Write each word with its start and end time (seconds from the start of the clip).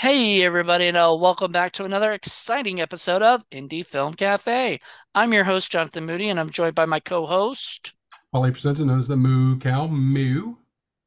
Hey, 0.00 0.42
everybody, 0.42 0.88
and 0.88 0.96
uh, 0.98 1.16
welcome 1.18 1.50
back 1.50 1.72
to 1.72 1.84
another 1.86 2.12
exciting 2.12 2.82
episode 2.82 3.22
of 3.22 3.48
Indie 3.48 3.84
Film 3.84 4.12
Cafe. 4.12 4.78
I'm 5.14 5.32
your 5.32 5.44
host, 5.44 5.72
Jonathan 5.72 6.04
Moody, 6.04 6.28
and 6.28 6.38
I'm 6.38 6.50
joined 6.50 6.74
by 6.74 6.84
my 6.84 7.00
co 7.00 7.24
host. 7.24 7.94
Paul 8.30 8.42
Presenza 8.42 8.84
known 8.84 8.98
as 8.98 9.08
the 9.08 9.16
Moo 9.16 9.58
Cow 9.58 9.86
Moo. 9.86 10.56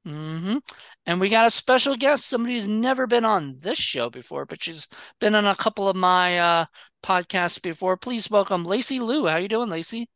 hmm 0.03 0.57
And 1.05 1.21
we 1.21 1.29
got 1.29 1.45
a 1.45 1.51
special 1.51 1.95
guest, 1.97 2.25
somebody 2.25 2.55
who's 2.55 2.67
never 2.67 3.05
been 3.05 3.25
on 3.25 3.57
this 3.61 3.77
show 3.77 4.09
before, 4.09 4.47
but 4.47 4.63
she's 4.63 4.87
been 5.19 5.35
on 5.35 5.45
a 5.45 5.55
couple 5.55 5.87
of 5.87 5.95
my 5.95 6.39
uh, 6.39 6.65
podcasts 7.03 7.61
before. 7.61 7.95
Please 7.95 8.31
welcome 8.31 8.65
Lacy 8.65 8.99
Lou. 8.99 9.27
How 9.27 9.37
you 9.37 9.47
doing, 9.47 9.69
Lacy? 9.69 10.09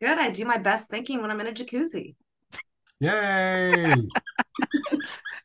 Good. 0.00 0.18
I 0.18 0.30
do 0.30 0.44
my 0.44 0.58
best 0.58 0.90
thinking 0.90 1.22
when 1.22 1.30
I'm 1.30 1.40
in 1.40 1.46
a 1.46 1.52
jacuzzi. 1.52 2.16
Yay! 3.00 3.94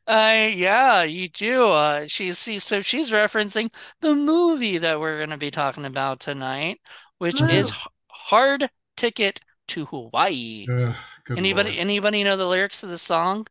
Uh, 0.05 0.49
yeah, 0.53 1.03
you 1.03 1.29
do. 1.29 1.69
Uh, 1.69 2.07
she's 2.07 2.37
see, 2.37 2.59
so 2.59 2.81
she's 2.81 3.11
referencing 3.11 3.71
the 4.01 4.13
movie 4.13 4.77
that 4.77 4.99
we're 4.99 5.17
going 5.17 5.29
to 5.29 5.37
be 5.37 5.51
talking 5.51 5.85
about 5.85 6.19
tonight, 6.19 6.81
which 7.19 7.41
is 7.41 7.71
Hard 8.09 8.69
Ticket 8.97 9.39
to 9.69 9.85
Hawaii. 9.85 10.65
Ugh, 10.69 10.93
Anybody, 11.29 11.69
Lord. 11.69 11.79
anybody 11.79 12.23
know 12.23 12.35
the 12.35 12.45
lyrics 12.47 12.81
to 12.81 12.87
the 12.87 12.97
song? 12.97 13.47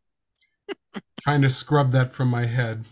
Trying 1.23 1.43
to 1.43 1.49
scrub 1.49 1.93
that 1.93 2.13
from 2.13 2.29
my 2.29 2.47
head. 2.47 2.85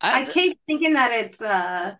I 0.00 0.24
keep 0.24 0.58
thinking 0.66 0.92
that 0.94 1.12
it's 1.12 1.42
uh 1.42 1.94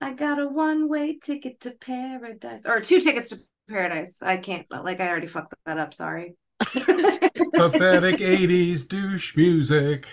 I 0.00 0.12
got 0.14 0.38
a 0.38 0.46
one-way 0.46 1.18
ticket 1.18 1.60
to 1.60 1.72
paradise 1.72 2.66
or 2.66 2.80
two 2.80 3.00
tickets 3.00 3.30
to 3.30 3.38
paradise. 3.68 4.22
I 4.22 4.36
can't 4.36 4.66
like 4.70 5.00
I 5.00 5.08
already 5.08 5.26
fucked 5.26 5.54
that 5.66 5.78
up, 5.78 5.94
sorry. 5.94 6.36
Pathetic 7.54 8.20
80s 8.20 8.82
douche 8.82 9.36
music. 9.36 10.06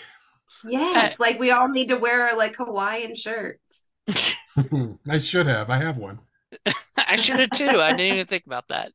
Yes, 0.64 1.20
like 1.20 1.40
we 1.40 1.52
all 1.52 1.68
need 1.70 1.90
to 1.90 1.98
wear 1.98 2.36
like 2.36 2.56
Hawaiian 2.58 3.16
shirts. 3.16 3.88
I 5.10 5.18
should 5.20 5.48
have. 5.48 5.70
I 5.70 5.78
have 5.78 5.98
one. 5.98 6.20
I 6.98 7.16
should 7.16 7.40
have 7.40 7.52
too. 7.52 7.82
I 7.82 7.94
didn't 7.94 8.14
even 8.14 8.28
think 8.28 8.46
about 8.46 8.68
that. 8.70 8.92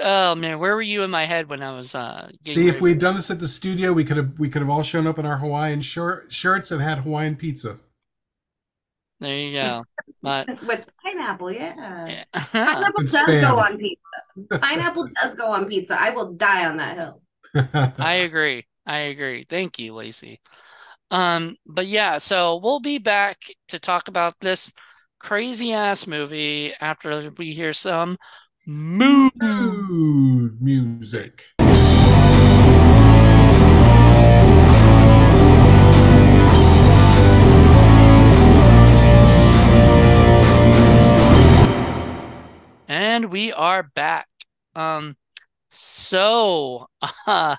Oh 0.00 0.34
man, 0.34 0.58
where 0.58 0.74
were 0.74 0.82
you 0.82 1.02
in 1.02 1.10
my 1.10 1.26
head 1.26 1.48
when 1.48 1.62
I 1.62 1.76
was 1.76 1.94
uh 1.94 2.30
See, 2.40 2.68
if 2.68 2.80
we'd 2.80 2.98
for 2.98 3.00
done 3.00 3.16
this? 3.16 3.28
this 3.28 3.30
at 3.30 3.38
the 3.40 3.48
studio, 3.48 3.92
we 3.92 4.04
could 4.04 4.16
have 4.16 4.38
we 4.38 4.48
could 4.48 4.62
have 4.62 4.70
all 4.70 4.82
shown 4.82 5.06
up 5.06 5.18
in 5.18 5.26
our 5.26 5.38
Hawaiian 5.38 5.80
shir- 5.82 6.26
shirts 6.30 6.70
and 6.70 6.80
had 6.82 6.98
Hawaiian 6.98 7.36
pizza. 7.36 7.78
There 9.20 9.36
you 9.36 9.60
go. 9.60 9.84
But 10.22 10.48
With 10.66 10.84
pineapple, 11.02 11.50
yeah. 11.50 12.06
yeah. 12.06 12.24
Pineapple 12.52 13.04
does 13.04 13.12
spam. 13.26 13.40
go 13.40 13.58
on 13.58 13.78
pizza. 13.78 14.58
Pineapple 14.58 15.08
does 15.22 15.34
go 15.34 15.46
on 15.46 15.66
pizza. 15.66 15.96
I 15.98 16.10
will 16.10 16.34
die 16.34 16.66
on 16.66 16.76
that 16.76 16.96
hill. 16.98 17.22
I 17.98 18.14
agree. 18.16 18.66
I 18.84 18.98
agree. 18.98 19.46
Thank 19.48 19.78
you, 19.78 19.94
Lacy. 19.94 20.40
Um, 21.10 21.56
but 21.64 21.86
yeah, 21.86 22.18
so 22.18 22.60
we'll 22.62 22.80
be 22.80 22.98
back 22.98 23.38
to 23.68 23.78
talk 23.78 24.08
about 24.08 24.34
this 24.42 24.72
crazy 25.18 25.72
ass 25.72 26.06
movie 26.06 26.74
after 26.78 27.30
we 27.38 27.54
hear 27.54 27.72
some 27.72 28.18
moo. 28.66 29.30
Mood 29.36 30.60
music. 30.60 31.44
And 42.90 43.30
we 43.30 43.52
are 43.52 43.84
back. 43.84 44.26
Um, 44.74 45.16
so 45.70 46.88
uh, 47.26 47.54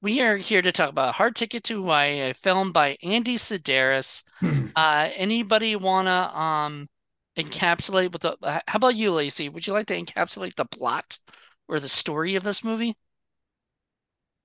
we 0.00 0.20
are 0.20 0.36
here 0.36 0.62
to 0.62 0.70
talk 0.70 0.90
about 0.90 1.16
Hard 1.16 1.34
Ticket 1.34 1.64
to 1.64 1.82
Hawaii, 1.82 2.20
a 2.20 2.34
film 2.34 2.70
by 2.70 2.96
Andy 3.02 3.36
Sidaris. 3.36 4.22
Uh, 4.76 5.10
anybody 5.16 5.74
wanna 5.74 6.30
um 6.32 6.88
encapsulate 7.36 8.12
with 8.12 8.22
the, 8.22 8.36
how 8.40 8.76
about 8.76 8.94
you, 8.94 9.10
Lacy? 9.10 9.48
Would 9.48 9.66
you 9.66 9.72
like 9.72 9.86
to 9.88 10.00
encapsulate 10.00 10.54
the 10.54 10.66
plot 10.66 11.18
or 11.66 11.80
the 11.80 11.88
story 11.88 12.36
of 12.36 12.44
this 12.44 12.62
movie? 12.62 12.94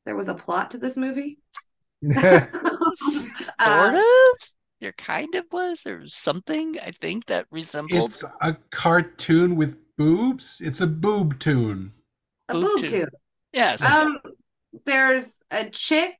There 0.05 0.15
was 0.15 0.29
a 0.29 0.33
plot 0.33 0.71
to 0.71 0.79
this 0.79 0.97
movie. 0.97 1.37
Sort 2.11 3.29
Uh, 3.59 3.93
of. 3.93 4.49
There 4.81 4.93
kind 4.93 5.35
of 5.35 5.45
was. 5.51 5.83
There 5.83 5.99
was 5.99 6.13
something 6.15 6.79
I 6.79 6.91
think 6.91 7.27
that 7.27 7.45
resembled 7.51 8.09
it's 8.09 8.23
a 8.41 8.57
cartoon 8.71 9.55
with 9.55 9.77
boobs. 9.97 10.61
It's 10.63 10.81
a 10.81 10.87
boob 10.87 11.39
tune. 11.39 11.93
a 12.49 12.53
Boob 12.53 12.63
boob 12.63 12.79
tube. 12.81 12.89
tube. 12.89 13.09
yes. 13.51 13.81
Um, 13.83 14.19
there's 14.85 15.39
a 15.51 15.69
chick 15.69 16.17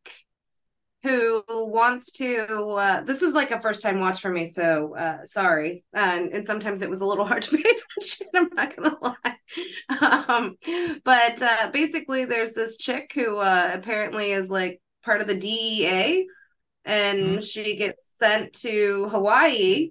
who 1.04 1.44
wants 1.50 2.12
to. 2.14 2.46
Uh, 2.48 3.02
this 3.02 3.22
was 3.22 3.34
like 3.34 3.52
a 3.52 3.60
first 3.60 3.82
time 3.82 4.00
watch 4.00 4.22
for 4.22 4.32
me, 4.32 4.46
so 4.46 4.96
uh, 4.96 5.26
sorry. 5.26 5.84
And 5.94 6.32
and 6.34 6.46
sometimes 6.46 6.82
it 6.82 6.90
was 6.90 7.02
a 7.02 7.06
little 7.06 7.26
hard 7.32 7.42
to 7.44 7.58
pay 7.58 7.64
attention. 7.70 8.28
I'm 8.36 8.50
not 8.54 8.76
gonna 8.76 8.98
lie. 9.02 10.26
Um, 10.30 10.58
but 11.04 11.42
uh, 11.42 11.70
basically, 11.72 12.26
there's 12.26 12.54
this 12.54 12.78
chick 12.78 13.12
who 13.14 13.38
uh, 13.38 13.72
apparently 13.74 14.32
is 14.32 14.50
like 14.50 14.82
part 15.04 15.22
of 15.22 15.28
the 15.28 15.36
DEA, 15.36 16.26
and 16.86 17.44
she 17.44 17.76
gets 17.76 18.08
sent 18.18 18.54
to 18.62 19.10
Hawaii 19.10 19.90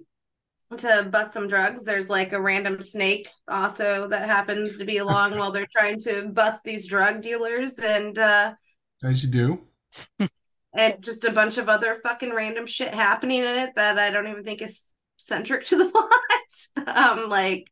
to 0.77 1.07
bust 1.11 1.33
some 1.33 1.47
drugs. 1.47 1.83
There's 1.83 2.09
like 2.09 2.33
a 2.33 2.41
random 2.41 2.81
snake 2.81 3.29
also 3.47 4.07
that 4.07 4.27
happens 4.27 4.77
to 4.77 4.85
be 4.85 4.97
along 4.97 5.37
while 5.37 5.51
they're 5.51 5.67
trying 5.71 5.99
to 5.99 6.29
bust 6.29 6.63
these 6.63 6.87
drug 6.87 7.21
dealers 7.21 7.79
and 7.79 8.17
uh 8.17 8.53
As 9.03 9.23
you 9.23 9.29
do. 9.29 10.27
and 10.73 11.01
just 11.01 11.23
a 11.25 11.31
bunch 11.31 11.57
of 11.57 11.69
other 11.69 11.99
fucking 12.03 12.33
random 12.33 12.65
shit 12.65 12.93
happening 12.93 13.39
in 13.39 13.55
it 13.57 13.75
that 13.75 13.99
I 13.99 14.09
don't 14.09 14.27
even 14.27 14.43
think 14.43 14.61
is 14.61 14.95
centric 15.17 15.65
to 15.67 15.77
the 15.77 15.85
plot. 16.75 16.87
um 16.87 17.29
like 17.29 17.69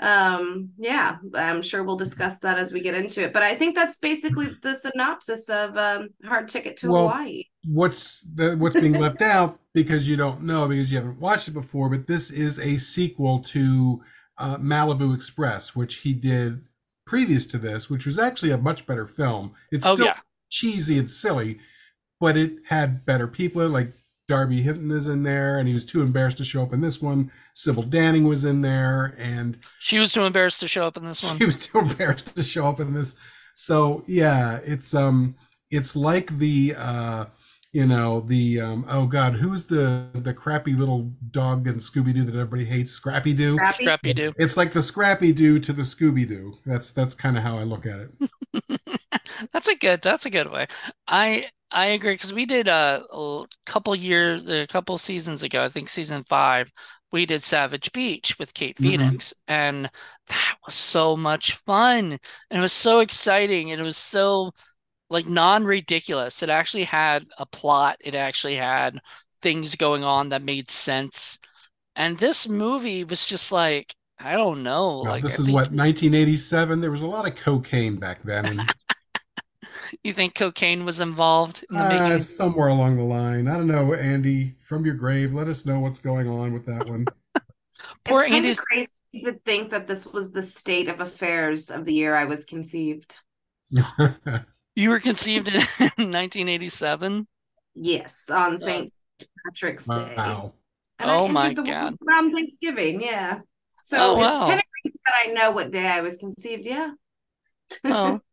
um 0.00 0.70
yeah, 0.76 1.18
I'm 1.34 1.62
sure 1.62 1.84
we'll 1.84 1.96
discuss 1.96 2.40
that 2.40 2.58
as 2.58 2.72
we 2.72 2.80
get 2.80 2.94
into 2.94 3.22
it. 3.22 3.32
But 3.32 3.42
I 3.44 3.54
think 3.54 3.76
that's 3.76 3.98
basically 3.98 4.48
the 4.62 4.74
synopsis 4.74 5.48
of 5.48 5.76
um 5.76 6.08
Hard 6.24 6.48
Ticket 6.48 6.76
to 6.78 6.90
Well, 6.90 7.02
Hawaii. 7.08 7.44
what's 7.64 8.20
the, 8.34 8.56
what's 8.56 8.76
being 8.76 8.94
left 8.94 9.22
out 9.22 9.58
because 9.72 10.08
you 10.08 10.16
don't 10.16 10.42
know 10.42 10.68
because 10.68 10.90
you 10.90 10.98
haven't 10.98 11.20
watched 11.20 11.48
it 11.48 11.54
before 11.54 11.88
but 11.88 12.06
this 12.06 12.30
is 12.30 12.58
a 12.58 12.76
sequel 12.76 13.40
to 13.40 14.02
uh, 14.38 14.56
malibu 14.58 15.14
express 15.14 15.74
which 15.76 15.96
he 15.96 16.12
did 16.12 16.60
previous 17.06 17.46
to 17.46 17.58
this 17.58 17.88
which 17.88 18.04
was 18.04 18.18
actually 18.18 18.50
a 18.50 18.58
much 18.58 18.86
better 18.86 19.06
film 19.06 19.52
it's 19.70 19.86
Oh 19.86 19.94
still 19.94 20.06
yeah. 20.06 20.18
cheesy 20.50 20.98
and 20.98 21.10
silly 21.10 21.58
but 22.20 22.36
it 22.36 22.52
had 22.66 23.04
better 23.06 23.26
people 23.28 23.66
like 23.68 23.92
darby 24.28 24.62
hinton 24.62 24.90
is 24.90 25.06
in 25.06 25.22
there 25.22 25.58
and 25.58 25.68
he 25.68 25.74
was 25.74 25.84
too 25.84 26.00
embarrassed 26.02 26.38
to 26.38 26.44
show 26.44 26.62
up 26.62 26.72
in 26.72 26.80
this 26.80 27.02
one 27.02 27.30
sybil 27.52 27.82
danning 27.82 28.26
was 28.26 28.44
in 28.44 28.62
there 28.62 29.14
and 29.18 29.58
She 29.80 29.98
was 29.98 30.12
too 30.12 30.22
embarrassed 30.22 30.60
to 30.60 30.68
show 30.68 30.86
up 30.86 30.96
in 30.96 31.04
this 31.04 31.22
one. 31.22 31.36
she 31.38 31.44
was 31.44 31.58
too 31.58 31.78
embarrassed 31.90 32.34
to 32.36 32.42
show 32.42 32.66
up 32.66 32.80
in 32.80 32.94
this 32.94 33.16
so 33.54 34.02
yeah 34.06 34.60
it's 34.64 34.94
um 34.94 35.34
it's 35.70 35.94
like 35.94 36.36
the 36.38 36.74
uh 36.76 37.26
you 37.72 37.86
know 37.86 38.20
the 38.20 38.60
um 38.60 38.86
oh 38.88 39.04
god 39.06 39.34
who's 39.34 39.66
the 39.66 40.06
the 40.14 40.32
crappy 40.32 40.74
little 40.74 41.10
dog 41.30 41.66
in 41.66 41.74
scooby-doo 41.76 42.24
that 42.24 42.34
everybody 42.34 42.64
hates 42.64 42.92
scrappy-doo 42.92 43.56
Scrappy. 43.56 43.84
Scrappy 43.84 44.14
Doo. 44.14 44.32
it's 44.38 44.56
like 44.56 44.72
the 44.72 44.82
scrappy-doo 44.82 45.58
to 45.58 45.72
the 45.72 45.82
scooby-doo 45.82 46.56
that's 46.64 46.92
that's 46.92 47.14
kind 47.14 47.36
of 47.36 47.42
how 47.42 47.58
i 47.58 47.62
look 47.62 47.84
at 47.84 47.98
it 48.00 48.80
That's 49.52 49.68
a 49.68 49.76
good. 49.76 50.02
That's 50.02 50.26
a 50.26 50.30
good 50.30 50.50
way. 50.50 50.66
I 51.06 51.46
I 51.70 51.86
agree 51.88 52.14
because 52.14 52.32
we 52.32 52.46
did 52.46 52.68
uh, 52.68 53.02
a 53.12 53.44
couple 53.66 53.94
years, 53.96 54.46
a 54.48 54.66
couple 54.66 54.96
seasons 54.98 55.42
ago. 55.42 55.64
I 55.64 55.68
think 55.68 55.88
season 55.88 56.22
five. 56.24 56.70
We 57.12 57.26
did 57.26 57.42
Savage 57.44 57.92
Beach 57.92 58.38
with 58.38 58.54
Kate 58.54 58.78
Mhm. 58.78 59.18
Phoenix, 59.18 59.32
and 59.46 59.90
that 60.28 60.56
was 60.66 60.74
so 60.74 61.16
much 61.16 61.52
fun, 61.54 62.12
and 62.50 62.58
it 62.58 62.60
was 62.60 62.72
so 62.72 63.00
exciting, 63.00 63.70
and 63.70 63.80
it 63.80 63.84
was 63.84 63.96
so 63.96 64.52
like 65.10 65.26
non-ridiculous. 65.26 66.42
It 66.42 66.50
actually 66.50 66.84
had 66.84 67.26
a 67.38 67.46
plot. 67.46 67.98
It 68.00 68.14
actually 68.14 68.56
had 68.56 69.00
things 69.42 69.76
going 69.76 70.04
on 70.04 70.30
that 70.30 70.42
made 70.42 70.70
sense. 70.70 71.38
And 71.96 72.18
this 72.18 72.48
movie 72.48 73.04
was 73.04 73.26
just 73.26 73.52
like, 73.52 73.94
I 74.18 74.36
don't 74.36 74.62
know, 74.64 75.00
like 75.00 75.24
this 75.24 75.38
I 75.38 75.38
is 75.38 75.48
think 75.48 75.50
what 75.50 75.72
1987 75.72 76.80
there 76.80 76.90
was 76.90 77.02
a 77.02 77.06
lot 77.06 77.26
of 77.26 77.36
cocaine 77.36 77.96
back 77.96 78.22
then 78.22 78.46
and 78.46 78.70
you 80.02 80.12
think 80.14 80.34
cocaine 80.34 80.84
was 80.84 81.00
involved 81.00 81.64
in 81.70 81.78
the 81.78 81.84
uh, 81.84 81.88
making. 82.00 82.20
somewhere 82.20 82.68
along 82.68 82.96
the 82.96 83.02
line 83.02 83.48
i 83.48 83.54
don't 83.56 83.66
know 83.66 83.94
andy 83.94 84.54
from 84.60 84.84
your 84.84 84.94
grave 84.94 85.34
let 85.34 85.48
us 85.48 85.66
know 85.66 85.80
what's 85.80 86.00
going 86.00 86.28
on 86.28 86.52
with 86.52 86.64
that 86.66 86.86
one 86.86 87.10
Poor 88.04 88.22
it's 88.22 88.30
Andy's 88.30 88.58
of 88.60 88.66
crazy 88.66 88.88
to 89.24 89.32
think 89.44 89.70
that 89.70 89.86
this 89.86 90.06
was 90.06 90.32
the 90.32 90.42
state 90.42 90.88
of 90.88 91.00
affairs 91.00 91.70
of 91.70 91.84
the 91.84 91.94
year 91.94 92.14
I 92.14 92.24
was 92.24 92.44
conceived. 92.44 93.16
You 94.76 94.90
were 94.90 95.00
conceived 95.00 95.48
in 95.48 95.54
1987? 95.96 97.26
Yes, 97.74 98.28
on 98.30 98.58
St. 98.58 98.92
Patrick's 99.46 99.86
Day. 99.86 100.14
wow 100.16 100.52
And 100.98 101.10
Oh 101.10 101.26
I 101.26 101.30
my 101.30 101.52
entered 101.52 101.56
the 101.56 101.62
God. 101.62 101.82
world 101.82 101.98
around 102.08 102.32
Thanksgiving, 102.32 103.00
yeah. 103.00 103.40
So 103.84 103.96
Oh, 104.00 104.16
it's 104.16 104.24
wow. 104.24 104.46
kind 104.46 104.58
of 104.60 104.64
crazy 104.82 104.96
that 105.06 105.14
I 105.28 105.32
know 105.32 105.50
what 105.52 105.70
day 105.70 105.86
I 105.86 106.00
was 106.00 106.16
conceived, 106.16 106.64
yeah. 106.66 106.90
Well, 107.84 108.23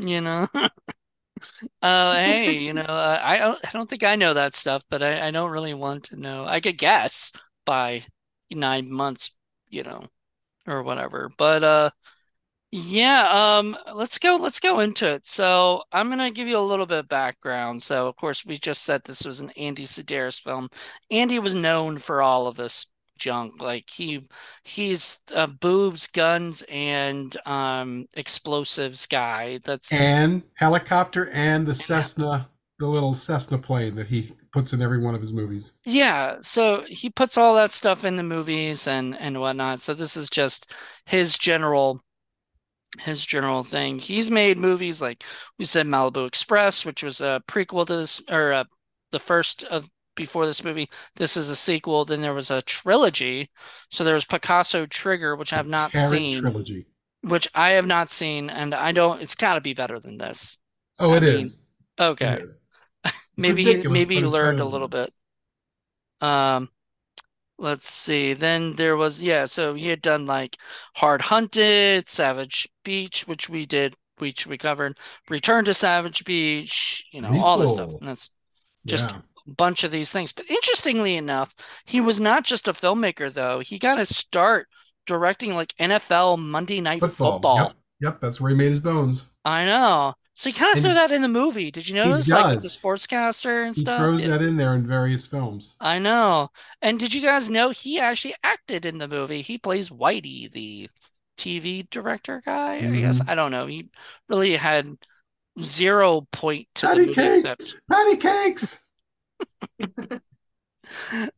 you 0.00 0.20
know. 0.20 0.48
Uh, 1.82 2.14
hey, 2.14 2.58
you 2.58 2.72
know, 2.72 2.82
uh, 2.82 3.20
I 3.22 3.38
don't, 3.38 3.58
I 3.64 3.70
don't 3.70 3.88
think 3.88 4.02
I 4.02 4.16
know 4.16 4.34
that 4.34 4.54
stuff, 4.54 4.82
but 4.90 5.02
I, 5.02 5.28
I 5.28 5.30
don't 5.30 5.50
really 5.50 5.74
want 5.74 6.04
to 6.04 6.16
know. 6.16 6.44
I 6.46 6.60
could 6.60 6.78
guess 6.78 7.32
by 7.64 8.04
nine 8.50 8.90
months, 8.90 9.36
you 9.68 9.82
know, 9.82 10.06
or 10.66 10.82
whatever. 10.82 11.30
But 11.38 11.64
uh, 11.64 11.90
yeah, 12.72 13.58
um, 13.58 13.76
let's 13.94 14.18
go, 14.18 14.36
let's 14.36 14.60
go 14.60 14.80
into 14.80 15.08
it. 15.08 15.26
So 15.26 15.82
I'm 15.92 16.08
gonna 16.08 16.30
give 16.30 16.48
you 16.48 16.58
a 16.58 16.60
little 16.60 16.86
bit 16.86 16.98
of 17.00 17.08
background. 17.08 17.82
So 17.82 18.06
of 18.08 18.16
course, 18.16 18.44
we 18.44 18.58
just 18.58 18.82
said 18.82 19.02
this 19.04 19.24
was 19.24 19.40
an 19.40 19.50
Andy 19.50 19.84
Sidaris 19.84 20.40
film. 20.40 20.68
Andy 21.10 21.38
was 21.38 21.54
known 21.54 21.98
for 21.98 22.22
all 22.22 22.46
of 22.46 22.56
this 22.56 22.86
junk. 23.20 23.62
Like 23.62 23.88
he, 23.88 24.22
he's 24.64 25.18
a 25.32 25.46
boobs, 25.46 26.08
guns, 26.08 26.64
and 26.68 27.36
um 27.46 28.06
explosives 28.16 29.06
guy. 29.06 29.60
That's 29.64 29.92
and 29.92 30.42
helicopter 30.54 31.30
and 31.30 31.66
the 31.66 31.74
Cessna, 31.74 32.48
the 32.78 32.86
little 32.86 33.14
Cessna 33.14 33.58
plane 33.58 33.94
that 33.94 34.08
he 34.08 34.32
puts 34.52 34.72
in 34.72 34.82
every 34.82 35.00
one 35.00 35.14
of 35.14 35.20
his 35.20 35.32
movies. 35.32 35.72
Yeah, 35.84 36.38
so 36.40 36.84
he 36.88 37.10
puts 37.10 37.38
all 37.38 37.54
that 37.54 37.72
stuff 37.72 38.04
in 38.04 38.16
the 38.16 38.22
movies 38.22 38.86
and 38.86 39.16
and 39.16 39.40
whatnot. 39.40 39.80
So 39.80 39.94
this 39.94 40.16
is 40.16 40.28
just 40.28 40.72
his 41.04 41.38
general 41.38 42.02
his 42.98 43.24
general 43.24 43.62
thing. 43.62 43.98
He's 43.98 44.30
made 44.30 44.58
movies 44.58 45.00
like 45.00 45.24
we 45.58 45.64
said 45.64 45.86
Malibu 45.86 46.26
Express, 46.26 46.84
which 46.84 47.02
was 47.02 47.20
a 47.20 47.42
prequel 47.46 47.86
to 47.86 47.96
this 47.96 48.20
or 48.28 48.52
uh, 48.52 48.64
the 49.12 49.20
first 49.20 49.64
of 49.64 49.88
before 50.14 50.46
this 50.46 50.64
movie. 50.64 50.88
This 51.16 51.36
is 51.36 51.48
a 51.50 51.56
sequel. 51.56 52.04
Then 52.04 52.20
there 52.22 52.34
was 52.34 52.50
a 52.50 52.62
trilogy. 52.62 53.50
So 53.90 54.04
there 54.04 54.14
was 54.14 54.24
Picasso 54.24 54.86
Trigger, 54.86 55.36
which 55.36 55.52
I 55.52 55.56
have 55.56 55.66
not 55.68 55.94
seen, 55.96 56.40
trilogy. 56.40 56.86
which 57.22 57.48
I 57.54 57.72
have 57.72 57.86
not 57.86 58.10
seen, 58.10 58.50
and 58.50 58.74
I 58.74 58.92
don't. 58.92 59.22
It's 59.22 59.34
got 59.34 59.54
to 59.54 59.60
be 59.60 59.74
better 59.74 60.00
than 60.00 60.18
this. 60.18 60.58
Oh, 60.98 61.12
I 61.12 61.16
it 61.16 61.22
mean, 61.22 61.44
is. 61.44 61.74
Okay, 61.98 62.34
It 62.34 62.42
is. 62.42 62.62
Maybe 63.36 63.64
he 63.64 63.76
maybe 63.88 64.16
he 64.16 64.24
learned 64.24 64.60
a 64.60 64.64
little 64.66 64.88
bit. 64.88 65.12
Um, 66.20 66.70
let's 67.58 67.88
see. 67.90 68.34
Then 68.34 68.76
there 68.76 68.96
was 68.96 69.22
yeah. 69.22 69.46
So 69.46 69.74
he 69.74 69.88
had 69.88 70.02
done 70.02 70.26
like 70.26 70.58
Hard 70.96 71.22
Hunted, 71.22 72.08
Savage 72.08 72.68
Beach, 72.84 73.26
which 73.26 73.48
we 73.48 73.66
did, 73.66 73.96
which 74.18 74.46
we 74.46 74.58
covered. 74.58 74.98
Return 75.28 75.64
to 75.66 75.74
Savage 75.74 76.24
Beach, 76.24 77.06
you 77.12 77.20
know, 77.20 77.36
all 77.38 77.58
this 77.58 77.72
stuff. 77.72 77.94
And 78.00 78.08
that's 78.08 78.30
just 78.86 79.12
Yeah. 79.12 79.22
Bunch 79.50 79.84
of 79.84 79.90
these 79.90 80.10
things. 80.10 80.32
But 80.32 80.50
interestingly 80.50 81.16
enough, 81.16 81.54
he 81.86 82.00
was 82.00 82.20
not 82.20 82.44
just 82.44 82.68
a 82.68 82.72
filmmaker 82.72 83.32
though. 83.32 83.60
He 83.60 83.78
got 83.78 83.98
his 83.98 84.14
start 84.16 84.68
directing 85.06 85.54
like 85.54 85.74
NFL 85.78 86.36
Monday 86.38 86.80
Night 86.80 87.00
Football. 87.00 87.32
Football. 87.34 87.56
Yep. 87.56 87.76
Yep. 88.00 88.20
That's 88.20 88.40
where 88.40 88.50
he 88.50 88.56
made 88.56 88.70
his 88.70 88.80
bones. 88.80 89.24
I 89.44 89.64
know. 89.64 90.14
So 90.34 90.48
he 90.50 90.54
kind 90.54 90.72
of 90.72 90.78
threw 90.78 90.94
that 90.94 91.10
in 91.10 91.22
the 91.22 91.28
movie. 91.28 91.70
Did 91.70 91.88
you 91.88 91.94
he 92.00 92.00
notice? 92.00 92.30
Like 92.32 92.46
with 92.50 92.60
the 92.62 92.68
sportscaster 92.68 93.66
and 93.66 93.74
He 93.74 93.80
stuff? 93.80 93.98
throws 93.98 94.22
Yeah. 94.22 94.28
that 94.28 94.42
in 94.42 94.56
there 94.56 94.74
in 94.74 94.86
various 94.86 95.26
films. 95.26 95.76
I 95.80 95.98
know. 95.98 96.50
And 96.82 96.98
did 97.00 97.14
you 97.14 97.22
guys 97.22 97.48
know 97.48 97.70
he 97.70 97.98
actually 97.98 98.34
acted 98.42 98.84
in 98.86 98.98
the 98.98 99.08
movie? 99.08 99.42
He 99.42 99.58
plays 99.58 99.88
Whitey, 99.90 100.50
the 100.52 100.90
TV 101.36 101.82
director 101.90 102.42
guy, 102.44 102.88
I 102.92 103.00
guess. 103.00 103.20
hmm 103.20 103.26
I 103.26 103.34
don't 103.34 103.50
know. 103.50 103.66
He 103.66 103.90
really 104.28 104.56
had 104.56 104.96
zero 105.62 106.22
point 106.32 106.68
to 106.76 106.88
the 106.88 106.98
Patty 106.98 107.00
movie 107.00 107.26
except 107.26 107.60
cakes. 107.60 107.80
Patty 107.90 108.16
cakes. 108.16 108.84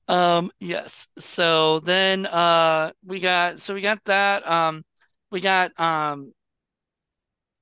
Um 0.08 0.50
yes. 0.60 1.08
So 1.18 1.80
then 1.80 2.26
uh 2.26 2.92
we 3.04 3.20
got 3.20 3.58
so 3.60 3.74
we 3.74 3.80
got 3.80 4.02
that 4.04 4.46
um 4.48 4.84
we 5.30 5.40
got 5.40 5.78
um 5.80 6.32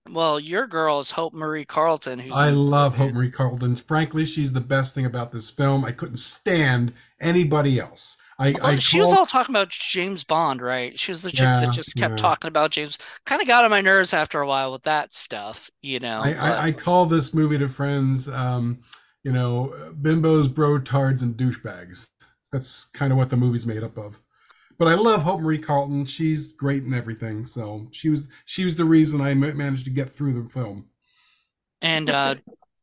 well 0.09 0.39
your 0.39 0.67
girl 0.67 0.99
is 1.01 1.13
Hope 1.13 1.33
Marie 1.33 1.65
Carlton 1.65 2.19
who's 2.19 2.45
I 2.45 2.51
love. 2.51 2.97
Hope 2.97 3.13
Marie 3.13 3.31
Carlton. 3.31 3.77
Frankly, 3.77 4.25
she's 4.25 4.53
the 4.53 4.61
best 4.61 4.95
thing 4.95 5.05
about 5.07 5.33
this 5.33 5.51
film. 5.51 5.85
I 5.85 5.93
couldn't 5.93 6.19
stand 6.19 6.95
anybody 7.21 7.79
else. 7.79 8.17
I 8.39 8.59
Well, 8.63 8.75
I 8.75 8.79
she 8.79 9.01
was 9.01 9.13
all 9.13 9.27
talking 9.27 9.55
about 9.55 9.69
James 9.71 10.25
Bond, 10.25 10.61
right? 10.61 10.99
She 10.99 11.13
was 11.13 11.23
the 11.23 11.31
chick 11.33 11.53
that 11.61 11.71
just 11.71 11.97
kept 11.97 12.17
Yeah. 12.17 12.19
talking 12.19 12.49
about 12.49 12.73
James. 12.73 12.99
Kind 13.25 13.41
of 13.41 13.47
got 13.49 13.65
on 13.65 13.71
my 13.71 13.81
nerves 13.81 14.13
after 14.13 14.41
a 14.41 14.47
while 14.47 14.73
with 14.73 14.83
that 14.85 15.15
stuff, 15.15 15.71
you 15.83 16.01
know. 16.01 16.33
I, 16.33 16.35
But 16.41 16.63
I, 16.63 16.67
I 16.69 16.73
call 16.73 17.07
this 17.07 17.33
movie 17.33 17.59
to 17.59 17.69
friends, 17.69 18.29
um, 18.29 18.81
you 19.25 19.33
know, 19.33 19.93
bimbos, 20.01 20.49
brotards, 20.49 21.23
and 21.23 21.37
douchebags. 21.37 22.09
That's 22.53 22.85
kind 22.87 23.13
of 23.13 23.19
what 23.19 23.31
the 23.31 23.37
movie's 23.37 23.67
made 23.67 23.83
up 23.83 23.97
of. 23.97 24.21
But 24.79 24.89
I 24.89 24.95
love 24.95 25.23
Hope 25.23 25.41
Marie 25.41 25.59
Carlton. 25.59 26.05
She's 26.07 26.49
great 26.55 26.85
in 26.85 26.95
everything. 26.95 27.47
So 27.47 27.89
she 27.93 28.09
was 28.11 28.29
she 28.47 28.65
was 28.65 28.77
the 28.77 28.85
reason 28.85 29.21
I 29.21 29.35
managed 29.35 29.85
to 29.85 29.91
get 29.91 30.11
through 30.11 30.43
the 30.43 30.49
film. 30.49 30.87
and 31.83 32.11
uh 32.11 32.35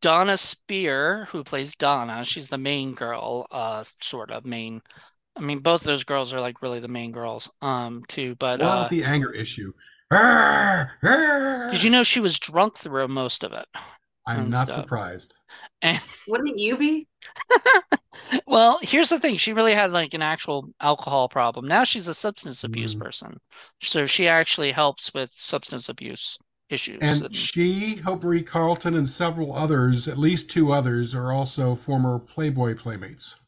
Dona 0.02 0.34
Speir, 0.34 1.26
who 1.30 1.44
plays 1.44 1.76
Donna, 1.76 2.24
she's 2.24 2.50
the 2.50 2.58
main 2.58 2.94
girl, 2.94 3.48
uh, 3.50 3.84
sort 4.00 4.30
of 4.30 4.46
main. 4.46 4.82
I 5.36 5.42
mean, 5.42 5.60
both 5.60 5.82
those 5.84 6.04
girls 6.04 6.34
are 6.34 6.42
like 6.42 6.62
really 6.62 6.80
the 6.80 6.88
main 6.88 7.12
girls, 7.12 7.52
um, 7.62 8.04
too. 8.08 8.36
But 8.36 8.62
What 8.62 8.68
uh, 8.68 8.88
the 8.90 9.04
anger 9.04 9.32
issue? 9.32 9.74
Did 11.70 11.84
you 11.84 11.90
know 11.90 12.04
she 12.04 12.20
was 12.20 12.40
drunk 12.40 12.78
through 12.78 13.08
most 13.08 13.44
of 13.44 13.54
it 13.54 13.68
I'm 14.28 14.52
not 14.52 14.70
stuff? 14.70 14.70
surprised. 14.70 15.36
And 15.82 16.02
Wouldn't 16.28 16.60
you 16.60 16.78
be? 16.78 17.08
well, 18.48 18.80
here's 18.82 19.10
the 19.10 19.20
thing: 19.20 19.38
she 19.38 19.54
really 19.54 19.74
had 19.74 19.92
like 19.92 20.14
an 20.14 20.22
actual 20.22 20.70
alcohol 20.82 21.30
problem. 21.30 21.68
Now 21.68 21.84
she's 21.84 22.08
a 22.08 22.14
substance 22.14 22.64
abuse 22.64 22.94
Mm. 22.94 22.96
person, 22.96 23.40
so 23.82 24.06
she 24.06 24.28
actually 24.28 24.72
helps 24.72 25.14
with 25.14 25.32
substance 25.32 25.90
abuse 25.90 26.38
issues. 26.70 27.22
And 27.22 27.28
And 27.30 27.36
she, 27.36 27.96
Hope 27.96 28.22
Marie 28.22 28.44
Carlton, 28.44 28.94
and 28.94 29.10
several 29.10 29.52
others, 29.56 30.08
at 30.08 30.20
least 30.20 30.52
two 30.52 30.72
others, 30.72 31.16
are 31.16 31.32
also 31.32 31.74
former 31.74 32.20
Playboy 32.20 32.76
playmates. 32.76 33.40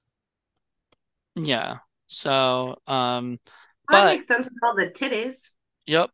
yeah, 1.36 1.78
so 2.08 2.76
um, 2.88 3.40
That 3.90 4.06
but 4.06 4.06
makes 4.06 4.28
sense 4.28 4.46
with 4.46 4.58
all 4.64 4.76
the 4.76 4.90
titties. 4.90 5.52
yep. 5.86 6.10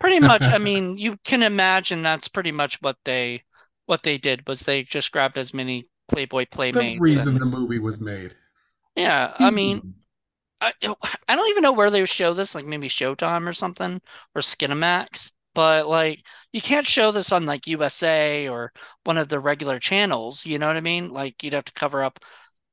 Pretty 0.00 0.20
much, 0.20 0.48
I 0.50 0.58
mean, 0.58 0.98
you 0.98 1.18
can 1.24 1.42
imagine 1.42 2.02
that's 2.02 2.28
pretty 2.28 2.52
much 2.52 2.80
what 2.82 2.98
they 3.04 3.44
what 3.86 4.02
they 4.02 4.18
did 4.18 4.46
was 4.46 4.62
they 4.62 4.82
just 4.82 5.12
grabbed 5.12 5.38
as 5.38 5.54
many 5.54 5.88
Playboy 6.08 6.46
playmates. 6.50 6.98
the 6.98 7.02
reason 7.02 7.32
and 7.32 7.40
the 7.40 7.46
movie 7.46 7.78
was 7.78 8.00
made. 8.00 8.34
yeah, 8.96 9.34
I 9.38 9.50
mean, 9.50 9.78
hmm. 9.78 9.90
I 10.60 10.72
I 11.28 11.36
don't 11.36 11.50
even 11.50 11.62
know 11.62 11.72
where 11.72 11.90
they 11.90 12.00
would 12.00 12.08
show 12.08 12.34
this, 12.34 12.54
like 12.54 12.66
maybe 12.66 12.88
Showtime 12.88 13.48
or 13.48 13.52
something 13.52 14.00
or 14.34 14.42
Skinamax, 14.42 15.32
but 15.54 15.88
like 15.88 16.22
you 16.52 16.60
can't 16.60 16.86
show 16.86 17.10
this 17.12 17.32
on 17.32 17.46
like 17.46 17.66
USA 17.66 18.48
or 18.48 18.72
one 19.04 19.18
of 19.18 19.28
the 19.28 19.40
regular 19.40 19.78
channels, 19.78 20.44
you 20.46 20.58
know 20.58 20.66
what 20.66 20.76
I 20.76 20.80
mean? 20.80 21.10
Like 21.10 21.42
you'd 21.42 21.54
have 21.54 21.64
to 21.66 21.72
cover 21.72 22.02
up 22.04 22.20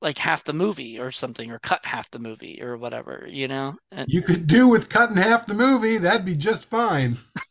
like 0.02 0.18
half 0.18 0.44
the 0.44 0.54
movie 0.54 1.00
or 1.00 1.12
something 1.12 1.52
or 1.52 1.60
cut 1.60 1.86
half 1.86 2.10
the 2.12 2.20
movie 2.20 2.62
or 2.62 2.78
whatever, 2.78 3.26
you 3.30 3.48
know? 3.48 3.76
And 3.92 4.08
You 4.10 4.22
could 4.22 4.48
do 4.48 4.68
with 4.68 4.90
cutting 4.90 5.18
half 5.18 5.46
the 5.46 5.54
movie. 5.54 5.98
That'd 5.98 6.26
be 6.26 6.36
just 6.36 6.66
fine. 6.66 7.18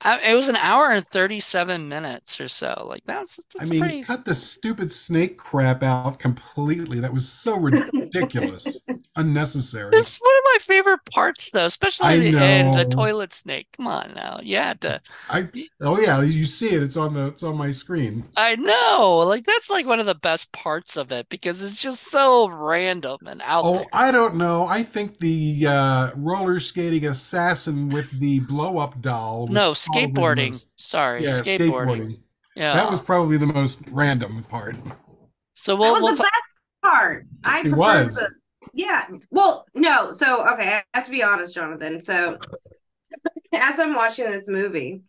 I, 0.00 0.20
it 0.30 0.34
was 0.34 0.48
an 0.48 0.56
hour 0.56 0.90
and 0.90 1.06
37 1.06 1.88
minutes 1.88 2.40
or 2.40 2.48
so. 2.48 2.86
Like 2.88 3.02
that's 3.06 3.40
I 3.60 3.64
mean, 3.64 3.80
pretty 3.80 4.02
cut 4.02 4.24
the 4.24 4.34
stupid 4.34 4.92
snake 4.92 5.36
crap 5.36 5.82
out 5.82 6.18
completely. 6.18 7.00
That 7.00 7.12
was 7.12 7.28
so 7.28 7.58
ridiculous, 7.60 8.82
unnecessary. 9.16 9.90
This 9.90 10.14
is 10.14 10.18
one 10.18 10.33
of 10.33 10.33
my 10.54 10.58
favorite 10.60 11.00
parts 11.10 11.50
though, 11.50 11.64
especially 11.64 12.06
I 12.06 12.18
the 12.18 12.38
end, 12.38 12.74
the 12.74 12.84
toilet 12.84 13.32
snake. 13.32 13.66
Come 13.76 13.86
on 13.86 14.12
now. 14.14 14.40
You 14.42 14.56
had 14.56 14.80
to 14.82 15.00
I 15.28 15.48
oh 15.80 16.00
yeah, 16.00 16.22
you 16.22 16.46
see 16.46 16.68
it. 16.74 16.82
It's 16.82 16.96
on 16.96 17.14
the 17.14 17.28
it's 17.28 17.42
on 17.42 17.56
my 17.56 17.70
screen. 17.70 18.24
I 18.36 18.56
know. 18.56 19.18
Like 19.26 19.44
that's 19.46 19.68
like 19.70 19.86
one 19.86 20.00
of 20.00 20.06
the 20.06 20.14
best 20.14 20.52
parts 20.52 20.96
of 20.96 21.12
it 21.12 21.28
because 21.28 21.62
it's 21.62 21.76
just 21.80 22.04
so 22.10 22.48
random 22.48 23.18
and 23.26 23.42
out 23.42 23.64
Oh, 23.64 23.74
there. 23.78 23.86
I 23.92 24.10
don't 24.10 24.36
know. 24.36 24.66
I 24.66 24.82
think 24.82 25.18
the 25.18 25.66
uh, 25.66 26.10
roller 26.16 26.60
skating 26.60 27.06
assassin 27.06 27.88
with 27.88 28.10
the 28.20 28.40
blow 28.40 28.78
up 28.78 29.00
doll 29.00 29.46
was 29.46 29.54
No, 29.54 29.72
skateboarding. 29.72 30.52
most- 30.52 30.66
Sorry, 30.76 31.24
yeah, 31.24 31.40
skateboarding. 31.40 31.70
skateboarding. 31.70 32.20
Yeah. 32.56 32.74
That 32.74 32.90
was 32.90 33.00
probably 33.00 33.36
the 33.36 33.46
most 33.46 33.80
random 33.90 34.44
part. 34.44 34.76
So 35.54 35.74
That 35.74 35.80
we'll 35.80 35.92
was 35.94 36.02
we'll 36.02 36.12
the 36.12 36.16
talk. 36.18 36.24
best 36.32 36.82
part. 36.82 37.26
I 37.44 37.60
It 37.60 37.74
was. 37.74 38.14
the 38.16 38.30
yeah. 38.74 39.06
Well, 39.30 39.66
no. 39.74 40.12
So 40.12 40.46
okay, 40.54 40.80
I 40.92 40.98
have 40.98 41.06
to 41.06 41.10
be 41.10 41.22
honest, 41.22 41.54
Jonathan. 41.54 42.00
So 42.00 42.38
as 43.52 43.78
I'm 43.78 43.94
watching 43.94 44.26
this 44.26 44.48
movie, 44.48 45.02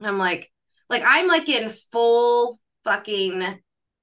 I'm 0.00 0.18
like, 0.18 0.50
like 0.88 1.02
I'm 1.04 1.28
like 1.28 1.48
in 1.48 1.68
full 1.68 2.58
fucking 2.84 3.60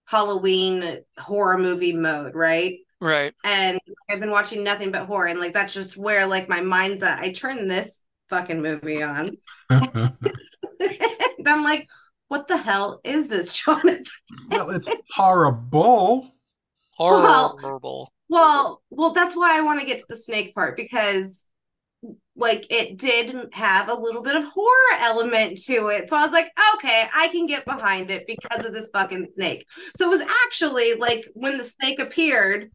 Halloween 0.08 1.02
horror 1.18 1.58
movie 1.58 1.94
mode, 1.94 2.36
right? 2.36 2.80
Right. 3.00 3.34
And 3.44 3.80
I've 4.10 4.20
been 4.20 4.32
watching 4.32 4.64
nothing 4.64 4.92
but 4.92 5.08
horror, 5.08 5.28
and 5.28 5.40
like 5.40 5.54
that's 5.54 5.74
just 5.74 5.98
where 5.98 6.26
like 6.28 6.48
my 6.48 6.62
mind's 6.62 7.04
at. 7.04 7.20
I 7.20 7.32
turn 7.32 7.68
this 7.68 8.02
fucking 8.30 8.62
movie 8.62 9.04
on, 9.04 9.38
and 9.70 10.14
I'm 11.46 11.64
like, 11.64 11.88
what 12.28 12.48
the 12.48 12.58
hell 12.58 13.02
is 13.04 13.28
this, 13.28 13.54
Jonathan? 13.62 14.04
well, 14.50 14.70
it's 14.70 14.90
horrible. 15.12 16.32
Horrible. 16.92 17.80
Well, 17.82 18.14
well, 18.34 18.82
well, 18.90 19.12
that's 19.12 19.36
why 19.36 19.56
I 19.56 19.62
want 19.62 19.80
to 19.80 19.86
get 19.86 20.00
to 20.00 20.06
the 20.10 20.18
snake 20.18 20.56
part 20.56 20.76
because 20.76 21.48
like 22.36 22.66
it 22.72 22.98
did 22.98 23.50
have 23.54 23.90
a 23.90 23.94
little 23.94 24.24
bit 24.24 24.36
of 24.36 24.44
horror 24.44 24.98
element 25.00 25.60
to 25.66 25.90
it. 25.90 26.10
So 26.10 26.18
I 26.18 26.24
was 26.24 26.32
like, 26.32 26.48
okay, 26.76 27.08
I 27.16 27.28
can 27.28 27.46
get 27.46 27.64
behind 27.64 28.10
it 28.10 28.26
because 28.26 28.66
of 28.66 28.74
this 28.74 28.90
fucking 28.92 29.28
snake. 29.30 29.68
So 29.96 30.08
it 30.08 30.10
was 30.10 30.28
actually 30.46 30.96
like 30.96 31.28
when 31.34 31.60
the 31.60 31.64
snake 31.64 32.00
appeared, 32.00 32.72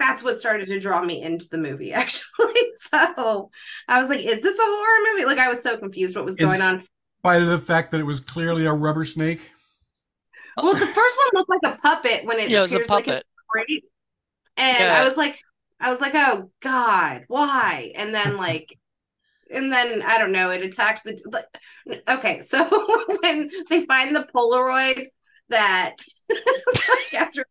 that's 0.00 0.22
what 0.22 0.38
started 0.38 0.68
to 0.68 0.80
draw 0.80 1.02
me 1.02 1.20
into 1.20 1.48
the 1.50 1.58
movie, 1.58 1.92
actually. 1.92 2.54
So 2.76 3.50
I 3.86 4.00
was 4.00 4.08
like, 4.08 4.20
is 4.20 4.42
this 4.42 4.58
a 4.58 4.64
horror 4.64 5.12
movie? 5.12 5.26
Like 5.26 5.38
I 5.38 5.50
was 5.50 5.62
so 5.62 5.76
confused 5.76 6.16
what 6.16 6.24
was 6.24 6.36
going 6.36 6.62
on. 6.62 6.76
In 6.76 6.86
spite 7.20 7.42
of 7.42 7.48
the 7.48 7.58
fact 7.58 7.90
that 7.90 8.00
it 8.00 8.04
was 8.04 8.20
clearly 8.20 8.64
a 8.64 8.72
rubber 8.72 9.04
snake. 9.04 9.52
Well, 10.56 10.72
the 10.72 10.86
first 10.86 11.18
one 11.18 11.28
looked 11.34 11.50
like 11.50 11.74
a 11.74 11.78
puppet 11.78 12.24
when 12.24 12.38
it 12.38 12.48
yeah, 12.48 12.64
appears 12.64 12.88
it 12.88 12.88
like 12.88 13.08
a 13.08 13.22
crate. 13.50 13.84
And 14.56 14.78
yeah. 14.78 15.00
I 15.00 15.04
was 15.04 15.16
like, 15.16 15.38
I 15.80 15.90
was 15.90 16.00
like, 16.00 16.14
oh 16.14 16.50
God, 16.60 17.24
why? 17.28 17.92
And 17.96 18.14
then 18.14 18.36
like 18.38 18.78
and 19.50 19.72
then 19.72 20.02
I 20.02 20.18
don't 20.18 20.32
know, 20.32 20.50
it 20.50 20.62
attacked 20.62 21.04
the 21.04 21.18
like, 21.30 21.46
okay, 22.08 22.40
so 22.40 22.64
when 23.22 23.50
they 23.70 23.84
find 23.86 24.14
the 24.14 24.26
Polaroid 24.34 25.06
that 25.50 25.96
like 26.30 27.14
after 27.14 27.44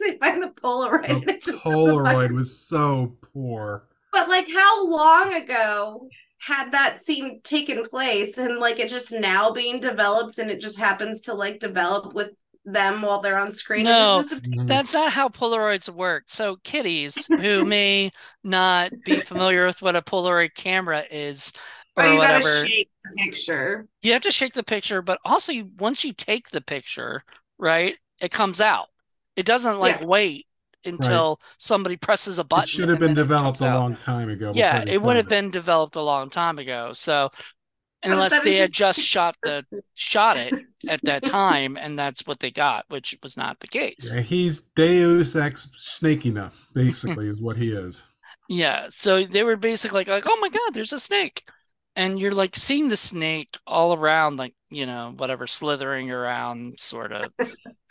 they 0.00 0.18
find 0.18 0.42
the 0.42 0.48
Polaroid. 0.48 1.24
The 1.24 1.52
Polaroid 1.52 2.32
was 2.32 2.58
so 2.58 3.16
poor. 3.32 3.88
But 4.12 4.28
like 4.28 4.48
how 4.52 4.88
long 4.88 5.34
ago 5.34 6.08
had 6.40 6.72
that 6.72 7.02
scene 7.02 7.40
taken 7.42 7.84
place 7.84 8.38
and 8.38 8.58
like 8.58 8.78
it 8.78 8.88
just 8.88 9.12
now 9.12 9.52
being 9.52 9.80
developed 9.80 10.38
and 10.38 10.50
it 10.50 10.60
just 10.60 10.78
happens 10.78 11.20
to 11.22 11.34
like 11.34 11.58
develop 11.58 12.14
with 12.14 12.30
them 12.72 13.02
while 13.02 13.20
they're 13.20 13.38
on 13.38 13.52
screen. 13.52 13.84
No, 13.84 14.22
mm-hmm. 14.22 14.66
that's 14.66 14.92
not 14.92 15.12
how 15.12 15.28
Polaroids 15.28 15.88
work. 15.88 16.24
So, 16.26 16.56
kiddies 16.62 17.26
who 17.26 17.64
may 17.66 18.10
not 18.44 18.92
be 19.04 19.20
familiar 19.20 19.66
with 19.66 19.82
what 19.82 19.96
a 19.96 20.02
Polaroid 20.02 20.54
camera 20.54 21.04
is, 21.10 21.52
or, 21.96 22.04
or 22.04 22.08
you 22.08 22.18
whatever, 22.18 22.40
gotta 22.40 22.66
shake 22.66 22.90
the 23.04 23.10
picture. 23.16 23.88
You 24.02 24.12
have 24.12 24.22
to 24.22 24.30
shake 24.30 24.54
the 24.54 24.62
picture, 24.62 25.02
but 25.02 25.18
also 25.24 25.52
you, 25.52 25.70
once 25.78 26.04
you 26.04 26.12
take 26.12 26.50
the 26.50 26.60
picture, 26.60 27.24
right, 27.58 27.96
it 28.20 28.30
comes 28.30 28.60
out. 28.60 28.86
It 29.36 29.46
doesn't 29.46 29.78
like 29.78 30.00
yeah. 30.00 30.06
wait 30.06 30.46
until 30.84 31.38
right. 31.40 31.56
somebody 31.58 31.96
presses 31.96 32.38
a 32.38 32.44
button. 32.44 32.64
It 32.64 32.68
should 32.68 32.88
have 32.88 32.98
been 32.98 33.14
developed 33.14 33.60
a 33.60 33.64
long 33.64 33.96
time 33.96 34.30
ago. 34.30 34.52
Yeah, 34.54 34.84
it 34.86 35.00
would 35.00 35.16
have 35.16 35.28
been 35.28 35.50
developed 35.50 35.96
a 35.96 36.02
long 36.02 36.30
time 36.30 36.58
ago. 36.58 36.92
So 36.92 37.30
Oh, 38.04 38.12
unless 38.12 38.38
they 38.40 38.56
had 38.56 38.72
just 38.72 39.00
shot 39.14 39.36
the 39.42 39.64
shot 39.94 40.36
it 40.36 40.54
at 40.88 41.00
that 41.02 41.24
time 41.26 41.76
and 41.76 41.98
that's 41.98 42.26
what 42.26 42.40
they 42.40 42.50
got 42.50 42.84
which 42.88 43.18
was 43.22 43.36
not 43.36 43.60
the 43.60 43.66
case. 43.66 44.12
Yeah, 44.14 44.22
he's 44.22 44.62
deus 44.76 45.34
ex 45.34 45.68
snakina 45.76 46.52
basically 46.74 47.28
is 47.28 47.40
what 47.40 47.56
he 47.56 47.72
is. 47.72 48.04
Yeah 48.50 48.86
so 48.88 49.24
they 49.24 49.42
were 49.42 49.56
basically 49.56 50.00
like, 50.00 50.08
like 50.08 50.24
oh 50.26 50.38
my 50.40 50.48
god 50.48 50.72
there's 50.72 50.92
a 50.92 51.00
snake. 51.00 51.42
And 51.96 52.18
you're 52.18 52.32
like 52.32 52.56
seeing 52.56 52.88
the 52.88 52.96
snake 52.96 53.56
all 53.66 53.94
around 53.94 54.36
like 54.36 54.54
you 54.70 54.86
know 54.86 55.12
whatever 55.16 55.46
slithering 55.46 56.10
around 56.10 56.78
sort 56.78 57.12
of 57.12 57.32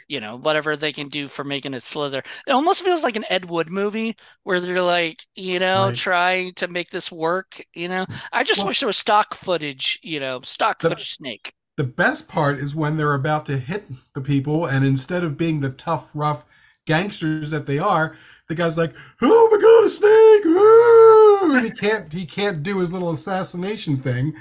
you 0.08 0.20
know 0.20 0.38
whatever 0.38 0.76
they 0.76 0.92
can 0.92 1.10
do 1.10 1.28
for 1.28 1.44
making 1.44 1.74
it 1.74 1.84
slither. 1.84 2.24
It 2.48 2.52
almost 2.52 2.84
feels 2.84 3.04
like 3.04 3.16
an 3.16 3.26
ed 3.30 3.46
wood 3.46 3.70
movie 3.70 4.16
where 4.44 4.60
they're 4.60 4.82
like 4.82 5.26
you 5.36 5.60
know 5.60 5.88
right. 5.88 5.96
trying 5.96 6.54
to 6.56 6.68
make 6.68 6.90
this 6.90 7.12
work 7.12 7.64
you 7.74 7.88
know? 7.88 8.06
Mm. 8.06 8.22
I 8.32 8.44
just 8.44 8.60
well, 8.60 8.68
wish 8.68 8.80
there 8.80 8.88
was 8.88 8.98
stock 8.98 9.34
footage 9.34 10.00
you 10.04 10.20
know 10.20 10.42
stock 10.42 10.82
the, 10.82 10.90
footage 10.90 11.16
snake. 11.16 11.54
the 11.78 11.84
best 11.84 12.28
part 12.28 12.60
is 12.60 12.76
when 12.76 12.98
they're 12.98 13.14
about 13.14 13.46
to 13.48 13.58
hit 13.58 13.86
the 14.14 14.22
people 14.22 14.66
and 14.66 14.86
instead 14.86 15.24
of 15.24 15.38
being 15.38 15.60
the 15.60 15.70
tough 15.70 16.12
rough 16.14 16.46
gangsters 16.86 17.52
that 17.52 17.66
they 17.66 17.78
are 17.78 18.18
the 18.48 18.56
guy's 18.56 18.78
like 18.78 18.94
oh 19.22 19.50
my 19.52 19.58
god 19.60 19.86
a 19.86 19.90
snake! 19.90 20.44
And 21.58 21.66
he 21.66 21.72
can't 21.72 22.12
he 22.12 22.26
can't 22.26 22.64
do 22.64 22.80
his 22.80 22.92
little 22.92 23.12
assassination 23.12 23.98
thing. 23.98 24.34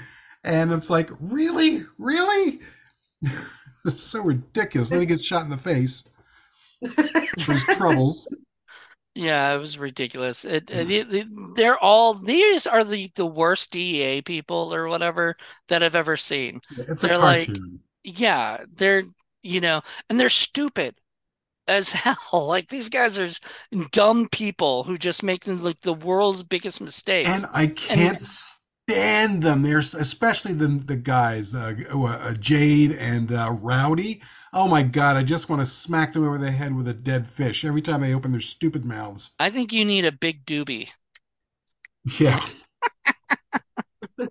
And 0.43 0.71
it's 0.71 0.89
like 0.89 1.09
really? 1.19 1.85
Really 1.97 2.59
It's 3.87 4.03
so 4.03 4.21
ridiculous. 4.21 4.89
Then 4.89 4.99
he 4.99 5.05
gets 5.05 5.23
shot 5.23 5.43
in 5.43 5.49
the 5.49 5.57
face 5.57 6.07
for 6.95 7.53
his 7.53 7.63
troubles. 7.63 8.27
Yeah, 9.15 9.55
it 9.55 9.57
was 9.57 9.79
ridiculous. 9.79 10.45
It, 10.45 10.69
it, 10.69 10.87
mm. 10.87 11.13
it, 11.13 11.27
they're 11.55 11.79
all 11.79 12.13
these 12.13 12.67
are 12.67 12.83
the 12.83 13.11
the 13.15 13.25
worst 13.25 13.71
DEA 13.71 14.21
people 14.21 14.71
or 14.73 14.87
whatever 14.87 15.35
that 15.69 15.81
I've 15.81 15.95
ever 15.95 16.17
seen. 16.17 16.61
It's 16.77 17.01
they're 17.01 17.15
a 17.15 17.19
cartoon. 17.19 17.81
Like, 18.03 18.17
yeah, 18.19 18.63
they're 18.75 19.03
you 19.41 19.59
know, 19.59 19.81
and 20.09 20.19
they're 20.19 20.29
stupid 20.29 20.95
as 21.67 21.91
hell. 21.93 22.45
Like 22.47 22.69
these 22.69 22.89
guys 22.89 23.17
are 23.17 23.29
dumb 23.91 24.27
people 24.29 24.83
who 24.83 24.97
just 24.97 25.23
make 25.23 25.47
like 25.47 25.81
the 25.81 25.93
world's 25.93 26.43
biggest 26.43 26.81
mistakes. 26.81 27.29
And 27.29 27.45
I 27.51 27.67
can't 27.67 28.19
and, 28.19 28.19
stand 28.89 29.43
them. 29.43 29.63
There's 29.63 29.93
especially 29.93 30.53
the 30.53 30.67
the 30.67 30.95
guys, 30.95 31.53
uh, 31.53 31.73
uh, 31.91 32.33
Jade 32.33 32.93
and 32.93 33.31
uh, 33.31 33.55
Rowdy. 33.59 34.21
Oh 34.53 34.67
my 34.67 34.81
god, 34.83 35.17
I 35.17 35.23
just 35.23 35.49
want 35.49 35.61
to 35.61 35.65
smack 35.65 36.13
them 36.13 36.25
over 36.25 36.37
the 36.37 36.51
head 36.51 36.75
with 36.75 36.87
a 36.87 36.93
dead 36.93 37.27
fish 37.27 37.65
every 37.65 37.81
time 37.81 38.01
they 38.01 38.13
open 38.13 38.31
their 38.31 38.41
stupid 38.41 38.85
mouths. 38.85 39.31
I 39.39 39.49
think 39.49 39.73
you 39.73 39.83
need 39.83 40.05
a 40.05 40.11
big 40.11 40.45
doobie. 40.45 40.89
Yeah. 42.19 42.45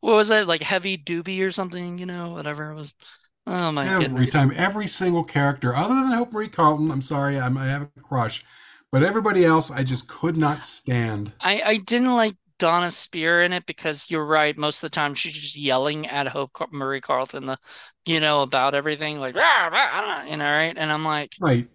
was 0.02 0.28
that 0.28 0.46
like 0.46 0.62
heavy 0.62 0.96
doobie 0.96 1.44
or 1.44 1.50
something? 1.50 1.98
You 1.98 2.06
know, 2.06 2.30
whatever 2.30 2.70
it 2.70 2.76
was. 2.76 2.94
Oh 3.46 3.72
my 3.72 3.88
every 3.88 4.04
goodness. 4.04 4.30
time, 4.30 4.52
every 4.56 4.86
single 4.86 5.24
character, 5.24 5.74
other 5.74 5.94
than 5.94 6.12
Hope 6.12 6.32
Marie 6.32 6.48
Carlton. 6.48 6.92
I'm 6.92 7.02
sorry, 7.02 7.38
I'm, 7.40 7.58
I 7.58 7.66
have 7.66 7.82
a 7.82 8.00
crush, 8.00 8.44
but 8.92 9.02
everybody 9.02 9.44
else, 9.44 9.72
I 9.72 9.82
just 9.82 10.06
could 10.06 10.36
not 10.36 10.62
stand. 10.62 11.32
I 11.40 11.62
I 11.62 11.76
didn't 11.78 12.14
like 12.14 12.36
Dona 12.62 12.92
Speir 12.92 13.44
in 13.44 13.52
it 13.52 13.66
because 13.66 14.08
you're 14.08 14.24
right. 14.24 14.56
Most 14.56 14.76
of 14.76 14.88
the 14.88 14.94
time, 14.94 15.14
she's 15.14 15.32
just 15.32 15.56
yelling 15.56 16.06
at 16.06 16.28
Hope 16.28 16.52
Marie 16.70 17.00
Carlton, 17.00 17.46
the, 17.46 17.58
you 18.06 18.20
know, 18.20 18.42
about 18.42 18.76
everything, 18.76 19.18
like, 19.18 19.34
rah, 19.34 19.66
rah, 19.66 20.22
you 20.22 20.36
know, 20.36 20.44
right? 20.44 20.72
And 20.76 20.92
I'm 20.92 21.04
like, 21.04 21.32
right. 21.40 21.68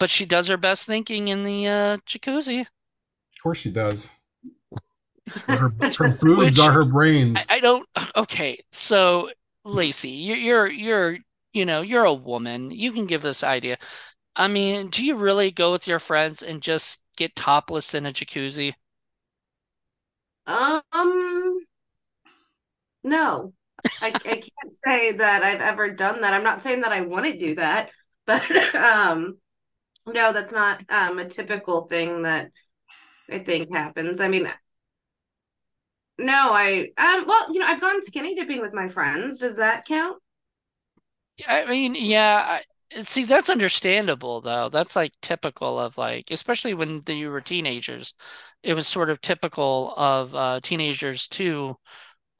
But 0.00 0.08
she 0.08 0.24
does 0.24 0.48
her 0.48 0.56
best 0.56 0.86
thinking 0.86 1.28
in 1.28 1.44
the 1.44 1.68
uh, 1.68 1.96
jacuzzi. 2.08 2.60
Of 2.62 3.42
course, 3.42 3.58
she 3.58 3.70
does. 3.70 4.08
Her, 5.46 5.72
her 5.98 6.08
boobs 6.08 6.38
Which, 6.38 6.58
are 6.58 6.72
her 6.72 6.84
brains. 6.84 7.38
I, 7.38 7.56
I, 7.56 7.60
don't. 7.60 7.88
Okay, 8.16 8.58
so 8.72 9.30
Lacy, 9.64 10.10
you're, 10.10 10.36
you're 10.36 10.66
you're 10.68 11.18
you 11.52 11.64
know 11.64 11.80
you're 11.80 12.04
a 12.04 12.12
woman. 12.12 12.72
You 12.72 12.90
can 12.90 13.06
give 13.06 13.22
this 13.22 13.44
idea. 13.44 13.78
I 14.34 14.48
mean, 14.48 14.88
do 14.88 15.04
you 15.06 15.14
really 15.14 15.52
go 15.52 15.70
with 15.70 15.86
your 15.86 16.00
friends 16.00 16.42
and 16.42 16.60
just 16.60 16.98
get 17.16 17.36
topless 17.36 17.94
in 17.94 18.04
a 18.04 18.12
jacuzzi? 18.12 18.74
Um, 20.46 21.66
no, 23.02 23.52
I, 24.00 24.08
I 24.08 24.36
can't 24.36 24.72
say 24.84 25.12
that 25.12 25.42
I've 25.42 25.60
ever 25.60 25.90
done 25.90 26.20
that. 26.22 26.34
I'm 26.34 26.42
not 26.42 26.62
saying 26.62 26.82
that 26.82 26.92
I 26.92 27.02
want 27.02 27.26
to 27.26 27.36
do 27.36 27.54
that, 27.56 27.90
but 28.26 28.48
um, 28.74 29.38
no, 30.06 30.32
that's 30.32 30.52
not 30.52 30.82
um 30.90 31.18
a 31.18 31.28
typical 31.28 31.82
thing 31.82 32.22
that 32.22 32.50
I 33.30 33.40
think 33.40 33.72
happens. 33.74 34.20
I 34.20 34.28
mean, 34.28 34.48
no, 36.18 36.52
I 36.52 36.90
um, 36.98 37.24
well, 37.26 37.52
you 37.52 37.58
know, 37.60 37.66
I've 37.66 37.80
gone 37.80 38.02
skinny 38.04 38.34
dipping 38.34 38.60
with 38.60 38.72
my 38.74 38.88
friends. 38.88 39.38
Does 39.38 39.56
that 39.56 39.84
count? 39.86 40.18
I 41.46 41.64
mean, 41.66 41.94
yeah. 41.94 42.60
See, 43.04 43.24
that's 43.24 43.50
understandable 43.50 44.40
though. 44.40 44.68
That's 44.68 44.96
like 44.96 45.12
typical 45.22 45.78
of 45.78 45.96
like, 45.96 46.30
especially 46.30 46.74
when 46.74 47.02
you 47.06 47.30
were 47.30 47.40
teenagers. 47.40 48.14
It 48.62 48.74
was 48.74 48.86
sort 48.86 49.10
of 49.10 49.20
typical 49.20 49.94
of 49.96 50.34
uh, 50.34 50.60
teenagers 50.62 51.28
to 51.28 51.76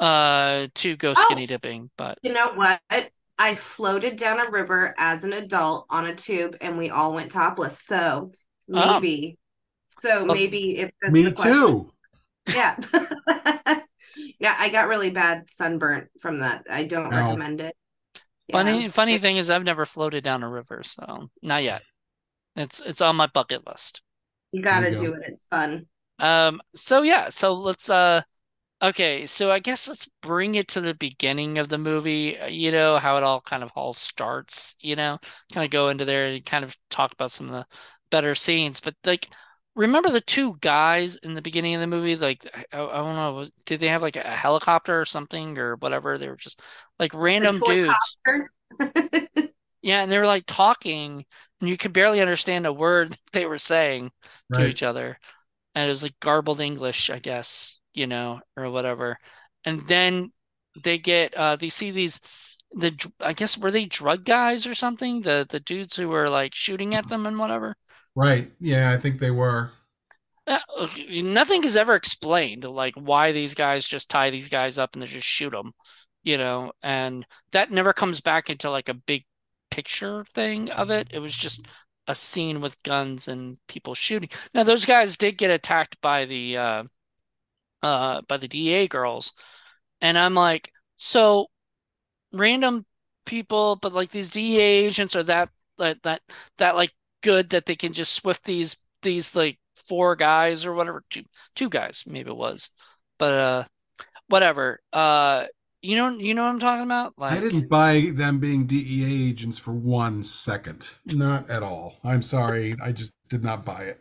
uh 0.00 0.66
to 0.74 0.96
go 0.96 1.14
oh, 1.16 1.22
skinny 1.24 1.44
oh, 1.44 1.46
dipping. 1.46 1.90
But 1.96 2.18
you 2.22 2.32
know 2.32 2.54
what? 2.54 2.80
I 3.38 3.54
floated 3.54 4.16
down 4.16 4.38
a 4.38 4.50
river 4.50 4.94
as 4.98 5.24
an 5.24 5.32
adult 5.32 5.86
on 5.90 6.06
a 6.06 6.14
tube, 6.14 6.56
and 6.60 6.78
we 6.78 6.90
all 6.90 7.12
went 7.12 7.32
topless. 7.32 7.80
So 7.80 8.30
oh. 8.72 9.00
maybe, 9.00 9.38
so 9.98 10.24
maybe 10.26 10.78
if 10.78 10.92
me 11.10 11.32
too. 11.32 11.90
Yeah. 12.48 12.76
yeah, 14.38 14.56
I 14.58 14.68
got 14.68 14.88
really 14.88 15.10
bad 15.10 15.50
sunburnt 15.50 16.08
from 16.20 16.38
that. 16.38 16.66
I 16.70 16.84
don't 16.84 17.10
recommend 17.10 17.60
it. 17.60 17.74
Funny 18.52 18.88
funny 18.88 19.18
thing 19.18 19.36
is 19.36 19.50
I've 19.50 19.64
never 19.64 19.84
floated 19.84 20.24
down 20.24 20.42
a 20.42 20.48
river, 20.48 20.82
so 20.84 21.30
not 21.42 21.62
yet. 21.62 21.82
It's 22.56 22.80
it's 22.80 23.00
on 23.00 23.16
my 23.16 23.26
bucket 23.26 23.66
list. 23.66 24.02
You 24.52 24.62
gotta 24.62 24.90
you 24.90 24.96
go. 24.96 25.02
do 25.02 25.14
it. 25.14 25.22
It's 25.26 25.46
fun. 25.50 25.86
Um 26.18 26.60
so 26.74 27.02
yeah, 27.02 27.28
so 27.30 27.54
let's 27.54 27.88
uh 27.88 28.22
okay, 28.82 29.26
so 29.26 29.50
I 29.50 29.58
guess 29.60 29.88
let's 29.88 30.08
bring 30.22 30.54
it 30.56 30.68
to 30.68 30.80
the 30.80 30.94
beginning 30.94 31.58
of 31.58 31.68
the 31.68 31.78
movie, 31.78 32.38
uh, 32.38 32.46
you 32.46 32.72
know, 32.72 32.98
how 32.98 33.16
it 33.16 33.22
all 33.22 33.40
kind 33.40 33.62
of 33.62 33.70
all 33.76 33.92
starts, 33.92 34.76
you 34.80 34.96
know, 34.96 35.18
kind 35.52 35.64
of 35.64 35.70
go 35.70 35.88
into 35.88 36.04
there 36.04 36.26
and 36.26 36.44
kind 36.44 36.64
of 36.64 36.76
talk 36.90 37.12
about 37.12 37.30
some 37.30 37.46
of 37.46 37.52
the 37.52 37.66
better 38.10 38.34
scenes. 38.34 38.80
But 38.80 38.94
like 39.04 39.28
remember 39.74 40.10
the 40.10 40.20
two 40.20 40.56
guys 40.60 41.16
in 41.16 41.34
the 41.34 41.42
beginning 41.42 41.74
of 41.74 41.80
the 41.80 41.86
movie 41.86 42.16
like 42.16 42.46
I, 42.72 42.82
I 42.82 42.96
don't 42.96 43.16
know 43.16 43.48
did 43.66 43.80
they 43.80 43.88
have 43.88 44.02
like 44.02 44.16
a 44.16 44.22
helicopter 44.22 45.00
or 45.00 45.04
something 45.04 45.58
or 45.58 45.76
whatever 45.76 46.18
they 46.18 46.28
were 46.28 46.36
just 46.36 46.60
like 46.98 47.14
random 47.14 47.58
dudes 47.60 48.18
yeah 49.82 50.02
and 50.02 50.12
they 50.12 50.18
were 50.18 50.26
like 50.26 50.44
talking 50.46 51.24
and 51.60 51.70
you 51.70 51.76
could 51.76 51.92
barely 51.92 52.20
understand 52.20 52.66
a 52.66 52.72
word 52.72 53.16
they 53.32 53.46
were 53.46 53.58
saying 53.58 54.10
right. 54.50 54.64
to 54.64 54.68
each 54.68 54.82
other 54.82 55.18
and 55.74 55.86
it 55.86 55.90
was 55.90 56.02
like 56.02 56.20
garbled 56.20 56.60
english 56.60 57.08
i 57.08 57.18
guess 57.18 57.78
you 57.94 58.06
know, 58.06 58.40
or 58.56 58.70
whatever. 58.70 59.18
And 59.64 59.80
then 59.80 60.32
they 60.82 60.98
get 60.98 61.34
uh 61.34 61.56
they 61.56 61.68
see 61.68 61.90
these 61.90 62.20
the 62.72 62.96
I 63.20 63.34
guess 63.34 63.58
were 63.58 63.70
they 63.70 63.84
drug 63.84 64.24
guys 64.24 64.66
or 64.66 64.74
something? 64.74 65.22
The 65.22 65.46
the 65.48 65.60
dudes 65.60 65.96
who 65.96 66.08
were 66.08 66.28
like 66.28 66.54
shooting 66.54 66.94
at 66.94 67.08
them 67.08 67.26
and 67.26 67.38
whatever. 67.38 67.76
Right. 68.14 68.52
Yeah, 68.60 68.90
I 68.92 68.98
think 68.98 69.18
they 69.18 69.30
were. 69.30 69.70
Uh, 70.46 70.58
nothing 71.08 71.62
is 71.64 71.76
ever 71.76 71.94
explained, 71.94 72.64
like 72.64 72.94
why 72.94 73.32
these 73.32 73.54
guys 73.54 73.86
just 73.86 74.10
tie 74.10 74.30
these 74.30 74.48
guys 74.48 74.76
up 74.76 74.90
and 74.94 75.02
they 75.02 75.06
just 75.06 75.26
shoot 75.26 75.50
them, 75.50 75.72
you 76.24 76.36
know, 76.36 76.72
and 76.82 77.24
that 77.52 77.70
never 77.70 77.92
comes 77.92 78.20
back 78.20 78.50
into 78.50 78.68
like 78.68 78.88
a 78.88 78.94
big 78.94 79.24
picture 79.70 80.24
thing 80.34 80.68
of 80.70 80.90
it. 80.90 81.08
It 81.12 81.20
was 81.20 81.34
just 81.34 81.66
a 82.08 82.14
scene 82.14 82.60
with 82.60 82.82
guns 82.82 83.28
and 83.28 83.56
people 83.68 83.94
shooting. 83.94 84.30
Now 84.52 84.64
those 84.64 84.84
guys 84.84 85.16
did 85.16 85.38
get 85.38 85.50
attacked 85.52 86.00
by 86.00 86.24
the 86.24 86.56
uh 86.56 86.84
uh 87.82 88.22
by 88.28 88.36
the 88.36 88.48
DA 88.48 88.88
girls, 88.88 89.32
and 90.00 90.18
I'm 90.18 90.34
like, 90.34 90.72
so 90.96 91.46
random 92.32 92.86
people, 93.26 93.76
but 93.76 93.92
like 93.92 94.10
these 94.10 94.30
DEA 94.30 94.60
agents 94.86 95.16
are 95.16 95.22
that 95.24 95.50
that 95.78 96.02
that 96.02 96.22
that 96.58 96.76
like 96.76 96.92
good 97.22 97.50
that 97.50 97.66
they 97.66 97.76
can 97.76 97.92
just 97.92 98.12
swift 98.12 98.44
these 98.44 98.76
these 99.02 99.34
like 99.34 99.58
four 99.74 100.14
guys 100.16 100.64
or 100.64 100.74
whatever 100.74 101.02
two 101.10 101.24
two 101.56 101.68
guys 101.68 102.04
maybe 102.06 102.30
it 102.30 102.36
was 102.36 102.70
but 103.18 103.34
uh 103.34 103.64
whatever 104.28 104.80
uh 104.92 105.44
you 105.82 105.96
know 105.96 106.10
you 106.10 106.32
know 106.32 106.44
what 106.44 106.50
I'm 106.50 106.60
talking 106.60 106.84
about 106.84 107.14
like 107.18 107.32
I 107.32 107.40
didn't 107.40 107.68
buy 107.68 108.12
them 108.14 108.38
being 108.38 108.66
DEA 108.66 109.28
agents 109.28 109.58
for 109.58 109.72
one 109.72 110.22
second. 110.22 110.88
Not 111.06 111.50
at 111.50 111.62
all. 111.62 111.96
I'm 112.04 112.22
sorry. 112.22 112.76
I 112.80 112.92
just 112.92 113.12
did 113.28 113.42
not 113.42 113.64
buy 113.64 113.82
it. 113.82 114.00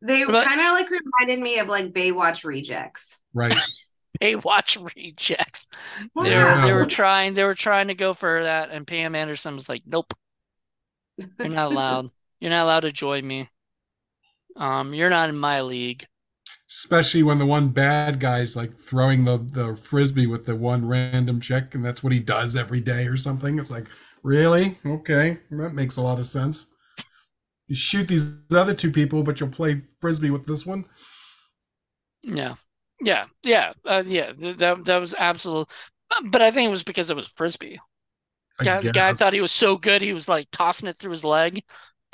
They 0.00 0.24
kind 0.24 0.60
of 0.60 0.72
like 0.72 0.88
reminded 0.90 1.42
me 1.42 1.58
of 1.58 1.66
like 1.66 1.92
Baywatch 1.92 2.44
rejects. 2.44 3.18
Right. 3.34 3.54
Baywatch 4.22 4.94
rejects 4.94 5.66
they 6.14 6.36
were 6.36 6.60
they 6.62 6.72
were 6.72 6.86
trying 6.86 7.34
they 7.34 7.42
were 7.42 7.56
trying 7.56 7.88
to 7.88 7.94
go 7.94 8.14
for 8.14 8.44
that 8.44 8.70
and 8.70 8.86
Pam 8.86 9.16
Anderson 9.16 9.56
was 9.56 9.68
like 9.68 9.82
nope 9.84 10.14
you're 11.18 11.48
not 11.48 11.72
allowed 11.72 12.10
you're 12.40 12.50
not 12.50 12.64
allowed 12.64 12.80
to 12.80 12.92
join 12.92 13.26
me 13.26 13.48
um 14.56 14.94
you're 14.94 15.10
not 15.10 15.28
in 15.28 15.36
my 15.38 15.60
league 15.60 16.06
Especially 16.68 17.22
when 17.22 17.38
the 17.38 17.46
one 17.46 17.68
bad 17.68 18.20
guy's 18.20 18.56
like 18.56 18.78
throwing 18.78 19.24
the, 19.24 19.38
the 19.38 19.76
frisbee 19.76 20.26
with 20.26 20.44
the 20.46 20.56
one 20.56 20.86
random 20.86 21.40
chick, 21.40 21.74
and 21.74 21.84
that's 21.84 22.02
what 22.02 22.12
he 22.12 22.18
does 22.20 22.56
every 22.56 22.80
day 22.80 23.06
or 23.06 23.16
something. 23.16 23.58
It's 23.58 23.70
like, 23.70 23.86
really? 24.22 24.78
Okay. 24.84 25.38
That 25.50 25.74
makes 25.74 25.96
a 25.96 26.02
lot 26.02 26.18
of 26.18 26.26
sense. 26.26 26.66
You 27.68 27.74
shoot 27.74 28.08
these 28.08 28.42
other 28.50 28.74
two 28.74 28.90
people, 28.90 29.22
but 29.22 29.40
you'll 29.40 29.50
play 29.50 29.82
frisbee 30.00 30.30
with 30.30 30.46
this 30.46 30.66
one. 30.66 30.84
Yeah, 32.22 32.54
yeah, 33.00 33.26
yeah, 33.42 33.72
uh, 33.84 34.02
yeah. 34.06 34.32
That 34.32 34.84
that 34.84 34.98
was 34.98 35.14
absolute. 35.14 35.68
But 36.26 36.42
I 36.42 36.50
think 36.50 36.66
it 36.66 36.70
was 36.70 36.84
because 36.84 37.10
it 37.10 37.16
was 37.16 37.26
frisbee. 37.28 37.80
Guy, 38.62 38.80
the 38.80 38.90
guy 38.90 39.14
thought 39.14 39.32
he 39.32 39.40
was 39.40 39.52
so 39.52 39.76
good, 39.76 40.02
he 40.02 40.12
was 40.12 40.28
like 40.28 40.48
tossing 40.52 40.88
it 40.88 40.98
through 40.98 41.12
his 41.12 41.24
leg, 41.24 41.62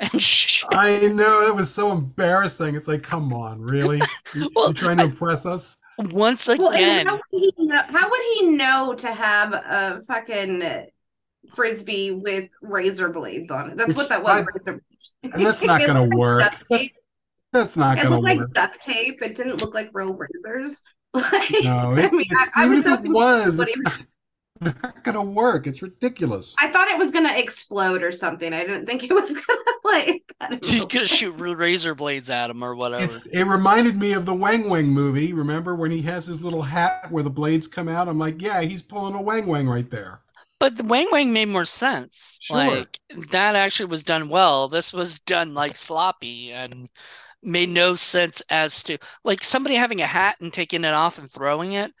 I 0.71 1.07
know 1.07 1.47
it 1.47 1.55
was 1.55 1.73
so 1.73 1.91
embarrassing. 1.91 2.75
It's 2.75 2.87
like, 2.87 3.03
come 3.03 3.33
on, 3.33 3.61
really? 3.61 4.01
You, 4.33 4.49
Well, 4.55 4.69
you 4.69 4.73
trying 4.73 4.97
to 4.97 5.03
impress 5.05 5.45
us? 5.45 5.77
once 5.97 6.47
Well, 6.57 6.69
again, 6.71 7.05
how 7.05 7.13
would, 7.15 7.21
he 7.31 7.53
know, 7.57 7.81
how 7.87 8.09
would 8.09 8.21
he 8.35 8.47
know 8.47 8.93
to 8.97 9.13
have 9.13 9.53
a 9.53 10.01
fucking 10.07 10.63
frisbee 11.53 12.11
with 12.11 12.49
razor 12.61 13.09
blades 13.09 13.51
on 13.51 13.71
it? 13.71 13.77
That's 13.77 13.95
what 13.95 14.09
that 14.09 14.23
was. 14.23 14.41
I- 14.41 14.45
razor. 14.55 14.81
And 15.23 15.45
that's 15.45 15.63
not 15.63 15.81
going 15.85 15.95
to 15.95 16.01
like 16.01 16.17
work. 16.17 16.41
That's, 16.69 16.89
that's 17.53 17.77
not 17.77 17.97
It 17.97 18.03
going 18.03 18.11
to 18.13 18.19
looked 18.19 18.23
like 18.39 18.53
duct 18.53 18.81
tape. 18.81 19.21
It 19.21 19.35
didn't 19.35 19.57
look 19.57 19.73
like 19.73 19.89
real 19.93 20.13
razors. 20.13 20.81
Like, 21.13 21.51
No, 21.63 21.93
I 21.97 22.05
it, 22.05 22.13
mean, 22.13 22.25
I, 22.31 22.47
I 22.55 22.65
was 22.67 22.85
so 22.85 22.93
it 22.93 23.01
was, 23.03 23.59
it's 23.59 23.77
not, 23.77 24.01
not 24.61 25.03
going 25.03 25.15
to 25.15 25.21
work. 25.21 25.67
It's 25.67 25.81
ridiculous. 25.81 26.55
I 26.59 26.69
thought 26.69 26.87
it 26.87 26.97
was 26.97 27.11
gonna 27.11 27.33
explode 27.35 28.03
or 28.03 28.11
something. 28.11 28.53
I 28.53 28.61
didn't 28.61 28.85
think 28.85 29.03
it 29.03 29.13
was 29.13 29.29
gonna 29.31 29.59
like. 29.83 30.63
You 30.63 30.87
could 30.87 31.09
shoot 31.09 31.33
razor 31.33 31.95
blades 31.95 32.29
at 32.29 32.49
him 32.49 32.63
or 32.63 32.75
whatever. 32.75 33.03
It's, 33.03 33.25
it 33.27 33.43
reminded 33.43 33.99
me 33.99 34.13
of 34.13 34.25
the 34.25 34.33
Wang 34.33 34.69
Wang 34.69 34.87
movie. 34.87 35.33
Remember 35.33 35.75
when 35.75 35.91
he 35.91 36.01
has 36.03 36.27
his 36.27 36.43
little 36.43 36.61
hat 36.61 37.11
where 37.11 37.23
the 37.23 37.29
blades 37.29 37.67
come 37.67 37.87
out? 37.87 38.07
I'm 38.07 38.19
like, 38.19 38.41
yeah, 38.41 38.61
he's 38.61 38.81
pulling 38.81 39.15
a 39.15 39.21
Wang 39.21 39.47
Wang 39.47 39.67
right 39.67 39.89
there. 39.89 40.21
But 40.59 40.77
the 40.77 40.83
Wang 40.83 41.07
Wang 41.11 41.33
made 41.33 41.47
more 41.47 41.65
sense. 41.65 42.37
Sure. 42.41 42.57
Like 42.57 42.99
that 43.31 43.55
actually 43.55 43.87
was 43.87 44.03
done 44.03 44.29
well. 44.29 44.67
This 44.67 44.93
was 44.93 45.19
done 45.19 45.55
like 45.55 45.75
sloppy 45.75 46.51
and 46.51 46.87
made 47.43 47.69
no 47.69 47.95
sense 47.95 48.41
as 48.49 48.83
to 48.83 48.97
like 49.23 49.43
somebody 49.43 49.75
having 49.75 50.01
a 50.01 50.05
hat 50.05 50.37
and 50.39 50.53
taking 50.53 50.83
it 50.83 50.93
off 50.93 51.17
and 51.17 51.31
throwing 51.31 51.73
it 51.73 51.91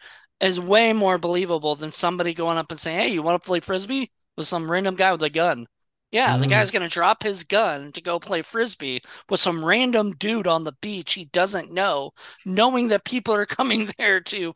is 0.41 0.59
way 0.59 0.93
more 0.93 1.17
believable 1.17 1.75
than 1.75 1.91
somebody 1.91 2.33
going 2.33 2.57
up 2.57 2.71
and 2.71 2.79
saying, 2.79 2.99
"Hey, 2.99 3.07
you 3.09 3.21
want 3.23 3.41
to 3.41 3.47
play 3.47 3.59
frisbee 3.59 4.11
with 4.37 4.47
some 4.47 4.69
random 4.71 4.95
guy 4.95 5.11
with 5.11 5.23
a 5.23 5.29
gun?" 5.29 5.67
Yeah, 6.11 6.37
the 6.37 6.47
Mm. 6.47 6.49
guy's 6.49 6.71
gonna 6.71 6.89
drop 6.89 7.23
his 7.23 7.43
gun 7.45 7.91
to 7.93 8.01
go 8.01 8.19
play 8.19 8.41
frisbee 8.41 9.01
with 9.29 9.39
some 9.39 9.63
random 9.63 10.13
dude 10.17 10.47
on 10.47 10.63
the 10.65 10.73
beach 10.81 11.13
he 11.13 11.25
doesn't 11.25 11.71
know, 11.71 12.11
knowing 12.45 12.89
that 12.89 13.05
people 13.05 13.33
are 13.33 13.45
coming 13.59 13.89
there 13.97 14.19
to 14.21 14.53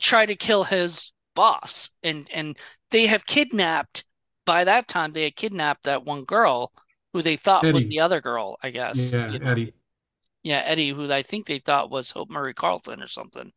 try 0.00 0.26
to 0.26 0.36
kill 0.36 0.64
his 0.64 1.12
boss 1.34 1.90
and 2.02 2.28
and 2.32 2.58
they 2.90 3.06
have 3.06 3.24
kidnapped 3.26 4.04
by 4.44 4.64
that 4.64 4.88
time 4.88 5.12
they 5.12 5.24
had 5.24 5.36
kidnapped 5.36 5.84
that 5.84 6.04
one 6.04 6.24
girl 6.24 6.72
who 7.12 7.22
they 7.22 7.36
thought 7.36 7.70
was 7.72 7.86
the 7.88 8.00
other 8.00 8.20
girl 8.20 8.58
i 8.62 8.70
guess 8.70 9.12
Yeah, 9.12 9.26
you 9.26 9.38
know. 9.38 9.46
Eddie. 9.46 9.72
Yeah 10.42 10.62
eddie 10.64 10.90
who 10.90 11.12
i 11.12 11.22
think 11.22 11.46
they 11.46 11.58
thought 11.58 11.90
was 11.90 12.10
hope 12.10 12.30
marie 12.30 12.54
carlton 12.54 13.02
or 13.02 13.08
something 13.08 13.52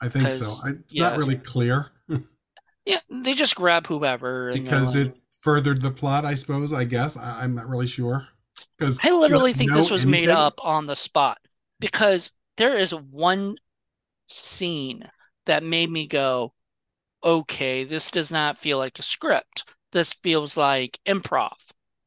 I 0.00 0.08
think 0.08 0.30
so. 0.30 0.66
I, 0.66 0.70
it's 0.72 0.94
yeah. 0.94 1.08
not 1.08 1.18
really 1.18 1.36
clear 1.36 1.86
yeah 2.84 3.00
they 3.10 3.34
just 3.34 3.56
grab 3.56 3.86
whoever 3.86 4.52
because 4.52 4.94
like- 4.94 5.08
it 5.08 5.18
furthered 5.46 5.80
the 5.80 5.92
plot, 5.92 6.24
I 6.24 6.34
suppose. 6.34 6.72
I 6.72 6.82
guess 6.82 7.16
I, 7.16 7.42
I'm 7.42 7.54
not 7.54 7.68
really 7.68 7.86
sure. 7.86 8.26
Because 8.76 8.98
i 9.04 9.10
literally 9.10 9.52
think 9.52 9.70
this 9.70 9.92
was 9.92 10.04
made 10.04 10.28
up 10.30 10.54
on 10.62 10.86
the 10.86 10.96
spot 10.96 11.38
because 11.78 12.32
there 12.56 12.76
is 12.76 12.90
one 12.92 13.56
scene 14.28 15.08
that 15.44 15.62
made 15.62 15.90
me 15.90 16.06
go 16.06 16.54
okay 17.22 17.84
this 17.84 18.10
does 18.10 18.32
not 18.32 18.56
feel 18.56 18.78
like 18.78 18.98
a 18.98 19.02
script 19.02 19.64
this 19.92 20.14
feels 20.14 20.56
like 20.56 20.98
improv 21.06 21.52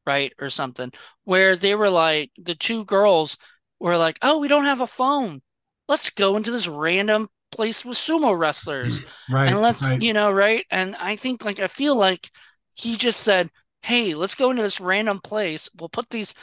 right 0.04 0.32
or 0.40 0.50
something 0.50 0.90
where 1.22 1.54
they 1.54 1.76
were 1.76 1.88
like 1.88 2.32
the 2.36 2.56
two 2.56 2.84
girls 2.84 3.38
were 3.80 3.96
like 3.96 4.18
oh 4.22 4.38
we 4.38 4.48
don't 4.48 4.64
have 4.64 4.80
a 4.80 4.86
phone 4.86 5.42
let's 5.88 6.10
go 6.10 6.36
into 6.36 6.50
this 6.50 6.68
random 6.68 7.28
place 7.50 7.84
with 7.84 7.98
sumo 7.98 8.38
wrestlers 8.38 9.02
Right. 9.30 9.48
and 9.48 9.60
let's 9.60 9.82
right. 9.82 10.00
you 10.00 10.12
know 10.12 10.30
right 10.30 10.64
and 10.70 10.94
i 10.96 11.16
think 11.16 11.44
like 11.44 11.58
i 11.60 11.66
feel 11.66 11.96
like 11.96 12.30
he 12.74 12.96
just 12.96 13.20
said 13.20 13.50
hey 13.82 14.14
let's 14.14 14.34
go 14.34 14.50
into 14.50 14.62
this 14.62 14.80
random 14.80 15.20
place 15.20 15.68
we'll 15.78 15.88
put 15.88 16.10
these 16.10 16.34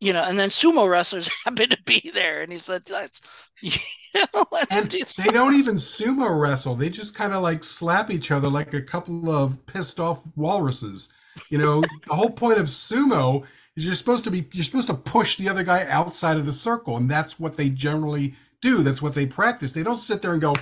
you 0.00 0.12
know 0.12 0.22
and 0.22 0.38
then 0.38 0.48
sumo 0.48 0.88
wrestlers 0.88 1.30
happen 1.44 1.68
to 1.70 1.78
be 1.84 2.10
there 2.14 2.42
and 2.42 2.52
he 2.52 2.58
said 2.58 2.88
let's 2.88 3.20
you 3.62 3.72
know, 4.14 4.46
let's 4.52 4.74
And 4.74 4.88
do 4.88 5.04
they 5.24 5.30
don't 5.30 5.54
even 5.54 5.76
sumo 5.76 6.40
wrestle. 6.40 6.74
They 6.74 6.90
just 6.90 7.14
kind 7.14 7.32
of 7.32 7.42
like 7.42 7.64
slap 7.64 8.10
each 8.10 8.30
other 8.30 8.48
like 8.48 8.74
a 8.74 8.82
couple 8.82 9.30
of 9.30 9.64
pissed 9.66 9.98
off 10.00 10.22
walruses. 10.36 11.08
You 11.50 11.58
know, 11.58 11.80
the 11.80 12.14
whole 12.14 12.30
point 12.30 12.58
of 12.58 12.66
sumo 12.66 13.44
is 13.76 13.84
you're 13.84 13.94
supposed 13.94 14.24
to 14.24 14.30
be 14.30 14.48
you're 14.52 14.64
supposed 14.64 14.88
to 14.88 14.94
push 14.94 15.36
the 15.36 15.48
other 15.48 15.64
guy 15.64 15.86
outside 15.88 16.36
of 16.36 16.46
the 16.46 16.52
circle, 16.52 16.96
and 16.96 17.10
that's 17.10 17.38
what 17.40 17.56
they 17.56 17.68
generally 17.70 18.34
do. 18.60 18.82
That's 18.82 19.02
what 19.02 19.14
they 19.14 19.26
practice. 19.26 19.72
They 19.72 19.82
don't 19.82 19.96
sit 19.96 20.22
there 20.22 20.32
and 20.32 20.40
go 20.40 20.54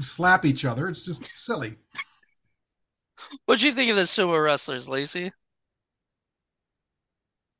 slap 0.00 0.44
each 0.44 0.64
other. 0.64 0.88
It's 0.88 1.04
just 1.04 1.24
silly. 1.36 1.76
what'd 3.46 3.62
you 3.62 3.72
think 3.72 3.90
of 3.90 3.96
the 3.96 4.02
sumo 4.02 4.42
wrestlers 4.42 4.88
lacy 4.88 5.32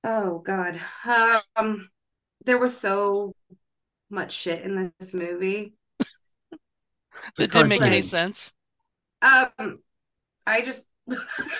Oh 0.04 0.40
God. 0.40 0.78
Um, 1.56 1.88
there 2.44 2.58
was 2.58 2.78
so 2.78 3.32
much 4.10 4.32
shit 4.32 4.62
in 4.62 4.92
this 4.98 5.14
movie. 5.14 5.72
It's 7.28 7.38
a 7.38 7.42
that 7.42 7.52
didn't 7.52 7.68
make 7.68 7.80
any 7.80 8.02
sense 8.02 8.52
Um, 9.22 9.78
I 10.46 10.60
just 10.60 10.86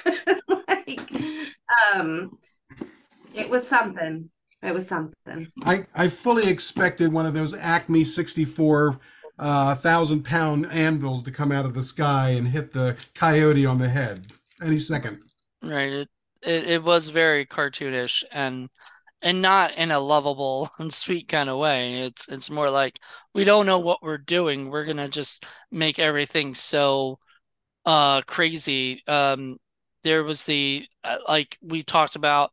like 0.07 1.11
um, 1.95 2.39
it 3.35 3.51
was 3.51 3.67
something. 3.67 4.31
It 4.63 4.73
was 4.73 4.89
something. 4.89 5.53
I, 5.65 5.87
I 5.95 6.09
fully 6.09 6.49
expected 6.49 7.13
one 7.13 7.27
of 7.27 7.35
those 7.35 7.55
Acme 7.55 8.03
64 8.03 8.99
uh, 9.39 9.75
thousand 9.75 10.23
pound 10.25 10.67
anvils 10.73 11.23
to 11.25 11.31
come 11.31 11.53
out 11.53 11.67
of 11.67 11.75
the 11.75 11.83
sky 11.83 12.31
and 12.31 12.49
hit 12.49 12.73
the 12.73 12.97
coyote 13.15 13.67
on 13.67 13.79
the 13.79 13.89
head 13.89 14.27
any 14.63 14.79
second. 14.79 15.23
Right. 15.63 15.93
It, 15.93 16.09
it 16.43 16.65
it 16.65 16.83
was 16.83 17.09
very 17.09 17.45
cartoonish 17.47 18.23
and 18.33 18.69
and 19.23 19.43
not 19.43 19.75
in 19.75 19.91
a 19.91 19.99
lovable 19.99 20.71
and 20.79 20.93
sweet 20.93 21.29
kind 21.29 21.51
of 21.51 21.59
way. 21.59 22.01
It's 22.01 22.29
it's 22.29 22.51
more 22.51 22.71
like 22.71 23.01
we 23.35 23.45
don't 23.45 23.67
know 23.67 23.81
what 23.81 24.03
we're 24.03 24.19
doing. 24.19 24.71
We're 24.71 24.85
gonna 24.85 25.09
just 25.09 25.45
make 25.71 25.99
everything 25.99 26.55
so 26.55 27.19
uh 27.85 28.23
crazy. 28.23 29.03
Um 29.07 29.59
there 30.05 30.23
was 30.23 30.45
the 30.45 30.87
uh, 31.03 31.17
like 31.27 31.59
we 31.63 31.83
talked 31.83 32.15
about 32.15 32.53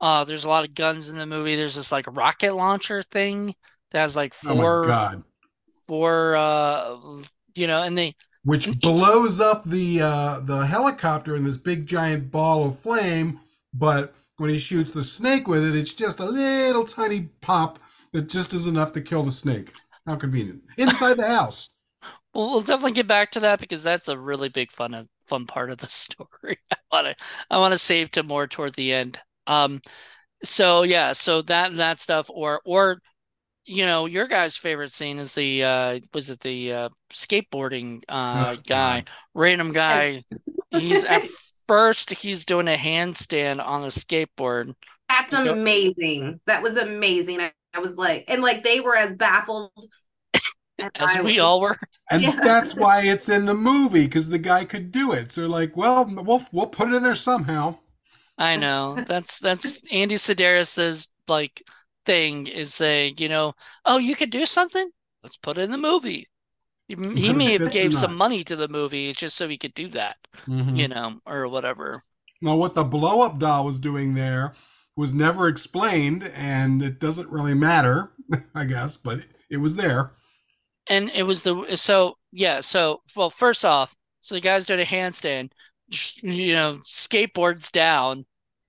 uh 0.00 0.24
there's 0.24 0.44
a 0.44 0.48
lot 0.48 0.64
of 0.64 0.74
guns 0.74 1.08
in 1.08 1.16
the 1.18 1.26
movie. 1.26 1.56
There's 1.56 1.74
this 1.74 1.92
like 1.92 2.06
rocket 2.08 2.54
launcher 2.54 3.02
thing 3.02 3.54
that 3.90 4.00
has 4.00 4.16
like 4.16 4.34
Oh 4.44 4.54
my 4.54 5.12
four 5.86 6.36
uh 6.36 6.96
you 7.54 7.66
know, 7.66 7.78
and 7.78 7.96
they 7.96 8.14
which 8.44 8.80
blows 8.80 9.40
up 9.40 9.64
the 9.64 10.00
uh, 10.00 10.40
the 10.40 10.66
helicopter 10.66 11.36
in 11.36 11.44
this 11.44 11.58
big 11.58 11.86
giant 11.86 12.30
ball 12.30 12.66
of 12.66 12.78
flame. 12.78 13.40
But 13.74 14.14
when 14.36 14.50
he 14.50 14.58
shoots 14.58 14.92
the 14.92 15.04
snake 15.04 15.46
with 15.48 15.64
it, 15.64 15.74
it's 15.74 15.92
just 15.92 16.20
a 16.20 16.24
little 16.24 16.84
tiny 16.84 17.22
pop 17.40 17.78
that 18.12 18.28
just 18.28 18.54
is 18.54 18.66
enough 18.66 18.92
to 18.94 19.00
kill 19.00 19.22
the 19.22 19.30
snake. 19.32 19.72
How 20.06 20.16
convenient! 20.16 20.62
Inside 20.76 21.14
the 21.14 21.28
house. 21.28 21.68
Well, 22.34 22.50
we'll 22.50 22.60
definitely 22.60 22.92
get 22.92 23.06
back 23.06 23.30
to 23.32 23.40
that 23.40 23.58
because 23.60 23.82
that's 23.82 24.08
a 24.08 24.18
really 24.18 24.48
big 24.48 24.70
fun 24.70 25.08
fun 25.26 25.46
part 25.46 25.70
of 25.70 25.78
the 25.78 25.88
story. 25.90 26.58
I 26.70 26.76
want 26.92 27.18
to 27.18 27.24
I 27.50 27.58
want 27.58 27.72
to 27.72 27.78
save 27.78 28.10
to 28.12 28.22
more 28.22 28.46
toward 28.46 28.74
the 28.74 28.92
end. 28.92 29.18
Um, 29.48 29.80
so 30.44 30.84
yeah, 30.84 31.12
so 31.12 31.42
that 31.42 31.74
that 31.76 31.98
stuff, 31.98 32.30
or 32.32 32.60
or 32.64 33.00
you 33.64 33.84
know, 33.84 34.06
your 34.06 34.26
guy's 34.26 34.56
favorite 34.56 34.92
scene 34.92 35.18
is 35.18 35.34
the 35.34 35.64
uh 35.64 36.00
was 36.14 36.30
it 36.30 36.40
the 36.40 36.72
uh 36.72 36.88
skateboarding 37.12 38.02
uh 38.08 38.54
oh, 38.56 38.62
guy, 38.66 39.00
God. 39.00 39.10
random 39.34 39.72
guy. 39.72 40.22
He's 40.70 41.04
at 41.04 41.24
first 41.66 42.10
he's 42.10 42.44
doing 42.44 42.68
a 42.68 42.76
handstand 42.76 43.64
on 43.64 43.84
a 43.84 43.88
skateboard. 43.88 44.74
That's 45.08 45.32
amazing. 45.32 46.40
That 46.46 46.62
was 46.62 46.76
amazing. 46.76 47.40
I, 47.40 47.52
I 47.74 47.80
was 47.80 47.96
like, 47.96 48.24
and 48.28 48.42
like 48.42 48.62
they 48.62 48.80
were 48.80 48.96
as 48.96 49.16
baffled 49.16 49.70
as 50.78 50.90
I 50.98 51.22
we 51.22 51.34
was. 51.34 51.42
all 51.42 51.60
were. 51.60 51.76
And 52.10 52.22
yeah. 52.22 52.38
that's 52.42 52.74
why 52.74 53.02
it's 53.04 53.28
in 53.28 53.46
the 53.46 53.54
movie 53.54 54.04
because 54.04 54.28
the 54.28 54.38
guy 54.38 54.64
could 54.64 54.92
do 54.92 55.12
it. 55.12 55.32
So 55.32 55.46
like, 55.46 55.76
well, 55.76 56.04
we'll 56.06 56.42
we'll 56.52 56.66
put 56.66 56.88
it 56.88 56.94
in 56.94 57.02
there 57.02 57.14
somehow. 57.14 57.78
I 58.38 58.56
know. 58.56 58.96
That's 59.06 59.38
that's 59.38 59.82
Andy 59.90 60.14
Sidaris's 60.14 61.08
like 61.26 61.62
thing 62.06 62.46
is 62.46 62.72
saying, 62.72 63.16
you 63.18 63.28
know, 63.28 63.54
oh, 63.84 63.98
you 63.98 64.14
could 64.14 64.30
do 64.30 64.46
something. 64.46 64.88
Let's 65.22 65.36
put 65.36 65.58
it 65.58 65.62
in 65.62 65.70
the 65.70 65.78
movie. 65.78 66.28
He, 66.86 66.96
he 67.14 67.32
may 67.34 67.58
have 67.58 67.70
gave 67.70 67.94
some 67.94 68.16
money 68.16 68.42
to 68.44 68.56
the 68.56 68.68
movie 68.68 69.12
just 69.12 69.36
so 69.36 69.46
he 69.46 69.58
could 69.58 69.74
do 69.74 69.88
that, 69.88 70.16
mm-hmm. 70.46 70.74
you 70.74 70.88
know, 70.88 71.20
or 71.26 71.46
whatever. 71.48 72.02
Now, 72.40 72.56
what 72.56 72.74
the 72.74 72.84
blow 72.84 73.20
up 73.20 73.38
doll 73.38 73.66
was 73.66 73.78
doing 73.78 74.14
there 74.14 74.54
was 74.96 75.12
never 75.12 75.48
explained, 75.48 76.24
and 76.34 76.82
it 76.82 76.98
doesn't 76.98 77.28
really 77.28 77.54
matter, 77.54 78.12
I 78.54 78.64
guess, 78.64 78.96
but 78.96 79.20
it 79.50 79.58
was 79.58 79.76
there. 79.76 80.12
And 80.88 81.10
it 81.14 81.24
was 81.24 81.42
the 81.42 81.76
so 81.76 82.16
yeah. 82.32 82.60
So 82.60 83.02
well, 83.14 83.28
first 83.28 83.66
off, 83.66 83.94
so 84.20 84.34
the 84.34 84.40
guys 84.40 84.64
did 84.64 84.80
a 84.80 84.86
handstand, 84.86 85.50
you 86.22 86.54
know, 86.54 86.74
skateboards 86.84 87.70
down, 87.70 88.24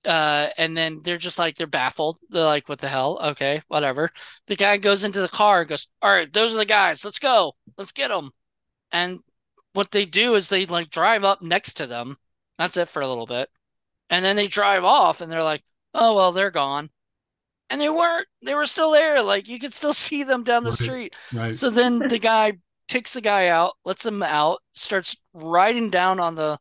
uh, 0.05 0.49
and 0.57 0.75
then 0.77 1.01
they're 1.03 1.17
just 1.17 1.39
like 1.39 1.55
they're 1.55 1.67
baffled. 1.67 2.19
They're 2.29 2.43
like, 2.43 2.69
"What 2.69 2.79
the 2.79 2.87
hell?" 2.87 3.19
Okay, 3.31 3.61
whatever. 3.67 4.11
The 4.47 4.55
guy 4.55 4.77
goes 4.77 5.03
into 5.03 5.21
the 5.21 5.27
car 5.27 5.61
and 5.61 5.69
goes, 5.69 5.87
"All 6.01 6.11
right, 6.11 6.31
those 6.31 6.53
are 6.53 6.57
the 6.57 6.65
guys. 6.65 7.03
Let's 7.03 7.19
go. 7.19 7.53
Let's 7.77 7.91
get 7.91 8.09
them." 8.09 8.31
And 8.91 9.19
what 9.73 9.91
they 9.91 10.05
do 10.05 10.35
is 10.35 10.49
they 10.49 10.65
like 10.65 10.89
drive 10.89 11.23
up 11.23 11.41
next 11.41 11.75
to 11.75 11.87
them. 11.87 12.17
That's 12.57 12.77
it 12.77 12.89
for 12.89 13.01
a 13.01 13.07
little 13.07 13.25
bit, 13.25 13.49
and 14.09 14.23
then 14.23 14.35
they 14.35 14.47
drive 14.47 14.83
off, 14.83 15.21
and 15.21 15.31
they're 15.31 15.43
like, 15.43 15.63
"Oh 15.93 16.15
well, 16.15 16.31
they're 16.31 16.51
gone." 16.51 16.89
And 17.69 17.79
they 17.81 17.89
weren't. 17.89 18.27
They 18.43 18.55
were 18.55 18.65
still 18.65 18.91
there. 18.91 19.21
Like 19.21 19.47
you 19.49 19.59
could 19.59 19.73
still 19.73 19.93
see 20.07 20.23
them 20.23 20.43
down 20.43 20.63
the 20.63 20.71
right, 20.71 20.79
street. 20.79 21.15
Right. 21.33 21.55
So 21.55 21.69
then 21.69 21.99
the 21.99 22.19
guy 22.19 22.53
takes 22.87 23.13
the 23.13 23.21
guy 23.21 23.47
out, 23.47 23.73
lets 23.85 24.05
him 24.05 24.23
out, 24.23 24.61
starts 24.73 25.17
riding 25.33 25.89
down 25.89 26.19
on 26.19 26.35
the 26.35 26.57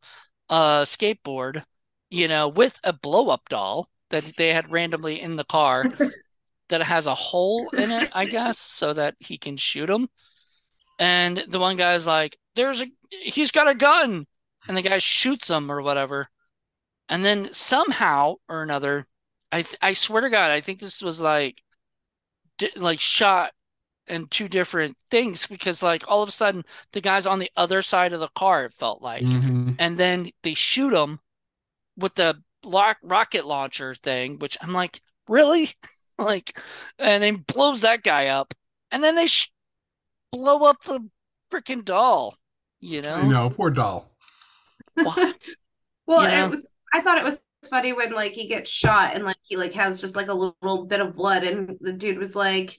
uh, 0.51 0.83
skateboard 0.83 1.65
you 2.11 2.29
know, 2.29 2.49
with 2.49 2.79
a 2.85 2.93
blow 2.93 3.29
up 3.29 3.49
doll 3.49 3.89
that 4.11 4.37
they 4.37 4.53
had 4.53 4.71
randomly 4.71 5.21
in 5.21 5.37
the 5.37 5.45
car 5.45 5.85
that 6.69 6.83
has 6.83 7.07
a 7.07 7.15
hole 7.15 7.69
in 7.71 7.91
it, 7.91 8.11
I 8.13 8.27
guess, 8.27 8.59
so 8.59 8.95
that 8.95 9.17
he 9.19 9.37
can 9.39 9.57
shoot 9.57 9.91
him. 9.91 10.09
And 10.99 11.45
the 11.49 11.61
one 11.61 11.77
guy's 11.77 12.07
like, 12.07 12.39
"There's 12.55 12.83
a 12.83 12.87
he's 13.11 13.53
got 13.53 13.69
a 13.69 13.75
gun," 13.75 14.27
and 14.67 14.77
the 14.77 14.83
guy 14.83 14.99
shoots 14.99 15.49
him 15.49 15.71
or 15.71 15.81
whatever. 15.83 16.29
And 17.09 17.25
then 17.25 17.53
somehow 17.53 18.35
or 18.49 18.63
another, 18.63 19.07
I 19.53 19.65
I 19.81 19.93
swear 19.93 20.23
to 20.23 20.31
God, 20.31 20.51
I 20.51 20.61
think 20.61 20.81
this 20.81 21.03
was 21.03 21.21
like 21.21 21.63
like 22.77 23.01
shot 23.01 23.53
in 24.09 24.27
two 24.27 24.49
different 24.49 24.97
things 25.11 25.47
because 25.47 25.83
like 25.83 26.03
all 26.09 26.23
of 26.23 26.29
a 26.29 26.33
sudden 26.33 26.65
the 26.93 27.01
guy's 27.01 27.27
on 27.27 27.39
the 27.39 27.51
other 27.57 27.83
side 27.83 28.13
of 28.13 28.21
the 28.21 28.29
car 28.29 28.65
it 28.65 28.73
felt 28.73 29.03
like 29.03 29.23
mm-hmm. 29.23 29.73
and 29.79 29.99
then 29.99 30.31
they 30.43 30.55
shoot 30.55 30.95
him 30.95 31.21
with 31.99 32.15
the 32.15 32.41
rocket 32.65 33.47
launcher 33.47 33.95
thing, 33.95 34.39
which 34.39 34.57
I'm 34.63 34.73
like, 34.73 35.01
really? 35.29 35.71
like, 36.19 36.59
and 36.99 37.23
then 37.23 37.45
blows 37.47 37.83
that 37.83 38.03
guy 38.03 38.29
up, 38.29 38.55
and 38.91 39.03
then 39.03 39.17
they 39.17 39.27
sh- 39.27 39.53
blow 40.33 40.65
up 40.65 40.83
the 40.85 41.01
freaking 41.53 41.85
doll. 41.85 42.37
You 42.81 43.03
know? 43.03 43.15
I 43.15 43.27
know, 43.27 43.51
poor 43.51 43.71
doll. 43.71 44.11
What? 44.95 45.37
well, 46.07 46.23
you 46.23 46.29
know? 46.29 46.47
it 46.47 46.51
was. 46.51 46.71
I 46.93 47.01
thought 47.01 47.19
it 47.19 47.25
was 47.25 47.43
funny 47.69 47.93
when 47.93 48.13
like 48.13 48.33
he 48.33 48.47
gets 48.47 48.71
shot 48.71 49.15
and 49.15 49.25
like 49.25 49.37
he 49.43 49.57
like 49.57 49.73
has 49.73 50.01
just 50.01 50.17
like 50.17 50.29
a 50.29 50.35
little 50.35 50.87
bit 50.87 51.01
of 51.01 51.17
blood, 51.17 51.43
and 51.43 51.77
the 51.81 51.93
dude 51.93 52.19
was 52.19 52.37
like, 52.37 52.79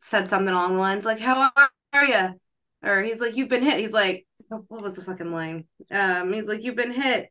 said 0.00 0.28
something 0.28 0.52
along 0.52 0.74
the 0.74 0.80
lines 0.80 1.04
like, 1.04 1.20
"How 1.20 1.50
are 1.92 2.04
you?" 2.04 2.40
Or 2.82 3.02
he's 3.02 3.20
like, 3.20 3.36
"You've 3.36 3.48
been 3.50 3.62
hit." 3.62 3.78
He's 3.78 3.92
like, 3.92 4.26
"What 4.48 4.82
was 4.82 4.96
the 4.96 5.04
fucking 5.04 5.30
line?" 5.30 5.66
Um, 5.90 6.32
he's 6.32 6.48
like, 6.48 6.62
"You've 6.62 6.76
been 6.76 6.92
hit." 6.92 7.30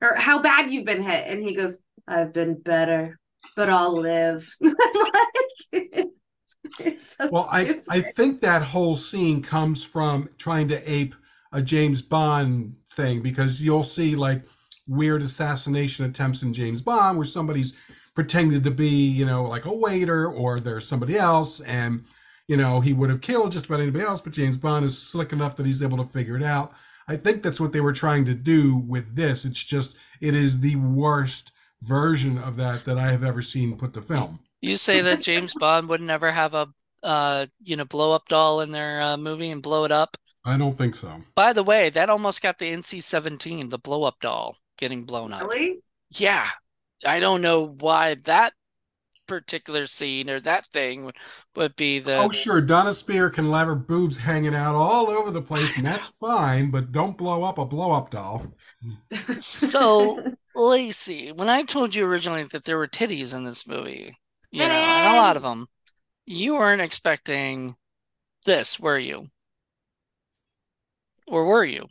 Or 0.00 0.14
how 0.16 0.40
bad 0.40 0.70
you've 0.70 0.86
been 0.86 1.02
hit. 1.02 1.26
And 1.26 1.42
he 1.42 1.54
goes 1.54 1.78
i've 2.08 2.32
been 2.32 2.60
better 2.60 3.18
but 3.56 3.68
i'll 3.68 3.98
live. 4.00 4.54
Like, 5.72 6.06
so 6.98 7.28
well 7.30 7.48
i 7.50 7.80
i 7.90 8.00
think 8.00 8.40
that 8.40 8.62
whole 8.62 8.96
scene 8.96 9.42
comes 9.42 9.84
from 9.84 10.28
trying 10.38 10.68
to 10.68 10.90
ape 10.90 11.14
a 11.52 11.62
james 11.62 12.02
bond 12.02 12.74
thing 12.94 13.22
because 13.22 13.60
you'll 13.60 13.84
see 13.84 14.16
like 14.16 14.42
weird 14.86 15.22
assassination 15.22 16.04
attempts 16.04 16.42
in 16.42 16.52
james 16.52 16.82
bond 16.82 17.16
where 17.16 17.24
somebody's 17.24 17.74
pretended 18.14 18.64
to 18.64 18.70
be 18.70 18.88
you 18.88 19.24
know 19.24 19.44
like 19.44 19.64
a 19.64 19.72
waiter 19.72 20.30
or 20.30 20.58
there's 20.58 20.86
somebody 20.86 21.16
else 21.16 21.60
and 21.60 22.04
you 22.48 22.56
know 22.56 22.80
he 22.80 22.92
would 22.92 23.10
have 23.10 23.20
killed 23.20 23.52
just 23.52 23.66
about 23.66 23.80
anybody 23.80 24.04
else 24.04 24.20
but 24.20 24.32
james 24.32 24.56
bond 24.56 24.84
is 24.84 24.98
slick 24.98 25.32
enough 25.32 25.56
that 25.56 25.66
he's 25.66 25.82
able 25.82 25.98
to 25.98 26.04
figure 26.04 26.36
it 26.36 26.42
out 26.42 26.72
I 27.08 27.16
think 27.16 27.42
that's 27.42 27.60
what 27.60 27.72
they 27.72 27.80
were 27.80 27.92
trying 27.92 28.24
to 28.26 28.34
do 28.34 28.76
with 28.76 29.16
this. 29.16 29.44
It's 29.44 29.62
just 29.62 29.96
it 30.20 30.34
is 30.34 30.60
the 30.60 30.76
worst 30.76 31.52
version 31.82 32.38
of 32.38 32.56
that 32.56 32.84
that 32.84 32.98
I 32.98 33.10
have 33.10 33.24
ever 33.24 33.42
seen 33.42 33.76
put 33.76 33.94
to 33.94 34.02
film. 34.02 34.40
You 34.60 34.76
say 34.76 35.00
that 35.00 35.22
James 35.22 35.54
Bond 35.54 35.88
would 35.88 36.00
never 36.00 36.30
have 36.30 36.54
a 36.54 36.68
uh, 37.02 37.46
you 37.62 37.76
know 37.76 37.84
blow 37.84 38.12
up 38.12 38.26
doll 38.28 38.60
in 38.60 38.72
their 38.72 39.00
uh, 39.00 39.16
movie 39.16 39.50
and 39.50 39.62
blow 39.62 39.84
it 39.84 39.92
up. 39.92 40.16
I 40.44 40.56
don't 40.56 40.76
think 40.76 40.94
so. 40.94 41.22
By 41.34 41.52
the 41.52 41.62
way, 41.62 41.90
that 41.90 42.10
almost 42.10 42.42
got 42.42 42.58
the 42.58 42.72
NC-17, 42.72 43.70
the 43.70 43.78
blow 43.78 44.04
up 44.04 44.16
doll 44.20 44.56
getting 44.78 45.04
blown 45.04 45.32
up. 45.32 45.42
Really? 45.42 45.80
Yeah. 46.10 46.48
I 47.04 47.20
don't 47.20 47.42
know 47.42 47.66
why 47.66 48.16
that 48.24 48.54
particular 49.28 49.86
scene 49.86 50.28
or 50.28 50.40
that 50.40 50.66
thing 50.72 51.04
would, 51.04 51.16
would 51.54 51.76
be 51.76 52.00
the 52.00 52.16
oh 52.16 52.30
sure 52.30 52.60
dona 52.60 52.90
speir 52.90 53.30
can 53.32 53.52
have 53.52 53.68
her 53.68 53.76
boobs 53.76 54.16
hanging 54.16 54.54
out 54.54 54.74
all 54.74 55.08
over 55.10 55.30
the 55.30 55.42
place 55.42 55.76
and 55.76 55.86
that's 55.86 56.08
fine 56.20 56.70
but 56.70 56.90
don't 56.90 57.16
blow 57.16 57.44
up 57.44 57.58
a 57.58 57.64
blow 57.64 57.92
up 57.92 58.10
doll. 58.10 58.46
So 59.38 60.32
lacy 60.56 61.30
when 61.30 61.48
i 61.48 61.62
told 61.62 61.94
you 61.94 62.04
originally 62.04 62.44
that 62.44 62.64
there 62.64 62.78
were 62.78 62.88
titties 62.88 63.32
in 63.34 63.44
this 63.44 63.68
movie 63.68 64.18
you 64.50 64.60
know 64.60 64.74
and 64.74 65.16
a 65.16 65.20
lot 65.20 65.36
of 65.36 65.42
them 65.42 65.68
you 66.26 66.54
weren't 66.54 66.82
expecting 66.82 67.76
this 68.44 68.78
were 68.78 68.98
you? 68.98 69.28
Or 71.26 71.44
were 71.44 71.64
you 71.64 71.88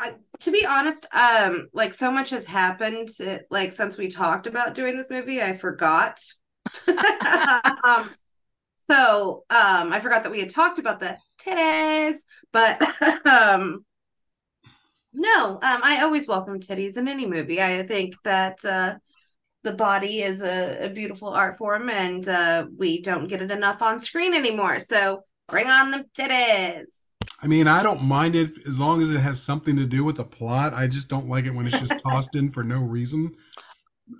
uh, 0.00 0.12
to 0.40 0.50
be 0.50 0.64
honest, 0.66 1.06
um, 1.12 1.68
like 1.72 1.92
so 1.92 2.10
much 2.10 2.30
has 2.30 2.46
happened, 2.46 3.08
like 3.50 3.72
since 3.72 3.96
we 3.96 4.08
talked 4.08 4.46
about 4.46 4.74
doing 4.74 4.96
this 4.96 5.10
movie, 5.10 5.42
I 5.42 5.56
forgot. 5.56 6.20
um, 6.88 8.10
so 8.76 9.44
um, 9.50 9.92
I 9.92 10.00
forgot 10.00 10.22
that 10.22 10.32
we 10.32 10.40
had 10.40 10.50
talked 10.50 10.78
about 10.78 11.00
the 11.00 11.16
titties, 11.40 12.24
but 12.52 12.80
um, 13.26 13.84
no, 15.12 15.52
um, 15.54 15.80
I 15.82 16.02
always 16.02 16.28
welcome 16.28 16.60
titties 16.60 16.96
in 16.96 17.08
any 17.08 17.26
movie. 17.26 17.60
I 17.60 17.86
think 17.86 18.14
that 18.24 18.64
uh, 18.64 18.96
the 19.62 19.72
body 19.72 20.22
is 20.22 20.40
a, 20.40 20.86
a 20.86 20.88
beautiful 20.88 21.28
art 21.28 21.56
form, 21.56 21.90
and 21.90 22.26
uh, 22.28 22.66
we 22.76 23.02
don't 23.02 23.28
get 23.28 23.42
it 23.42 23.50
enough 23.50 23.82
on 23.82 24.00
screen 24.00 24.34
anymore. 24.34 24.80
So 24.80 25.24
bring 25.48 25.66
on 25.66 25.90
the 25.90 26.04
titties. 26.16 27.09
I 27.42 27.46
mean, 27.46 27.66
I 27.66 27.82
don't 27.82 28.02
mind 28.02 28.34
it 28.34 28.50
as 28.66 28.78
long 28.78 29.02
as 29.02 29.14
it 29.14 29.20
has 29.20 29.42
something 29.42 29.76
to 29.76 29.86
do 29.86 30.04
with 30.04 30.16
the 30.16 30.24
plot. 30.24 30.72
I 30.74 30.86
just 30.86 31.08
don't 31.08 31.28
like 31.28 31.44
it 31.44 31.50
when 31.50 31.66
it's 31.66 31.78
just 31.78 31.98
tossed 32.02 32.34
in 32.36 32.50
for 32.50 32.62
no 32.64 32.80
reason. 32.80 33.34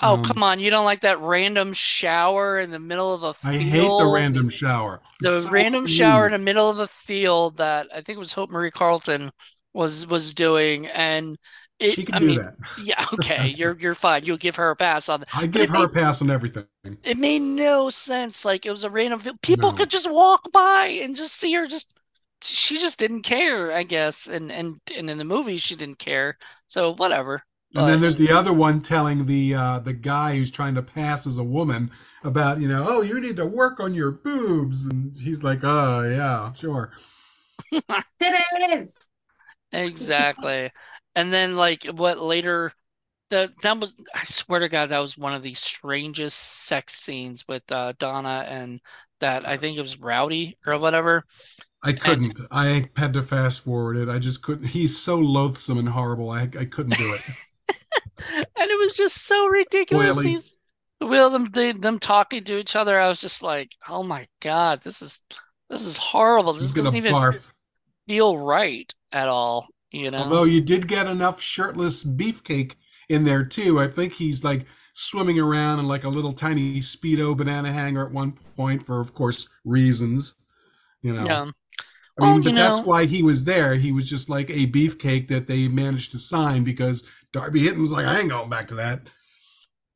Oh, 0.03 0.15
um, 0.15 0.25
come 0.25 0.43
on. 0.43 0.61
You 0.61 0.71
don't 0.71 0.85
like 0.85 1.01
that 1.01 1.21
random 1.21 1.73
shower 1.73 2.59
in 2.59 2.71
the 2.71 2.79
middle 2.79 3.13
of 3.13 3.23
a 3.23 3.35
field? 3.35 3.55
I 3.55 3.59
hate 3.59 3.89
the 3.99 4.07
random 4.07 4.49
shower. 4.49 5.01
The 5.21 5.31
so 5.31 5.51
random 5.51 5.87
shower 5.87 6.27
in 6.27 6.33
the 6.33 6.39
middle 6.39 6.71
of 6.71 6.79
a 6.79 6.87
field 6.87 7.57
that 7.59 7.89
I 7.93 7.97
think 8.03 8.17
it 8.17 8.19
was 8.19 8.33
Hope 8.33 8.51
Marie 8.51 8.71
Carlton 8.71 9.33
was 9.73 10.07
was 10.07 10.35
doing 10.35 10.87
and 10.87 11.39
It, 11.79 11.95
she 11.95 12.05
can 12.05 12.15
I 12.15 12.19
do 12.19 12.27
mean, 12.27 12.41
that. 12.43 12.57
yeah, 12.77 13.07
okay, 13.15 13.49
you're 13.49 13.79
you're 13.79 13.95
fine. 13.95 14.25
You'll 14.25 14.37
give 14.39 14.57
her 14.57 14.71
a 14.71 14.77
pass 14.77 15.09
on 15.09 15.21
that. 15.21 15.29
I 15.33 15.47
give 15.47 15.69
her 15.71 15.85
a 15.85 15.89
pass 15.89 16.23
on 16.23 16.31
everything. 16.31 16.67
it 17.03 17.17
made 17.19 17.41
no 17.43 17.91
sense. 17.91 18.45
Like 18.45 18.67
it 18.67 18.71
was 18.71 18.85
a 18.85 18.91
random. 18.91 19.21
vi- 19.21 19.33
People 19.43 19.73
No. 19.73 19.75
could 19.75 19.91
just 19.91 20.11
walk 20.11 20.51
by 20.53 20.87
and 20.87 21.17
just 21.17 21.35
see 21.35 21.53
her. 21.55 21.67
Just 21.67 21.99
she 22.43 22.79
just 22.79 22.99
didn't 22.99 23.23
care, 23.23 23.73
I 23.73 23.83
guess. 23.83 24.27
And 24.27 24.51
and 24.51 24.81
and 24.97 25.11
in 25.11 25.19
the 25.19 25.25
movie, 25.25 25.59
she 25.59 25.77
didn't 25.77 25.99
care. 25.99 26.37
So 26.67 26.95
whatever. 26.95 27.43
And 27.75 27.89
then 27.89 28.01
there's 28.01 28.17
the 28.17 28.33
other 28.33 28.53
one 28.53 28.81
telling 28.83 29.27
the 29.27 29.55
uh, 29.55 29.79
the 29.81 29.93
guy 29.93 30.37
who's 30.37 30.51
trying 30.51 30.75
to 30.75 30.83
pass 30.83 31.27
as 31.27 31.39
a 31.39 31.45
woman 31.45 31.91
about 32.25 32.61
you 32.61 32.69
know 32.69 32.85
oh 32.87 33.01
you 33.01 33.21
need 33.21 33.37
to 33.37 33.47
work 33.47 33.81
on 33.81 33.95
your 33.95 34.11
boobs 34.11 34.85
and 34.85 35.17
he's 35.17 35.43
like 35.43 35.61
oh 35.65 36.03
yeah 36.03 36.53
sure 36.53 36.93
Titties. 38.21 39.09
exactly. 39.73 40.71
And 41.15 41.33
then 41.33 41.57
like 41.57 41.85
what 41.85 42.19
later. 42.21 42.73
That 43.31 43.53
that 43.63 43.79
was 43.79 43.95
I 44.13 44.25
swear 44.25 44.59
to 44.59 44.69
God 44.69 44.89
that 44.89 44.99
was 44.99 45.17
one 45.17 45.35
of 45.35 45.43
the 45.43 45.55
strangest 45.55 46.37
sex 46.37 46.95
scenes 46.95 47.47
with 47.47 47.63
uh, 47.71 47.93
Donna 47.97 48.45
and 48.49 48.81
that 49.21 49.47
I 49.47 49.57
think 49.57 49.79
it 49.79 49.83
was 49.83 50.01
Rowdy 50.01 50.59
or 50.67 50.77
whatever. 50.79 51.23
I 51.83 51.93
couldn't 51.93 52.39
I 52.51 52.91
had 52.97 53.15
to 53.15 53.23
fast 53.23 53.61
forward 53.61 53.97
it 53.97 54.09
I 54.09 54.19
just 54.19 54.43
couldn't 54.43 54.69
he's 54.69 54.99
so 55.01 55.19
loathsome 55.19 55.79
and 55.79 55.89
horrible 55.91 56.31
I 56.31 56.43
I 56.43 56.65
couldn't 56.67 56.97
do 56.99 57.15
it 57.15 57.23
and 58.57 58.71
it 58.71 58.79
was 58.79 58.97
just 58.97 59.25
so 59.27 59.47
ridiculous. 59.47 60.17
oily 60.17 60.25
He's 60.25 60.59
will 61.01 61.31
them 61.31 61.47
they, 61.47 61.73
them 61.73 61.99
talking 61.99 62.45
to 62.45 62.59
each 62.59 62.77
other. 62.77 63.01
I 63.01 63.09
was 63.09 63.21
just 63.21 63.43
like, 63.43 63.75
oh 63.89 64.03
my 64.03 64.29
God, 64.41 64.83
this 64.83 65.01
is 65.01 65.19
this 65.71 65.87
is 65.87 65.97
horrible. 65.97 66.53
This 66.53 66.73
doesn't 66.73 66.95
even 66.95 67.15
barf 67.15 67.53
feel 68.07 68.37
right 68.37 68.93
at 69.13 69.29
all, 69.29 69.69
you 69.91 70.11
know? 70.11 70.19
although 70.19 70.45
you 70.45 70.61
did 70.61 70.89
get 70.89 71.07
enough 71.07 71.41
shirtless 71.41 72.05
beefcake 72.05 72.75
in 73.09 73.25
there 73.25 73.45
too 73.45 73.79
I 73.81 73.89
think 73.89 74.15
he's 74.15 74.45
like 74.45 74.67
swimming 74.93 75.39
around 75.39 75.79
in 75.79 75.87
like 75.89 76.05
a 76.05 76.09
little 76.09 76.33
tiny 76.33 76.81
speedo 76.81 77.37
banana 77.37 77.73
hanger 77.73 78.05
at 78.05 78.13
one 78.13 78.33
point 78.57 78.85
for 78.85 79.01
of 79.01 79.15
course 79.15 79.49
reasons 79.65 80.35
you 81.03 81.15
know 81.15 81.25
Yeah. 81.27 81.51
I 82.21 82.25
mean, 82.25 82.35
Well, 82.35 82.43
you 82.43 82.51
but 82.51 82.57
that's 82.57 82.85
why 82.85 83.07
he 83.07 83.23
was 83.23 83.45
there. 83.45 83.75
He 83.77 83.93
was 83.93 84.09
just 84.09 84.29
like 84.29 84.51
a 84.51 84.67
beefcake 84.67 85.29
that 85.29 85.47
they 85.47 85.69
managed 85.69 86.13
to 86.13 86.19
sign 86.19 86.65
because 86.65 87.05
Darby 87.33 87.61
Hinton 87.63 87.81
was 87.83 87.93
like, 87.93 88.07
I 88.07 88.21
ain't 88.21 88.31
going 88.31 88.51
back 88.51 88.69
to 88.69 88.75
that. 88.77 89.03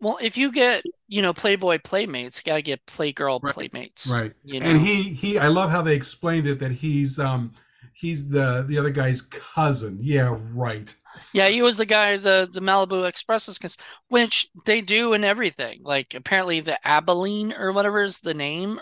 well, 0.00 0.18
if 0.20 0.36
you 0.36 0.52
get, 0.52 0.84
you 1.08 1.22
know, 1.22 1.32
Playboy 1.32 1.78
playmates, 1.82 2.38
you 2.38 2.44
gotta 2.50 2.62
get 2.62 2.84
Playgirl 2.86 3.42
Right, 3.42 3.54
playmates, 3.54 4.16
right. 4.18 4.32
you 4.42 4.60
And 4.60 4.78
he 4.78 5.02
he 5.14 5.38
I 5.38 5.48
love 5.48 5.70
how 5.70 5.82
they 5.82 5.94
explained 5.94 6.46
it 6.46 6.58
that 6.60 6.72
he's 6.72 7.18
um 7.18 7.52
he's 7.92 8.28
the 8.28 8.64
the 8.66 8.78
other 8.78 8.90
guy's 8.90 9.20
cousin. 9.22 9.98
Yeah, 10.00 10.38
right. 10.54 10.94
Yeah, 11.32 11.48
he 11.48 11.62
was 11.62 11.76
the 11.78 11.86
guy, 11.86 12.16
the 12.16 12.48
the 12.52 12.60
Malibu 12.60 13.06
Expresses, 13.08 13.58
cons- 13.58 13.76
which 14.08 14.48
they 14.66 14.80
do 14.80 15.12
in 15.14 15.24
everything. 15.24 15.82
Like 15.82 16.14
apparently 16.14 16.60
the 16.60 16.78
Abilene 16.86 17.52
or 17.52 17.72
whatever 17.72 18.02
is 18.02 18.20
the 18.20 18.34
name 18.34 18.78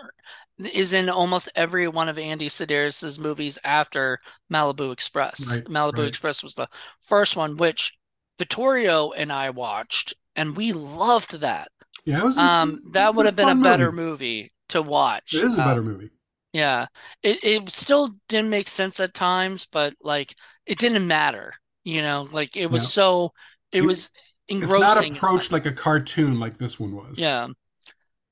is 0.58 0.92
in 0.92 1.08
almost 1.08 1.48
every 1.54 1.88
one 1.88 2.08
of 2.08 2.18
Andy 2.18 2.48
Sidaris's 2.48 3.18
movies 3.18 3.58
after 3.64 4.20
Malibu 4.52 4.92
Express. 4.92 5.46
Right, 5.50 5.64
Malibu 5.64 5.98
right. 5.98 6.08
Express 6.08 6.42
was 6.42 6.54
the 6.54 6.68
first 7.00 7.36
one, 7.36 7.56
which 7.56 7.96
Vittorio 8.38 9.12
and 9.12 9.32
I 9.32 9.50
watched, 9.50 10.14
and 10.36 10.56
we 10.56 10.72
loved 10.72 11.40
that. 11.40 11.68
Yeah, 12.04 12.20
it 12.20 12.24
was 12.24 12.38
it's, 12.38 12.38
Um, 12.38 12.82
that 12.92 13.08
it's 13.08 13.16
would 13.16 13.26
have 13.26 13.36
been 13.36 13.48
a 13.50 13.54
better 13.54 13.92
movie. 13.92 13.92
movie 13.92 14.52
to 14.70 14.82
watch. 14.82 15.34
It 15.34 15.44
is 15.44 15.54
a 15.54 15.62
better 15.62 15.82
movie. 15.82 16.10
yeah, 16.52 16.86
it 17.22 17.42
it 17.42 17.68
still 17.70 18.10
didn't 18.28 18.50
make 18.50 18.68
sense 18.68 19.00
at 19.00 19.14
times, 19.14 19.66
but 19.70 19.94
like 20.02 20.34
it 20.66 20.78
didn't 20.78 21.06
matter, 21.06 21.54
you 21.84 22.02
know, 22.02 22.28
like 22.30 22.56
it 22.56 22.66
was 22.66 22.82
No. 22.84 22.88
so 22.88 23.32
it 23.72 23.82
It, 23.82 23.86
was 23.86 24.10
it's 24.48 24.78
not 24.78 24.98
approached 25.04 25.52
like 25.52 25.66
a 25.66 25.72
cartoon 25.72 26.38
like 26.40 26.58
this 26.58 26.78
one 26.78 26.94
was. 26.94 27.18
Yeah, 27.18 27.48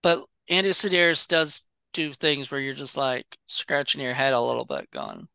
but 0.03 0.25
Andy 0.49 0.71
Sidaris 0.71 1.27
does 1.29 1.67
do 1.93 2.13
things 2.13 2.51
where 2.51 2.61
you're 2.61 2.75
just 2.75 2.97
like 2.97 3.39
scratching 3.47 4.01
your 4.01 4.15
head 4.15 4.33
a 4.33 4.41
little 4.41 4.65
bit, 4.65 4.91
going, 4.91 5.29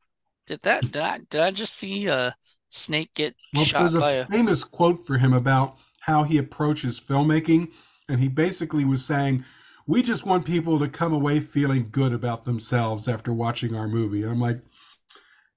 "Did 0.47 0.61
that? 0.63 0.91
Did 0.91 1.01
I? 1.03 1.19
Did 1.29 1.41
I 1.41 1.51
just 1.51 1.73
see 1.75 2.07
a 2.07 2.37
snake 2.69 3.13
get 3.15 3.35
Well, 3.53 3.65
shot 3.65 3.75
there's 3.77 3.93
by 3.97 4.11
a 4.11 4.13
a?" 4.13 4.29
famous 4.29 4.63
quote 4.63 5.05
for 5.05 5.17
him 5.17 5.33
about 5.33 5.77
how 6.01 6.23
he 6.23 6.37
approaches 6.37 6.99
filmmaking, 6.99 7.71
and 8.07 8.19
he 8.19 8.27
basically 8.27 8.85
was 8.85 9.03
saying, 9.03 9.43
"We 9.87 10.03
just 10.03 10.25
want 10.27 10.45
people 10.45 10.77
to 10.79 10.87
come 10.87 11.11
away 11.13 11.39
feeling 11.39 11.89
good 11.91 12.13
about 12.13 12.43
themselves 12.45 13.07
after 13.07 13.33
watching 13.33 13.73
our 13.75 13.87
movie." 13.87 14.21
And 14.23 14.31
I'm 14.31 14.39
like, 14.41 14.61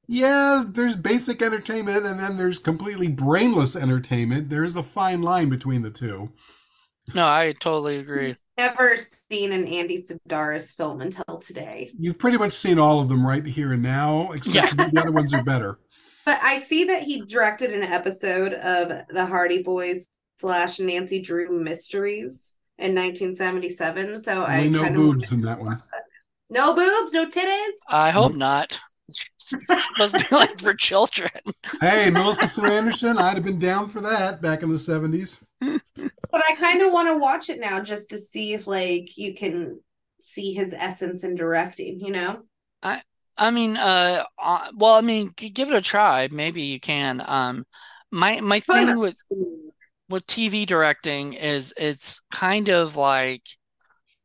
"Yeah, 0.09 0.65
there's 0.67 0.97
basic 0.97 1.41
entertainment, 1.41 2.05
and 2.05 2.19
then 2.19 2.37
there's 2.37 2.59
completely 2.59 3.07
brainless 3.09 3.77
entertainment. 3.77 4.49
There 4.49 4.65
is 4.65 4.75
a 4.75 4.83
fine 4.83 5.23
line 5.23 5.49
between 5.51 5.83
the 5.83 5.91
two." 5.91 6.33
No, 7.13 7.27
I 7.27 7.53
totally 7.53 7.99
agree. 7.99 8.37
Never 8.59 8.97
seen 8.97 9.53
an 9.53 9.69
Andy 9.69 9.97
Sidaris 9.99 10.75
film 10.77 11.01
until 11.01 11.39
today. 11.39 11.93
You've 11.97 12.19
pretty 12.19 12.39
much 12.39 12.53
seen 12.53 12.79
all 12.79 13.01
of 13.01 13.09
them 13.09 13.25
right 13.25 13.47
here 13.47 13.73
and 13.73 13.83
now, 13.85 14.31
Yeah, 14.33 14.65
except 14.65 14.77
the 14.93 15.01
other 15.01 15.13
ones 15.13 15.33
are 15.33 15.45
better. 15.45 15.79
But 16.27 16.41
I 16.43 16.61
see 16.61 16.85
that 16.85 17.05
he 17.05 17.23
directed 17.25 17.73
an 17.73 17.83
episode 17.85 18.53
of 18.53 19.07
the 19.09 19.25
Hardy 19.25 19.63
Boys 19.63 20.09
slash 20.39 20.79
Nancy 20.79 21.23
Drew 21.23 21.49
Mysteries 21.59 22.55
in 22.77 22.95
1977. 22.95 24.19
So 24.21 24.33
Only 24.45 24.45
I 24.45 24.67
no 24.69 24.83
kind 24.83 24.95
of 24.95 25.01
boobs 25.01 25.33
in 25.33 25.41
that 25.43 25.59
one. 25.59 25.81
no 26.51 26.75
boobs, 26.75 27.15
no 27.15 27.31
titties. 27.31 27.73
I 27.89 28.11
hope 28.11 28.33
Nope. 28.33 28.39
not. 28.41 28.81
It's 29.09 29.31
supposed 29.37 30.19
to 30.19 30.27
be 30.29 30.37
like 30.37 30.61
for 30.61 30.75
children. 30.75 31.31
Hey, 31.81 32.11
Melissa 32.11 32.47
Sue 32.47 32.67
Anderson, 32.67 33.19
I'd 33.19 33.35
have 33.35 33.45
been 33.45 33.59
down 33.59 33.89
for 33.89 34.01
that 34.03 34.43
back 34.43 34.63
in 34.63 34.69
the 34.69 34.77
70s. 34.77 35.41
But 35.61 36.43
I 36.49 36.55
kind 36.57 36.83
of 36.83 36.93
want 36.93 37.09
to 37.09 37.19
watch 37.19 37.49
it 37.49 37.59
now 37.59 37.81
just 37.81 38.11
to 38.11 38.19
see 38.19 38.53
if 38.53 38.67
like 38.67 39.17
you 39.17 39.35
can 39.35 39.81
see 40.21 40.53
his 40.53 40.75
essence 40.75 41.25
in 41.25 41.35
directing, 41.35 42.01
you 42.01 42.13
know? 42.13 42.43
I 42.83 43.03
I 43.37 43.51
mean, 43.51 43.77
uh, 43.77 44.25
uh, 44.43 44.69
well, 44.75 44.95
I 44.95 45.01
mean, 45.01 45.33
give 45.37 45.69
it 45.69 45.75
a 45.75 45.81
try. 45.81 46.29
Maybe 46.31 46.63
you 46.63 46.81
can. 46.81 47.23
Um, 47.25 47.65
my 48.11 48.41
my 48.41 48.61
Probably 48.61 48.87
thing 48.87 48.99
with 48.99 49.21
with 50.09 50.27
TV 50.27 50.67
directing 50.67 51.35
is 51.35 51.73
it's 51.77 52.21
kind 52.33 52.69
of 52.69 52.97
like 52.97 53.43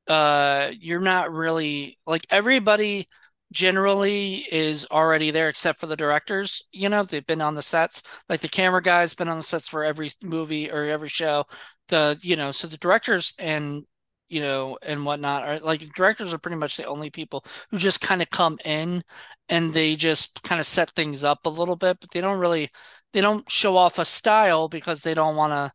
uh 0.08 0.72
you're 0.80 1.00
not 1.00 1.32
really 1.32 1.98
like 2.06 2.26
everybody 2.30 3.08
generally 3.54 4.46
is 4.52 4.86
already 4.92 5.32
there 5.32 5.50
except 5.50 5.80
for 5.80 5.88
the 5.88 5.96
directors. 5.98 6.64
You 6.72 6.90
know, 6.90 7.04
they've 7.04 7.26
been 7.26 7.42
on 7.42 7.56
the 7.56 7.62
sets. 7.62 8.04
Like 8.30 8.42
the 8.42 8.50
camera 8.50 8.82
guy's 8.84 9.14
been 9.14 9.30
on 9.30 9.38
the 9.38 9.44
sets 9.44 9.70
for 9.70 9.84
every 9.86 10.12
movie 10.24 10.72
or 10.72 10.84
every 10.86 11.10
show. 11.10 11.46
The, 11.90 12.20
you 12.22 12.36
know, 12.36 12.52
so 12.52 12.68
the 12.68 12.78
directors 12.78 13.34
and 13.40 13.84
you 14.30 14.42
know 14.42 14.78
and 14.82 15.06
whatnot 15.06 15.44
are 15.44 15.60
like 15.60 15.82
directors 15.96 16.34
are 16.34 16.38
pretty 16.40 16.58
much 16.58 16.78
the 16.78 16.86
only 16.86 17.10
people 17.12 17.46
who 17.70 17.78
just 17.78 18.02
kind 18.02 18.22
of 18.22 18.30
come 18.32 18.58
in 18.66 19.04
and 19.50 19.74
they 19.74 19.96
just 19.96 20.42
kind 20.44 20.60
of 20.60 20.66
set 20.66 20.90
things 20.92 21.24
up 21.24 21.46
a 21.46 21.50
little 21.50 21.76
bit, 21.76 21.98
but 22.00 22.12
they 22.12 22.22
don't 22.22 22.40
really 22.40 22.70
they 23.14 23.22
don't 23.22 23.50
show 23.52 23.78
off 23.78 24.00
a 24.00 24.06
style 24.06 24.68
because 24.70 25.02
they 25.02 25.14
don't 25.14 25.36
want 25.36 25.54
to 25.54 25.72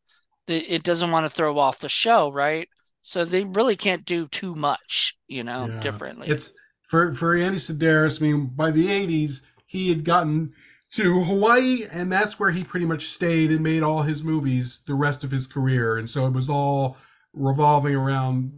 it 0.48 0.82
doesn't 0.82 1.10
want 1.10 1.26
to 1.26 1.30
throw 1.30 1.58
off 1.58 1.78
the 1.78 1.88
show, 1.88 2.32
right? 2.32 2.68
So 3.02 3.24
they 3.24 3.44
really 3.44 3.76
can't 3.76 4.04
do 4.04 4.28
too 4.28 4.54
much, 4.54 5.16
you 5.28 5.44
know, 5.44 5.70
Yeah, 5.70 5.80
differently. 5.80 6.34
it's 6.34 6.52
for 6.88 7.12
for 7.12 7.36
Andy 7.36 7.58
Sidaris. 7.58 8.20
I 8.20 8.24
mean, 8.24 8.46
by 8.46 8.70
the 8.72 8.88
'80s, 8.88 9.42
he 9.66 9.90
had 9.90 10.04
gotten 10.04 10.54
to 10.94 11.22
Hawaii, 11.22 11.86
and 11.92 12.10
that's 12.10 12.40
where 12.40 12.50
he 12.50 12.64
pretty 12.64 12.86
much 12.86 13.08
stayed 13.08 13.50
and 13.50 13.62
made 13.62 13.82
all 13.82 14.02
his 14.02 14.24
movies 14.24 14.80
the 14.86 14.94
rest 14.94 15.22
of 15.22 15.30
his 15.30 15.46
career. 15.46 15.98
And 15.98 16.08
so 16.08 16.26
it 16.26 16.32
was 16.32 16.48
all 16.48 16.96
revolving 17.34 17.94
around 17.94 18.52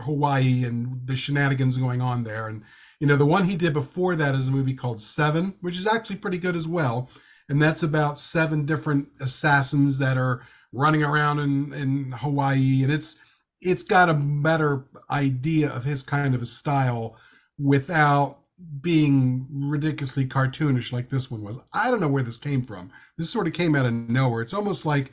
Hawaii 0.00 0.64
and 0.64 1.06
the 1.06 1.14
shenanigans 1.14 1.78
going 1.78 2.00
on 2.00 2.24
there. 2.24 2.48
And 2.48 2.62
you 2.98 3.06
know, 3.06 3.16
the 3.16 3.24
one 3.26 3.44
he 3.44 3.56
did 3.56 3.72
before 3.72 4.16
that 4.16 4.34
is 4.34 4.48
a 4.48 4.52
movie 4.52 4.74
called 4.74 5.00
Seven, 5.00 5.54
which 5.60 5.78
is 5.78 5.86
actually 5.86 6.16
pretty 6.16 6.38
good 6.38 6.56
as 6.56 6.66
well. 6.66 7.08
And 7.48 7.62
that's 7.62 7.82
about 7.84 8.18
seven 8.18 8.66
different 8.66 9.08
assassins 9.20 9.98
that 9.98 10.16
are 10.16 10.42
running 10.72 11.04
around 11.04 11.38
in 11.38 11.72
in 11.72 12.12
Hawaii, 12.12 12.82
and 12.82 12.92
it's 12.92 13.18
it's 13.60 13.84
got 13.84 14.08
a 14.08 14.14
better 14.14 14.86
idea 15.08 15.70
of 15.70 15.84
his 15.84 16.02
kind 16.02 16.34
of 16.34 16.42
a 16.42 16.46
style 16.46 17.16
without 17.58 18.38
being 18.80 19.46
ridiculously 19.50 20.26
cartoonish 20.26 20.92
like 20.92 21.10
this 21.10 21.30
one 21.30 21.42
was. 21.42 21.58
I 21.72 21.90
don't 21.90 22.00
know 22.00 22.08
where 22.08 22.22
this 22.22 22.36
came 22.36 22.62
from. 22.62 22.92
This 23.18 23.30
sort 23.30 23.46
of 23.46 23.52
came 23.52 23.74
out 23.74 23.86
of 23.86 23.92
nowhere. 23.92 24.42
It's 24.42 24.54
almost 24.54 24.86
like 24.86 25.12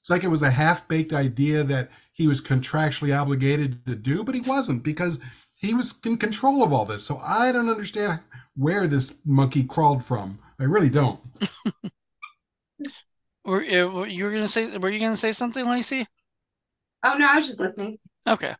it's 0.00 0.10
like 0.10 0.24
it 0.24 0.28
was 0.28 0.42
a 0.42 0.50
half-baked 0.50 1.12
idea 1.12 1.64
that 1.64 1.90
he 2.12 2.26
was 2.26 2.40
contractually 2.40 3.16
obligated 3.18 3.84
to 3.86 3.94
do, 3.94 4.24
but 4.24 4.34
he 4.34 4.40
wasn't 4.40 4.82
because 4.82 5.20
he 5.54 5.74
was 5.74 5.94
in 6.04 6.16
control 6.16 6.62
of 6.62 6.72
all 6.72 6.84
this. 6.84 7.04
So 7.04 7.18
I 7.18 7.52
don't 7.52 7.68
understand 7.68 8.20
where 8.54 8.86
this 8.86 9.14
monkey 9.24 9.64
crawled 9.64 10.04
from. 10.04 10.38
I 10.58 10.64
really 10.64 10.90
don't. 10.90 11.20
Were, 13.44 13.62
uh, 13.62 13.86
were 13.86 14.06
you 14.08 14.24
were 14.24 14.32
gonna 14.32 14.48
say 14.48 14.76
were 14.76 14.90
you 14.90 14.98
gonna 14.98 15.16
say 15.16 15.30
something, 15.30 15.64
Lacy? 15.64 16.04
Oh 17.04 17.16
no, 17.16 17.28
I 17.30 17.36
was 17.36 17.46
just 17.46 17.60
listening. 17.60 17.96
Okay. 18.26 18.52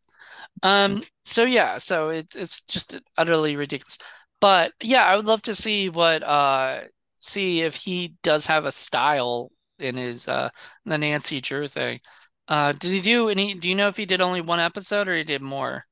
Um, 0.62 1.02
so 1.24 1.44
yeah, 1.44 1.78
so 1.78 2.10
it's 2.10 2.34
it's 2.36 2.62
just 2.64 2.98
utterly 3.16 3.56
ridiculous. 3.56 3.98
But 4.40 4.72
yeah, 4.82 5.02
I 5.04 5.16
would 5.16 5.26
love 5.26 5.42
to 5.42 5.54
see 5.54 5.88
what 5.88 6.22
uh 6.22 6.82
see 7.20 7.60
if 7.62 7.74
he 7.76 8.14
does 8.22 8.46
have 8.46 8.64
a 8.64 8.72
style 8.72 9.50
in 9.78 9.96
his 9.96 10.28
uh 10.28 10.50
the 10.84 10.98
Nancy 10.98 11.40
Drew 11.40 11.68
thing. 11.68 12.00
Uh, 12.48 12.72
did 12.72 12.92
he 12.92 13.00
do 13.00 13.28
any? 13.28 13.54
Do 13.54 13.68
you 13.68 13.74
know 13.74 13.88
if 13.88 13.96
he 13.96 14.06
did 14.06 14.20
only 14.20 14.40
one 14.40 14.60
episode 14.60 15.08
or 15.08 15.16
he 15.16 15.24
did 15.24 15.42
more? 15.42 15.84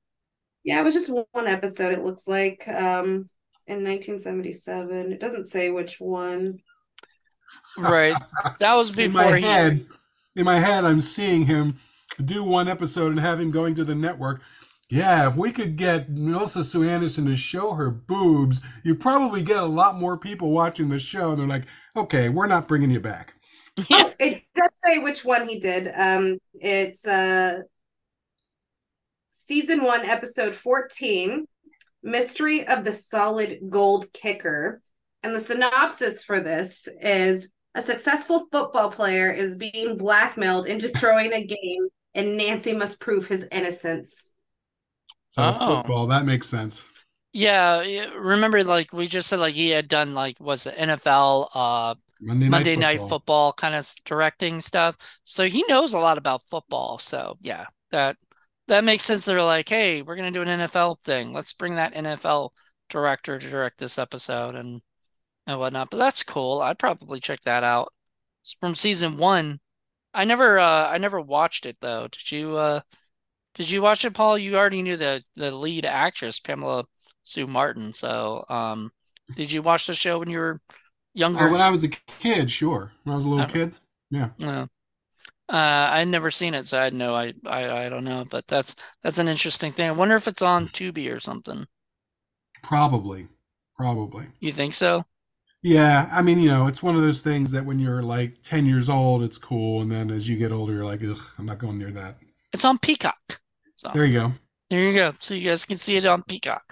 Yeah, 0.64 0.80
it 0.80 0.84
was 0.84 0.94
just 0.94 1.10
one 1.32 1.46
episode. 1.46 1.92
It 1.92 2.00
looks 2.00 2.26
like 2.26 2.66
um 2.68 3.28
in 3.66 3.82
1977. 3.84 5.12
It 5.12 5.20
doesn't 5.20 5.46
say 5.46 5.70
which 5.70 6.00
one. 6.00 6.58
Right. 7.76 8.16
That 8.60 8.74
was 8.74 8.90
before 8.90 9.04
in 9.04 9.12
my 9.12 9.32
before 9.32 9.36
he. 9.36 9.42
head, 9.42 9.86
in 10.36 10.44
my 10.44 10.58
head, 10.58 10.84
I'm 10.84 11.00
seeing 11.00 11.46
him 11.46 11.78
do 12.24 12.44
one 12.44 12.68
episode 12.68 13.10
and 13.10 13.20
have 13.20 13.40
him 13.40 13.50
going 13.50 13.74
to 13.76 13.84
the 13.84 13.94
network. 13.94 14.42
Yeah, 14.90 15.28
if 15.28 15.36
we 15.36 15.50
could 15.50 15.76
get 15.76 16.10
Melissa 16.10 16.62
Sue 16.62 16.88
Anderson 16.88 17.26
to 17.26 17.36
show 17.36 17.72
her 17.72 17.90
boobs, 17.90 18.60
you'd 18.82 19.00
probably 19.00 19.42
get 19.42 19.62
a 19.62 19.66
lot 19.66 19.98
more 19.98 20.18
people 20.18 20.50
watching 20.50 20.88
the 20.88 20.98
show. 20.98 21.30
And 21.30 21.40
they're 21.40 21.48
like, 21.48 21.66
okay, 21.96 22.28
we're 22.28 22.46
not 22.46 22.68
bringing 22.68 22.90
you 22.90 23.00
back. 23.00 23.34
Yeah. 23.88 24.10
It 24.20 24.44
does 24.54 24.70
say 24.76 24.98
which 24.98 25.24
one 25.24 25.48
he 25.48 25.58
did. 25.58 25.90
Um, 25.96 26.38
it's 26.54 27.06
uh 27.06 27.58
season 29.30 29.82
one, 29.82 30.04
episode 30.04 30.54
14, 30.54 31.46
Mystery 32.02 32.66
of 32.66 32.84
the 32.84 32.92
Solid 32.92 33.58
Gold 33.68 34.12
Kicker. 34.12 34.80
And 35.22 35.34
the 35.34 35.40
synopsis 35.40 36.22
for 36.22 36.38
this 36.38 36.86
is 37.00 37.52
a 37.74 37.82
successful 37.82 38.46
football 38.52 38.90
player 38.90 39.32
is 39.32 39.56
being 39.56 39.96
blackmailed 39.96 40.66
into 40.66 40.88
throwing 40.88 41.32
a 41.32 41.44
game, 41.44 41.88
and 42.14 42.36
Nancy 42.36 42.72
must 42.72 43.00
prove 43.00 43.26
his 43.26 43.48
innocence. 43.50 44.33
So 45.34 45.52
Oh. 45.52 45.82
football, 45.82 46.06
that 46.06 46.24
makes 46.26 46.48
sense. 46.48 46.88
Yeah, 47.32 47.80
remember 48.14 48.62
like 48.62 48.92
we 48.92 49.08
just 49.08 49.28
said 49.28 49.40
like 49.40 49.54
he 49.54 49.70
had 49.70 49.88
done 49.88 50.14
like 50.14 50.38
was 50.38 50.64
the 50.64 50.78
NFL 50.78 51.50
uh 51.52 51.94
Monday 52.20 52.48
Night 52.48 52.50
Monday 52.50 52.76
Night 52.76 53.02
Football. 53.02 53.08
Football 53.08 53.52
kind 53.52 53.74
of 53.74 53.92
directing 54.04 54.60
stuff. 54.60 54.96
So 55.24 55.48
he 55.48 55.64
knows 55.68 55.94
a 55.94 55.98
lot 55.98 56.18
about 56.18 56.48
football. 56.48 56.98
So 56.98 57.36
yeah, 57.40 57.66
that 57.90 58.16
that 58.68 58.84
makes 58.84 59.04
sense. 59.04 59.24
They're 59.24 59.42
like, 59.42 59.68
hey, 59.68 60.02
we're 60.02 60.14
gonna 60.16 60.30
do 60.30 60.42
an 60.42 60.48
NFL 60.48 61.00
thing. 61.04 61.32
Let's 61.32 61.52
bring 61.52 61.74
that 61.76 61.94
NFL 61.96 62.54
director 62.88 63.38
to 63.38 63.50
direct 63.50 63.78
this 63.78 63.98
episode 63.98 64.54
and 64.54 64.80
and 65.46 65.58
whatnot. 65.60 65.90
But 65.90 65.98
that's 65.98 66.22
cool. 66.24 66.60
I'd 66.62 66.78
probably 66.78 67.20
check 67.20 67.42
that 67.42 67.64
out. 67.64 67.92
It's 68.42 68.54
from 68.60 68.74
season 68.74 69.18
one. 69.18 69.60
I 70.14 70.24
never 70.26 70.58
uh 70.58 70.88
I 70.90 70.98
never 70.98 71.20
watched 71.20 71.66
it 71.66 71.78
though. 71.80 72.08
Did 72.08 72.32
you 72.32 72.56
uh 72.56 72.82
did 73.54 73.70
you 73.70 73.82
watch 73.82 74.04
it, 74.04 74.14
Paul? 74.14 74.38
You 74.38 74.56
already 74.56 74.82
knew 74.82 74.96
the 74.96 75.24
the 75.36 75.50
lead 75.50 75.84
actress, 75.84 76.38
Pamela 76.40 76.86
Sue 77.22 77.46
Martin. 77.46 77.92
So 77.92 78.44
um 78.48 78.92
did 79.36 79.50
you 79.52 79.62
watch 79.62 79.86
the 79.86 79.94
show 79.94 80.18
when 80.18 80.30
you 80.30 80.38
were 80.38 80.60
younger? 81.14 81.40
Oh, 81.40 81.46
when 81.48 81.60
I 81.60 81.70
was 81.70 81.84
a 81.84 81.88
kid, 81.88 82.50
sure. 82.50 82.92
When 83.02 83.12
I 83.12 83.16
was 83.16 83.24
a 83.24 83.28
little 83.28 83.44
Uh, 83.44 83.46
kid, 83.46 83.76
yeah. 84.10 84.30
Yeah. 84.38 84.64
Uh, 85.48 85.90
I'd 85.92 86.08
never 86.08 86.30
seen 86.30 86.54
it, 86.54 86.66
so 86.68 86.78
I 86.80 86.90
know 86.90 87.14
I, 87.14 87.34
I 87.46 87.86
I 87.86 87.88
don't 87.90 88.04
know, 88.04 88.24
but 88.30 88.46
that's 88.48 88.76
that's 89.02 89.18
an 89.18 89.28
interesting 89.28 89.72
thing. 89.72 89.88
I 89.88 89.92
wonder 89.92 90.16
if 90.16 90.28
it's 90.28 90.42
on 90.42 90.68
Tubi 90.68 91.12
or 91.14 91.20
something. 91.20 91.68
Probably, 92.64 93.28
probably. 93.76 94.26
You 94.38 94.52
think 94.52 94.74
so? 94.74 95.06
Yeah, 95.62 96.08
I 96.12 96.22
mean, 96.22 96.38
you 96.38 96.48
know, 96.48 96.66
it's 96.66 96.82
one 96.82 96.94
of 96.94 97.02
those 97.02 97.22
things 97.22 97.50
that 97.52 97.64
when 97.64 97.78
you're 97.80 98.02
like 98.02 98.42
10 98.42 98.66
years 98.66 98.88
old, 98.88 99.22
it's 99.22 99.38
cool. 99.38 99.80
And 99.80 99.90
then 99.90 100.10
as 100.10 100.28
you 100.28 100.36
get 100.36 100.52
older, 100.52 100.72
you're 100.74 100.84
like, 100.84 101.02
ugh, 101.02 101.18
I'm 101.38 101.46
not 101.46 101.58
going 101.58 101.78
near 101.78 101.90
that. 101.92 102.18
It's 102.54 102.64
on 102.64 102.78
Peacock. 102.78 103.40
So 103.74 103.90
There 103.94 104.06
you 104.06 104.18
go. 104.18 104.32
there 104.70 104.84
you 104.84 104.94
go. 104.94 105.12
So 105.18 105.34
you 105.34 105.48
guys 105.48 105.64
can 105.64 105.76
see 105.76 105.96
it 105.96 106.06
on 106.06 106.22
Peacock. 106.22 106.62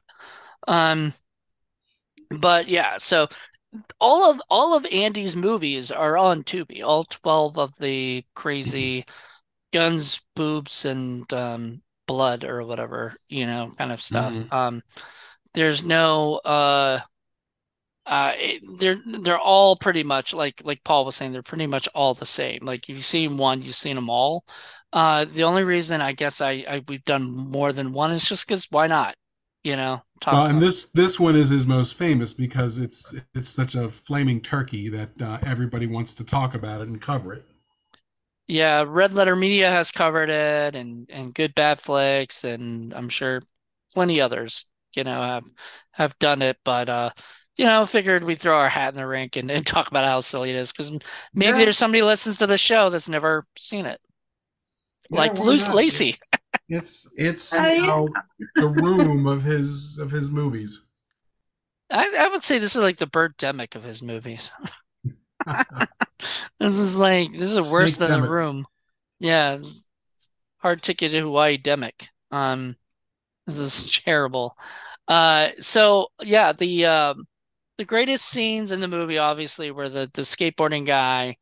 Um, 0.68 1.12
but 2.30 2.68
yeah, 2.68 2.96
so 2.98 3.28
all 4.00 4.30
of 4.30 4.40
all 4.48 4.76
of 4.76 4.86
Andy's 4.86 5.36
movies 5.36 5.90
are 5.90 6.16
on 6.16 6.42
Tubi. 6.42 6.82
All 6.84 7.04
12 7.04 7.58
of 7.58 7.72
the 7.78 8.24
crazy 8.34 9.04
guns, 9.72 10.20
boobs, 10.36 10.84
and 10.84 11.30
um 11.32 11.82
blood 12.06 12.44
or 12.44 12.64
whatever, 12.64 13.14
you 13.28 13.46
know, 13.46 13.70
kind 13.78 13.92
of 13.92 14.02
stuff. 14.02 14.34
Mhm. 14.34 14.52
Um, 14.52 14.82
there's 15.54 15.84
no 15.84 16.36
uh 16.36 17.00
uh 18.06 18.32
it, 18.36 18.62
they're 18.78 19.00
they're 19.20 19.38
all 19.38 19.76
pretty 19.76 20.02
much 20.02 20.34
like 20.34 20.60
like 20.64 20.82
Paul 20.84 21.04
was 21.04 21.16
saying 21.16 21.32
they're 21.32 21.42
pretty 21.42 21.66
much 21.66 21.88
all 21.94 22.14
the 22.14 22.26
same. 22.26 22.60
Like 22.64 22.82
if 22.84 22.90
you've 22.90 23.04
seen 23.04 23.36
one 23.38 23.62
you've 23.62 23.74
seen 23.76 23.96
them 23.96 24.10
all. 24.10 24.44
Uh 24.92 25.24
the 25.24 25.44
only 25.44 25.64
reason 25.64 26.00
I 26.00 26.12
guess 26.12 26.40
I, 26.40 26.64
I 26.68 26.82
we've 26.88 27.04
done 27.04 27.30
more 27.30 27.72
than 27.72 27.92
one 27.92 28.12
is 28.12 28.28
just 28.28 28.46
because 28.46 28.66
why 28.70 28.86
not? 28.88 29.16
You 29.64 29.76
know 29.76 30.02
talk 30.20 30.40
Well, 30.40 30.46
and 30.46 30.60
this 30.60 30.86
this 30.86 31.20
one 31.20 31.36
is 31.36 31.50
his 31.50 31.64
most 31.66 31.94
famous 31.96 32.34
because 32.34 32.78
it's 32.80 33.14
it's 33.34 33.48
such 33.48 33.74
a 33.76 33.88
flaming 33.88 34.40
turkey 34.40 34.88
that 34.88 35.20
uh, 35.22 35.38
everybody 35.44 35.86
wants 35.86 36.12
to 36.16 36.24
talk 36.24 36.54
about 36.54 36.80
it 36.80 36.88
and 36.88 37.00
cover 37.00 37.32
it. 37.32 37.46
yeah 38.46 38.84
Red 38.86 39.14
Letter 39.14 39.36
Media 39.36 39.70
has 39.70 39.90
covered 39.90 40.30
it 40.30 40.74
and 40.74 41.08
and 41.10 41.34
Good 41.34 41.54
Bad 41.54 41.80
Flicks 41.80 42.44
and 42.44 42.92
I'm 42.94 43.08
sure 43.08 43.40
plenty 43.94 44.20
others 44.20 44.66
you 44.94 45.04
know 45.04 45.20
have 45.22 45.44
have 45.92 46.18
done 46.18 46.42
it. 46.42 46.58
But 46.64 46.88
uh 46.88 47.10
you 47.56 47.66
know 47.66 47.86
figured 47.86 48.24
we'd 48.24 48.38
throw 48.40 48.56
our 48.58 48.68
hat 48.68 48.94
in 48.94 48.96
the 49.00 49.06
rink 49.06 49.36
and, 49.36 49.50
and 49.50 49.66
talk 49.66 49.88
about 49.88 50.04
how 50.04 50.20
silly 50.20 50.50
it 50.50 50.56
is 50.56 50.72
because 50.72 50.90
maybe 51.34 51.58
Yeah. 51.58 51.64
there's 51.64 51.78
somebody 51.78 52.00
who 52.00 52.06
listens 52.06 52.38
to 52.38 52.46
the 52.46 52.58
show 52.58 52.90
that's 52.90 53.08
never 53.08 53.42
seen 53.56 53.86
it 53.86 54.00
Yeah, 55.10 55.18
like 55.18 55.32
why 55.32 55.44
Luce 55.46 55.68
not? 55.68 55.76
Lacy 55.76 56.16
It's 56.68 57.06
it's 57.16 57.52
you 57.52 57.86
know, 57.86 58.08
the 58.56 58.66
room 58.68 59.26
of 59.26 59.44
his 59.44 59.98
of 59.98 60.10
his 60.10 60.30
movies. 60.30 60.82
I, 61.90 62.16
I 62.18 62.28
would 62.28 62.42
say 62.42 62.58
this 62.58 62.74
is 62.74 62.82
like 62.82 62.96
the 62.98 63.06
Birdemic 63.06 63.74
of 63.74 63.84
his 63.84 64.02
movies. 64.02 64.50
This 66.58 66.78
is 66.78 66.96
like 66.96 67.32
this 67.32 67.52
is 67.52 67.60
worse 67.72 67.96
than 67.96 68.12
the 68.12 68.22
room. 68.22 68.66
Yeah, 69.20 69.54
it's, 69.56 69.88
it's 70.14 70.28
hard 70.58 70.82
ticket 70.82 71.12
to 71.12 71.22
Hawaii 71.22 71.58
demic. 71.58 72.08
Um, 72.30 72.76
this 73.46 73.58
is 73.58 73.90
terrible. 74.04 74.56
Uh, 75.08 75.50
so 75.60 76.08
yeah, 76.22 76.52
the 76.52 76.86
um 76.86 77.26
the 77.78 77.84
greatest 77.84 78.26
scenes 78.26 78.72
in 78.72 78.80
the 78.80 78.88
movie 78.88 79.18
obviously 79.18 79.70
were 79.70 79.88
the 79.88 80.10
the 80.14 80.22
skateboarding 80.22 80.86
guy 80.86 81.36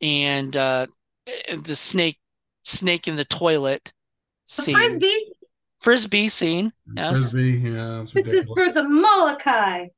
and 0.00 0.56
uh 0.56 0.86
the 1.56 1.76
snake 1.76 2.18
snake 2.62 3.08
in 3.08 3.16
the 3.16 3.24
toilet 3.24 3.92
The 4.56 4.62
scene. 4.62 4.74
frisbee. 4.74 5.32
Frisbee 5.80 6.28
scene. 6.28 6.72
Yes. 6.96 7.10
Frisbee, 7.10 7.58
yeah, 7.70 8.00
it's 8.00 8.12
This 8.12 8.32
is 8.32 8.46
for 8.46 8.70
the 8.72 8.84
Molokai. 8.88 9.88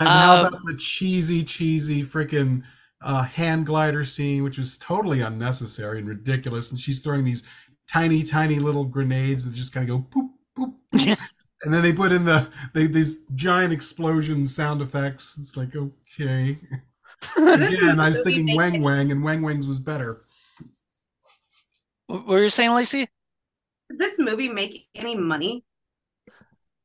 And 0.00 0.08
how 0.08 0.40
Um, 0.40 0.46
about 0.46 0.60
the 0.64 0.76
cheesy, 0.76 1.44
cheesy 1.44 2.02
freaking 2.02 2.62
uh, 3.00 3.22
hand 3.22 3.66
glider 3.66 4.04
scene, 4.04 4.42
which 4.42 4.58
was 4.58 4.78
totally 4.78 5.20
unnecessary 5.20 5.98
and 6.00 6.08
ridiculous. 6.08 6.70
And 6.70 6.78
she's 6.80 7.00
throwing 7.00 7.24
these 7.24 7.42
tiny, 7.88 8.22
tiny 8.24 8.56
little 8.58 8.84
grenades 8.84 9.44
that 9.44 9.54
just 9.54 9.72
kind 9.72 9.88
of 9.88 9.96
go 9.96 10.06
poop, 10.10 10.32
poop, 10.56 10.74
poop. 10.90 11.18
Yeah. 11.62 11.66
And 11.66 11.74
then 11.74 11.82
they 11.82 11.92
put 11.92 12.12
in 12.12 12.24
the 12.24 12.48
they, 12.74 12.86
these 12.86 13.20
giant 13.34 13.72
explosion 13.72 14.46
sound 14.46 14.82
effects. 14.82 15.36
It's 15.38 15.56
like 15.56 15.74
okay. 15.76 16.58
This 17.36 17.78
Again, 17.78 18.00
I 18.00 18.08
was 18.08 18.20
thinking 18.22 18.46
made- 18.46 18.56
Weng 18.58 18.80
Weng, 18.80 19.12
and 19.12 19.22
Weng 19.22 19.42
Weng's 19.42 19.68
was 19.68 19.78
better. 19.78 20.24
What 22.08 22.26
were 22.26 22.42
you 22.42 22.50
saying, 22.50 22.72
Lacy? 22.72 23.08
Did 23.88 23.98
this 24.00 24.18
movie 24.18 24.48
make 24.48 24.88
any 24.96 25.14
money? 25.16 25.64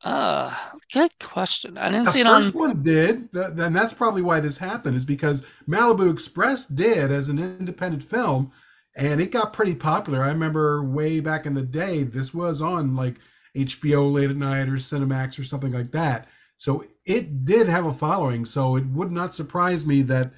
Uh, 0.04 0.54
good 0.94 1.18
question. 1.20 1.78
I 1.78 1.90
didn't 1.90 2.06
The 2.06 2.12
see 2.12 2.20
it 2.20 2.28
on. 2.28 2.42
first 2.44 2.54
one 2.56 2.84
did, 2.84 3.34
th- 3.34 3.48
and 3.58 3.76
that's 3.76 3.94
probably 3.96 4.22
why 4.22 4.40
this 4.40 4.60
happened. 4.60 4.96
Is 4.96 5.06
because 5.06 5.44
Malibu 5.68 6.12
Express 6.14 6.66
did 6.68 7.12
as 7.12 7.30
an 7.30 7.40
independent 7.40 8.04
film, 8.04 8.52
and 8.96 9.20
it 9.20 9.32
got 9.32 9.54
pretty 9.54 9.74
popular. 9.74 10.22
I 10.24 10.28
remember 10.30 10.84
way 10.84 11.20
back 11.20 11.48
in 11.48 11.56
the 11.56 11.64
day, 11.64 12.04
this 12.04 12.32
was 12.34 12.62
on 12.62 12.96
like 12.96 13.16
HBO 13.58 14.12
late 14.12 14.30
at 14.30 14.36
night 14.38 14.68
or 14.70 14.74
Cinemax 14.74 15.40
or 15.40 15.44
something 15.44 15.72
like 15.72 15.92
that. 15.92 16.28
So 16.58 16.86
it 17.06 17.46
did 17.46 17.68
have 17.68 17.86
a 17.86 17.94
following. 17.94 18.46
So 18.46 18.76
it 18.76 18.86
would 18.88 19.12
not 19.12 19.36
surprise 19.36 19.86
me 19.86 20.02
that 20.04 20.32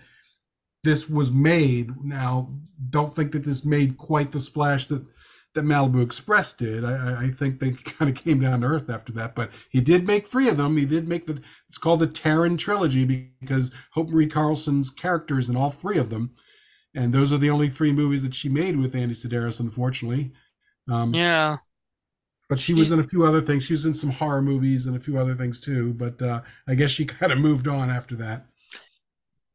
this 0.83 1.09
was 1.09 1.31
made. 1.31 2.03
Now, 2.03 2.53
don't 2.89 3.13
think 3.13 3.31
that 3.33 3.43
this 3.43 3.65
made 3.65 3.97
quite 3.97 4.31
the 4.31 4.39
splash 4.39 4.87
that 4.87 5.05
that 5.55 5.63
Malibu 5.65 6.03
Express 6.03 6.53
did. 6.53 6.85
I, 6.85 7.23
I- 7.25 7.31
think 7.31 7.59
they 7.59 7.71
kind 7.73 8.09
of 8.15 8.23
came 8.23 8.39
down 8.39 8.61
to 8.61 8.67
earth 8.67 8.89
after 8.89 9.11
that. 9.13 9.33
But 9.35 9.51
he 9.69 9.81
did 9.81 10.05
make 10.05 10.27
three 10.27 10.47
of 10.47 10.57
them. 10.57 10.77
He 10.77 10.85
did 10.85 11.07
make 11.07 11.25
the. 11.25 11.41
It's 11.67 11.77
called 11.77 11.99
the 12.01 12.07
Terran 12.07 12.55
trilogy 12.57 13.03
because 13.41 13.71
Hope 13.93 14.09
Marie 14.09 14.27
Carlton's 14.27 14.89
characters 14.91 15.49
in 15.49 15.55
all 15.55 15.71
three 15.71 15.97
of 15.97 16.09
them, 16.11 16.31
and 16.95 17.13
those 17.13 17.33
are 17.33 17.37
the 17.37 17.49
only 17.49 17.69
three 17.69 17.91
movies 17.91 18.23
that 18.23 18.35
she 18.35 18.47
made 18.49 18.77
with 18.77 18.95
Andy 18.95 19.15
Sidaris, 19.15 19.59
unfortunately. 19.59 20.31
Um, 20.89 21.13
Yeah. 21.13 21.57
But 22.49 22.59
she 22.59 22.73
was 22.73 22.91
in 22.91 22.99
a 22.99 23.03
few 23.03 23.23
other 23.23 23.41
things. 23.41 23.63
She 23.63 23.73
was 23.73 23.85
in 23.85 23.93
some 23.93 24.09
horror 24.09 24.41
movies 24.41 24.87
and 24.87 24.95
a 24.95 24.99
few 24.99 25.17
other 25.19 25.35
things 25.35 25.59
too. 25.59 25.93
But 25.93 26.21
uh, 26.21 26.41
I 26.67 26.73
guess 26.75 26.89
she 26.91 27.05
kind 27.05 27.31
of 27.31 27.37
moved 27.37 27.67
on 27.67 27.89
after 27.89 28.15
that. 28.17 28.47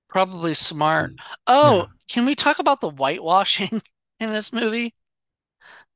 Probably 0.09 0.55
smart. 0.55 1.13
Oh, 1.47 1.77
Yeah. 1.77 1.85
can 2.09 2.25
we 2.27 2.35
talk 2.37 2.61
about 2.61 2.81
the 2.81 2.91
whitewashing 2.91 3.83
in 4.21 4.33
this 4.33 4.53
movie? 4.53 4.95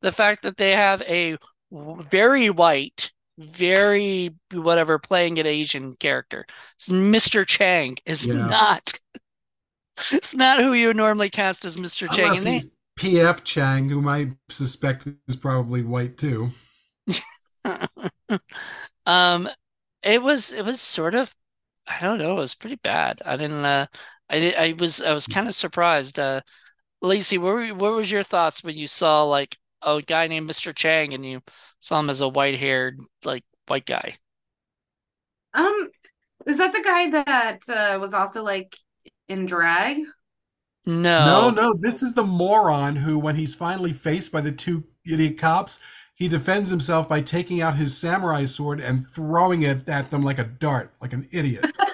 The 0.02 0.12
fact 0.12 0.42
that 0.42 0.56
they 0.56 0.74
have 0.74 1.00
a 1.02 1.38
very 1.70 2.50
white, 2.50 3.12
very 3.38 4.34
whatever 4.52 4.98
playing 4.98 5.38
an 5.38 5.46
Asian 5.46 5.94
character. 5.94 6.46
Mr. 6.88 7.46
Chang 7.46 7.96
is 8.06 8.26
Yeah. 8.26 8.34
not 8.46 8.98
it's 10.12 10.34
not 10.34 10.60
who 10.60 10.72
you 10.72 10.92
normally 10.94 11.30
cast 11.30 11.64
as 11.64 11.76
Mr. 11.76 12.10
Chang. 12.10 12.24
Unless 12.26 12.38
And 12.38 12.46
they- 12.46 12.52
he's 12.54 12.70
P.F. 12.96 13.44
Chang, 13.44 13.88
whom 13.88 14.08
I 14.08 14.32
suspect 14.48 15.06
is 15.28 15.36
probably 15.36 15.82
white 15.84 16.18
too. 16.18 16.50
um, 19.06 19.48
it 20.02 20.22
was 20.22 20.52
it 20.52 20.64
was 20.64 20.80
sort 20.80 21.14
of 21.14 21.34
I 21.86 22.00
don't 22.00 22.18
know, 22.18 22.32
it 22.34 22.40
was 22.40 22.54
pretty 22.54 22.76
bad. 22.76 23.22
I 23.26 23.36
didn't 23.36 23.64
uh 23.64 23.86
I 24.30 24.40
did 24.40 24.56
I 24.56 24.74
was 24.74 25.00
I 25.02 25.12
was 25.14 25.28
kind 25.28 25.48
of 25.48 25.54
surprised. 25.56 26.18
Uh 26.20 26.42
Lacy, 27.02 27.38
what 27.38 27.54
were, 27.54 27.68
what 27.74 27.94
was 27.94 28.10
your 28.10 28.22
thoughts 28.24 28.64
when 28.64 28.76
you 28.76 28.88
saw 28.88 29.24
like 29.24 29.56
a 29.82 30.02
guy 30.02 30.28
named 30.28 30.48
Mr. 30.48 30.72
Chang 30.74 31.14
and 31.14 31.26
you 31.26 31.42
saw 31.80 32.00
him 32.00 32.10
as 32.10 32.20
a 32.22 32.28
white-haired 32.28 33.00
like 33.24 33.44
white 33.68 33.86
guy? 33.86 34.16
Um, 35.54 35.90
is 36.46 36.58
that 36.58 36.72
the 36.72 36.82
guy 36.84 37.10
that 37.10 37.60
uh, 37.68 37.98
was 38.00 38.14
also 38.14 38.42
like 38.42 38.76
in 39.28 39.46
drag? 39.46 39.98
No, 41.20 41.50
No. 41.50 41.50
no, 41.50 41.74
this 41.78 42.02
is 42.02 42.14
the 42.14 42.24
moron 42.24 42.96
who, 42.96 43.18
when 43.18 43.36
he's 43.36 43.54
finally 43.54 43.92
faced 43.92 44.32
by 44.32 44.40
the 44.40 44.52
two 44.52 44.84
idiot 45.06 45.38
cops, 45.38 45.80
he 46.18 46.28
defends 46.28 46.70
himself 46.70 47.08
by 47.08 47.22
taking 47.22 47.62
out 47.62 47.76
his 47.76 47.96
samurai 47.96 48.44
sword 48.46 48.80
and 48.80 49.06
throwing 49.06 49.62
it 49.62 49.88
at 49.88 50.10
them 50.10 50.22
like 50.22 50.38
a 50.38 50.44
dart, 50.44 50.92
like 51.00 51.12
an 51.12 51.26
idiot. 51.32 51.66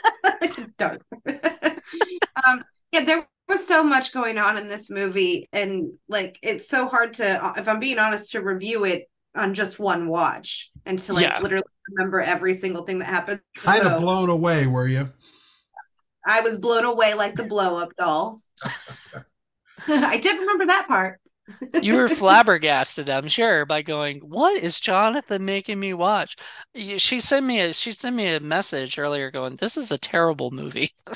It's 0.56 0.72
dark. 0.72 1.02
um, 2.46 2.64
yeah, 2.92 3.04
there 3.04 3.28
was 3.48 3.66
so 3.66 3.82
much 3.82 4.12
going 4.12 4.38
on 4.38 4.56
in 4.56 4.68
this 4.68 4.90
movie, 4.90 5.48
and 5.52 5.92
like 6.08 6.38
it's 6.42 6.68
so 6.68 6.88
hard 6.88 7.14
to, 7.14 7.54
if 7.56 7.68
I'm 7.68 7.80
being 7.80 7.98
honest, 7.98 8.32
to 8.32 8.40
review 8.40 8.84
it 8.84 9.04
on 9.36 9.54
just 9.54 9.78
one 9.78 10.08
watch 10.08 10.70
and 10.86 10.98
to 11.00 11.12
like 11.12 11.22
Yeah. 11.22 11.38
literally 11.38 11.64
remember 11.88 12.20
every 12.20 12.54
single 12.54 12.84
thing 12.84 13.00
that 13.00 13.06
happened. 13.06 13.40
Kind 13.56 13.82
So 13.82 13.90
of 13.96 14.00
blown 14.00 14.30
away, 14.30 14.66
were 14.66 14.86
you? 14.86 15.10
I 16.26 16.40
was 16.40 16.58
blown 16.60 16.84
away 16.84 17.14
like 17.14 17.36
the 17.36 17.44
blow 17.44 17.78
up 17.78 17.96
doll. 17.96 18.40
I 19.88 20.18
did 20.18 20.38
remember 20.38 20.66
that 20.66 20.86
part. 20.88 21.20
You 21.80 21.96
were 21.96 22.08
flabbergasted, 22.08 23.10
I'm 23.10 23.28
sure, 23.28 23.66
by 23.66 23.82
going, 23.82 24.20
"What 24.20 24.62
is 24.62 24.80
Jonathan 24.80 25.44
making 25.44 25.78
me 25.80 25.92
watch?" 25.94 26.36
She 26.74 27.20
sent 27.20 27.44
me 27.46 27.60
a 27.60 27.72
she 27.74 27.92
sent 27.92 28.16
me 28.16 28.26
a 28.34 28.40
message 28.40 28.98
earlier 28.98 29.30
going, 29.30 29.56
"This 29.56 29.76
is 29.76 29.90
a 29.92 29.98
terrible 29.98 30.50
movie." 30.50 30.92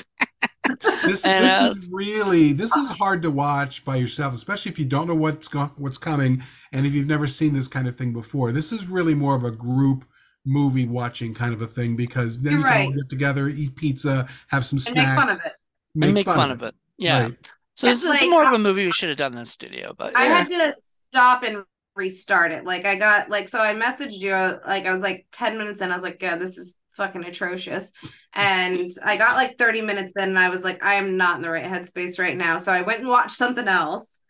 This 1.03 1.25
And, 1.25 1.45
this 1.45 1.59
uh, 1.61 1.65
is 1.65 1.89
really 1.91 2.53
this 2.53 2.75
is 2.75 2.89
hard 2.89 3.21
to 3.23 3.31
watch 3.31 3.83
by 3.85 3.95
yourself, 3.95 4.33
especially 4.33 4.71
if 4.71 4.79
you 4.79 4.85
don't 4.85 5.07
know 5.07 5.15
what's 5.15 5.47
go- 5.47 5.71
what's 5.77 5.97
coming 5.97 6.43
and 6.71 6.85
if 6.85 6.93
you've 6.93 7.07
never 7.07 7.27
seen 7.27 7.53
this 7.53 7.67
kind 7.67 7.87
of 7.87 7.95
thing 7.95 8.13
before. 8.13 8.51
This 8.51 8.71
is 8.71 8.87
really 8.87 9.15
more 9.15 9.35
of 9.35 9.43
a 9.43 9.51
group 9.51 10.05
movie 10.45 10.85
watching 10.87 11.33
kind 11.33 11.53
of 11.53 11.61
a 11.61 11.67
thing 11.67 11.95
because 11.95 12.41
then 12.41 12.53
You're 12.53 12.59
you 12.59 12.65
can 12.65 12.81
all 12.81 12.87
right. 12.87 12.95
get 12.95 13.09
together, 13.09 13.47
eat 13.49 13.75
pizza, 13.75 14.27
have 14.47 14.65
some 14.65 14.79
And 14.85 14.95
make 14.95 15.07
snacks, 15.07 15.15
fun 15.15 15.29
of 15.29 15.39
it. 15.45 15.53
and 16.01 16.13
make 16.13 16.31
fun 16.31 16.51
of 16.51 16.63
it. 16.63 16.75
Yeah. 16.97 17.29
Right. 17.29 17.49
So 17.79 17.87
Yeah, 17.87 17.93
it's, 17.93 18.03
it's 18.03 18.21
like, 18.21 18.29
more 18.29 18.45
of 18.45 18.51
a 18.51 18.59
movie 18.59 18.85
we 18.85 18.91
should 18.91 19.07
have 19.07 19.17
done 19.17 19.31
in 19.31 19.39
the 19.39 19.45
studio, 19.45 19.95
but 19.97 20.13
I 20.13 20.25
had 20.25 20.49
to 20.49 20.73
stop 20.77 21.43
and 21.43 21.63
restart 21.95 22.51
it. 22.51 22.65
Like 22.65 22.85
I 22.85 22.95
got 22.95 23.29
like 23.29 23.47
so 23.47 23.57
I 23.57 23.73
messaged 23.73 24.19
you 24.19 24.33
like 24.33 24.85
I 24.85 24.91
was 24.91 25.01
like 25.01 25.27
10 25.31 25.57
minutes 25.57 25.79
in. 25.79 25.89
I 25.89 25.95
was 25.95 26.03
like, 26.03 26.21
yeah, 26.21 26.35
this 26.35 26.57
is 26.57 26.77
fucking 26.91 27.23
atrocious. 27.23 27.93
And 28.33 28.89
I 29.05 29.15
got 29.15 29.37
like 29.37 29.57
30 29.57 29.79
minutes 29.81 30.11
in 30.17 30.23
and 30.23 30.37
I 30.37 30.49
was 30.49 30.61
like, 30.61 30.83
I 30.83 30.95
am 30.95 31.15
not 31.15 31.37
in 31.37 31.41
the 31.41 31.49
right 31.49 31.63
headspace 31.63 32.19
right 32.19 32.35
now. 32.35 32.57
So 32.57 32.69
I 32.69 32.81
went 32.81 32.99
and 32.99 33.07
watched 33.07 33.37
something 33.37 33.69
else 33.69 34.23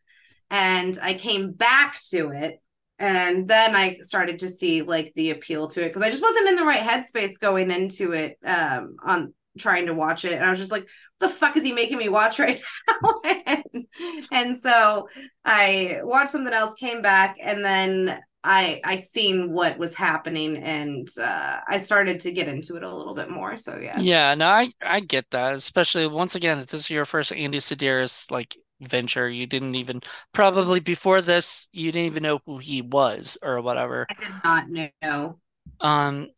and 0.51 0.95
I 1.01 1.15
came 1.15 1.51
back 1.51 1.99
to 2.11 2.29
it. 2.29 2.61
And 2.99 3.47
then 3.47 3.75
I 3.75 3.97
started 4.01 4.37
to 4.39 4.49
see 4.49 4.83
like 4.83 5.11
the 5.15 5.31
appeal 5.31 5.69
to 5.69 5.81
it 5.83 5.87
because 5.87 6.03
I 6.03 6.11
just 6.11 6.21
wasn't 6.21 6.49
in 6.49 6.55
the 6.55 6.65
right 6.65 6.81
headspace 6.81 7.39
going 7.39 7.71
into 7.71 8.11
it 8.11 8.37
um 8.45 8.97
on 9.03 9.33
trying 9.57 9.87
to 9.87 9.93
watch 9.95 10.23
it. 10.23 10.33
And 10.33 10.45
I 10.45 10.51
was 10.51 10.59
just 10.59 10.71
like, 10.71 10.87
the 11.19 11.29
fuck 11.29 11.57
is 11.57 11.63
he 11.63 11.71
making 11.71 11.97
me 11.97 12.09
watch 12.09 12.39
right 12.39 12.61
now? 12.87 13.21
and, 13.45 13.85
and 14.31 14.57
so 14.57 15.07
I 15.45 15.99
watched 16.03 16.31
something 16.31 16.53
else, 16.53 16.73
came 16.75 17.01
back, 17.01 17.37
and 17.41 17.63
then 17.63 18.19
I 18.43 18.79
I 18.85 18.95
seen 18.95 19.51
what 19.51 19.77
was 19.77 19.93
happening, 19.93 20.57
and 20.57 21.07
uh, 21.19 21.59
I 21.67 21.77
started 21.77 22.21
to 22.21 22.31
get 22.31 22.47
into 22.47 22.77
it 22.77 22.83
a 22.83 22.93
little 22.93 23.15
bit 23.15 23.29
more. 23.29 23.57
So 23.57 23.77
yeah, 23.77 23.99
Yeah, 23.99 24.33
no, 24.35 24.47
I 24.47 24.71
I 24.81 25.01
get 25.01 25.25
that. 25.31 25.55
Especially 25.55 26.07
once 26.07 26.35
again, 26.35 26.59
if 26.59 26.67
this 26.67 26.81
is 26.81 26.89
your 26.89 27.05
first 27.05 27.33
Andy 27.33 27.57
Sidaris 27.57 28.31
like 28.31 28.55
venture, 28.79 29.29
you 29.29 29.45
didn't 29.45 29.75
even 29.75 30.01
probably 30.33 30.79
before 30.79 31.21
this, 31.21 31.67
you 31.73 31.91
didn't 31.91 32.07
even 32.07 32.23
know 32.23 32.39
who 32.45 32.59
he 32.59 32.81
was 32.81 33.37
or 33.41 33.61
whatever. 33.61 34.07
I 34.09 34.13
did 34.13 34.69
not 34.71 34.91
know. 35.01 35.39
Um, 35.81 36.29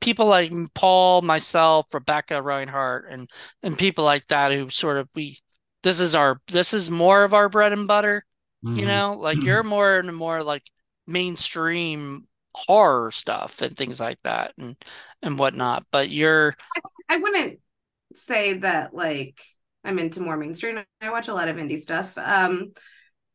people 0.00 0.26
like 0.26 0.52
Paul, 0.74 1.22
myself, 1.22 1.92
Rebecca 1.92 2.40
Reinhardt, 2.42 3.06
and 3.10 3.30
and 3.62 3.78
people 3.78 4.04
like 4.04 4.26
that 4.28 4.52
who 4.52 4.70
sort 4.70 4.96
of 4.98 5.08
we 5.14 5.38
this 5.82 6.00
is 6.00 6.14
our 6.14 6.40
this 6.48 6.72
is 6.74 6.90
more 6.90 7.24
of 7.24 7.34
our 7.34 7.48
bread 7.48 7.72
and 7.72 7.86
butter, 7.86 8.24
you 8.74 8.86
Mhm. 8.86 8.86
know? 8.86 9.14
Like 9.18 9.44
you're 9.44 9.62
more 9.62 9.98
and 9.98 10.14
more 10.16 10.42
like 10.42 10.64
mainstream 11.06 12.26
horror 12.54 13.10
stuff 13.12 13.60
and 13.62 13.76
things 13.76 14.00
like 14.00 14.20
that 14.22 14.52
and 14.58 14.76
and 15.22 15.38
whatnot. 15.38 15.84
But 15.90 16.08
you're 16.10 16.56
I 17.08 17.16
wouldn't 17.18 17.60
say 18.14 18.54
that 18.54 18.94
like 18.94 19.40
I'm 19.84 19.98
into 19.98 20.20
more 20.20 20.36
mainstream. 20.36 20.80
I 21.00 21.10
watch 21.10 21.28
a 21.28 21.34
lot 21.34 21.48
of 21.48 21.56
indie 21.56 21.78
stuff. 21.78 22.16
Um, 22.18 22.72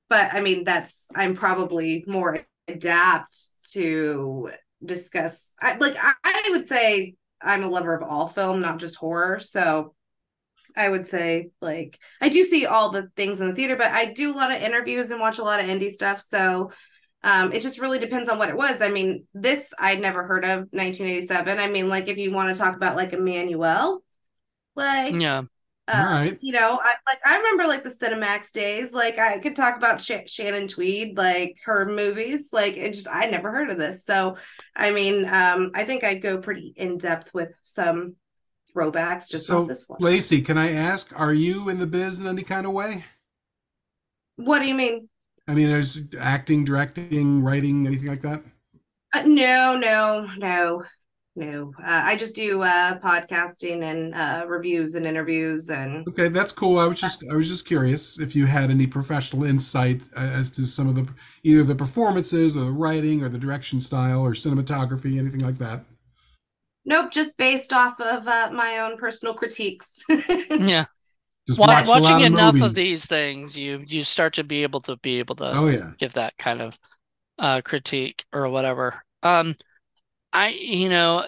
but 0.09 0.33
I 0.33 0.41
mean 0.41 0.63
that's 0.63 1.09
I'm 1.15 1.35
probably 1.35 2.03
more 2.07 2.39
adapt 2.67 3.35
to 3.73 4.51
discuss. 4.83 5.53
I 5.61 5.75
like 5.77 5.95
I, 5.99 6.47
would 6.49 6.65
say 6.65 7.15
I'm 7.41 7.63
a 7.63 7.69
lover 7.69 7.95
of 7.95 8.07
all 8.07 8.27
film, 8.27 8.61
not 8.61 8.79
just 8.79 8.97
horror. 8.97 9.39
So 9.39 9.93
I 10.75 10.89
would 10.89 11.07
say 11.07 11.49
like 11.61 11.99
I 12.19 12.29
do 12.29 12.43
see 12.43 12.65
all 12.65 12.89
the 12.89 13.09
things 13.15 13.41
in 13.41 13.47
the 13.47 13.55
theater, 13.55 13.75
but 13.75 13.91
I 13.91 14.11
do 14.13 14.33
a 14.33 14.37
lot 14.37 14.51
of 14.51 14.61
interviews 14.61 15.11
and 15.11 15.19
watch 15.19 15.39
a 15.39 15.43
lot 15.43 15.59
of 15.59 15.65
indie 15.65 15.91
stuff. 15.91 16.21
So 16.21 16.71
um, 17.23 17.53
it 17.53 17.61
just 17.61 17.79
really 17.79 17.99
depends 17.99 18.29
on 18.29 18.39
what 18.39 18.49
it 18.49 18.57
was. 18.57 18.81
I 18.81 18.89
mean, 18.89 19.25
this 19.33 19.73
I'd 19.77 20.01
never 20.01 20.23
heard 20.23 20.43
of 20.43 20.59
1987. 20.71 21.59
I 21.59 21.67
mean, 21.67 21.87
like 21.89 22.07
if 22.07 22.17
you 22.17 22.31
want 22.31 22.55
to 22.55 22.61
talk 22.61 22.75
about 22.75 22.95
like 22.95 23.13
Emmanuel, 23.13 24.03
like 24.75 25.15
yeah. 25.15 25.43
Uh, 25.91 25.97
All 25.97 26.05
right. 26.05 26.37
you 26.41 26.53
know, 26.53 26.79
I 26.81 26.93
like 27.07 27.19
I 27.25 27.37
remember 27.37 27.67
like 27.67 27.83
the 27.83 27.89
Cinemax 27.89 28.51
days. 28.51 28.93
Like 28.93 29.17
I 29.19 29.39
could 29.39 29.55
talk 29.55 29.77
about 29.77 30.01
Sh- 30.01 30.27
Shannon 30.27 30.67
Tweed, 30.67 31.17
like 31.17 31.57
her 31.65 31.85
movies. 31.85 32.51
Like 32.53 32.77
it 32.77 32.93
just 32.93 33.09
I 33.09 33.25
never 33.25 33.51
heard 33.51 33.69
of 33.69 33.77
this. 33.77 34.05
So 34.05 34.37
I 34.75 34.91
mean, 34.91 35.25
um, 35.25 35.71
I 35.75 35.83
think 35.83 36.03
I'd 36.03 36.21
go 36.21 36.37
pretty 36.37 36.73
in 36.75 36.97
depth 36.97 37.33
with 37.33 37.53
some 37.63 38.15
throwbacks, 38.75 39.29
just 39.29 39.47
So, 39.47 39.65
this 39.65 39.87
one. 39.87 39.99
Lacy, 40.01 40.41
can 40.41 40.57
I 40.57 40.71
ask, 40.73 41.11
are 41.19 41.33
you 41.33 41.69
in 41.69 41.77
the 41.77 41.87
biz 41.87 42.19
in 42.19 42.27
any 42.27 42.43
kind 42.43 42.65
of 42.65 42.71
way? 42.71 43.03
What 44.37 44.59
do 44.59 44.67
you 44.67 44.75
mean? 44.75 45.09
I 45.47 45.53
mean, 45.53 45.67
there's 45.67 46.01
acting, 46.19 46.63
directing, 46.63 47.43
writing, 47.43 47.85
anything 47.85 48.07
like 48.07 48.21
that? 48.21 48.41
Uh, 49.13 49.23
no, 49.25 49.75
no, 49.75 50.27
no, 50.37 50.83
no. 51.35 51.73
Uh, 51.79 52.01
I 52.05 52.15
just 52.17 52.35
do 52.35 52.61
uh, 52.61 52.99
podcasting 52.99 53.83
and 53.83 54.13
uh, 54.13 54.45
reviews 54.47 54.95
and 54.95 55.05
interviews 55.05 55.69
and 55.69 56.07
Okay, 56.09 56.29
that's 56.29 56.51
cool. 56.51 56.79
I 56.79 56.85
was 56.85 56.99
just 56.99 57.23
I 57.31 57.35
was 57.35 57.47
just 57.47 57.65
curious 57.65 58.19
if 58.19 58.35
you 58.35 58.45
had 58.47 58.71
any 58.71 58.87
professional 58.87 59.43
insight 59.43 60.01
uh, 60.15 60.19
as 60.19 60.49
to 60.51 60.65
some 60.65 60.87
of 60.87 60.95
the 60.95 61.07
either 61.43 61.63
the 61.63 61.75
performances 61.75 62.57
or 62.57 62.61
the 62.65 62.71
writing 62.71 63.21
or 63.23 63.29
the 63.29 63.37
direction 63.37 63.79
style 63.79 64.21
or 64.21 64.31
cinematography, 64.31 65.19
anything 65.19 65.41
like 65.41 65.57
that. 65.59 65.85
nope, 66.85 67.11
just 67.11 67.37
based 67.37 67.73
off 67.73 67.99
of 67.99 68.27
uh, 68.27 68.49
my 68.51 68.79
own 68.79 68.97
personal 68.97 69.33
critiques. 69.33 70.03
Yeah. 70.57 70.85
Just 71.47 71.59
Wa- 71.59 71.67
watched 71.67 71.89
watching 71.89 72.17
of 72.17 72.21
enough 72.21 72.61
of 72.61 72.75
these 72.75 73.05
things, 73.05 73.55
you 73.57 73.81
you 73.87 74.03
start 74.03 74.33
to 74.35 74.43
be 74.43 74.63
able 74.63 74.81
to 74.81 74.97
be 74.97 75.19
able 75.19 75.35
to 75.37 75.45
Oh 75.51 75.67
yeah. 75.67 75.91
give 75.97 76.13
that 76.13 76.37
kind 76.37 76.61
of 76.61 76.77
uh 77.39 77.61
critique 77.63 78.25
or 78.33 78.49
whatever. 78.49 79.03
Um 79.23 79.55
I 80.33 80.49
you 80.49 80.89
know 80.89 81.25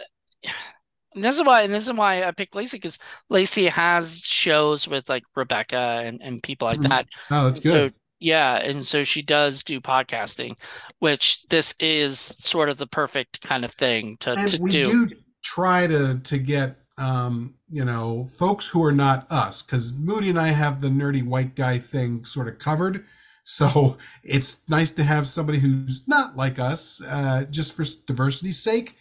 this 1.15 1.35
is 1.35 1.43
why 1.43 1.61
and 1.61 1.73
this 1.73 1.87
is 1.87 1.93
why 1.93 2.23
I 2.23 2.31
picked 2.31 2.55
Lacy 2.55 2.77
because 2.77 2.97
Lacy 3.29 3.67
has 3.67 4.19
shows 4.21 4.87
with 4.87 5.09
like 5.09 5.23
Rebecca 5.35 6.01
and, 6.03 6.21
and 6.21 6.41
people 6.41 6.67
like 6.67 6.79
Mhm. 6.79 6.89
that. 6.89 7.07
Oh, 7.31 7.45
that's 7.45 7.59
So 7.59 7.83
good. 7.83 7.93
yeah, 8.19 8.55
and 8.55 8.85
so 8.85 9.03
she 9.03 9.21
does 9.21 9.63
do 9.63 9.79
podcasting, 9.81 10.55
which 10.99 11.43
this 11.49 11.75
is 11.79 12.19
sort 12.19 12.69
of 12.69 12.77
the 12.77 12.87
perfect 12.87 13.41
kind 13.41 13.63
of 13.65 13.71
thing 13.73 14.17
to, 14.21 14.35
and 14.35 14.49
to 14.49 14.59
we 14.59 14.71
do. 14.71 14.91
do 14.91 15.09
try 15.43 15.85
to 15.87 16.19
to 16.23 16.37
get 16.37 16.77
um 16.97 17.55
you 17.69 17.83
know 17.83 18.25
folks 18.37 18.67
who 18.69 18.83
are 18.83 18.91
not 18.91 19.29
us 19.31 19.61
because 19.63 19.93
moody 19.93 20.29
and 20.29 20.39
i 20.39 20.47
have 20.49 20.79
the 20.79 20.87
nerdy 20.87 21.25
white 21.25 21.55
guy 21.55 21.77
thing 21.77 22.23
sort 22.23 22.47
of 22.47 22.57
covered 22.59 23.03
so 23.43 23.97
it's 24.23 24.61
nice 24.69 24.91
to 24.91 25.03
have 25.03 25.27
somebody 25.27 25.59
who's 25.59 26.03
not 26.07 26.35
like 26.35 26.59
us 26.59 27.01
uh 27.07 27.43
just 27.49 27.73
for 27.73 27.85
diversity's 28.07 28.61
sake. 28.61 28.95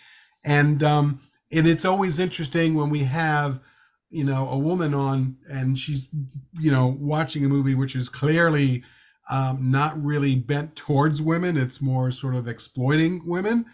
And 0.45 0.82
um 0.82 1.20
and 1.51 1.66
it's 1.66 1.84
always 1.84 2.18
interesting 2.18 2.74
when 2.74 2.90
we 2.90 3.05
have 3.05 3.61
you 4.11 4.24
know 4.24 4.49
a 4.49 4.59
woman 4.59 4.95
on 4.95 5.36
and 5.49 5.78
she's 5.78 6.11
you 6.59 6.70
know 6.70 6.97
watching 6.99 7.45
a 7.45 7.49
movie 7.49 7.74
which 7.74 7.97
is 7.97 8.09
clearly 8.09 8.82
um, 9.30 9.70
not 9.70 10.03
really 10.03 10.34
bent 10.34 10.76
towards 10.76 11.22
women. 11.22 11.57
It's 11.57 11.80
more 11.80 12.11
sort 12.11 12.34
of 12.34 12.49
exploiting 12.49 13.22
women. 13.26 13.66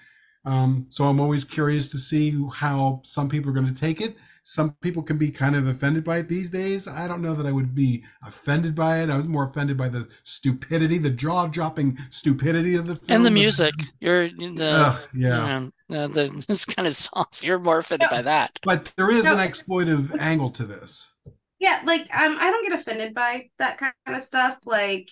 Um, 0.44 0.86
so 0.90 1.04
I'm 1.08 1.20
always 1.20 1.44
curious 1.44 1.90
to 1.90 1.98
see 1.98 2.38
how 2.54 3.00
some 3.04 3.28
people 3.28 3.50
are 3.50 3.54
going 3.54 3.66
to 3.66 3.74
take 3.74 4.00
it. 4.00 4.16
Some 4.50 4.74
people 4.80 5.02
can 5.02 5.18
be 5.18 5.30
kind 5.30 5.54
of 5.54 5.68
offended 5.68 6.02
by 6.02 6.16
it 6.18 6.28
these 6.28 6.48
days. 6.48 6.88
I 6.88 7.06
don't 7.06 7.20
know 7.20 7.34
that 7.34 7.44
I 7.44 7.52
would 7.52 7.74
be 7.74 8.02
offended 8.24 8.74
by 8.74 9.02
it. 9.02 9.10
I 9.10 9.16
was 9.18 9.26
more 9.26 9.44
offended 9.44 9.76
by 9.76 9.90
the 9.90 10.08
stupidity, 10.22 10.96
the 10.96 11.10
jaw-dropping 11.10 11.98
stupidity 12.08 12.74
of 12.74 12.86
the 12.86 12.96
film. 12.96 13.16
And 13.16 13.26
the 13.26 13.30
music. 13.30 13.74
You're 14.00 14.30
the 14.30 14.70
Ugh, 14.86 15.08
yeah. 15.12 15.60
you 15.60 15.72
know, 15.90 16.04
uh, 16.04 16.06
the 16.08 16.44
this 16.48 16.64
kind 16.64 16.88
of 16.88 16.96
songs. 16.96 17.42
You're 17.42 17.58
more 17.58 17.76
offended 17.76 18.08
by 18.08 18.22
that. 18.22 18.58
But 18.62 18.90
there 18.96 19.10
is 19.10 19.24
No. 19.24 19.34
an 19.36 19.38
exploitive 19.46 20.18
angle 20.18 20.50
to 20.52 20.64
this. 20.64 21.10
Yeah, 21.58 21.82
like 21.84 22.02
um, 22.02 22.38
I 22.40 22.50
don't 22.50 22.66
get 22.66 22.78
offended 22.78 23.12
by 23.12 23.50
that 23.58 23.76
kind 23.76 23.92
of 24.06 24.22
stuff. 24.22 24.56
Like, 24.64 25.10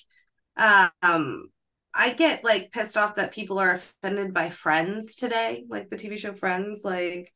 um, 0.56 1.50
I 1.92 2.14
get 2.16 2.42
like 2.42 2.72
pissed 2.72 2.96
off 2.96 3.16
that 3.16 3.32
people 3.32 3.58
are 3.58 3.72
offended 3.72 4.32
by 4.32 4.48
Friends 4.48 5.14
today, 5.14 5.64
like 5.68 5.90
the 5.90 5.96
TV 5.96 6.16
show 6.16 6.32
Friends. 6.32 6.84
Like, 6.84 7.30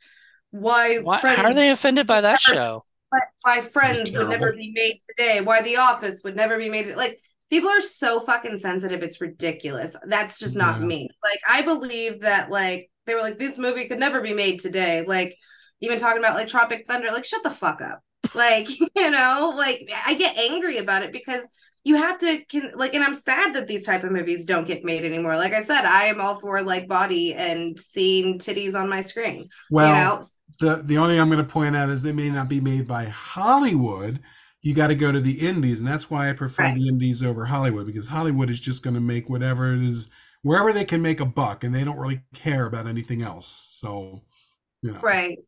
why? 0.51 0.99
Why, 0.99 1.21
Friends, 1.21 1.37
how 1.39 1.45
are 1.47 1.55
they 1.55 1.71
offended 1.71 2.07
by 2.07 2.21
that 2.23 2.41
Never- 2.49 2.63
show? 2.65 2.85
why- 3.11 3.21
Why 3.43 3.61
Friends 3.61 4.13
would 4.13 4.29
never 4.29 4.53
be 4.53 4.73
made 4.75 5.01
today? 5.09 5.41
Why 5.41 5.63
The 5.63 5.77
Office 5.79 6.23
would 6.25 6.37
never 6.37 6.59
be 6.59 6.69
made? 6.69 6.95
Like, 6.95 7.19
people 7.51 7.69
are 7.71 7.81
so 7.81 8.21
fucking 8.21 8.59
sensitive. 8.59 9.03
It's 9.03 9.21
ridiculous. 9.21 9.97
That's 10.07 10.39
just 10.39 10.57
not 10.57 10.81
Yeah. 10.81 10.87
me. 10.87 11.09
Like, 11.23 11.41
I 11.49 11.63
believe 11.63 12.21
that 12.21 12.51
like 12.51 12.91
they 13.07 13.15
were 13.15 13.23
like 13.23 13.39
this 13.39 13.59
movie 13.59 13.89
could 13.89 13.99
never 13.99 14.21
be 14.21 14.33
made 14.33 14.61
today. 14.61 15.05
Like, 15.07 15.37
even 15.81 15.99
talking 15.99 16.19
about 16.21 16.35
like 16.37 16.47
Tropic 16.49 16.85
Thunder. 16.87 17.11
Like, 17.11 17.25
shut 17.25 17.43
the 17.43 17.51
fuck 17.51 17.81
up. 17.81 18.01
Like, 18.35 18.69
you 18.95 19.11
know, 19.11 19.53
like 19.57 19.91
I 20.07 20.15
get 20.15 20.37
angry 20.37 20.77
about 20.77 21.03
it 21.03 21.13
because 21.13 21.47
you 21.85 21.97
have 21.97 22.19
to 22.19 22.45
can 22.47 22.73
like 22.77 22.95
and 22.95 23.03
I'm 23.03 23.15
sad 23.15 23.55
that 23.55 23.69
these 23.69 23.87
type 23.87 24.05
of 24.05 24.13
movies 24.13 24.47
don't 24.47 24.67
get 24.67 24.85
made 24.85 25.05
anymore. 25.05 25.37
Like 25.37 25.53
I 25.55 25.63
said, 25.65 25.85
I 25.85 26.05
am 26.05 26.21
all 26.21 26.39
for 26.39 26.63
like 26.63 26.89
body 26.89 27.35
and 27.35 27.79
seeing 27.79 28.39
titties 28.39 28.75
on 28.75 28.89
my 28.89 29.01
screen. 29.01 29.49
Well, 29.69 29.89
you 29.89 29.93
know, 29.93 30.21
the 30.59 30.83
the 30.85 30.99
only 30.99 31.15
thing 31.15 31.21
I'm 31.21 31.31
going 31.31 31.45
to 31.45 31.53
point 31.53 31.77
out 31.77 31.91
is 31.91 32.03
they 32.03 32.13
may 32.13 32.31
not 32.31 32.49
be 32.49 32.61
made 32.61 32.87
by 32.87 33.07
Hollywood. 33.07 34.21
You 34.63 34.75
got 34.75 34.89
to 34.89 34.95
go 34.95 35.11
to 35.13 35.21
the 35.21 35.41
indies, 35.41 35.81
and 35.81 35.89
that's 35.89 36.11
why 36.11 36.29
I 36.29 36.35
prefer 36.35 36.69
Right. 36.69 36.71
the 36.71 36.89
indies 36.89 37.23
over 37.23 37.47
Hollywood 37.47 37.87
because 37.87 38.09
Hollywood 38.09 38.51
is 38.51 38.61
just 38.61 38.83
going 38.83 38.95
to 38.95 39.01
make 39.01 39.29
whatever 39.31 39.73
it 39.73 39.83
is 39.83 40.09
wherever 40.43 40.73
they 40.73 40.85
can 40.85 41.03
make 41.03 41.21
a 41.21 41.27
buck, 41.27 41.65
and 41.65 41.75
they 41.75 41.85
don't 41.85 41.99
really 41.99 42.23
care 42.35 42.67
about 42.67 42.87
anything 42.87 43.23
else. 43.23 43.47
So, 43.47 44.23
you 44.83 44.93
know, 44.93 45.03
right. 45.03 45.39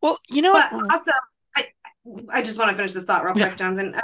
Well, 0.00 0.18
you 0.28 0.42
know 0.42 0.52
But 0.52 0.66
what? 0.70 0.92
also, 0.92 1.10
I 1.56 1.66
I 2.32 2.42
just 2.42 2.58
want 2.58 2.70
to 2.70 2.76
finish 2.76 2.92
this 2.92 3.04
thought 3.04 3.24
real 3.24 3.34
quick, 3.34 3.56
Yeah. 3.56 3.56
Jonathan. 3.56 3.94
Uh, 3.94 4.00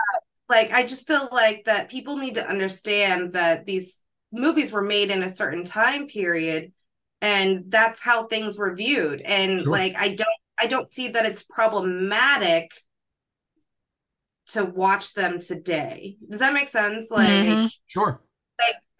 like 0.48 0.70
I 0.72 0.84
just 0.86 1.06
feel 1.06 1.28
like 1.32 1.64
that 1.66 1.90
people 1.90 2.16
need 2.16 2.34
to 2.34 2.46
understand 2.46 3.32
that 3.32 3.66
these 3.66 4.00
movies 4.32 4.72
were 4.72 4.82
made 4.82 5.10
in 5.10 5.22
a 5.22 5.28
certain 5.28 5.64
time 5.64 6.06
period, 6.06 6.72
and 7.20 7.64
that's 7.68 8.02
how 8.02 8.26
things 8.26 8.58
were 8.58 8.74
viewed. 8.74 9.20
And 9.22 9.62
Sure. 9.62 9.72
like 9.72 9.94
I 9.96 10.14
don't 10.14 10.28
I 10.58 10.66
don't 10.66 10.88
see 10.88 11.08
that 11.08 11.26
it's 11.26 11.42
problematic 11.42 12.70
to 14.48 14.64
watch 14.64 15.14
them 15.14 15.38
today. 15.38 16.16
Does 16.30 16.40
that 16.40 16.52
make 16.52 16.68
sense? 16.68 17.10
Like 17.10 17.28
Mhm. 17.28 17.74
sure. 17.86 18.20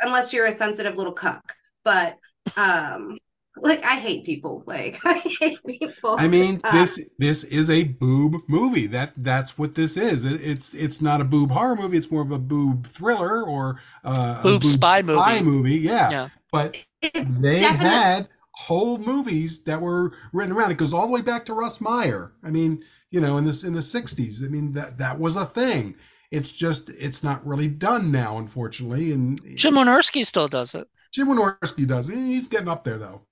unless 0.00 0.32
you're 0.32 0.46
a 0.46 0.52
sensitive 0.52 0.96
little 0.96 1.12
cuck. 1.12 1.56
But 1.84 2.18
um 2.56 3.18
like 3.56 3.82
I 3.84 3.96
hate 3.96 4.24
people. 4.24 4.62
Like 4.66 5.00
I 5.04 5.18
hate 5.40 5.58
people. 5.66 6.16
I 6.18 6.28
mean, 6.28 6.60
Uh, 6.64 6.72
this 6.72 7.00
this 7.18 7.44
is 7.44 7.70
a 7.70 7.84
boob 7.84 8.36
movie. 8.48 8.86
That 8.86 9.12
that's 9.16 9.56
what 9.58 9.74
this 9.74 9.96
is. 9.96 10.24
It, 10.24 10.40
it's 10.42 10.74
it's 10.74 11.00
not 11.00 11.20
a 11.20 11.24
boob 11.24 11.50
horror 11.50 11.76
movie. 11.76 11.96
It's 11.96 12.10
more 12.10 12.22
of 12.22 12.30
a 12.30 12.38
boob 12.38 12.86
thriller 12.86 13.42
or 13.42 13.80
uh, 14.04 14.38
a 14.40 14.42
Boob 14.42 14.64
spy 14.64 15.02
movie. 15.02 15.42
movie. 15.42 15.76
Yeah. 15.76 16.10
Yeah. 16.10 16.28
But 16.52 16.84
it's 17.02 17.42
they 17.42 17.60
definitely 17.60 17.88
had 17.88 18.28
whole 18.52 18.98
movies 18.98 19.62
that 19.64 19.80
were 19.80 20.12
written 20.32 20.52
around. 20.52 20.70
It 20.70 20.78
goes 20.78 20.92
all 20.92 21.06
the 21.06 21.12
way 21.12 21.22
back 21.22 21.44
to 21.46 21.54
Russ 21.54 21.80
Meyer. 21.80 22.32
I 22.44 22.50
mean, 22.50 22.84
you 23.10 23.20
know, 23.20 23.36
in 23.38 23.44
this 23.44 23.64
in 23.64 23.72
the 23.72 23.80
'60s. 23.80 24.44
I 24.44 24.48
mean, 24.48 24.72
that 24.74 24.98
that 24.98 25.18
was 25.18 25.36
a 25.36 25.44
thing. 25.44 25.94
It's 26.30 26.50
just 26.52 26.90
it's 26.90 27.22
not 27.22 27.46
really 27.46 27.68
done 27.68 28.10
now, 28.10 28.38
unfortunately. 28.38 29.12
And 29.12 29.40
Jim 29.56 29.74
Wynorski 29.74 30.24
still 30.26 30.48
does 30.48 30.74
it. 30.74 30.88
Jim 31.12 31.28
Wynorski 31.28 31.86
does. 31.86 32.10
it. 32.10 32.16
He's 32.16 32.48
getting 32.48 32.68
up 32.68 32.82
there 32.84 32.98
though. 32.98 33.22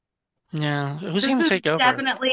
Yeah. 0.53 0.99
Who's 0.99 1.27
going 1.27 1.43
to 1.43 1.49
take 1.49 1.67
over? 1.67 1.79
definitely 1.79 2.33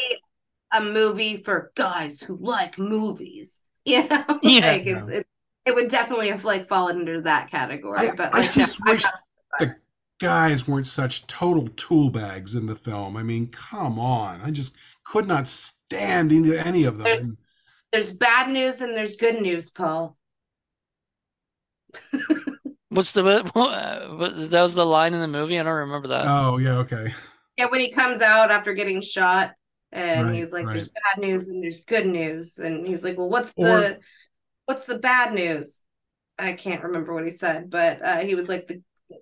a 0.74 0.82
movie 0.82 1.38
for 1.38 1.72
guys 1.76 2.22
who 2.22 2.38
like 2.38 2.78
movies. 2.78 3.62
You 3.86 4.08
know, 4.08 4.24
Yeah. 4.44 4.72
like 4.72 4.86
it's, 4.86 5.10
it, 5.10 5.28
it 5.66 5.74
would 5.74 5.88
definitely 5.90 6.28
have 6.30 6.44
like 6.46 6.68
fallen 6.68 6.98
under 7.00 7.22
that 7.22 7.50
category. 7.50 8.10
I, 8.10 8.12
but 8.14 8.34
I 8.36 8.48
just 8.52 8.78
no, 8.86 8.92
wish 8.94 9.02
got- 9.04 9.14
the 9.60 9.76
guys 10.20 10.68
weren't 10.68 10.86
such 10.86 11.26
total 11.26 11.70
tool 11.76 12.10
bags 12.12 12.54
in 12.56 12.68
the 12.68 12.76
film. 12.76 13.18
I 13.18 13.24
mean, 13.24 13.48
come 13.48 13.98
on. 13.98 14.42
I 14.42 14.52
just 14.52 14.76
could 15.06 15.28
not 15.28 15.48
stand 15.48 16.32
into 16.32 16.60
any 16.60 16.84
of 16.84 16.98
them. 16.98 17.06
There's- 17.06 17.30
there's 17.92 18.14
bad 18.14 18.50
news 18.52 18.82
and 18.82 18.96
there's 18.96 19.16
good 19.16 19.42
news, 19.42 19.72
Paul. 19.72 20.16
What's 22.90 23.12
the 23.14 23.24
uh, 23.26 24.08
what- 24.16 24.50
that 24.52 24.62
was 24.62 24.76
the 24.76 24.86
line 24.86 25.14
in 25.14 25.22
the 25.22 25.28
movie? 25.28 25.60
I 25.60 25.64
don't 25.64 25.74
remember 25.74 26.10
that. 26.10 26.26
oh, 26.28 26.58
yeah, 26.58 26.78
okay. 26.80 27.14
Yeah, 27.60 27.66
when 27.66 27.82
he 27.82 27.92
comes 27.92 28.22
out 28.22 28.52
after 28.52 28.74
getting 28.74 29.02
shot 29.02 29.52
and 29.92 30.28
Right, 30.28 30.36
he's 30.36 30.54
like, 30.54 30.66
right. 30.66 30.72
There's 30.72 30.90
bad 30.90 31.22
news 31.22 31.50
and 31.50 31.62
there's 31.62 31.84
good 31.84 32.08
news. 32.08 32.58
And 32.58 32.88
he's 32.88 33.04
like, 33.04 33.18
Well, 33.18 33.30
what's 33.30 33.54
Or- 33.58 33.66
the 33.66 34.00
what's 34.66 34.86
the 34.86 34.98
bad 35.00 35.34
news? 35.34 35.82
I 36.38 36.54
can't 36.54 36.84
remember 36.84 37.14
what 37.14 37.26
he 37.26 37.32
said, 37.32 37.70
but 37.70 38.02
uh, 38.02 38.20
he 38.20 38.34
was 38.34 38.48
like 38.48 38.68
the, 38.68 38.82
the 39.10 39.18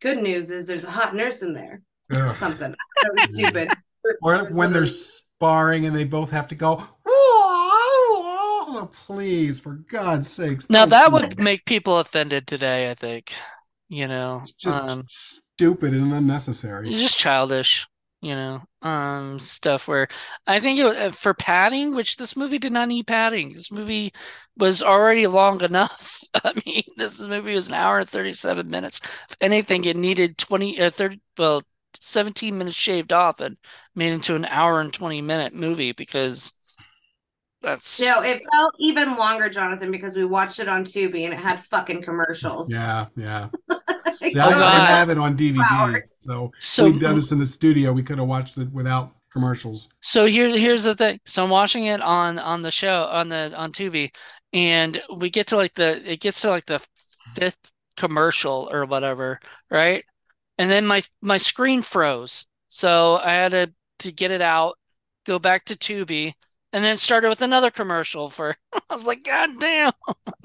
good 0.00 0.22
news 0.22 0.50
is 0.50 0.66
there's 0.66 0.84
a 0.84 0.90
hot 0.90 1.14
nurse 1.14 1.42
in 1.42 1.52
there. 1.52 1.82
Ugh. 2.10 2.34
Something. 2.36 2.74
That 3.02 3.12
was 3.14 3.34
stupid. 3.34 3.68
Or 4.22 4.54
when 4.56 4.72
they're 4.72 4.86
sparring 4.86 5.84
and 5.84 5.94
they 5.94 6.04
both 6.04 6.30
have 6.30 6.48
to 6.48 6.54
go, 6.54 6.82
oh, 7.06 8.88
please, 8.92 9.60
for 9.60 9.74
God's 9.74 10.30
sakes. 10.30 10.70
now 10.70 10.86
that 10.86 11.06
do 11.08 11.12
would 11.12 11.38
make 11.38 11.66
people 11.66 11.98
offended 11.98 12.46
today, 12.46 12.90
I 12.90 12.94
think. 12.94 13.32
You 13.88 14.08
know, 14.08 14.38
It's 14.42 14.52
just 14.52 14.78
um, 14.78 15.04
stupid 15.56 15.94
and 15.94 16.12
unnecessary. 16.12 16.96
just 16.98 17.18
childish, 17.18 17.86
you 18.20 18.34
know, 18.34 18.62
um, 18.82 19.38
stuff 19.38 19.88
where 19.88 20.08
I 20.46 20.60
think 20.60 20.78
it, 20.80 20.86
uh, 20.86 21.10
for 21.10 21.34
padding, 21.34 21.94
which 21.94 22.16
this 22.16 22.36
movie 22.36 22.58
did 22.58 22.72
not 22.72 22.88
need 22.88 23.06
padding. 23.06 23.54
This 23.54 23.70
movie 23.72 24.12
was 24.56 24.82
already 24.82 25.26
long 25.26 25.62
enough. 25.62 26.20
I 26.34 26.52
mean, 26.66 26.84
this 26.96 27.20
movie 27.20 27.54
was 27.54 27.68
an 27.68 27.74
hour 27.74 27.98
and 28.00 28.08
37 28.08 28.68
minutes. 28.68 29.00
If 29.30 29.36
anything, 29.40 29.84
it 29.84 29.96
needed 29.96 30.38
20, 30.38 30.80
uh, 30.80 30.90
30, 30.90 31.20
well, 31.38 31.62
17 32.00 32.56
minutes 32.58 32.76
shaved 32.76 33.12
off 33.12 33.40
and 33.40 33.56
made 33.94 34.12
into 34.12 34.34
an 34.34 34.44
hour 34.46 34.80
and 34.80 34.92
20 34.92 35.22
minute 35.22 35.54
movie 35.54 35.92
because 35.92 36.52
that's 37.64 38.00
No, 38.00 38.22
it 38.22 38.42
felt 38.52 38.74
even 38.78 39.16
longer, 39.16 39.48
Jonathan, 39.48 39.90
because 39.90 40.16
we 40.16 40.24
watched 40.24 40.60
it 40.60 40.68
on 40.68 40.84
Tubi 40.84 41.24
and 41.24 41.34
it 41.34 41.40
had 41.40 41.58
fucking 41.60 42.02
commercials. 42.02 42.72
Yeah, 42.72 43.06
yeah. 43.16 43.48
Like, 44.20 44.32
See, 44.32 44.40
I. 44.40 44.46
I 44.48 44.86
have 44.86 45.10
it 45.10 45.18
on 45.18 45.36
DVD, 45.36 45.58
hours. 45.70 46.00
so 46.08 46.50
so 46.58 46.84
we've 46.84 47.00
done 47.00 47.16
this 47.16 47.30
in 47.32 47.38
the 47.38 47.46
studio. 47.46 47.92
We 47.92 48.02
could 48.02 48.18
have 48.18 48.26
watched 48.26 48.56
it 48.56 48.72
without 48.72 49.12
commercials. 49.30 49.90
So 50.00 50.26
here's 50.26 50.54
here's 50.54 50.84
the 50.84 50.94
thing. 50.94 51.20
So 51.26 51.44
I'm 51.44 51.50
watching 51.50 51.84
it 51.86 52.00
on 52.00 52.38
on 52.38 52.62
the 52.62 52.70
show 52.70 53.04
on 53.04 53.28
the 53.28 53.52
on 53.54 53.72
Tubi, 53.72 54.14
and 54.52 55.02
we 55.18 55.28
get 55.28 55.48
to 55.48 55.56
like 55.56 55.74
the 55.74 56.10
it 56.10 56.20
gets 56.20 56.40
to 56.42 56.48
like 56.50 56.64
the 56.64 56.80
fifth 57.34 57.58
commercial 57.96 58.68
or 58.72 58.86
whatever, 58.86 59.40
right? 59.70 60.04
And 60.58 60.70
then 60.70 60.86
my 60.86 61.02
my 61.22 61.36
screen 61.36 61.82
froze. 61.82 62.46
So 62.68 63.16
I 63.16 63.34
had 63.34 63.52
to 63.52 63.72
to 64.00 64.12
get 64.12 64.30
it 64.30 64.40
out, 64.40 64.78
go 65.26 65.38
back 65.38 65.66
to 65.66 65.76
Tubi, 65.76 66.32
and 66.74 66.84
then 66.84 66.96
started 66.96 67.28
with 67.28 67.40
another 67.40 67.70
commercial 67.70 68.28
for 68.28 68.56
I 68.90 68.94
was 68.94 69.06
like, 69.06 69.22
God 69.22 69.50
damn, 69.60 69.92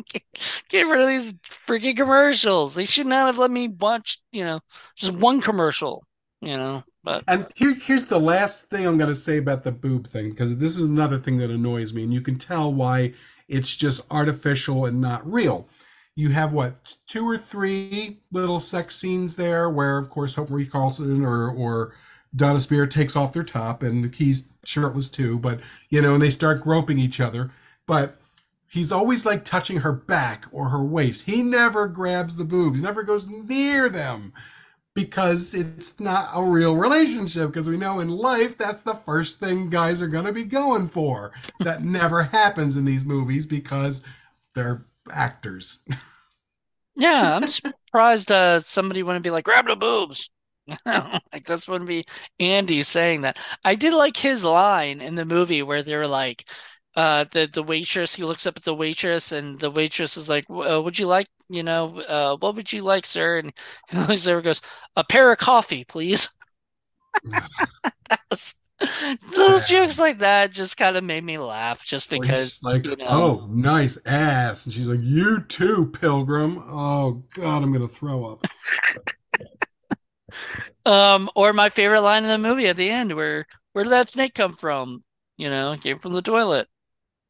get, 0.07 0.23
get 0.69 0.87
rid 0.87 1.01
of 1.01 1.07
these 1.07 1.33
freaking 1.67 1.97
commercials. 1.97 2.75
They 2.75 2.85
should 2.85 3.07
not 3.07 3.25
have 3.25 3.39
let 3.39 3.51
me 3.51 3.67
watch, 3.67 4.21
you 4.31 4.45
know, 4.45 4.61
just 4.95 5.11
one 5.11 5.41
commercial, 5.41 6.05
you 6.39 6.55
know. 6.55 6.83
But 7.03 7.23
And 7.27 7.47
here, 7.55 7.73
here's 7.73 8.05
the 8.05 8.19
last 8.19 8.69
thing 8.69 8.85
I'm 8.85 8.97
going 8.97 9.09
to 9.09 9.15
say 9.15 9.37
about 9.37 9.63
the 9.63 9.71
boob 9.71 10.07
thing, 10.07 10.29
because 10.29 10.55
this 10.57 10.77
is 10.77 10.85
another 10.85 11.17
thing 11.17 11.37
that 11.39 11.49
annoys 11.49 11.93
me, 11.93 12.03
and 12.03 12.13
you 12.13 12.21
can 12.21 12.37
tell 12.37 12.71
why 12.71 13.13
it's 13.47 13.75
just 13.75 14.01
artificial 14.11 14.85
and 14.85 15.01
not 15.01 15.29
real. 15.29 15.67
You 16.15 16.29
have 16.29 16.53
what 16.53 16.95
two 17.07 17.27
or 17.27 17.37
three 17.37 18.19
little 18.31 18.59
sex 18.59 18.95
scenes 18.97 19.35
there, 19.35 19.69
where 19.69 19.97
of 19.97 20.09
course 20.09 20.35
Hope 20.35 20.51
Marie 20.51 20.67
Carlton 20.67 21.25
or 21.25 21.49
or 21.49 21.93
Dona 22.35 22.59
Speir 22.59 22.89
takes 22.89 23.15
off 23.15 23.33
their 23.33 23.43
top, 23.43 23.83
and 23.83 24.13
he's 24.13 24.49
shirtless 24.63 25.09
too, 25.09 25.39
but 25.39 25.59
you 25.89 26.01
know, 26.01 26.13
and 26.13 26.21
they 26.21 26.29
start 26.29 26.61
groping 26.61 26.99
each 26.99 27.19
other, 27.19 27.51
but. 27.87 28.15
He's 28.71 28.91
always 28.91 29.25
like 29.25 29.45
touching 29.45 29.77
her 29.77 29.91
back 29.91 30.45
or 30.51 30.69
her 30.69 30.83
waist. 30.83 31.25
He 31.25 31.41
never 31.41 31.87
grabs 31.87 32.35
the 32.35 32.43
boobs, 32.43 32.83
never 32.83 33.01
goes 33.01 33.27
near 33.27 33.89
them 33.89 34.31
because 34.93 35.53
it's 35.53 35.99
not 35.99 36.29
a 36.33 36.43
real 36.43 36.75
relationship 36.75 37.47
because 37.47 37.69
we 37.69 37.77
know 37.77 37.99
in 37.99 38.09
life 38.09 38.57
that's 38.57 38.81
the 38.81 38.95
first 38.95 39.39
thing 39.39 39.69
guys 39.69 40.01
are 40.01 40.07
going 40.07 40.25
to 40.25 40.33
be 40.33 40.43
going 40.43 40.89
for 40.89 41.31
that 41.59 41.83
never 41.83 42.23
happens 42.23 42.75
in 42.75 42.85
these 42.85 43.05
movies 43.05 43.45
because 43.45 44.01
they're 44.55 44.85
actors 45.11 45.79
Yeah, 46.95 47.37
I'm 47.37 47.47
surprised 47.47 48.31
uh 48.31 48.59
somebody 48.59 49.03
wouldn't 49.03 49.23
be 49.23 49.31
like, 49.31 49.45
grab 49.45 49.67
the 49.67 49.75
boobs. 49.77 50.29
Like 51.33 51.45
that's 51.45 51.67
wouldn't 51.67 51.87
be 51.87 52.05
Andy 52.39 52.83
saying 52.83 53.21
that. 53.21 53.37
I 53.63 53.75
did 53.75 53.93
like 53.93 54.17
his 54.17 54.43
line 54.43 55.01
in 55.01 55.15
the 55.15 55.25
movie 55.25 55.61
where 55.61 55.83
they 55.83 55.95
were 55.95 56.07
like, 56.07 56.47
uh 56.95 57.25
the 57.31 57.47
the 57.51 57.63
waitress 57.63 58.15
he 58.15 58.23
looks 58.23 58.47
up 58.47 58.57
at 58.57 58.63
the 58.63 58.73
waitress 58.73 59.31
and 59.31 59.59
the 59.59 59.69
waitress 59.69 60.17
is 60.17 60.27
like 60.27 60.45
uh, 60.49 60.81
would 60.81 60.97
you 60.97 61.05
like 61.05 61.27
you 61.47 61.61
know 61.61 61.85
uh 62.07 62.35
what 62.37 62.55
would 62.55 62.73
you 62.73 62.81
like 62.81 63.05
sir 63.05 63.37
and 63.37 63.53
he 63.89 63.97
looks 63.99 64.25
over 64.25 64.39
and 64.39 64.45
goes 64.45 64.61
a 64.95 65.03
pair 65.03 65.31
of 65.31 65.37
coffee 65.37 65.83
please 65.83 66.29
that 68.09 68.19
was, 68.31 68.55
little 69.35 69.59
jokes 69.59 69.99
like 69.99 70.19
that 70.19 70.51
just 70.51 70.77
kind 70.77 70.95
of 70.95 71.03
made 71.03 71.23
me 71.23 71.37
laugh 71.37 71.85
just 71.85 72.09
because 72.09 72.59
like, 72.63 72.85
you 72.85 72.95
know 72.95 73.05
oh, 73.07 73.47
nice 73.51 73.97
ass, 74.05 74.65
and 74.65 74.73
she's 74.73 74.87
like, 74.87 75.01
you 75.01 75.41
too, 75.41 75.87
pilgrim. 75.87 76.63
Oh 76.67 77.23
God, 77.33 77.63
I'm 77.63 77.73
gonna 77.73 77.87
throw 77.87 78.25
up. 78.25 78.47
Um 80.85 81.29
or 81.35 81.53
my 81.53 81.69
favorite 81.69 82.01
line 82.01 82.23
in 82.23 82.29
the 82.29 82.37
movie 82.37 82.67
at 82.67 82.75
the 82.77 82.89
end 82.89 83.15
where 83.15 83.45
where 83.73 83.83
did 83.83 83.91
that 83.91 84.09
snake 84.09 84.33
come 84.33 84.53
from 84.53 85.03
you 85.37 85.49
know 85.49 85.71
it 85.73 85.81
came 85.81 85.99
from 85.99 86.13
the 86.13 86.21
toilet 86.21 86.67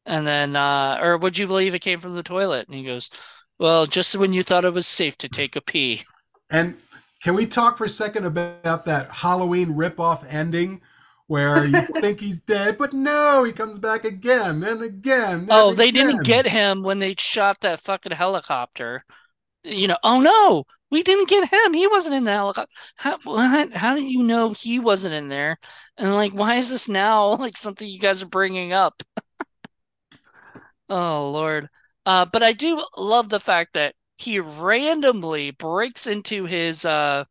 and 0.06 0.26
then 0.26 0.56
uh 0.56 0.98
or 1.02 1.18
would 1.18 1.38
you 1.38 1.46
believe 1.46 1.74
it 1.74 1.80
came 1.80 2.00
from 2.00 2.14
the 2.16 2.22
toilet 2.24 2.66
and 2.68 2.76
he 2.76 2.84
goes 2.84 3.10
well 3.58 3.86
just 3.86 4.16
when 4.16 4.32
you 4.34 4.42
thought 4.44 4.64
it 4.66 4.74
was 4.74 4.86
safe 4.88 5.16
to 5.18 5.28
take 5.28 5.56
a 5.56 5.60
pee 5.62 6.04
And 6.50 6.76
can 7.22 7.34
we 7.34 7.46
talk 7.46 7.76
for 7.78 7.84
a 7.84 7.88
second 7.88 8.24
about 8.24 8.84
that 8.84 9.10
Halloween 9.10 9.74
ripoff 9.74 10.24
ending 10.32 10.80
where 11.26 11.64
you 11.64 11.86
think 12.00 12.20
he's 12.20 12.40
dead, 12.40 12.76
but 12.78 12.92
no, 12.92 13.44
he 13.44 13.52
comes 13.52 13.78
back 13.78 14.04
again 14.04 14.62
and 14.64 14.82
again. 14.82 15.48
and 15.50 15.50
Oh, 15.50 15.74
they 15.74 15.90
didn't 15.90 16.22
get 16.22 16.46
him 16.46 16.82
when 16.82 16.98
they 16.98 17.14
shot 17.18 17.60
that 17.60 17.80
fucking 17.80 18.12
helicopter. 18.12 19.04
You 19.62 19.88
know, 19.88 19.98
oh 20.02 20.20
no, 20.20 20.64
we 20.90 21.02
didn't 21.02 21.28
get 21.28 21.52
him. 21.52 21.74
He 21.74 21.86
wasn't 21.86 22.14
in 22.16 22.24
the 22.24 22.32
helicopter. 22.32 22.72
How, 22.96 23.18
what? 23.24 23.72
How 23.72 23.94
do 23.94 24.02
you 24.02 24.22
know 24.22 24.52
he 24.52 24.78
wasn't 24.78 25.14
in 25.14 25.28
there? 25.28 25.58
And 25.98 26.14
like, 26.14 26.32
why 26.32 26.56
is 26.56 26.70
this 26.70 26.88
now 26.88 27.28
like 27.36 27.56
something 27.56 27.86
you 27.88 27.98
guys 27.98 28.22
are 28.22 28.26
bringing 28.26 28.72
up? 28.72 29.02
Oh 30.88 31.30
Lord. 31.30 31.68
Uh, 32.06 32.26
but 32.26 32.42
I 32.42 32.52
do 32.52 32.84
love 32.96 33.28
the 33.28 33.40
fact 33.40 33.74
that 33.74 33.94
he 34.16 34.38
randomly 34.40 35.50
breaks 35.52 36.06
into 36.06 36.44
his 36.46 36.84
uh 36.84 37.24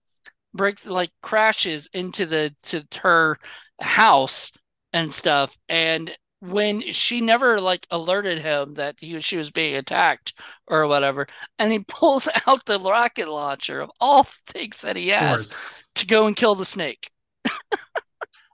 breaks 0.54 0.86
like 0.86 1.12
crashes 1.22 1.90
into 1.94 2.26
the 2.28 2.56
to 2.64 2.86
her 3.02 3.40
house 3.82 4.54
and 4.94 5.14
stuff 5.14 5.58
and 5.70 6.12
when 6.42 6.92
she 6.92 7.22
never 7.22 7.60
like 7.60 7.86
alerted 7.92 8.40
him 8.40 8.76
that 8.76 8.96
he 9.00 9.14
was 9.14 9.26
she 9.26 9.38
was 9.38 9.52
being 9.52 9.76
attacked 9.76 10.34
or 10.68 10.88
whatever 10.88 11.28
and 11.58 11.72
he 11.72 11.80
pulls 11.88 12.28
out 12.48 12.66
the 12.66 12.80
rocket 12.80 13.28
launcher 13.28 13.82
of 13.82 13.92
all 14.00 14.24
things 14.24 14.82
that 14.82 14.96
he 14.96 15.10
has 15.10 15.54
to 15.96 16.06
go 16.08 16.28
and 16.28 16.36
kill 16.36 16.56
the 16.56 16.66
snake. 16.66 17.10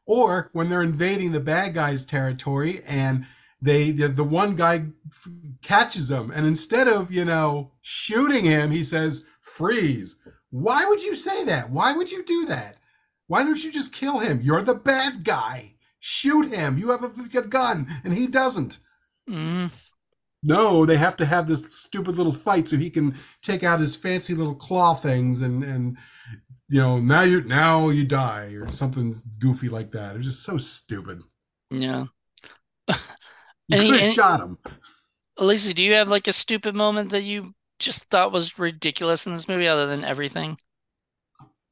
Or 0.08 0.50
when 0.54 0.70
they're 0.70 0.84
invading 0.84 1.32
the 1.32 1.40
bad 1.40 1.74
guys' 1.74 2.06
territory 2.06 2.84
and 2.86 3.26
they 3.62 3.92
the, 3.92 4.08
the 4.08 4.24
one 4.24 4.56
guy 4.56 4.86
f- 5.12 5.28
catches 5.62 6.10
them 6.10 6.32
and 6.34 6.46
instead 6.46 6.88
of 6.88 7.12
you 7.12 7.26
know 7.26 7.72
shooting 7.82 8.46
him 8.46 8.72
he 8.72 8.84
says 8.84 9.26
freeze. 9.40 10.16
Why 10.50 10.86
would 10.86 11.04
you 11.04 11.16
say 11.16 11.44
that? 11.46 11.70
Why 11.70 11.94
would 11.94 12.12
you 12.12 12.24
do 12.24 12.46
that? 12.48 12.78
Why 13.28 13.44
don't 13.44 13.64
you 13.64 13.72
just 13.72 13.94
kill 13.94 14.20
him? 14.20 14.42
You're 14.42 14.62
the 14.62 14.76
bad 14.76 15.24
guy 15.24 15.75
shoot 16.08 16.54
him. 16.54 16.78
You 16.78 16.92
have 16.92 17.04
a, 17.04 17.12
a 17.40 17.42
gun 17.48 17.88
and 18.04 18.14
he 18.14 18.28
doesn't. 18.28 18.78
Mm, 19.28 19.72
no 20.44 20.86
they 20.86 20.98
have 20.98 21.18
to 21.18 21.26
have 21.26 21.48
this 21.48 21.64
stupid 21.76 22.16
little 22.16 22.32
fight 22.32 22.70
so 22.70 22.78
he 22.78 22.92
can 22.92 23.18
take 23.42 23.64
out 23.64 23.80
his 23.80 23.96
fancy 23.96 24.36
little 24.36 24.54
claw 24.54 24.94
things 24.94 25.42
and 25.42 25.64
and 25.64 25.98
you 26.70 26.80
know 26.80 27.00
now 27.00 27.24
you 27.24 27.44
now 27.44 27.90
you 27.90 28.06
die 28.06 28.54
or 28.54 28.72
something 28.72 29.16
goofy 29.40 29.68
like 29.70 29.92
that. 29.92 30.14
It 30.14 30.18
was 30.20 30.28
just 30.28 30.44
so 30.44 30.58
stupid. 30.58 31.22
Yeah. 31.72 32.06
You 33.68 33.78
And 33.78 33.82
he- 33.82 33.90
could 33.92 34.02
have 34.02 34.14
shot 34.14 34.42
him. 34.42 34.60
Lacy, 35.40 35.74
do 35.74 35.84
you 35.84 35.96
have 35.96 36.08
like 36.08 36.28
a 36.28 36.34
stupid 36.34 36.76
moment 36.76 37.10
that 37.10 37.24
you 37.24 37.56
just 37.80 38.04
thought 38.06 38.32
was 38.32 38.60
ridiculous 38.60 39.26
in 39.26 39.34
this 39.34 39.48
movie 39.48 39.68
other 39.68 39.88
than 39.88 40.04
everything 40.04 40.58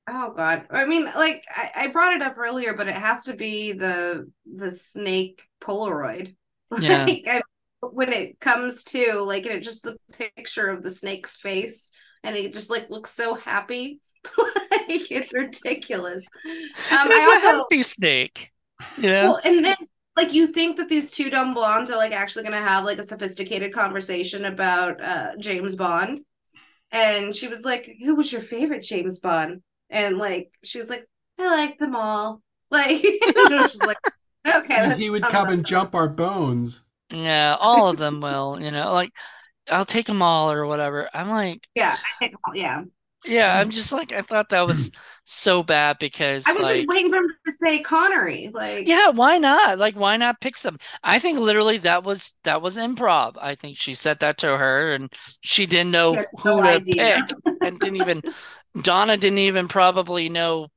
Oh 0.07 0.33
God. 0.33 0.67
I 0.69 0.85
mean, 0.85 1.05
like 1.05 1.43
I, 1.49 1.71
I 1.75 1.87
brought 1.87 2.13
it 2.13 2.21
up 2.21 2.37
earlier, 2.37 2.73
but 2.73 2.87
it 2.89 2.95
has 2.95 3.25
to 3.25 3.33
be 3.35 3.71
the 3.71 4.29
the 4.45 4.71
snake 4.71 5.43
Polaroid. 5.61 6.35
Yeah. 6.75 7.05
Like, 7.07 7.23
I, 7.27 7.41
when 7.91 8.11
it 8.11 8.39
comes 8.39 8.83
to 8.85 9.19
like 9.21 9.45
and 9.45 9.53
it 9.53 9.59
just 9.61 9.83
the 9.83 9.95
picture 10.17 10.67
of 10.69 10.81
the 10.81 10.89
snake's 10.89 11.35
face 11.35 11.91
and 12.23 12.35
it 12.35 12.51
just 12.53 12.71
like 12.71 12.89
looks 12.89 13.11
so 13.11 13.35
happy. 13.35 14.01
like 14.37 15.11
it's 15.11 15.33
ridiculous. 15.33 16.25
Um, 16.89 17.09
It's 17.09 17.11
I 17.11 17.25
a 17.27 17.39
also 17.41 17.67
happy 17.69 17.83
snake 17.83 18.51
you 18.95 19.09
know 19.09 19.29
well, 19.29 19.39
and 19.43 19.63
then 19.63 19.75
like 20.17 20.33
you 20.33 20.47
think 20.47 20.77
that 20.77 20.89
these 20.89 21.11
two 21.11 21.29
dumb 21.29 21.53
blondes 21.53 21.89
are 21.89 21.97
like 21.97 22.11
actually 22.11 22.43
gonna 22.43 22.61
have 22.61 22.83
like 22.85 22.99
a 22.99 23.03
sophisticated 23.03 23.73
conversation 23.73 24.45
about 24.45 25.01
uh 25.01 25.35
James 25.37 25.75
Bond. 25.75 26.21
And 26.91 27.35
she 27.35 27.47
was 27.47 27.65
like, 27.65 27.89
Who 28.03 28.15
was 28.15 28.31
your 28.31 28.41
favorite 28.41 28.83
James 28.83 29.19
Bond? 29.19 29.63
And 29.93 30.17
like 30.17 30.53
she's 30.63 30.89
like, 30.89 31.07
I 31.39 31.47
like 31.47 31.79
them 31.79 31.95
all. 31.95 32.41
Like 32.71 33.01
she's 33.69 33.85
like, 33.85 33.97
Okay. 34.47 34.75
and 34.81 34.93
he 34.93 35.09
would 35.11 35.21
come 35.21 35.45
up 35.45 35.49
and 35.53 35.63
jump 35.65 35.93
our 35.95 36.09
bones 36.09 36.81
Yeah, 37.09 37.55
all 37.59 37.89
of 37.89 37.97
them 37.97 38.21
will, 38.21 38.59
you 38.61 38.71
know, 38.71 38.93
like 38.93 39.11
I'll 39.69 39.85
take 39.85 40.07
them 40.07 40.21
all 40.21 40.51
or 40.51 40.65
whatever. 40.67 41.09
I'm 41.13 41.29
like, 41.29 41.67
Yeah, 41.75 41.97
I 42.03 42.23
take 42.23 42.31
them 42.31 42.39
all. 42.47 42.55
Yeah. 42.55 42.83
yeah, 43.25 43.57
I'm 43.57 43.69
just 43.69 43.91
like 43.91 44.11
I 44.11 44.21
thought 44.21 44.49
that 44.49 44.67
was 44.67 44.91
so 45.23 45.63
bad 45.63 45.97
because 45.99 46.45
I 46.45 46.53
was 46.53 46.67
like 46.67 46.77
just 46.77 46.87
waiting 46.87 47.09
for 47.11 47.17
him 47.17 47.27
to 47.45 47.51
say 47.53 47.79
Connery. 47.79 48.49
Like 48.53 48.85
yeah, 48.85 49.09
why 49.09 49.37
not? 49.37 49.79
Like 49.79 49.95
why 49.95 50.17
not 50.17 50.41
pick 50.41 50.57
some? 50.57 50.77
I 51.03 51.19
think 51.19 51.39
literally 51.39 51.77
that 51.79 52.03
was 52.03 52.33
that 52.43 52.61
was 52.61 52.75
improv. 52.77 53.35
I 53.41 53.55
think 53.55 53.77
she 53.77 53.95
said 53.95 54.19
that 54.19 54.39
to 54.39 54.57
her 54.57 54.91
and 54.93 55.11
she 55.41 55.65
didn't 55.65 55.91
know 55.91 56.25
who 56.41 56.61
no 56.61 56.63
to 56.63 56.81
idea. 56.81 56.93
pick 56.97 57.33
and 57.61 57.79
didn't 57.79 57.97
even 57.97 58.23
Dona 58.81 59.17
didn't 59.17 59.39
even 59.39 59.67
probably 59.67 60.29
know 60.29 60.67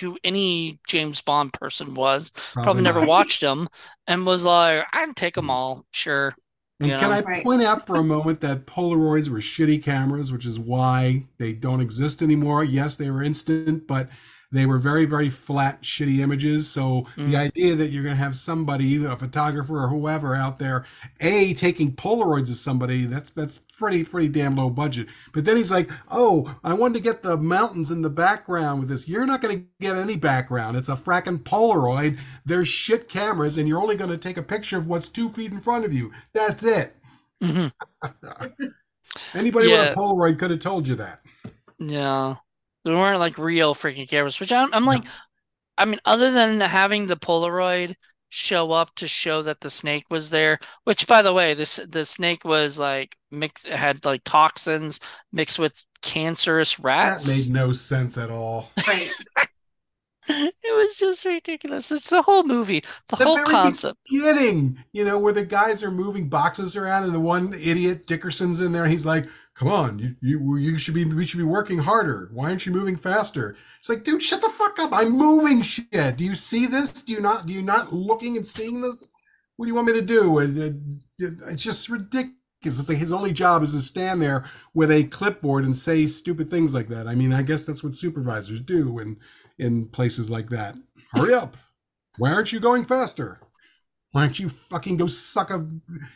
who 0.00 0.16
any 0.22 0.78
James 0.86 1.20
Bond 1.20 1.52
person 1.52 1.94
was. 1.94 2.30
Probably 2.30 2.82
never 2.82 3.04
watched 3.04 3.42
him 3.42 3.68
and 4.06 4.24
was 4.24 4.44
like, 4.44 4.84
I'd 4.92 5.16
take 5.16 5.34
them 5.34 5.46
mm. 5.46 5.50
all, 5.50 5.84
sure. 5.90 6.34
And 6.78 6.90
you 6.90 6.96
can 6.96 7.10
know? 7.10 7.16
I 7.16 7.20
Right. 7.20 7.44
point 7.44 7.62
out 7.62 7.86
for 7.86 7.96
a 7.96 8.04
moment 8.04 8.40
that 8.40 8.66
Polaroids 8.66 9.28
were 9.28 9.38
shitty 9.38 9.82
cameras, 9.82 10.32
which 10.32 10.46
is 10.46 10.58
why 10.58 11.24
they 11.38 11.52
don't 11.52 11.80
exist 11.80 12.22
anymore. 12.22 12.64
Yes, 12.64 12.96
they 12.96 13.10
were 13.10 13.22
instant, 13.22 13.86
but 13.86 14.08
they 14.52 14.66
were 14.66 14.78
very, 14.78 15.04
very 15.04 15.28
flat, 15.28 15.82
shitty 15.82 16.18
images. 16.18 16.68
So 16.68 17.06
Mm. 17.16 17.30
the 17.30 17.36
idea 17.36 17.76
that 17.76 17.90
you're 17.90 18.02
going 18.02 18.16
to 18.16 18.22
have 18.22 18.34
somebody, 18.34 18.86
even 18.88 19.10
a 19.10 19.16
photographer 19.16 19.84
or 19.84 19.88
whoever 19.88 20.34
out 20.34 20.58
there, 20.58 20.84
a 21.20 21.54
taking 21.54 21.92
Polaroids 21.92 22.50
of 22.50 22.56
somebody, 22.56 23.04
that's 23.06 23.30
that's 23.30 23.58
pretty, 23.78 24.04
pretty 24.04 24.28
damn 24.28 24.56
low 24.56 24.68
budget. 24.70 25.06
But 25.32 25.44
then 25.44 25.56
he's 25.56 25.70
like, 25.70 25.88
"Oh, 26.10 26.54
I 26.64 26.74
wanted 26.74 26.94
to 26.94 27.00
get 27.00 27.22
the 27.22 27.36
mountains 27.36 27.90
in 27.90 28.02
the 28.02 28.10
background 28.10 28.80
with 28.80 28.88
this. 28.88 29.08
You're 29.08 29.24
not 29.26 29.40
going 29.40 29.58
to 29.60 29.64
get 29.80 29.96
any 29.96 30.16
background. 30.16 30.76
It's 30.76 30.88
a 30.88 30.96
fracking 30.96 31.38
Polaroid. 31.44 32.18
There's 32.44 32.68
shit 32.68 33.08
cameras, 33.08 33.56
and 33.56 33.68
you're 33.68 33.80
only 33.80 33.96
going 33.96 34.10
to 34.10 34.18
take 34.18 34.36
a 34.36 34.42
picture 34.42 34.78
of 34.78 34.86
what's 34.88 35.08
two 35.08 35.28
feet 35.28 35.52
in 35.52 35.60
front 35.60 35.84
of 35.84 35.92
you. 35.92 36.10
That's 36.32 36.64
it." 36.64 36.96
Mhm. 37.42 37.72
Anybody 39.34 39.68
Yeah. 39.70 39.90
with 39.90 39.96
a 39.96 40.00
Polaroid 40.00 40.38
could 40.38 40.50
have 40.50 40.60
told 40.60 40.86
you 40.88 40.96
that. 40.96 41.20
Yeah. 41.78 42.34
They 42.84 42.92
weren't 42.92 43.18
like 43.18 43.38
real 43.38 43.74
freaking 43.74 44.08
cameras, 44.08 44.40
which 44.40 44.52
I'm, 44.52 44.72
I'm 44.72 44.84
like, 44.86 45.04
I 45.76 45.84
mean, 45.84 46.00
other 46.04 46.30
than 46.30 46.60
having 46.60 47.06
the 47.06 47.16
Polaroid 47.16 47.94
show 48.28 48.70
up 48.70 48.94
to 48.96 49.08
show 49.08 49.42
that 49.42 49.60
the 49.60 49.70
snake 49.70 50.04
was 50.10 50.30
there, 50.30 50.58
which 50.84 51.06
by 51.06 51.22
the 51.22 51.32
way, 51.32 51.54
this 51.54 51.80
the 51.88 52.04
snake 52.04 52.44
was 52.44 52.78
like 52.78 53.16
mixed 53.30 53.66
had 53.66 54.04
like 54.04 54.22
toxins 54.24 55.00
mixed 55.32 55.58
with 55.58 55.84
cancerous 56.02 56.78
rats. 56.78 57.26
That 57.26 57.36
made 57.36 57.50
no 57.50 57.72
sense 57.72 58.16
at 58.16 58.30
all. 58.30 58.70
right. 58.86 59.10
It 60.28 60.76
was 60.76 60.96
just 60.96 61.24
ridiculous. 61.24 61.90
It's 61.90 62.08
the 62.08 62.22
whole 62.22 62.44
movie, 62.44 62.84
the 63.08 63.16
The 63.16 63.24
whole 63.24 63.36
very 63.36 63.46
concept. 63.46 63.98
Beginning, 64.08 64.84
you 64.92 65.04
know, 65.04 65.18
where 65.18 65.32
the 65.32 65.44
guys 65.44 65.82
are 65.82 65.90
moving 65.90 66.28
boxes 66.28 66.76
around, 66.76 67.04
and 67.04 67.14
the 67.14 67.20
one 67.20 67.52
idiot 67.54 68.06
Dickerson's 68.06 68.60
in 68.60 68.70
there. 68.72 68.86
He's 68.86 69.06
like, 69.06 69.26
"Come 69.60 69.68
on, 69.68 69.98
you 69.98 70.16
you 70.22 70.56
you 70.56 70.78
should 70.78 70.94
be 70.94 71.04
we 71.04 71.26
should 71.26 71.36
be 71.36 71.44
working 71.44 71.80
harder. 71.80 72.30
Why 72.32 72.48
aren't 72.48 72.64
you 72.64 72.72
moving 72.72 72.96
faster?" 72.96 73.54
It's 73.78 73.90
like, 73.90 74.04
dude, 74.04 74.22
shut 74.22 74.40
the 74.40 74.48
fuck 74.48 74.78
up. 74.78 74.90
I'm 74.94 75.10
moving 75.10 75.60
shit. 75.60 76.16
Do 76.16 76.24
you 76.24 76.34
see 76.34 76.64
this? 76.64 77.02
Do 77.02 77.12
you 77.12 77.20
not? 77.20 77.46
Do 77.46 77.52
you 77.52 77.60
not 77.60 77.92
looking 77.92 78.38
and 78.38 78.46
seeing 78.46 78.80
this? 78.80 79.10
What 79.56 79.66
do 79.66 79.68
you 79.68 79.74
want 79.74 79.88
me 79.88 79.92
to 79.92 80.02
do? 80.02 80.40
Uh, 80.40 80.70
it's 81.50 81.62
just 81.62 81.90
ridiculous. 81.90 82.32
It's 82.64 82.88
like 82.88 82.96
his 82.96 83.12
only 83.12 83.32
job 83.34 83.62
is 83.62 83.72
to 83.72 83.80
stand 83.80 84.22
there 84.22 84.48
with 84.72 84.90
a 84.90 85.04
clipboard 85.04 85.64
and 85.64 85.76
say 85.76 86.06
stupid 86.06 86.48
things 86.48 86.74
like 86.74 86.88
that. 86.88 87.06
I 87.06 87.14
mean, 87.14 87.32
I 87.32 87.42
guess 87.42 87.66
that's 87.66 87.84
what 87.84 87.94
supervisors 87.94 88.62
do 88.62 88.98
in 88.98 89.18
in 89.58 89.88
places 89.88 90.30
like 90.30 90.48
that. 90.48 90.74
Hurry 91.12 91.34
up! 91.34 91.58
Why 92.16 92.32
aren't 92.32 92.52
you 92.52 92.60
going 92.60 92.86
faster? 92.86 93.38
Why 94.12 94.22
don't 94.22 94.40
you 94.40 94.48
fucking 94.48 94.96
go 94.96 95.06
suck 95.06 95.50
a, 95.50 95.68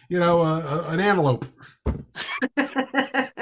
you 0.08 0.18
know, 0.18 0.40
a, 0.42 0.60
a- 0.60 0.88
an 0.88 1.00
antelope? 1.00 1.44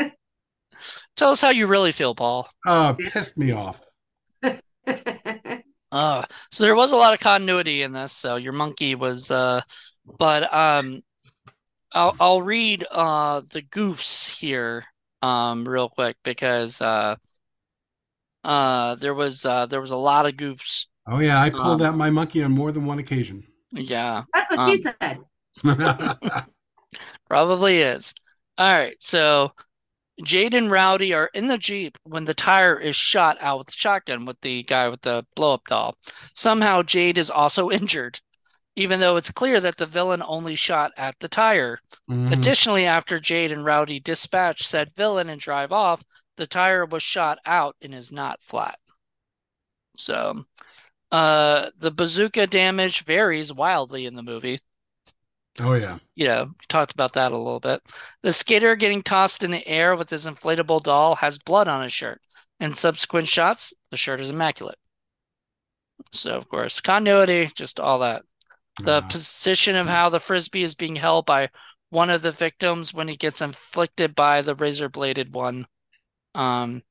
Tell 1.22 1.30
us 1.30 1.40
how 1.40 1.50
you 1.50 1.68
really 1.68 1.92
feel, 1.92 2.16
Paul. 2.16 2.48
Uh, 2.66 2.94
pissed 2.94 3.38
me 3.38 3.52
off. 3.52 3.86
Uh, 5.92 6.24
so 6.50 6.64
there 6.64 6.74
was 6.74 6.90
a 6.90 6.96
lot 6.96 7.14
of 7.14 7.20
continuity 7.20 7.82
in 7.82 7.92
this. 7.92 8.12
So 8.12 8.36
your 8.36 8.52
monkey 8.52 8.94
was, 8.96 9.30
uh, 9.30 9.60
but 10.18 10.52
um, 10.52 11.02
I'll 11.92 12.16
I'll 12.18 12.42
read 12.42 12.84
uh 12.90 13.42
the 13.52 13.62
goofs 13.62 14.26
here 14.38 14.84
um 15.22 15.68
real 15.68 15.88
quick 15.88 16.16
because 16.24 16.80
uh 16.80 17.16
uh 18.44 18.94
there 18.96 19.14
was 19.14 19.44
uh 19.46 19.66
there 19.66 19.80
was 19.80 19.90
a 19.90 19.96
lot 19.96 20.26
of 20.26 20.34
goofs. 20.34 20.86
Oh 21.06 21.20
yeah, 21.20 21.40
I 21.40 21.50
pulled 21.50 21.82
Um, 21.82 21.82
out 21.82 21.96
my 21.96 22.10
monkey 22.10 22.42
on 22.42 22.52
more 22.52 22.72
than 22.72 22.84
one 22.86 22.98
occasion. 22.98 23.44
yeah, 23.72 24.24
That's 24.32 24.50
what 24.50 24.60
um, 24.60 24.70
she 24.70 24.82
said. 24.82 25.18
probably 27.28 27.78
is. 27.78 28.14
All 28.58 28.76
right, 28.76 28.96
so 29.02 29.52
Jade 30.22 30.54
and 30.54 30.70
Rowdy 30.70 31.12
are 31.14 31.30
in 31.32 31.48
the 31.48 31.58
Jeep 31.58 31.96
when 32.04 32.24
the 32.26 32.34
tire 32.34 32.78
is 32.78 32.96
shot 32.96 33.36
out 33.40 33.58
with 33.58 33.66
the 33.68 33.72
shotgun 33.72 34.24
with 34.24 34.40
the 34.42 34.62
guy 34.62 34.88
with 34.88 35.02
the 35.02 35.24
blow 35.34 35.54
up 35.54 35.62
doll. 35.68 35.96
Somehow 36.34 36.82
Jade 36.82 37.18
is 37.18 37.30
also 37.30 37.70
injured, 37.80 38.20
even 38.76 39.00
though 39.00 39.16
it's 39.16 39.30
clear 39.30 39.60
that 39.60 39.76
the 39.76 39.86
villain 39.86 40.22
only 40.26 40.54
shot 40.54 40.92
at 40.96 41.18
the 41.20 41.28
tire. 41.28 41.78
Mhm. 42.10 42.32
Additionally, 42.32 42.84
after 42.84 43.18
Jade 43.20 43.52
and 43.52 43.64
Rowdy 43.64 44.00
dispatch 44.00 44.66
said 44.66 44.94
villain 44.96 45.28
and 45.28 45.40
drive 45.40 45.72
off, 45.72 46.04
the 46.36 46.46
tire 46.46 46.84
was 46.84 47.02
shot 47.02 47.38
out 47.46 47.76
and 47.80 47.94
is 47.94 48.12
not 48.12 48.42
flat. 48.42 48.78
So, 49.96 50.44
uh, 51.10 51.70
the 51.78 51.90
bazooka 51.90 52.46
damage 52.46 53.04
varies 53.04 53.52
wildly 53.52 54.06
in 54.06 54.14
the 54.14 54.22
movie. 54.22 54.60
Oh 55.60 55.74
yeah. 55.74 55.98
Yeah, 56.14 56.44
we 56.44 56.52
talked 56.68 56.92
about 56.92 57.14
that 57.14 57.32
a 57.32 57.36
little 57.38 57.60
bit. 57.60 57.82
The 58.22 58.32
skater 58.32 58.76
getting 58.76 59.02
tossed 59.02 59.42
in 59.42 59.50
the 59.50 59.66
air 59.66 59.96
with 59.96 60.10
his 60.10 60.26
inflatable 60.26 60.82
doll 60.82 61.16
has 61.16 61.38
blood 61.38 61.68
on 61.68 61.82
his 61.82 61.92
shirt. 61.92 62.20
In 62.60 62.72
subsequent 62.74 63.28
shots, 63.28 63.72
the 63.90 63.96
shirt 63.96 64.20
is 64.20 64.30
immaculate. 64.30 64.78
So, 66.12 66.32
of 66.32 66.48
course, 66.48 66.80
continuity, 66.80 67.50
just 67.54 67.80
all 67.80 67.98
that. 68.00 68.22
The 68.84 69.02
Uh, 69.02 69.08
position 69.08 69.76
of 69.76 69.88
how 69.88 70.08
the 70.10 70.20
frisbee 70.20 70.62
is 70.64 70.74
being 70.76 70.96
held 70.96 71.26
by 71.26 71.50
one 71.90 72.10
of 72.10 72.22
the 72.22 72.32
victims 72.32 72.94
when 72.94 73.08
he 73.08 73.16
gets 73.16 73.40
inflicted 73.42 74.14
by 74.14 74.42
the 74.42 74.54
razor 74.56 74.88
bladed 74.88 75.34
one 75.34 75.66
um 76.34 76.82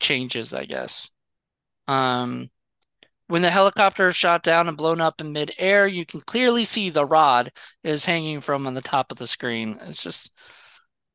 changes, 0.00 0.54
I 0.54 0.66
guess. 0.66 1.10
Um 1.88 2.50
when 3.28 3.42
the 3.42 3.50
helicopter 3.50 4.08
is 4.08 4.16
shot 4.16 4.42
down 4.42 4.68
and 4.68 4.76
blown 4.76 5.00
up 5.00 5.20
in 5.20 5.32
midair, 5.32 5.86
you 5.86 6.06
can 6.06 6.20
clearly 6.20 6.64
see 6.64 6.90
the 6.90 7.04
rod 7.04 7.50
is 7.82 8.04
hanging 8.04 8.40
from 8.40 8.66
on 8.66 8.74
the 8.74 8.80
top 8.80 9.10
of 9.10 9.18
the 9.18 9.26
screen. 9.26 9.78
It's 9.82 10.02
just 10.02 10.32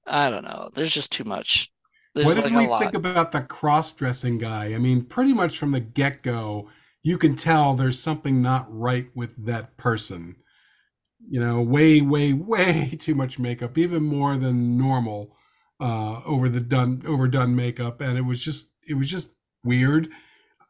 I 0.06 0.30
don't 0.30 0.44
know. 0.44 0.70
There's 0.74 0.92
just 0.92 1.12
too 1.12 1.24
much. 1.24 1.72
There's 2.14 2.26
what 2.26 2.36
did 2.36 2.52
like 2.52 2.70
we 2.70 2.78
think 2.78 2.94
about 2.96 3.32
the 3.32 3.42
cross-dressing 3.42 4.38
guy? 4.40 4.74
I 4.74 4.78
mean, 4.78 5.06
pretty 5.06 5.34
much 5.34 5.58
from 5.58 5.72
the 5.72 5.80
get-go, 5.80 6.70
you 7.04 7.18
can 7.18 7.36
tell 7.36 7.74
there's 7.74 8.00
something 8.00 8.42
not 8.42 8.66
right 8.70 9.08
with 9.16 9.46
that 9.46 9.78
person. 9.78 10.36
You 11.30 11.40
know, 11.40 11.62
way, 11.62 12.02
way, 12.02 12.34
way 12.34 12.98
too 13.00 13.16
much 13.16 13.40
makeup, 13.40 13.78
even 13.78 14.04
more 14.04 14.36
than 14.38 14.78
normal, 14.78 15.38
uh, 15.80 16.22
over 16.26 16.50
the 16.50 16.60
done, 16.60 17.02
overdone 17.08 17.56
makeup, 17.56 18.02
and 18.02 18.18
it 18.18 18.26
was 18.26 18.40
just, 18.40 18.72
it 18.88 18.96
was 18.96 19.10
just 19.10 19.34
weird. 19.64 20.10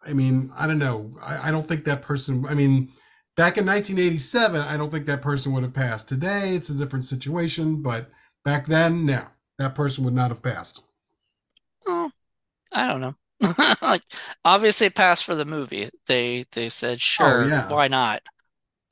I 0.05 0.13
mean, 0.13 0.51
I 0.55 0.67
don't 0.67 0.79
know. 0.79 1.15
I, 1.21 1.49
I 1.49 1.51
don't 1.51 1.67
think 1.67 1.83
that 1.85 2.01
person. 2.01 2.45
I 2.47 2.53
mean, 2.53 2.91
back 3.35 3.57
in 3.57 3.65
1987, 3.65 4.61
I 4.61 4.77
don't 4.77 4.89
think 4.89 5.05
that 5.05 5.21
person 5.21 5.53
would 5.53 5.63
have 5.63 5.73
passed. 5.73 6.09
Today, 6.09 6.55
it's 6.55 6.69
a 6.69 6.73
different 6.73 7.05
situation, 7.05 7.81
but 7.81 8.09
back 8.43 8.65
then, 8.65 9.05
no, 9.05 9.23
that 9.57 9.75
person 9.75 10.03
would 10.03 10.13
not 10.13 10.29
have 10.29 10.41
passed. 10.41 10.83
Oh, 11.87 12.11
I 12.71 12.87
don't 12.87 13.01
know. 13.01 13.15
Like 13.81 14.03
obviously 14.45 14.87
it 14.87 14.95
passed 14.95 15.25
for 15.25 15.35
the 15.35 15.45
movie. 15.45 15.89
They 16.05 16.45
they 16.51 16.69
said 16.69 17.01
sure, 17.01 17.47
yeah. 17.47 17.67
why 17.67 17.87
not? 17.87 18.21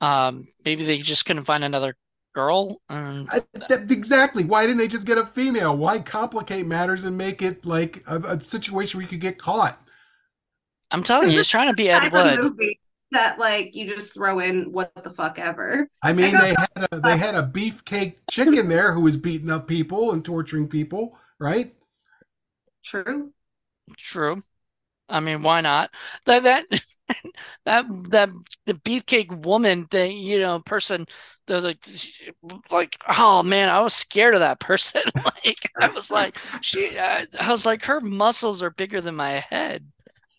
Um, 0.00 0.42
maybe 0.64 0.84
they 0.84 0.98
just 0.98 1.24
couldn't 1.24 1.44
find 1.44 1.62
another 1.62 1.96
girl. 2.34 2.80
And 2.88 3.28
I, 3.30 3.42
that, 3.68 3.90
exactly. 3.90 4.44
Why 4.44 4.62
didn't 4.62 4.78
they 4.78 4.88
just 4.88 5.06
get 5.06 5.18
a 5.18 5.26
female? 5.26 5.76
Why 5.76 6.00
complicate 6.00 6.66
matters 6.66 7.04
and 7.04 7.16
make 7.16 7.42
it 7.42 7.64
like 7.64 8.02
a, 8.06 8.16
a 8.18 8.46
situation 8.46 8.98
where 8.98 9.02
you 9.02 9.08
could 9.08 9.20
get 9.20 9.38
caught? 9.38 9.80
I'm 10.90 11.02
telling 11.02 11.30
you, 11.30 11.38
he's 11.38 11.48
trying 11.48 11.68
to 11.68 11.74
be 11.74 11.88
Ed 11.88 12.12
Wood. 12.12 12.54
that 13.12 13.38
like 13.38 13.74
you 13.74 13.86
just 13.86 14.14
throw 14.14 14.38
in 14.38 14.72
what 14.72 14.92
the 15.02 15.10
fuck 15.10 15.38
ever. 15.38 15.88
I 16.02 16.12
mean, 16.12 16.34
I 16.34 16.40
they 16.40 16.54
had 16.58 16.88
a, 16.92 17.00
they 17.00 17.16
had 17.16 17.34
a 17.34 17.42
beefcake 17.42 18.16
chicken 18.30 18.68
there 18.68 18.92
who 18.92 19.02
was 19.02 19.16
beating 19.16 19.50
up 19.50 19.66
people 19.66 20.12
and 20.12 20.24
torturing 20.24 20.68
people, 20.68 21.18
right? 21.38 21.74
True. 22.84 23.32
True. 23.96 24.42
I 25.10 25.20
mean, 25.20 25.42
why 25.42 25.60
not? 25.60 25.90
That 26.26 26.44
that 26.44 26.66
that 27.64 27.86
that 28.10 28.30
the 28.66 28.74
beefcake 28.74 29.44
woman 29.44 29.86
thing, 29.86 30.18
you 30.18 30.38
know, 30.38 30.60
person, 30.60 31.06
the 31.46 31.60
like, 31.60 31.86
like, 32.70 32.96
oh 33.08 33.42
man, 33.42 33.68
I 33.68 33.80
was 33.80 33.94
scared 33.94 34.34
of 34.34 34.40
that 34.40 34.60
person. 34.60 35.02
Like, 35.14 35.70
I 35.78 35.88
was 35.88 36.10
like, 36.10 36.38
she, 36.60 36.98
I, 36.98 37.26
I 37.38 37.50
was 37.50 37.66
like, 37.66 37.84
her 37.84 38.00
muscles 38.00 38.62
are 38.62 38.70
bigger 38.70 39.00
than 39.00 39.16
my 39.16 39.44
head. 39.50 39.84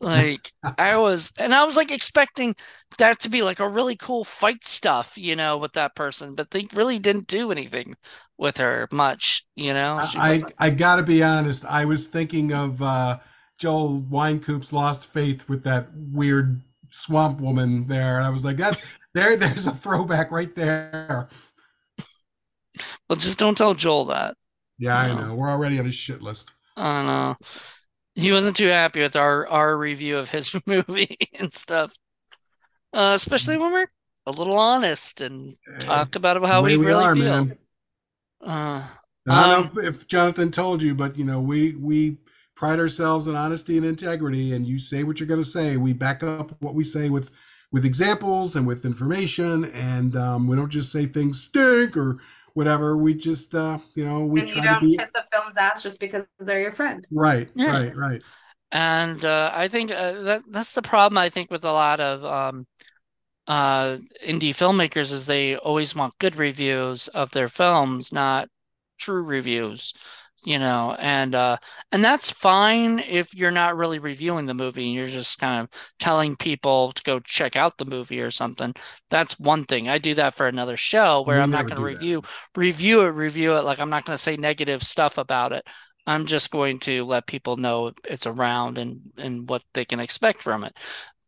Like, 0.02 0.52
I 0.78 0.98
was, 0.98 1.32
and 1.38 1.54
I 1.54 1.64
was 1.64 1.78
like 1.78 1.92
expecting 1.92 2.56
that 2.98 3.20
to 3.22 3.30
be 3.30 3.42
like 3.44 3.60
a 3.60 3.70
really 3.70 3.96
cool 3.96 4.24
fight 4.24 4.66
stuff, 4.66 5.18
you 5.18 5.36
know, 5.36 5.58
with 5.58 5.74
that 5.74 5.96
person, 5.96 6.34
but 6.36 6.52
they 6.52 6.68
really 6.74 7.00
didn't 7.00 7.28
do 7.28 7.52
anything 7.52 7.96
with 8.38 8.58
her 8.58 8.88
much, 8.92 9.46
you 9.56 9.74
know. 9.74 10.02
I. 10.14 10.44
I 10.58 10.70
gotta 10.72 11.04
be 11.04 11.24
honest. 11.24 11.66
I 11.66 11.86
was 11.86 12.08
thinking 12.08 12.54
of 12.54 12.82
uh, 12.82 13.20
Joel 13.58 14.02
Wynkoop's 14.10 14.74
lost 14.74 15.06
faith 15.08 15.48
with 15.50 15.64
that 15.64 15.90
weird 15.96 16.62
swamp 16.90 17.40
woman 17.42 17.88
there. 17.88 18.18
And 18.18 18.26
I 18.26 18.30
was 18.30 18.44
like, 18.46 18.58
that 18.58 18.82
there, 19.14 19.36
there's 19.38 19.68
a 19.68 19.72
throwback 19.72 20.32
right 20.32 20.54
there. 20.56 21.30
Well, 23.10 23.18
just 23.18 23.38
don't 23.40 23.58
tell 23.58 23.74
Joel 23.74 24.06
that. 24.06 24.36
Yeah, 24.78 24.98
I 24.98 25.08
No. 25.08 25.16
know. 25.16 25.36
We're 25.36 25.50
already 25.50 25.80
on 25.80 25.86
his 25.86 25.96
shit 25.96 26.22
list. 26.22 26.54
I 26.76 26.98
don't 26.98 27.06
know. 27.06 27.36
He 28.16 28.32
wasn't 28.32 28.56
too 28.58 28.68
happy 28.68 29.02
with 29.02 29.16
our 29.18 29.48
our 29.48 29.78
review 29.78 30.18
of 30.18 30.30
his 30.30 30.56
movie 30.66 31.18
and 31.34 31.54
stuff. 31.54 31.94
Uh, 32.94 33.14
especially 33.16 33.58
when 33.58 33.72
we're 33.74 33.88
a 34.26 34.32
little 34.32 34.60
honest 34.60 35.22
and 35.22 35.54
talk 35.80 36.16
It's 36.16 36.16
about 36.16 36.44
how 36.46 36.64
way 36.64 36.78
we 36.78 36.78
really 36.78 37.06
are, 37.06 37.16
feel. 37.16 37.16
man. 37.16 37.58
Uh, 38.46 38.88
I 39.28 39.40
don't 39.40 39.50
Um, 39.50 39.72
know 39.76 39.82
if, 39.82 39.96
if 40.02 40.08
Jonathan 40.08 40.52
told 40.52 40.82
you, 40.82 40.96
but 40.96 41.18
you 41.18 41.24
know, 41.24 41.40
we 41.42 41.74
we 41.76 42.18
pride 42.56 42.80
ourselves 42.80 43.28
in 43.28 43.36
honesty 43.36 43.78
and 43.78 43.86
integrity, 43.86 44.54
and 44.54 44.66
you 44.68 44.78
say 44.80 45.04
what 45.04 45.20
you're 45.20 45.28
going 45.28 45.42
to 45.42 45.48
say. 45.48 45.78
We 45.78 45.94
back 45.94 46.24
up 46.24 46.56
what 46.62 46.76
we 46.76 46.84
say 46.84 47.10
with 47.10 47.32
with 47.72 47.86
examples 47.86 48.56
and 48.56 48.68
with 48.68 48.86
information, 48.86 49.66
and 49.66 50.16
um, 50.16 50.48
we 50.48 50.56
don't 50.56 50.70
just 50.70 50.92
say 50.92 51.06
things 51.06 51.42
stink 51.42 51.96
or 51.96 52.20
whatever. 52.54 52.98
We 52.98 53.14
just, 53.14 53.56
uh, 53.56 53.80
you 53.96 54.06
know, 54.06 54.22
we 54.22 54.42
and 54.42 54.50
you 54.50 54.56
try 54.56 54.66
to 54.68 54.74
don't 54.74 54.82
be 54.82 54.98
kiss 54.98 55.12
the 55.14 55.24
film's 55.32 55.58
ass 55.58 55.84
just 55.84 56.00
because 56.00 56.24
they're 56.40 56.62
your 56.62 56.74
friend. 56.74 57.06
right, 57.12 57.50
Yeah. 57.56 57.72
right, 57.72 57.96
right. 57.96 58.22
and 58.72 59.24
uh, 59.26 59.52
I 59.54 59.68
think 59.68 59.92
uh, 59.92 60.22
that 60.24 60.44
that's 60.50 60.74
the 60.74 60.82
problem. 60.82 61.18
I 61.18 61.30
think 61.30 61.52
with 61.52 61.64
a 61.66 61.72
lot 61.72 62.00
of 62.00 62.24
um, 62.26 62.68
uh, 63.48 63.98
indie 64.26 64.52
filmmakers 64.56 65.14
is 65.14 65.26
they 65.26 65.56
always 65.58 65.96
want 65.96 66.18
good 66.20 66.36
reviews 66.36 67.08
of 67.10 67.32
their 67.32 67.48
films, 67.48 68.14
not 68.14 68.50
true 68.98 69.24
reviews. 69.24 69.94
You 70.44 70.58
know, 70.58 70.96
and 71.00 71.36
uh, 71.36 71.58
and 71.92 72.04
that's 72.04 72.32
fine 72.32 72.98
if 73.00 73.36
you're 73.36 73.52
not 73.52 73.78
really 73.78 74.00
reviewing 74.00 74.48
the 74.48 74.56
movie 74.56 74.86
and 74.88 74.96
you're 74.96 75.08
just 75.08 75.38
kind 75.40 75.62
of 75.62 75.70
telling 76.00 76.36
people 76.36 76.94
to 76.94 77.04
go 77.04 77.20
check 77.20 77.56
out 77.56 77.78
the 77.78 77.86
movie 77.86 78.22
or 78.22 78.32
something. 78.32 78.74
That's 79.12 79.40
one 79.40 79.66
thing. 79.66 79.88
I 79.88 80.00
do 80.00 80.16
that 80.16 80.34
for 80.34 80.48
another 80.48 80.78
show 80.78 81.22
where 81.22 81.40
I'm 81.40 81.52
not 81.52 81.68
going 81.68 81.78
to 81.80 81.84
do 81.84 81.94
that. 81.94 82.08
review 82.08 82.24
review 82.56 83.02
it, 83.02 83.10
review 83.10 83.56
it. 83.56 83.62
Like 83.62 83.80
I'm 83.80 83.92
not 83.92 84.04
going 84.04 84.16
to 84.16 84.22
say 84.22 84.36
negative 84.36 84.82
stuff 84.82 85.20
about 85.20 85.54
it. 85.54 85.64
I'm 86.08 86.26
just 86.26 86.50
going 86.50 86.80
to 86.82 87.06
let 87.06 87.28
people 87.28 87.58
know 87.58 87.92
it's 88.04 88.26
around 88.26 88.80
and 88.80 89.02
and 89.18 89.48
what 89.48 89.64
they 89.74 89.86
can 89.86 90.00
expect 90.00 90.42
from 90.42 90.64
it. 90.64 90.76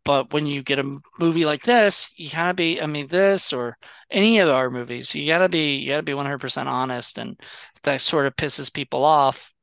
But 0.05 0.33
when 0.33 0.45
you 0.47 0.63
get 0.63 0.79
a 0.79 0.97
movie 1.19 1.45
like 1.45 1.63
this, 1.63 2.09
you 2.17 2.29
gotta 2.31 2.53
be, 2.53 2.81
I 2.81 2.87
mean, 2.87 3.07
this 3.07 3.53
or 3.53 3.77
any 4.11 4.39
of 4.39 4.49
our 4.49 4.69
movies, 4.69 5.15
you 5.15 5.27
gotta 5.27 5.49
be, 5.49 5.77
you 5.77 5.89
gotta 5.89 6.03
be 6.03 6.13
100% 6.13 6.69
honest, 6.69 7.17
and 7.17 7.39
that 7.83 8.01
sort 8.01 8.25
of 8.27 8.35
pisses 8.35 8.73
people 8.73 9.05
off. 9.05 9.53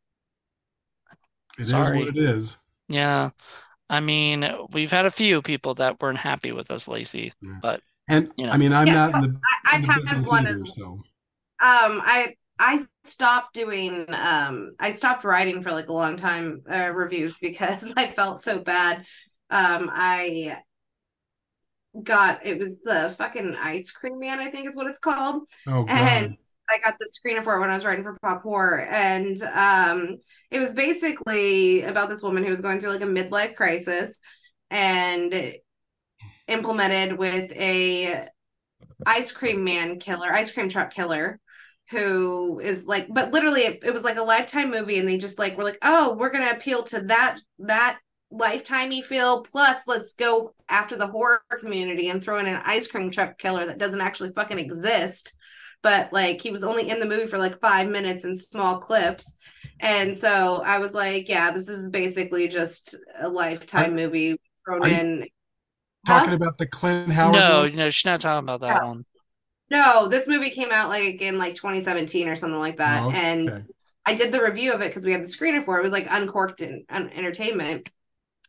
It 1.58 1.68
is 1.68 1.70
Sorry. 1.70 1.92
what 1.92 2.08
it 2.08 2.16
is. 2.18 2.58
Yeah, 2.88 3.30
I 3.90 4.00
mean, 4.00 4.46
we've 4.72 4.90
had 4.92 5.06
a 5.06 5.10
few 5.10 5.42
people 5.42 5.74
that 5.76 6.00
weren't 6.02 6.18
happy 6.18 6.52
with 6.52 6.70
us, 6.70 6.88
Lacy. 6.88 7.34
Yeah. 7.40 7.60
But 7.60 7.82
And 8.08 8.32
You 8.36 8.46
know. 8.46 8.52
I 8.52 8.58
mean, 8.58 8.72
I'm 8.72 8.86
Yeah, 8.86 8.92
not 8.92 9.14
in 9.14 9.20
the, 9.20 9.40
I, 9.66 9.76
in 9.76 9.82
I've 9.82 9.82
the 9.82 9.92
had 10.08 10.26
one 10.26 10.46
either, 10.46 10.48
as 10.48 10.60
so 10.66 11.02
um 11.62 12.02
I 12.04 12.36
I 12.58 12.84
stopped 13.04 13.54
doing 13.54 14.06
um 14.10 14.74
I 14.80 14.92
stopped 14.92 15.24
writing 15.24 15.62
for 15.62 15.72
like 15.72 15.88
a 15.88 15.92
long 15.92 16.16
time 16.16 16.62
uh, 16.70 16.92
reviews 16.94 17.38
because 17.38 17.92
I 17.98 18.12
felt 18.12 18.40
so 18.40 18.58
bad. 18.60 19.06
Um 19.50 19.90
I 19.92 20.58
got 22.02 22.46
it 22.46 22.58
was 22.58 22.80
the 22.82 23.14
fucking 23.18 23.56
ice 23.56 23.90
cream 23.90 24.18
man, 24.20 24.38
I 24.38 24.50
think 24.50 24.68
is 24.68 24.76
what 24.76 24.86
it's 24.86 24.98
called. 24.98 25.42
oh 25.66 25.84
god. 25.84 25.90
And 25.90 26.36
I 26.68 26.78
got 26.78 26.94
the 26.98 27.10
screener 27.10 27.42
for 27.42 27.56
it 27.56 27.60
when 27.60 27.70
I 27.70 27.74
was 27.74 27.84
writing 27.84 28.04
for 28.04 28.16
Pop 28.22 28.42
Horror. 28.42 28.82
And 28.82 29.40
um 29.42 30.18
it 30.50 30.58
was 30.58 30.74
basically 30.74 31.82
about 31.82 32.08
this 32.08 32.22
woman 32.22 32.44
who 32.44 32.50
was 32.50 32.60
going 32.60 32.80
through 32.80 32.90
like 32.90 33.00
a 33.00 33.04
midlife 33.04 33.56
crisis 33.56 34.20
and 34.70 35.54
implemented 36.46 37.18
with 37.18 37.52
a 37.52 38.26
ice 39.06 39.32
cream 39.32 39.64
man 39.64 39.98
killer, 39.98 40.32
ice 40.32 40.52
cream 40.52 40.68
truck 40.68 40.92
killer, 40.92 41.40
who 41.90 42.60
is 42.60 42.86
like 42.86 43.08
but 43.10 43.32
literally 43.32 43.62
it, 43.62 43.82
it 43.82 43.92
was 43.92 44.04
like 44.04 44.16
a 44.16 44.22
lifetime 44.22 44.70
movie 44.70 44.98
and 44.98 45.08
they 45.08 45.18
just 45.18 45.40
like 45.40 45.58
were 45.58 45.64
like 45.64 45.78
oh 45.82 46.14
we're 46.18 46.30
gonna 46.30 46.50
appeal 46.50 46.84
to 46.84 47.00
that 47.00 47.40
that 47.58 47.98
lifetimey 48.32 49.02
feel 49.02 49.42
plus 49.42 49.86
let's 49.86 50.12
go 50.12 50.54
after 50.68 50.96
the 50.96 51.06
horror 51.06 51.42
community 51.58 52.08
and 52.08 52.22
throw 52.22 52.38
in 52.38 52.46
an 52.46 52.60
ice 52.64 52.86
cream 52.86 53.10
truck 53.10 53.38
killer 53.38 53.66
that 53.66 53.78
doesn't 53.78 54.00
actually 54.00 54.30
fucking 54.32 54.58
exist 54.58 55.36
but 55.82 56.12
like 56.12 56.40
he 56.40 56.50
was 56.50 56.62
only 56.62 56.88
in 56.88 57.00
the 57.00 57.06
movie 57.06 57.26
for 57.26 57.38
like 57.38 57.58
five 57.60 57.88
minutes 57.88 58.24
in 58.24 58.36
small 58.36 58.78
clips 58.78 59.36
and 59.80 60.16
so 60.16 60.62
i 60.64 60.78
was 60.78 60.94
like 60.94 61.28
yeah 61.28 61.50
this 61.50 61.68
is 61.68 61.90
basically 61.90 62.46
just 62.46 62.94
a 63.20 63.28
lifetime 63.28 63.96
movie 63.96 64.36
thrown 64.64 64.86
in 64.86 65.26
talking 66.06 66.30
huh? 66.30 66.36
about 66.36 66.56
the 66.56 66.66
clint 66.66 67.10
howard 67.10 67.34
no 67.34 67.68
no 67.68 67.90
she's 67.90 68.04
not 68.04 68.20
talking 68.20 68.44
about 68.44 68.60
that 68.60 68.86
one 68.86 69.04
no, 69.70 70.08
this 70.08 70.26
movie 70.26 70.50
came 70.50 70.72
out 70.72 70.88
like 70.88 71.22
in 71.22 71.38
like 71.38 71.54
2017 71.54 72.28
or 72.28 72.34
something 72.34 72.58
like 72.58 72.78
that. 72.78 73.04
Oh, 73.04 73.08
okay. 73.08 73.18
And 73.18 73.66
I 74.04 74.14
did 74.14 74.32
the 74.32 74.42
review 74.42 74.72
of 74.72 74.80
it 74.80 74.88
because 74.88 75.04
we 75.04 75.12
had 75.12 75.22
the 75.22 75.28
screener 75.28 75.64
for 75.64 75.76
it. 75.76 75.80
It 75.80 75.84
was 75.84 75.92
like 75.92 76.08
uncorked 76.10 76.60
in, 76.60 76.84
un- 76.90 77.10
entertainment. 77.10 77.88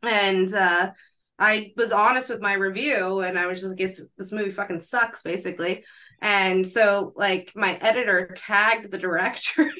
And 0.03 0.53
uh 0.53 0.91
I 1.39 1.73
was 1.75 1.91
honest 1.91 2.29
with 2.29 2.41
my 2.41 2.53
review 2.53 3.21
and 3.21 3.37
I 3.37 3.47
was 3.47 3.61
just 3.61 3.71
like, 3.71 3.79
this 3.79 4.31
movie 4.31 4.51
fucking 4.51 4.81
sucks, 4.81 5.23
basically. 5.23 5.83
And 6.21 6.65
so 6.65 7.13
like 7.15 7.51
my 7.55 7.77
editor 7.81 8.31
tagged 8.35 8.91
the 8.91 8.99
director. 8.99 9.71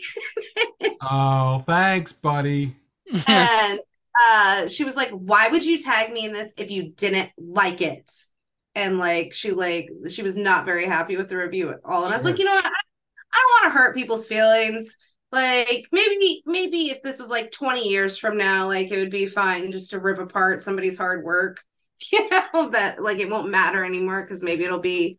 oh, 1.02 1.60
thanks, 1.60 2.14
buddy. 2.14 2.76
and 3.28 3.80
uh 4.28 4.68
she 4.68 4.84
was 4.84 4.96
like, 4.96 5.10
Why 5.12 5.50
would 5.50 5.66
you 5.66 5.78
tag 5.78 6.12
me 6.12 6.26
in 6.26 6.34
this 6.34 6.54
if 6.58 6.72
you 6.72 6.92
didn't 6.92 7.32
like 7.38 7.82
it? 7.82 8.12
and 8.76 8.98
like 9.00 9.34
she 9.34 9.52
like 9.52 9.90
she 10.10 10.24
was 10.24 10.38
not 10.38 10.66
very 10.66 10.86
happy 10.86 11.18
with 11.18 11.30
the 11.30 11.36
review 11.36 11.70
at 11.70 11.80
all 11.84 12.06
and 12.06 12.14
i 12.14 12.16
was 12.16 12.24
like 12.24 12.40
you 12.40 12.46
know 12.46 12.54
what 12.54 12.66
i, 12.66 12.70
I 12.70 13.38
don't 13.38 13.64
want 13.64 13.74
to 13.74 13.78
hurt 13.78 13.96
people's 13.96 14.26
feelings 14.26 14.98
like 15.32 15.88
maybe 15.92 16.44
maybe 16.46 16.90
if 16.90 17.02
this 17.02 17.20
was 17.20 17.30
like 17.30 17.52
20 17.52 17.88
years 17.88 18.18
from 18.18 18.38
now 18.38 18.68
like 18.68 18.92
it 18.92 18.98
would 18.98 19.10
be 19.10 19.26
fine 19.26 19.72
just 19.72 19.92
to 19.92 20.00
rip 20.00 20.20
apart 20.20 20.62
somebody's 20.62 20.98
hard 20.98 21.24
work 21.24 21.64
you 22.12 22.30
know 22.30 22.70
that 22.70 23.02
like 23.02 23.20
it 23.20 23.30
won't 23.30 23.50
matter 23.50 23.84
anymore 23.84 24.22
because 24.22 24.44
maybe 24.44 24.64
it'll 24.64 24.80
be 24.80 25.18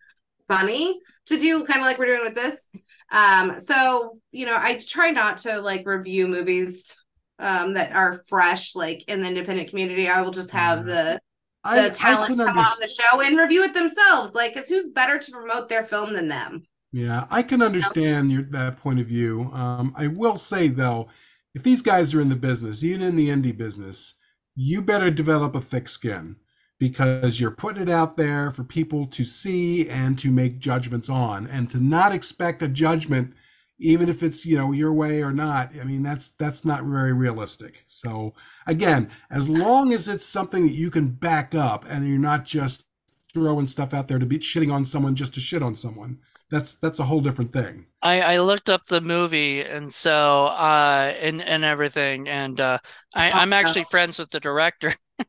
funny 0.48 0.98
to 1.26 1.38
do 1.38 1.64
kind 1.64 1.80
of 1.80 1.86
like 1.86 1.98
we're 1.98 2.06
doing 2.06 2.24
with 2.24 2.34
this 2.34 2.70
um 3.10 3.58
so 3.58 4.18
you 4.32 4.44
know 4.44 4.56
i 4.58 4.78
try 4.86 5.10
not 5.10 5.38
to 5.38 5.60
like 5.60 5.86
review 5.86 6.26
movies 6.26 6.96
um 7.38 7.74
that 7.74 7.92
are 7.92 8.22
fresh 8.28 8.74
like 8.74 9.04
in 9.08 9.20
the 9.20 9.28
independent 9.28 9.70
community 9.70 10.08
i 10.08 10.20
will 10.20 10.30
just 10.30 10.50
have 10.50 10.80
mm-hmm. 10.80 10.88
the 10.88 11.20
the 11.64 11.86
I, 11.86 11.88
talent 11.90 12.40
I 12.40 12.44
come 12.44 12.58
on 12.58 12.76
the 12.80 12.88
show 12.88 13.20
and 13.20 13.38
review 13.38 13.62
it 13.62 13.72
themselves. 13.72 14.34
Like, 14.34 14.54
because 14.54 14.68
who's 14.68 14.90
better 14.90 15.18
to 15.18 15.30
promote 15.30 15.68
their 15.68 15.84
film 15.84 16.12
than 16.12 16.28
them? 16.28 16.64
Yeah, 16.92 17.26
I 17.30 17.42
can 17.42 17.62
understand 17.62 18.30
your, 18.30 18.42
that 18.42 18.76
point 18.76 19.00
of 19.00 19.06
view. 19.06 19.50
Um, 19.52 19.94
I 19.96 20.08
will 20.08 20.36
say 20.36 20.68
though, 20.68 21.08
if 21.54 21.62
these 21.62 21.82
guys 21.82 22.14
are 22.14 22.20
in 22.20 22.28
the 22.28 22.36
business, 22.36 22.84
even 22.84 23.02
in 23.02 23.16
the 23.16 23.28
indie 23.28 23.56
business, 23.56 24.14
you 24.54 24.82
better 24.82 25.10
develop 25.10 25.54
a 25.54 25.60
thick 25.60 25.88
skin 25.88 26.36
because 26.78 27.40
you're 27.40 27.50
putting 27.50 27.82
it 27.82 27.88
out 27.88 28.16
there 28.16 28.50
for 28.50 28.64
people 28.64 29.06
to 29.06 29.24
see 29.24 29.88
and 29.88 30.18
to 30.18 30.30
make 30.30 30.58
judgments 30.58 31.08
on, 31.08 31.46
and 31.46 31.70
to 31.70 31.82
not 31.82 32.12
expect 32.12 32.62
a 32.62 32.68
judgment 32.68 33.34
even 33.82 34.08
if 34.08 34.22
it's 34.22 34.46
you 34.46 34.56
know 34.56 34.72
your 34.72 34.92
way 34.92 35.22
or 35.22 35.32
not 35.32 35.70
i 35.80 35.84
mean 35.84 36.02
that's 36.02 36.30
that's 36.30 36.64
not 36.64 36.84
very 36.84 37.12
realistic 37.12 37.82
so 37.86 38.32
again 38.66 39.10
as 39.30 39.48
long 39.48 39.92
as 39.92 40.08
it's 40.08 40.24
something 40.24 40.66
that 40.66 40.72
you 40.72 40.90
can 40.90 41.08
back 41.08 41.54
up 41.54 41.84
and 41.90 42.08
you're 42.08 42.18
not 42.18 42.44
just 42.44 42.86
throwing 43.34 43.66
stuff 43.66 43.92
out 43.92 44.08
there 44.08 44.18
to 44.18 44.26
be 44.26 44.38
shitting 44.38 44.72
on 44.72 44.84
someone 44.84 45.14
just 45.14 45.34
to 45.34 45.40
shit 45.40 45.62
on 45.62 45.74
someone 45.74 46.18
that's 46.52 46.74
that's 46.74 47.00
a 47.00 47.04
whole 47.04 47.20
different 47.20 47.52
thing. 47.52 47.86
I 48.02 48.20
i 48.20 48.38
looked 48.38 48.68
up 48.68 48.84
the 48.84 49.00
movie 49.00 49.62
and 49.62 49.90
so 49.90 50.46
uh 50.46 51.14
and 51.18 51.42
and 51.42 51.64
everything 51.64 52.28
and 52.28 52.60
uh 52.60 52.78
i 53.14 53.32
i'm 53.32 53.52
actually 53.54 53.84
friends 53.84 54.18
with 54.18 54.30
the 54.30 54.38
director. 54.38 54.94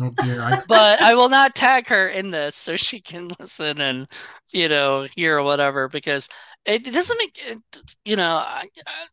Oh 0.00 0.10
dear, 0.22 0.42
I... 0.42 0.62
but 0.68 1.00
I 1.00 1.14
will 1.14 1.28
not 1.28 1.54
tag 1.54 1.86
her 1.88 2.08
in 2.08 2.30
this 2.30 2.56
so 2.56 2.76
she 2.76 3.00
can 3.00 3.30
listen 3.40 3.80
and 3.80 4.08
you 4.52 4.68
know 4.68 5.06
hear 5.14 5.40
whatever 5.40 5.88
because 5.88 6.28
it, 6.66 6.86
it 6.86 6.90
doesn't 6.90 7.18
make 7.18 7.38
it, 7.46 7.58
you 8.04 8.16
know 8.16 8.44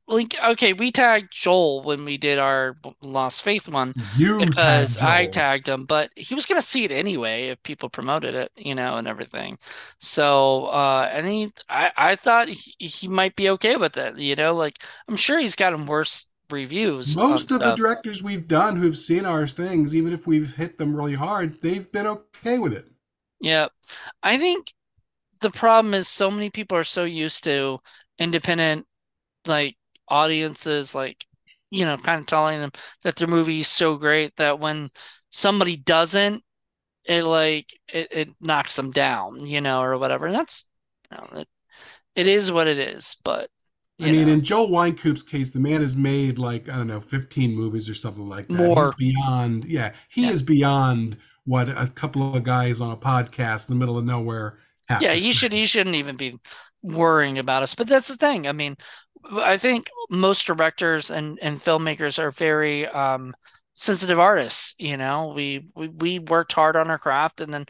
like 0.07 0.35
okay 0.43 0.73
we 0.73 0.91
tagged 0.91 1.31
joel 1.31 1.83
when 1.83 2.03
we 2.03 2.17
did 2.17 2.39
our 2.39 2.75
lost 3.01 3.43
faith 3.43 3.69
one 3.69 3.93
you 4.17 4.39
because 4.39 4.97
i 4.97 5.25
tagged 5.27 5.67
him 5.67 5.85
but 5.85 6.09
he 6.15 6.35
was 6.35 6.45
gonna 6.45 6.61
see 6.61 6.83
it 6.83 6.91
anyway 6.91 7.49
if 7.49 7.61
people 7.63 7.89
promoted 7.89 8.33
it 8.35 8.51
you 8.55 8.75
know 8.75 8.97
and 8.97 9.07
everything. 9.07 9.57
So 9.99 10.65
uh 10.65 11.09
and 11.11 11.27
he 11.27 11.49
i 11.69 11.91
i 11.95 12.15
thought 12.15 12.49
he, 12.49 12.87
he 12.87 13.07
might 13.07 13.35
be 13.35 13.49
okay 13.49 13.75
with 13.75 13.97
it 13.97 14.17
you 14.17 14.35
know 14.35 14.55
like 14.55 14.83
i'm 15.07 15.15
sure 15.15 15.39
he's 15.39 15.55
gotten 15.55 15.85
worse 15.85 16.27
reviews 16.49 17.15
most 17.15 17.49
of 17.51 17.57
stuff. 17.57 17.61
the 17.61 17.75
directors 17.75 18.21
we've 18.21 18.47
done 18.47 18.75
who've 18.75 18.97
seen 18.97 19.25
our 19.25 19.47
things 19.47 19.95
even 19.95 20.13
if 20.13 20.27
we've 20.27 20.55
hit 20.55 20.77
them 20.77 20.95
really 20.95 21.15
hard 21.15 21.61
they've 21.61 21.91
been 21.91 22.05
okay 22.05 22.59
with 22.59 22.73
it. 22.73 22.87
Yeah 23.39 23.67
i 24.21 24.37
think 24.37 24.73
the 25.43 25.51
problem 25.51 25.93
is 25.93 26.07
so 26.07 26.31
many 26.31 26.49
people 26.49 26.77
are 26.77 26.85
so 26.85 27.03
used 27.03 27.43
to 27.43 27.77
independent 28.17 28.87
like 29.45 29.77
audiences 30.07 30.95
like 30.95 31.25
you 31.69 31.85
know 31.85 31.97
kind 31.97 32.21
of 32.21 32.25
telling 32.25 32.59
them 32.59 32.71
that 33.03 33.17
their 33.17 33.27
movie 33.27 33.59
is 33.59 33.67
so 33.67 33.97
great 33.97 34.33
that 34.37 34.59
when 34.59 34.89
somebody 35.31 35.75
doesn't 35.75 36.43
it 37.05 37.23
like 37.23 37.77
it, 37.93 38.07
it 38.11 38.29
knocks 38.39 38.75
them 38.77 38.91
down 38.91 39.45
you 39.45 39.59
know 39.59 39.81
or 39.81 39.97
whatever 39.97 40.27
and 40.27 40.35
that's 40.35 40.65
you 41.11 41.17
know, 41.17 41.41
it, 41.41 41.47
it 42.15 42.27
is 42.27 42.51
what 42.51 42.67
it 42.67 42.77
is 42.77 43.17
but 43.23 43.49
I 44.01 44.11
mean, 44.11 44.25
know. 44.25 44.33
in 44.33 44.41
Joel 44.41 44.69
Wynkoop's 44.69 45.23
case, 45.23 45.51
the 45.51 45.59
man 45.59 45.79
has 45.79 45.95
made 45.95 46.39
like 46.39 46.67
I 46.67 46.75
don't 46.75 46.87
know, 46.87 46.99
fifteen 46.99 47.55
movies 47.55 47.87
or 47.87 47.93
something 47.93 48.27
like 48.27 48.47
that. 48.47 48.53
More 48.55 48.91
He's 48.97 49.13
beyond, 49.13 49.65
yeah, 49.65 49.93
he 50.09 50.23
yeah. 50.23 50.31
is 50.31 50.41
beyond 50.41 51.15
what 51.45 51.69
a 51.69 51.87
couple 51.87 52.35
of 52.35 52.43
guys 52.43 52.81
on 52.81 52.91
a 52.91 52.97
podcast 52.97 53.69
in 53.69 53.75
the 53.75 53.79
middle 53.79 53.97
of 53.97 54.03
nowhere 54.03 54.57
yeah, 54.99 55.13
he 55.13 55.33
should 55.33 55.53
he 55.53 55.65
shouldn't 55.65 55.95
even 55.95 56.15
be 56.17 56.35
worrying 56.81 57.37
about 57.39 57.63
us. 57.63 57.75
But 57.75 57.87
that's 57.87 58.07
the 58.07 58.17
thing. 58.17 58.47
I 58.47 58.51
mean, 58.51 58.75
I 59.31 59.57
think 59.57 59.89
most 60.09 60.45
directors 60.45 61.11
and 61.11 61.39
and 61.41 61.57
filmmakers 61.59 62.19
are 62.19 62.31
very 62.31 62.87
um, 62.87 63.35
sensitive 63.73 64.19
artists. 64.19 64.75
You 64.77 64.97
know, 64.97 65.33
we, 65.35 65.67
we 65.75 65.87
we 65.89 66.19
worked 66.19 66.53
hard 66.53 66.75
on 66.75 66.89
our 66.89 66.97
craft, 66.97 67.41
and 67.41 67.53
then 67.53 67.65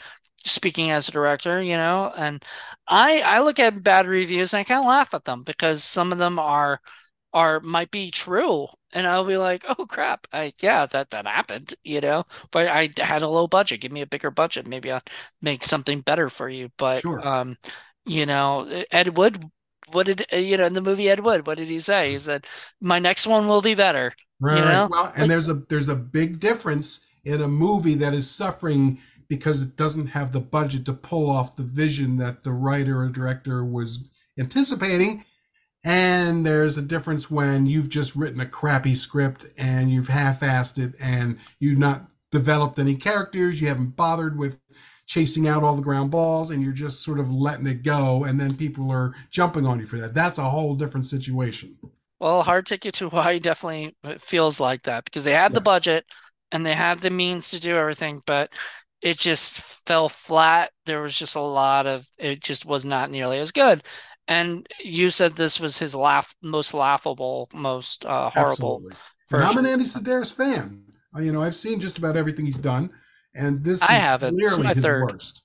speaking 0.45 0.91
as 0.91 1.07
a 1.07 1.11
director, 1.11 1.61
you 1.61 1.77
know, 1.77 2.11
and 2.15 2.43
I 2.87 3.21
I 3.21 3.39
look 3.41 3.59
at 3.59 3.83
bad 3.83 4.07
reviews 4.07 4.53
and 4.53 4.61
I 4.61 4.63
kind 4.63 4.81
of 4.81 4.87
laugh 4.87 5.13
at 5.13 5.25
them 5.25 5.43
because 5.43 5.83
some 5.83 6.11
of 6.11 6.17
them 6.17 6.39
are 6.39 6.79
are 7.33 7.59
might 7.59 7.91
be 7.91 8.11
true 8.11 8.67
and 8.93 9.07
I'll 9.07 9.25
be 9.25 9.37
like, 9.37 9.65
"Oh 9.67 9.85
crap! 9.85 10.27
I 10.31 10.53
yeah, 10.61 10.85
that 10.87 11.09
that 11.11 11.25
happened, 11.25 11.73
you 11.83 11.99
know." 11.99 12.25
But 12.51 12.67
I 12.67 12.91
had 12.97 13.21
a 13.21 13.27
low 13.27 13.47
budget. 13.47 13.81
Give 13.81 13.91
me 13.91 14.01
a 14.01 14.07
bigger 14.07 14.31
budget. 14.31 14.67
Maybe 14.67 14.91
I'll 14.91 15.01
make 15.41 15.63
something 15.63 16.01
better 16.01 16.29
for 16.29 16.47
you. 16.47 16.69
But 16.77 17.01
sure. 17.01 17.25
um, 17.27 17.57
you 18.05 18.25
know, 18.25 18.83
Ed 18.91 19.17
Wood, 19.17 19.49
what 19.91 20.05
did 20.05 20.25
you 20.31 20.57
know 20.57 20.65
in 20.65 20.73
the 20.73 20.81
movie 20.81 21.09
Ed 21.09 21.21
Wood? 21.21 21.47
What 21.47 21.57
did 21.57 21.67
he 21.67 21.79
say? 21.79 22.11
He 22.11 22.19
said, 22.19 22.45
"My 22.79 22.99
next 22.99 23.27
one 23.27 23.47
will 23.47 23.61
be 23.61 23.75
better." 23.75 24.13
Right. 24.39 24.59
You 24.59 24.65
know? 24.65 24.87
Well, 24.91 25.11
and 25.15 25.23
like, 25.23 25.29
there's 25.29 25.49
a 25.49 25.55
there's 25.69 25.89
a 25.89 25.95
big 25.95 26.39
difference 26.39 27.01
in 27.25 27.41
a 27.41 27.47
movie 27.47 27.95
that 27.95 28.13
is 28.13 28.29
suffering 28.29 28.99
because 29.29 29.61
it 29.61 29.75
doesn't 29.77 30.07
have 30.07 30.31
the 30.31 30.39
budget 30.39 30.85
to 30.85 30.93
pull 30.93 31.29
off 31.29 31.55
the 31.55 31.63
vision 31.63 32.17
that 32.17 32.43
the 32.43 32.51
writer 32.51 33.01
or 33.01 33.09
director 33.09 33.65
was 33.65 34.09
anticipating 34.37 35.23
and 35.83 36.45
there's 36.45 36.77
a 36.77 36.81
difference 36.81 37.29
when 37.29 37.65
you've 37.65 37.89
just 37.89 38.15
written 38.15 38.39
a 38.39 38.45
crappy 38.45 38.95
script 38.95 39.45
and 39.57 39.91
you've 39.91 40.07
half-assed 40.07 40.77
it 40.77 40.95
and 40.99 41.37
you've 41.59 41.77
not 41.77 42.09
developed 42.31 42.79
any 42.79 42.95
characters, 42.95 43.61
you 43.61 43.67
haven't 43.67 43.95
bothered 43.95 44.37
with 44.37 44.59
chasing 45.05 45.47
out 45.47 45.63
all 45.63 45.75
the 45.75 45.81
ground 45.81 46.09
balls 46.09 46.49
and 46.49 46.63
you're 46.63 46.71
just 46.71 47.03
sort 47.03 47.19
of 47.19 47.29
letting 47.29 47.67
it 47.67 47.83
go 47.83 48.23
and 48.23 48.39
then 48.39 48.55
people 48.55 48.89
are 48.89 49.13
jumping 49.29 49.65
on 49.65 49.79
you 49.79 49.85
for 49.85 49.99
that. 49.99 50.13
That's 50.13 50.37
a 50.37 50.49
whole 50.49 50.75
different 50.75 51.05
situation. 51.05 51.77
Well, 52.19 52.43
Hard 52.43 52.65
Ticket 52.65 52.93
to 52.95 53.09
Hawaii 53.09 53.39
definitely 53.39 53.95
feels 54.19 54.59
like 54.59 54.83
that 54.83 55.03
because 55.03 55.25
they 55.25 55.33
had 55.33 55.51
yes. 55.51 55.55
the 55.55 55.61
budget 55.61 56.05
and 56.53 56.65
they 56.65 56.73
had 56.73 56.99
the 56.99 57.09
means 57.09 57.49
to 57.49 57.59
do 57.59 57.75
everything, 57.75 58.21
but 58.25 58.49
it 59.01 59.17
just 59.17 59.59
fell 59.85 60.07
flat. 60.07 60.71
There 60.85 61.01
was 61.01 61.17
just 61.17 61.35
a 61.35 61.41
lot 61.41 61.85
of 61.85 62.07
it 62.17 62.41
just 62.41 62.65
was 62.65 62.85
not 62.85 63.11
nearly 63.11 63.39
as 63.39 63.51
good. 63.51 63.83
And 64.27 64.67
you 64.83 65.09
said 65.09 65.35
this 65.35 65.59
was 65.59 65.77
his 65.77 65.93
laugh 65.93 66.33
most 66.41 66.73
laughable, 66.73 67.49
most 67.53 68.05
uh, 68.05 68.29
horrible. 68.29 68.83
I'm 69.31 69.57
an 69.57 69.65
Andy 69.65 69.85
Sidaris 69.85 70.33
fan. 70.33 70.83
Uh, 71.15 71.19
you 71.19 71.31
know, 71.31 71.41
I've 71.41 71.55
seen 71.55 71.79
just 71.79 71.97
about 71.97 72.15
everything 72.15 72.45
he's 72.45 72.57
done, 72.57 72.89
and 73.35 73.63
this 73.63 73.81
I 73.81 73.93
haven't. 73.93 74.37
This 74.37 74.53
is 74.53 74.59
my 74.59 74.73
third. 74.73 75.11
Worst. 75.11 75.43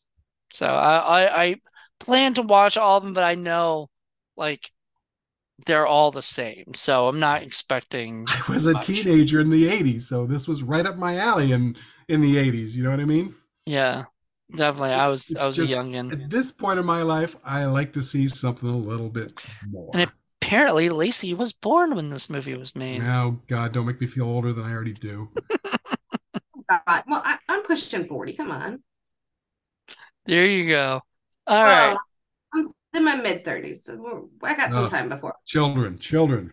So 0.52 0.66
I, 0.66 1.22
I 1.22 1.42
I 1.42 1.56
plan 1.98 2.34
to 2.34 2.42
watch 2.42 2.76
all 2.76 2.98
of 2.98 3.02
them, 3.02 3.14
but 3.14 3.24
I 3.24 3.34
know 3.34 3.90
like 4.36 4.70
they're 5.66 5.86
all 5.86 6.10
the 6.10 6.22
same. 6.22 6.74
So 6.74 7.08
I'm 7.08 7.18
not 7.18 7.42
expecting. 7.42 8.26
I 8.28 8.52
was 8.52 8.66
a 8.66 8.74
much. 8.74 8.86
teenager 8.86 9.40
in 9.40 9.50
the 9.50 9.68
'80s, 9.68 10.02
so 10.02 10.26
this 10.26 10.46
was 10.46 10.62
right 10.62 10.86
up 10.86 10.96
my 10.96 11.16
alley 11.16 11.52
in 11.52 11.76
in 12.08 12.20
the 12.20 12.36
'80s. 12.36 12.72
You 12.72 12.84
know 12.84 12.90
what 12.90 13.00
I 13.00 13.04
mean? 13.04 13.34
Yeah. 13.66 14.04
Definitely, 14.54 14.90
I 14.90 15.08
was 15.08 15.30
it's 15.30 15.40
I 15.40 15.46
was 15.46 15.56
just, 15.56 15.72
a 15.72 15.76
youngin. 15.76 16.12
At 16.12 16.30
this 16.30 16.52
point 16.52 16.78
in 16.78 16.86
my 16.86 17.02
life, 17.02 17.36
I 17.44 17.66
like 17.66 17.92
to 17.94 18.00
see 18.00 18.28
something 18.28 18.68
a 18.68 18.76
little 18.76 19.10
bit 19.10 19.32
more. 19.70 19.90
And 19.94 20.10
apparently 20.40 20.88
Lacy 20.88 21.34
was 21.34 21.52
born 21.52 21.94
when 21.94 22.08
this 22.08 22.30
movie 22.30 22.54
was 22.54 22.74
made. 22.74 23.02
Oh 23.02 23.40
God, 23.46 23.72
don't 23.72 23.86
make 23.86 24.00
me 24.00 24.06
feel 24.06 24.24
older 24.24 24.52
than 24.52 24.64
I 24.64 24.72
already 24.72 24.94
do. 24.94 25.28
God. 26.68 27.02
Well, 27.06 27.22
I, 27.24 27.38
I'm 27.48 27.62
pushing 27.62 28.06
40. 28.06 28.32
Come 28.34 28.50
on. 28.50 28.82
There 30.26 30.46
you 30.46 30.68
go. 30.68 31.02
All 31.46 31.62
Well, 31.62 31.90
right. 31.90 31.98
I'm 32.54 32.66
in 32.94 33.04
my 33.04 33.16
mid 33.16 33.44
30s. 33.44 33.84
So 33.84 33.96
we're- 33.96 34.22
I 34.42 34.54
got 34.54 34.74
some 34.74 34.88
time 34.88 35.08
before. 35.08 35.34
Children, 35.46 35.98
children. 35.98 36.52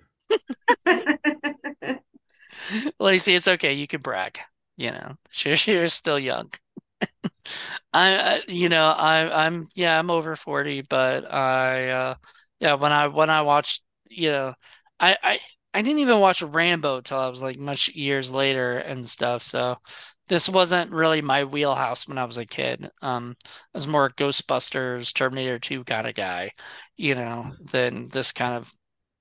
Lacy, 3.00 3.36
it's 3.36 3.48
okay. 3.48 3.74
You 3.74 3.88
can 3.88 4.02
brag. 4.02 4.40
You 4.78 4.92
know, 4.92 5.18
she, 5.32 5.56
she's 5.56 5.94
still 5.94 6.20
young. 6.20 6.52
I, 7.94 8.42
you 8.48 8.70
know, 8.70 8.86
I, 8.86 9.46
I'm, 9.46 9.66
yeah, 9.76 9.98
I'm 10.00 10.10
over 10.10 10.36
40, 10.36 10.82
but 10.90 11.32
I, 11.32 11.90
uh, 11.90 12.16
yeah, 12.60 12.76
when 12.76 12.92
I, 12.92 13.08
when 13.08 13.30
I 13.30 13.42
watched, 13.42 13.84
you 14.10 14.32
know, 14.32 14.54
I, 15.00 15.18
I, 15.24 15.40
I 15.74 15.82
didn't 15.82 16.00
even 16.00 16.20
watch 16.20 16.42
Rambo 16.42 17.02
till 17.02 17.20
I 17.20 17.28
was 17.30 17.42
like 17.42 17.58
much 17.58 17.90
years 17.90 18.32
later 18.32 18.78
and 18.78 19.08
stuff. 19.08 19.44
So 19.44 19.78
this 20.28 20.50
wasn't 20.50 20.92
really 20.92 21.22
my 21.22 21.44
wheelhouse 21.44 22.08
when 22.08 22.18
I 22.18 22.26
was 22.26 22.38
a 22.38 22.46
kid. 22.46 22.90
Um, 23.02 23.36
I 23.44 23.78
was 23.78 23.88
more 23.88 24.10
Ghostbusters, 24.10 25.14
Terminator 25.14 25.60
2 25.60 25.84
kind 25.84 26.08
of 26.08 26.16
guy, 26.16 26.52
you 26.98 27.16
know, 27.16 27.54
than 27.72 28.08
this 28.10 28.32
kind 28.32 28.56
of 28.56 28.72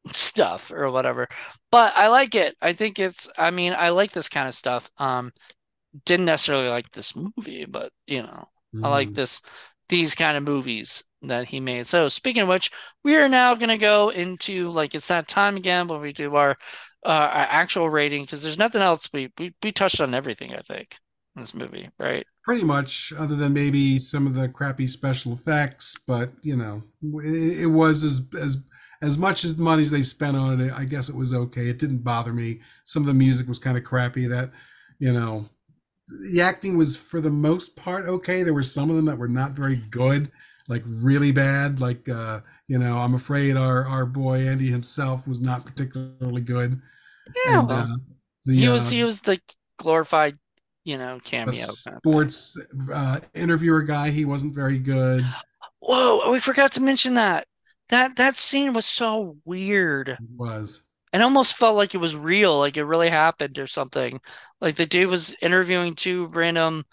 stuff 0.09 0.71
or 0.73 0.91
whatever. 0.91 1.29
But 1.71 1.95
I 1.97 2.09
like 2.09 2.35
it. 2.35 2.57
I 2.63 2.73
think 2.73 2.99
it's, 2.99 3.29
I 3.39 3.51
mean, 3.51 3.75
I 3.77 3.91
like 3.91 4.13
this 4.13 4.29
kind 4.29 4.49
of 4.49 4.55
stuff. 4.55 4.91
Um, 4.99 5.33
didn't 6.05 6.27
necessarily 6.27 6.69
like 6.69 6.91
this 6.93 7.15
movie, 7.17 7.65
but 7.67 7.93
you 8.07 8.23
know, 8.23 8.49
I 8.83 8.89
like 8.89 9.13
Mm. 9.13 9.15
this 9.15 9.41
these 9.89 10.15
kind 10.15 10.37
of 10.37 10.43
movies 10.45 11.05
that 11.23 11.49
he 11.49 11.61
made. 11.61 11.87
So 11.87 12.09
speaking 12.09 12.43
of 12.43 12.49
which, 12.49 12.71
we 13.03 13.17
are 13.17 13.29
now 13.29 13.55
gonna 13.55 13.79
go 13.79 14.11
into 14.11 14.71
like 14.71 14.95
it's 14.95 15.09
that 15.09 15.29
time 15.29 15.57
again 15.57 15.89
when 15.89 16.01
we 16.01 16.13
do 16.13 16.35
our 16.37 16.57
uh, 17.05 17.09
our 17.09 17.47
actual 17.51 17.89
rating 17.91 18.23
because 18.23 18.43
there's 18.43 18.59
nothing 18.59 18.83
else 18.83 19.09
we, 19.13 19.33
we 19.39 19.55
we 19.63 19.73
touched 19.73 20.01
on 20.01 20.15
everything 20.15 20.55
I 20.55 20.61
think 20.63 20.97
in 21.37 21.43
this 21.43 21.55
movie, 21.55 21.91
right? 21.99 22.27
Pretty 22.45 22.63
much, 22.65 23.11
other 23.17 23.35
than 23.37 23.55
maybe 23.55 23.99
some 23.99 24.27
of 24.27 24.35
the 24.35 24.51
crappy 24.51 24.87
special 24.87 25.33
effects, 25.33 25.97
but 26.07 26.31
you 26.43 26.57
know, 26.57 26.83
it, 27.23 27.61
it 27.61 27.67
was 27.67 28.05
as 28.05 28.21
as 28.39 28.59
as 29.01 29.17
much 29.17 29.45
as 29.45 29.57
money 29.57 29.81
as 29.81 29.91
they 29.91 30.03
spent 30.03 30.37
on 30.37 30.61
it. 30.61 30.71
I 30.71 30.85
guess 30.85 31.09
it 31.09 31.15
was 31.15 31.33
okay. 31.33 31.69
It 31.71 31.79
didn't 31.79 32.05
bother 32.05 32.35
me. 32.35 32.61
Some 32.85 33.03
of 33.03 33.07
the 33.07 33.15
music 33.15 33.49
was 33.49 33.59
kind 33.59 33.79
of 33.79 33.85
crappy. 33.85 34.27
That 34.27 34.51
you 34.99 35.11
know, 35.15 35.49
the 36.09 36.41
acting 36.41 36.77
was 36.77 36.97
for 36.97 37.21
the 37.21 37.31
most 37.31 37.77
part 37.77 38.07
okay. 38.07 38.43
There 38.43 38.55
were 38.55 38.63
some 38.63 38.91
of 38.91 38.97
them 38.97 39.07
that 39.07 39.19
were 39.19 39.29
not 39.29 39.53
very 39.53 39.77
good, 39.91 40.31
like 40.69 40.83
really 40.87 41.33
bad. 41.33 41.81
Like 41.81 42.09
uh, 42.09 42.41
you 42.69 42.79
know, 42.79 42.99
I'm 42.99 43.15
afraid 43.15 43.57
our 43.57 43.87
our 43.87 44.07
boy 44.07 44.47
Andy 44.47 44.71
himself 44.71 45.27
was 45.27 45.41
not 45.41 45.65
particularly 45.65 46.43
good. 46.43 46.81
Yeah, 47.47 47.61
and 47.61 47.69
well, 47.69 47.79
uh, 47.79 47.97
the 48.45 48.57
he 48.57 48.69
was 48.69 48.89
uh, 48.89 48.91
he 48.91 49.05
was 49.05 49.21
the 49.21 49.41
glorified, 49.79 50.39
you 50.85 50.99
know, 50.99 51.21
cameo 51.25 51.47
kind 51.47 51.49
of 51.49 51.57
thing. 51.57 51.97
sports 51.99 52.57
uh, 52.93 53.21
interviewer 53.35 53.83
guy, 53.83 54.11
he 54.11 54.25
wasn't 54.25 54.55
very 54.55 54.79
good. 54.79 55.25
Whoa, 55.81 56.31
we 56.31 56.41
forgot 56.41 56.73
to 56.73 56.83
mention 56.83 57.15
that. 57.15 57.47
That 57.89 58.17
that 58.17 58.37
scene 58.37 58.73
was 58.73 58.87
so 58.87 59.37
weird. 59.45 60.17
He 60.19 60.27
was 60.37 60.85
It 61.15 61.23
almost 61.23 61.57
felt 61.57 61.77
like 61.77 61.95
it 61.95 61.99
was 61.99 62.15
real, 62.17 62.59
like 62.59 62.77
it 62.77 62.85
really 62.85 63.09
happened 63.09 63.59
or 63.59 63.67
something. 63.67 64.21
Like 64.61 64.75
the 64.75 64.85
dude 64.85 65.09
was 65.09 65.35
interviewing 65.41 65.95
two 65.95 66.27
random 66.27 66.85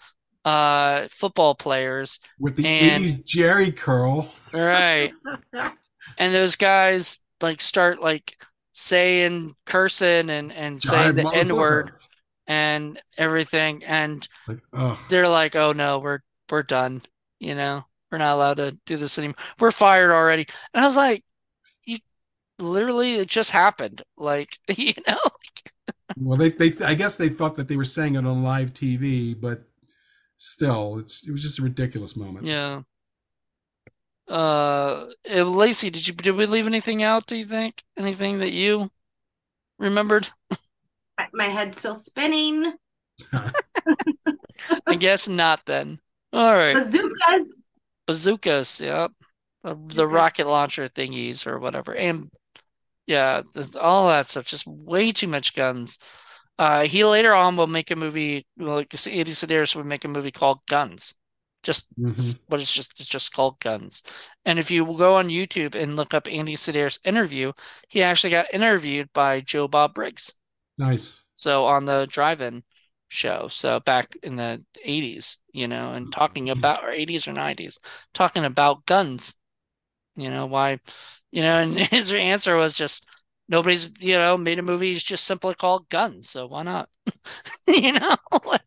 uh 0.44 1.08
football 1.10 1.54
players. 1.54 2.18
with 2.38 2.56
the 2.56 2.66
And- 2.66 3.04
80s 3.04 3.22
Jheri 3.24 3.76
curl. 3.76 4.32
Right. 4.54 5.12
And 6.18 6.34
those 6.34 6.56
guys 6.56 7.20
like 7.40 7.60
start 7.60 8.00
like 8.02 8.36
saying 8.72 9.54
cursing 9.66 10.30
and 10.30 10.52
and 10.52 10.82
saying 10.82 11.14
the 11.14 11.28
N-word 11.28 11.92
and 12.46 13.00
everything 13.16 13.84
and 13.84 14.26
like, 14.48 14.58
they're 15.08 15.28
like, 15.28 15.54
"Oh 15.54 15.72
no, 15.72 16.00
we're 16.00 16.20
we're 16.50 16.64
done." 16.64 17.02
You 17.38 17.54
know, 17.54 17.84
we're 18.10 18.18
not 18.18 18.34
allowed 18.34 18.54
to 18.58 18.78
do 18.84 18.96
this 18.96 19.16
anymore. 19.18 19.36
We're 19.60 19.70
fired 19.70 20.10
already. 20.10 20.46
And 20.74 20.82
I 20.82 20.86
was 20.86 20.96
like, 20.96 21.18
"You 21.18 21.22
literally 22.62 23.16
it 23.16 23.28
just 23.28 23.50
happened." 23.50 24.02
Like, 24.16 24.58
you 24.76 24.94
know, 25.06 25.18
Well, 26.16 26.38
they, 26.38 26.50
they, 26.50 26.72
I 26.84 26.94
guess 26.94 27.16
they 27.16 27.28
thought 27.28 27.56
that 27.56 27.68
they 27.68 27.76
were 27.76 27.84
saying 27.84 28.14
it 28.16 28.26
on 28.26 28.42
live 28.42 28.72
TV, 28.72 29.38
but 29.38 29.64
still, 30.36 30.98
it's, 30.98 31.26
it 31.26 31.30
was 31.32 31.42
just 31.42 31.58
a 31.58 31.62
ridiculous 31.62 32.16
moment. 32.16 32.46
yeah. 32.46 32.82
Uh, 34.28 35.06
eh, 35.26 35.42
Lacy, 35.42 35.90
did 35.90 36.06
you 36.06 36.14
did 36.14 36.36
we 36.36 36.46
leave 36.46 36.66
anything 36.66 37.02
out, 37.02 37.26
do 37.26 37.36
you 37.36 37.44
think? 37.44 37.82
Anything 37.98 38.38
that 38.38 38.52
you 38.52 38.90
remembered? 39.78 40.28
My- 41.18 41.28
My 41.34 41.44
head's 41.48 41.76
still 41.78 41.94
spinning. 41.96 42.74
I 44.86 44.94
guess 44.96 45.28
not 45.28 45.62
then. 45.66 45.98
All 46.32 46.52
right. 46.54 46.74
Bazookas. 46.74 47.68
Bazookas, 48.06 48.80
yep. 48.80 49.10
The, 49.64 49.74
the 49.74 50.06
rocket 50.06 50.46
launcher 50.46 50.88
thingies 50.88 51.46
or 51.46 51.58
whatever. 51.58 51.94
And 51.94 52.30
yeah, 53.06 53.42
all 53.80 54.08
that 54.08 54.26
stuff, 54.26 54.44
just 54.44 54.66
way 54.66 55.12
too 55.12 55.28
much 55.28 55.54
guns. 55.54 55.98
Uh, 56.58 56.82
he 56.84 57.04
later 57.04 57.34
on 57.34 57.56
will 57.56 57.66
make 57.66 57.90
a 57.90 57.96
movie, 57.96 58.46
like 58.58 58.94
Andy 59.08 59.32
Sidaris 59.32 59.74
would 59.76 59.86
make 59.86 60.04
a 60.04 60.08
movie 60.08 60.30
called 60.32 60.60
Guns. 60.68 61.14
Just, 61.62 61.88
Mhm. 61.96 62.32
but 62.48 62.60
it's 62.60 62.72
just 62.72 63.00
it's 63.00 63.08
just 63.08 63.32
called 63.32 63.60
Guns. 63.60 64.02
And 64.44 64.58
if 64.58 64.70
you 64.70 64.84
go 64.86 65.16
on 65.16 65.28
YouTube 65.28 65.74
and 65.74 65.96
look 65.96 66.14
up 66.14 66.28
Andy 66.28 66.54
Sidaris 66.56 66.98
interview, 67.04 67.52
he 67.88 68.02
actually 68.02 68.30
got 68.30 68.52
interviewed 68.54 69.12
by 69.12 69.40
Joe 69.40 69.68
Bob 69.68 69.94
Briggs. 69.94 70.32
Nice. 70.78 71.24
So 71.34 71.66
on 71.66 71.84
the 71.84 72.06
drive-in 72.10 72.64
show, 73.08 73.48
so 73.48 73.80
back 73.80 74.16
in 74.22 74.36
the 74.36 74.64
80s, 74.84 75.38
you 75.52 75.68
know, 75.68 75.92
and 75.92 76.10
talking 76.10 76.48
about 76.50 76.84
or 76.84 76.90
80s 76.90 77.26
or 77.28 77.32
90s, 77.32 77.78
talking 78.14 78.44
about 78.44 78.86
guns. 78.86 79.34
You 80.16 80.30
know, 80.30 80.46
why, 80.46 80.80
you 81.30 81.42
know, 81.42 81.58
and 81.58 81.78
his 81.78 82.12
answer 82.12 82.56
was 82.56 82.72
just 82.72 83.06
nobody's, 83.48 83.92
you 84.00 84.16
know, 84.18 84.36
made 84.36 84.58
a 84.58 84.62
movie 84.62 84.92
it's 84.94 85.04
just 85.04 85.24
simply 85.24 85.54
called 85.54 85.88
Guns, 85.88 86.28
so 86.30 86.46
why 86.46 86.62
not? 86.62 86.88
You 87.68 87.92
know, 87.92 88.16
like 88.44 88.62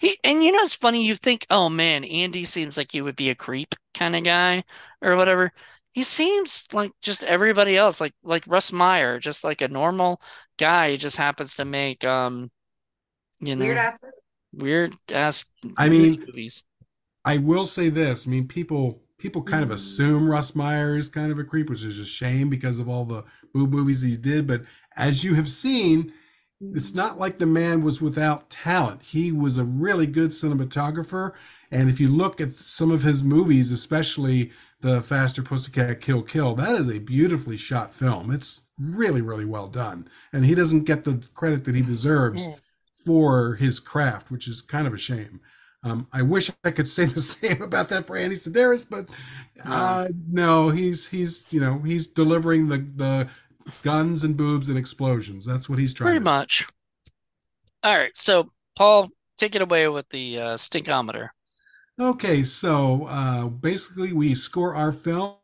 he 0.00 0.18
and 0.24 0.42
you 0.44 0.52
know 0.52 0.60
it's 0.60 0.74
funny, 0.74 1.04
you 1.06 1.16
think, 1.16 1.46
oh 1.50 1.68
man, 1.68 2.04
Andy 2.04 2.44
seems 2.44 2.76
like 2.76 2.92
he 2.92 3.00
would 3.00 3.16
be 3.16 3.30
a 3.30 3.34
creep 3.34 3.74
kind 3.94 4.16
of 4.16 4.24
guy 4.24 4.64
or 5.02 5.16
whatever. 5.16 5.52
He 5.92 6.02
seems 6.04 6.66
like 6.72 6.92
just 7.02 7.24
everybody 7.24 7.76
else, 7.76 8.00
like 8.00 8.14
like 8.22 8.44
Russ 8.46 8.72
Meyer, 8.72 9.18
just 9.18 9.44
like 9.44 9.60
a 9.60 9.68
normal 9.68 10.20
guy 10.58 10.90
who 10.92 10.96
just 10.98 11.16
happens 11.16 11.54
to 11.56 11.64
make 11.64 12.04
um 12.04 12.50
you 13.40 13.56
know 13.56 13.64
Weird 13.64 13.78
ass. 13.78 13.98
weird 14.52 14.94
ass 15.12 15.44
I 15.78 15.88
mean- 15.88 16.20
movies. 16.26 16.64
I 17.24 17.36
will 17.38 17.66
say 17.66 17.90
this. 17.90 18.26
I 18.26 18.30
mean, 18.30 18.48
people 18.48 19.02
people 19.20 19.42
kind 19.42 19.62
of 19.62 19.70
Mm. 19.70 19.74
assume 19.74 20.28
Russ 20.28 20.56
Meyer 20.56 20.96
is 20.96 21.08
kind 21.08 21.30
of 21.30 21.38
a 21.38 21.44
creep, 21.44 21.70
which 21.70 21.84
is 21.84 21.98
a 21.98 22.04
shame 22.04 22.48
because 22.48 22.80
of 22.80 22.88
all 22.88 23.04
the 23.04 23.24
boob 23.54 23.70
movies 23.70 24.02
he's 24.02 24.18
did. 24.18 24.46
But 24.46 24.64
as 24.96 25.22
you 25.22 25.34
have 25.34 25.48
seen, 25.48 26.12
it's 26.74 26.94
not 26.94 27.18
like 27.18 27.38
the 27.38 27.46
man 27.46 27.82
was 27.84 28.02
without 28.02 28.50
talent. 28.50 29.02
He 29.02 29.32
was 29.32 29.56
a 29.56 29.64
really 29.64 30.06
good 30.06 30.32
cinematographer. 30.32 31.32
And 31.70 31.88
if 31.88 32.00
you 32.00 32.08
look 32.08 32.40
at 32.40 32.56
some 32.56 32.90
of 32.90 33.02
his 33.02 33.22
movies, 33.22 33.70
especially 33.70 34.50
the 34.80 35.00
Faster 35.00 35.42
Pussycat 35.42 36.00
Kill 36.00 36.22
Kill, 36.22 36.54
that 36.56 36.74
is 36.76 36.88
a 36.88 36.98
beautifully 36.98 37.56
shot 37.56 37.94
film. 37.94 38.30
It's 38.30 38.62
really, 38.78 39.20
really 39.20 39.44
well 39.44 39.68
done. 39.68 40.08
And 40.32 40.44
he 40.44 40.54
doesn't 40.54 40.84
get 40.84 41.04
the 41.04 41.22
credit 41.34 41.64
that 41.64 41.74
he 41.74 41.82
deserves 41.82 42.48
for 42.92 43.54
his 43.54 43.80
craft, 43.80 44.30
which 44.30 44.48
is 44.48 44.60
kind 44.62 44.86
of 44.86 44.94
a 44.94 44.98
shame. 44.98 45.40
Um, 45.82 46.06
I 46.12 46.22
wish 46.22 46.50
I 46.64 46.70
could 46.70 46.88
say 46.88 47.04
the 47.06 47.20
same 47.20 47.62
about 47.62 47.88
that 47.88 48.06
for 48.06 48.16
Andy 48.16 48.36
Sidaris, 48.36 48.86
but 48.88 49.06
uh, 49.64 50.08
no, 50.28 50.70
he's 50.70 51.08
he's 51.08 51.46
you 51.50 51.60
know 51.60 51.78
he's 51.78 52.06
delivering 52.06 52.68
the 52.68 52.78
the 52.96 53.28
guns 53.82 54.24
and 54.24 54.36
boobs 54.36 54.68
and 54.68 54.78
explosions. 54.78 55.44
That's 55.44 55.68
what 55.68 55.78
he's 55.78 55.94
trying. 55.94 56.12
Pretty 56.12 56.24
much. 56.24 56.66
All 57.82 57.96
right, 57.96 58.12
so 58.14 58.50
Paul, 58.76 59.08
take 59.38 59.54
it 59.54 59.62
away 59.62 59.88
with 59.88 60.06
the 60.10 60.38
uh, 60.38 60.56
stinkometer. 60.56 61.30
Okay, 61.98 62.42
so 62.42 63.06
uh, 63.08 63.46
basically 63.46 64.12
we 64.12 64.34
score 64.34 64.74
our 64.74 64.92
film 64.92 65.36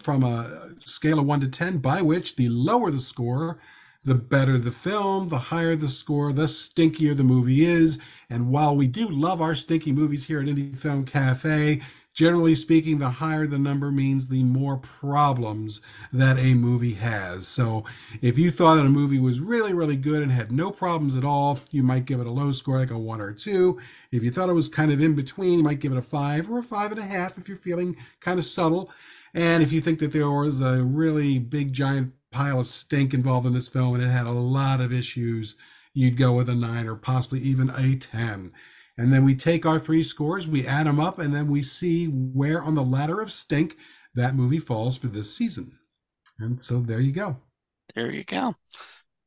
from 0.00 0.24
a 0.24 0.70
scale 0.84 1.18
of 1.18 1.26
one 1.26 1.40
to 1.40 1.48
ten, 1.48 1.78
by 1.78 2.00
which 2.00 2.36
the 2.36 2.48
lower 2.48 2.90
the 2.90 2.98
score, 2.98 3.60
the 4.04 4.14
better 4.14 4.58
the 4.58 4.70
film, 4.70 5.28
the 5.28 5.38
higher 5.38 5.76
the 5.76 5.88
score, 5.88 6.32
the 6.32 6.44
stinkier 6.44 7.14
the 7.14 7.24
movie 7.24 7.64
is. 7.64 7.98
And 8.28 8.50
while 8.50 8.76
we 8.76 8.86
do 8.86 9.08
love 9.08 9.40
our 9.40 9.54
stinky 9.54 9.92
movies 9.92 10.26
here 10.26 10.40
at 10.40 10.46
Indie 10.46 10.76
Film 10.76 11.04
Cafe, 11.04 11.80
generally 12.12 12.54
speaking, 12.54 12.98
the 12.98 13.10
higher 13.10 13.46
the 13.46 13.58
number 13.58 13.92
means 13.92 14.26
the 14.26 14.42
more 14.42 14.78
problems 14.78 15.82
that 16.12 16.38
a 16.38 16.54
movie 16.54 16.94
has. 16.94 17.46
So 17.46 17.84
if 18.22 18.38
you 18.38 18.50
thought 18.50 18.76
that 18.76 18.86
a 18.86 18.90
movie 18.90 19.20
was 19.20 19.38
really, 19.38 19.74
really 19.74 19.96
good 19.96 20.22
and 20.22 20.32
had 20.32 20.50
no 20.50 20.70
problems 20.70 21.14
at 21.14 21.24
all, 21.24 21.60
you 21.70 21.82
might 21.82 22.06
give 22.06 22.18
it 22.18 22.26
a 22.26 22.30
low 22.30 22.52
score, 22.52 22.78
like 22.78 22.90
a 22.90 22.98
one 22.98 23.20
or 23.20 23.32
two. 23.32 23.78
If 24.10 24.24
you 24.24 24.30
thought 24.30 24.48
it 24.48 24.54
was 24.54 24.68
kind 24.68 24.90
of 24.90 25.00
in 25.02 25.14
between, 25.14 25.58
you 25.58 25.64
might 25.64 25.80
give 25.80 25.92
it 25.92 25.98
a 25.98 26.02
five 26.02 26.50
or 26.50 26.58
a 26.58 26.62
five 26.62 26.90
and 26.90 27.00
a 27.00 27.04
half 27.04 27.38
if 27.38 27.48
you're 27.48 27.58
feeling 27.58 27.96
kind 28.20 28.38
of 28.38 28.46
subtle. 28.46 28.90
And 29.34 29.62
if 29.62 29.70
you 29.70 29.82
think 29.82 29.98
that 29.98 30.12
there 30.12 30.30
was 30.30 30.62
a 30.62 30.82
really 30.82 31.38
big 31.38 31.74
giant 31.74 32.14
pile 32.30 32.60
of 32.60 32.66
stink 32.66 33.12
involved 33.12 33.46
in 33.46 33.52
this 33.52 33.68
film 33.68 33.94
and 33.94 34.02
it 34.02 34.08
had 34.08 34.26
a 34.26 34.30
lot 34.30 34.80
of 34.80 34.92
issues, 34.92 35.54
you'd 35.96 36.18
go 36.18 36.32
with 36.32 36.48
a 36.50 36.54
nine 36.54 36.86
or 36.86 36.94
possibly 36.94 37.40
even 37.40 37.70
a 37.70 37.96
10. 37.96 38.52
And 38.98 39.12
then 39.12 39.24
we 39.24 39.34
take 39.34 39.64
our 39.64 39.78
three 39.78 40.02
scores, 40.02 40.46
we 40.46 40.66
add 40.66 40.86
them 40.86 41.00
up, 41.00 41.18
and 41.18 41.34
then 41.34 41.48
we 41.48 41.62
see 41.62 42.06
where 42.06 42.62
on 42.62 42.74
the 42.74 42.82
ladder 42.82 43.20
of 43.20 43.32
stink 43.32 43.76
that 44.14 44.34
movie 44.34 44.58
falls 44.58 44.96
for 44.96 45.06
this 45.06 45.34
season. 45.34 45.78
And 46.38 46.62
so 46.62 46.80
there 46.80 47.00
you 47.00 47.12
go. 47.12 47.38
There 47.94 48.10
you 48.10 48.24
go. 48.24 48.54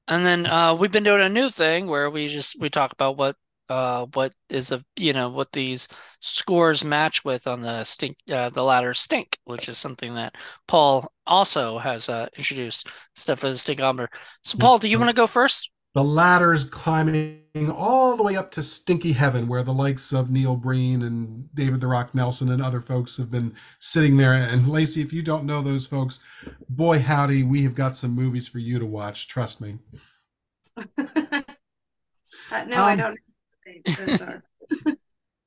And 0.08 0.26
then 0.26 0.46
uh, 0.46 0.76
we've 0.76 0.92
been 0.92 1.04
doing 1.04 1.22
a 1.22 1.30
new 1.30 1.50
thing 1.50 1.88
where 1.88 2.10
we 2.10 2.28
just 2.28 2.60
we 2.60 2.70
talk 2.70 2.92
about 2.92 3.18
what 3.18 3.36
uh, 3.70 4.08
what 4.14 4.34
is 4.50 4.72
a 4.72 4.84
you 4.96 5.14
know 5.14 5.30
what 5.30 5.52
these 5.52 5.88
scores 6.20 6.84
match 6.84 7.24
with 7.24 7.46
on 7.46 7.62
the 7.62 7.84
stink 7.84 8.18
uh, 8.32 8.50
the 8.50 8.64
ladder 8.64 8.94
stink, 8.96 9.38
which 9.44 9.70
is 9.70 9.78
something 9.78 10.16
that 10.16 10.36
Paul 10.68 11.12
also 11.28 11.78
has 11.78 12.10
uh, 12.10 12.28
introduced 12.36 12.88
stuff 13.16 13.40
for 13.40 13.50
the 13.50 13.56
stinkometer. 13.56 14.08
So 14.44 14.58
Paul, 14.58 14.80
do 14.80 14.88
you 14.88 14.98
want 14.98 15.10
to 15.10 15.16
go 15.16 15.28
first? 15.28 15.70
The 15.96 16.04
ladder's 16.04 16.64
climbing 16.64 17.72
all 17.72 18.16
the 18.16 18.24
way 18.24 18.36
up 18.36 18.52
to 18.52 18.64
stinky 18.64 19.14
heaven, 19.14 19.48
where 19.48 19.64
the 19.64 19.74
likes 19.74 20.14
of 20.14 20.30
Neil 20.30 20.56
Breen 20.56 21.02
and 21.02 21.54
David 21.56 21.82
the 21.82 21.88
Rock 21.88 22.14
Nelson 22.14 22.52
and 22.52 22.62
other 22.62 22.80
folks 22.80 23.18
have 23.18 23.32
been 23.32 23.56
sitting 23.80 24.18
there. 24.18 24.34
And 24.34 24.70
Lacy, 24.70 25.02
if 25.02 25.12
you 25.12 25.24
don't 25.24 25.46
know 25.46 25.62
those 25.62 25.88
folks, 25.88 26.20
boy 26.70 27.00
howdy, 27.00 27.44
we 27.44 27.64
have 27.64 27.74
got 27.76 27.98
some 27.98 28.12
movies 28.12 28.48
for 28.48 28.60
you 28.60 28.78
to 28.78 28.86
watch. 28.86 29.28
Trust 29.28 29.62
me. 29.62 29.80
uh, 30.78 30.96
no, 32.68 32.84
um, 32.84 32.86
I 32.86 32.96
don't. 32.96 33.20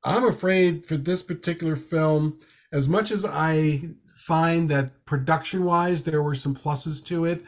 I'm 0.04 0.24
afraid 0.24 0.86
for 0.86 0.96
this 0.96 1.22
particular 1.22 1.76
film, 1.76 2.40
as 2.72 2.88
much 2.88 3.12
as 3.12 3.24
I 3.24 3.90
find 4.16 4.68
that 4.70 5.04
production 5.04 5.64
wise 5.64 6.02
there 6.04 6.22
were 6.22 6.34
some 6.34 6.54
pluses 6.54 7.04
to 7.06 7.24
it, 7.24 7.44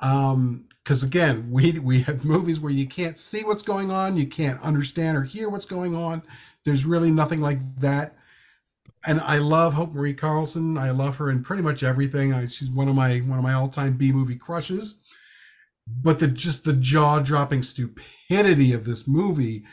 um, 0.00 0.64
because 0.82 1.02
again, 1.02 1.50
we 1.50 1.78
we 1.78 2.02
have 2.02 2.24
movies 2.24 2.60
where 2.60 2.72
you 2.72 2.86
can't 2.86 3.18
see 3.18 3.44
what's 3.44 3.62
going 3.62 3.90
on, 3.90 4.16
you 4.16 4.26
can't 4.26 4.60
understand 4.62 5.16
or 5.16 5.22
hear 5.22 5.48
what's 5.48 5.66
going 5.66 5.94
on. 5.94 6.22
There's 6.64 6.86
really 6.86 7.10
nothing 7.10 7.40
like 7.40 7.58
that. 7.80 8.16
And 9.06 9.20
I 9.20 9.38
love 9.38 9.74
Hope 9.74 9.92
Marie 9.92 10.14
Carlton. 10.14 10.76
I 10.76 10.90
love 10.90 11.16
her 11.18 11.30
in 11.30 11.42
pretty 11.42 11.62
much 11.62 11.82
everything. 11.82 12.32
I, 12.32 12.46
she's 12.46 12.70
one 12.70 12.88
of 12.88 12.94
my 12.94 13.18
one 13.18 13.38
of 13.38 13.44
my 13.44 13.54
all 13.54 13.68
time 13.68 13.96
B 13.96 14.12
movie 14.12 14.36
crushes. 14.36 15.00
But 15.86 16.18
the 16.18 16.28
just 16.28 16.64
the 16.64 16.74
jaw 16.74 17.20
dropping 17.20 17.62
stupidity 17.62 18.72
of 18.72 18.84
this 18.84 19.08
movie 19.08 19.64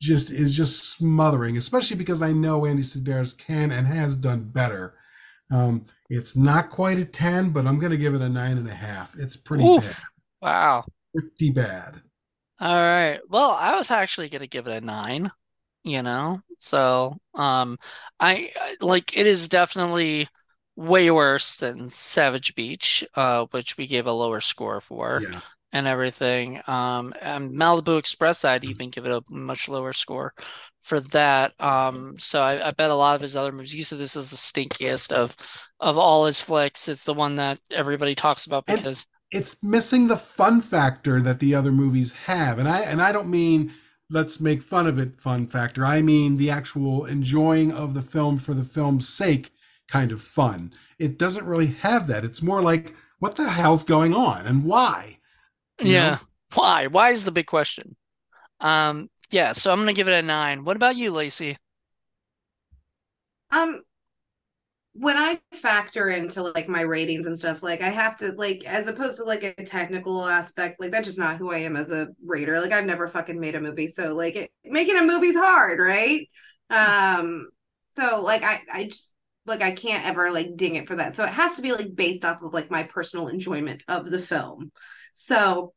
just 0.00 0.30
is 0.30 0.56
just 0.56 0.92
smothering, 0.92 1.56
especially 1.56 1.96
because 1.96 2.22
I 2.22 2.32
know 2.32 2.66
Andy 2.66 2.82
Sidaris 2.82 3.36
can 3.36 3.72
and 3.72 3.86
has 3.86 4.16
done 4.16 4.44
better. 4.44 4.94
Um, 5.50 5.86
it's 6.08 6.36
not 6.36 6.70
quite 6.70 6.98
a 6.98 7.04
10, 7.04 7.50
but 7.50 7.66
I'm 7.66 7.78
going 7.78 7.92
to 7.92 7.98
give 7.98 8.14
it 8.14 8.22
a 8.22 8.28
nine 8.28 8.58
and 8.58 8.68
a 8.68 8.74
half. 8.74 9.14
It's 9.18 9.36
pretty 9.36 9.64
Oof. 9.64 9.82
bad. 9.82 9.96
Wow. 10.40 10.84
Pretty 11.14 11.50
bad. 11.50 12.00
All 12.60 12.76
right. 12.76 13.20
Well, 13.28 13.50
I 13.50 13.76
was 13.76 13.90
actually 13.90 14.28
going 14.28 14.40
to 14.40 14.48
give 14.48 14.66
it 14.66 14.82
a 14.82 14.84
nine, 14.84 15.30
you 15.84 16.02
know? 16.02 16.40
So, 16.58 17.16
um, 17.34 17.78
I 18.18 18.52
like 18.80 19.16
it 19.16 19.26
is 19.26 19.48
definitely 19.48 20.28
way 20.76 21.10
worse 21.10 21.56
than 21.56 21.88
Savage 21.88 22.54
Beach, 22.54 23.04
uh, 23.14 23.46
which 23.50 23.76
we 23.76 23.86
gave 23.86 24.06
a 24.06 24.12
lower 24.12 24.40
score 24.40 24.80
for. 24.80 25.22
Yeah 25.22 25.40
and 25.72 25.86
everything. 25.86 26.60
Um, 26.66 27.12
and 27.20 27.52
Malibu 27.52 27.98
Express, 27.98 28.44
I'd 28.44 28.64
even 28.64 28.90
give 28.90 29.06
it 29.06 29.12
a 29.12 29.22
much 29.30 29.68
lower 29.68 29.92
score 29.92 30.34
for 30.82 31.00
that. 31.00 31.52
Um, 31.60 32.16
so 32.18 32.40
I, 32.40 32.68
I, 32.68 32.70
bet 32.70 32.90
a 32.90 32.94
lot 32.94 33.14
of 33.14 33.20
his 33.20 33.36
other 33.36 33.52
movies. 33.52 33.74
You 33.74 33.84
said 33.84 33.98
this 33.98 34.16
is 34.16 34.30
the 34.30 34.36
stinkiest 34.36 35.12
of 35.12 35.36
of 35.80 35.98
all 35.98 36.26
his 36.26 36.40
flicks. 36.40 36.88
It's 36.88 37.04
the 37.04 37.14
one 37.14 37.36
that 37.36 37.58
everybody 37.70 38.14
talks 38.14 38.46
about 38.46 38.66
because 38.66 39.06
and 39.32 39.40
it's 39.40 39.58
missing 39.62 40.06
the 40.06 40.16
fun 40.16 40.60
factor 40.60 41.20
that 41.20 41.40
the 41.40 41.54
other 41.54 41.72
movies 41.72 42.12
have. 42.12 42.58
And 42.58 42.68
I 42.68 42.80
and 42.80 43.02
I 43.02 43.12
don't 43.12 43.28
mean 43.28 43.72
let's 44.10 44.40
make 44.40 44.62
fun 44.62 44.86
of 44.86 44.98
it 44.98 45.20
fun 45.20 45.46
factor. 45.46 45.84
I 45.84 46.02
mean 46.02 46.36
the 46.36 46.50
actual 46.50 47.04
enjoying 47.04 47.72
of 47.72 47.94
the 47.94 48.02
film 48.02 48.38
for 48.38 48.54
the 48.54 48.64
film's 48.64 49.08
sake 49.08 49.52
kind 49.88 50.12
of 50.12 50.20
fun. 50.20 50.72
It 50.98 51.18
doesn't 51.18 51.46
really 51.46 51.66
have 51.66 52.06
that. 52.06 52.24
It's 52.24 52.42
more 52.42 52.62
like 52.62 52.94
what 53.18 53.36
the 53.36 53.48
hell's 53.48 53.84
going 53.84 54.14
on 54.14 54.46
and 54.46 54.64
why? 54.64 55.18
Yeah. 55.80 56.10
Know? 56.10 56.18
Why? 56.54 56.86
Why 56.86 57.10
is 57.10 57.24
the 57.24 57.32
big 57.32 57.46
question? 57.46 57.96
Um, 58.60 59.10
yeah, 59.30 59.52
so 59.52 59.72
I'm 59.72 59.78
gonna 59.78 59.92
give 59.92 60.08
it 60.08 60.14
a 60.14 60.22
nine. 60.22 60.64
What 60.64 60.76
about 60.76 60.96
you, 60.96 61.12
Lacy? 61.12 61.56
Um, 63.50 63.82
when 64.94 65.16
I 65.16 65.40
factor 65.52 66.08
into 66.08 66.42
like 66.42 66.68
my 66.68 66.80
ratings 66.80 67.26
and 67.26 67.38
stuff, 67.38 67.62
like 67.62 67.82
I 67.82 67.88
have 67.88 68.16
to 68.18 68.32
like 68.32 68.64
as 68.64 68.88
opposed 68.88 69.18
to 69.18 69.24
like 69.24 69.44
a 69.44 69.54
technical 69.64 70.26
aspect, 70.26 70.80
like 70.80 70.90
that's 70.90 71.06
just 71.06 71.18
not 71.18 71.36
who 71.38 71.52
I 71.52 71.58
am 71.58 71.76
as 71.76 71.90
a 71.92 72.08
rater. 72.24 72.60
Like 72.60 72.72
I've 72.72 72.84
never 72.84 73.06
fucking 73.06 73.38
made 73.38 73.54
a 73.54 73.60
movie, 73.60 73.86
so 73.86 74.14
like 74.14 74.34
it, 74.36 74.50
making 74.64 74.96
a 74.96 75.04
movie's 75.04 75.36
hard, 75.36 75.78
right? 75.78 76.28
Um, 76.70 77.48
so 77.92 78.22
like 78.22 78.42
I 78.42 78.60
I 78.72 78.84
just 78.84 79.14
like 79.46 79.62
I 79.62 79.70
can't 79.70 80.06
ever 80.06 80.32
like 80.32 80.56
ding 80.56 80.74
it 80.74 80.88
for 80.88 80.96
that. 80.96 81.14
So 81.16 81.24
it 81.24 81.30
has 81.30 81.56
to 81.56 81.62
be 81.62 81.72
like 81.72 81.94
based 81.94 82.24
off 82.24 82.42
of 82.42 82.52
like 82.52 82.70
my 82.70 82.82
personal 82.82 83.28
enjoyment 83.28 83.84
of 83.88 84.10
the 84.10 84.18
film. 84.18 84.72
So 85.12 85.74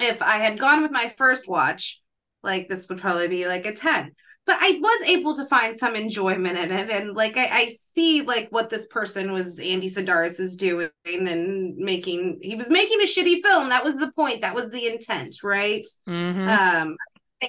if 0.00 0.22
I 0.22 0.38
had 0.38 0.58
gone 0.58 0.82
with 0.82 0.90
my 0.90 1.08
first 1.08 1.48
watch, 1.48 2.02
like 2.44 2.68
this 2.68 2.88
would 2.88 3.00
probably 3.00 3.28
be 3.28 3.46
like 3.46 3.66
a 3.66 3.72
10. 3.72 4.12
But 4.46 4.58
I 4.60 4.78
was 4.78 5.08
able 5.08 5.34
to 5.36 5.46
find 5.46 5.74
some 5.74 5.96
enjoyment 5.96 6.58
in 6.58 6.70
it. 6.70 6.90
And 6.90 7.16
like 7.16 7.36
I, 7.38 7.48
I 7.48 7.68
see 7.68 8.20
like 8.22 8.48
what 8.50 8.68
this 8.68 8.86
person 8.88 9.32
was 9.32 9.58
Andy 9.58 9.88
Sidaris 9.88 10.38
is 10.38 10.54
doing 10.54 10.90
and 11.06 11.76
making 11.76 12.40
he 12.42 12.54
was 12.54 12.68
making 12.68 13.00
a 13.00 13.04
shitty 13.04 13.42
film. 13.42 13.70
That 13.70 13.84
was 13.84 13.98
the 13.98 14.12
point. 14.12 14.42
That 14.42 14.54
was 14.54 14.70
the 14.70 14.86
intent, 14.86 15.36
right? 15.42 15.84
Mm-hmm. 16.06 16.48
Um 16.48 16.96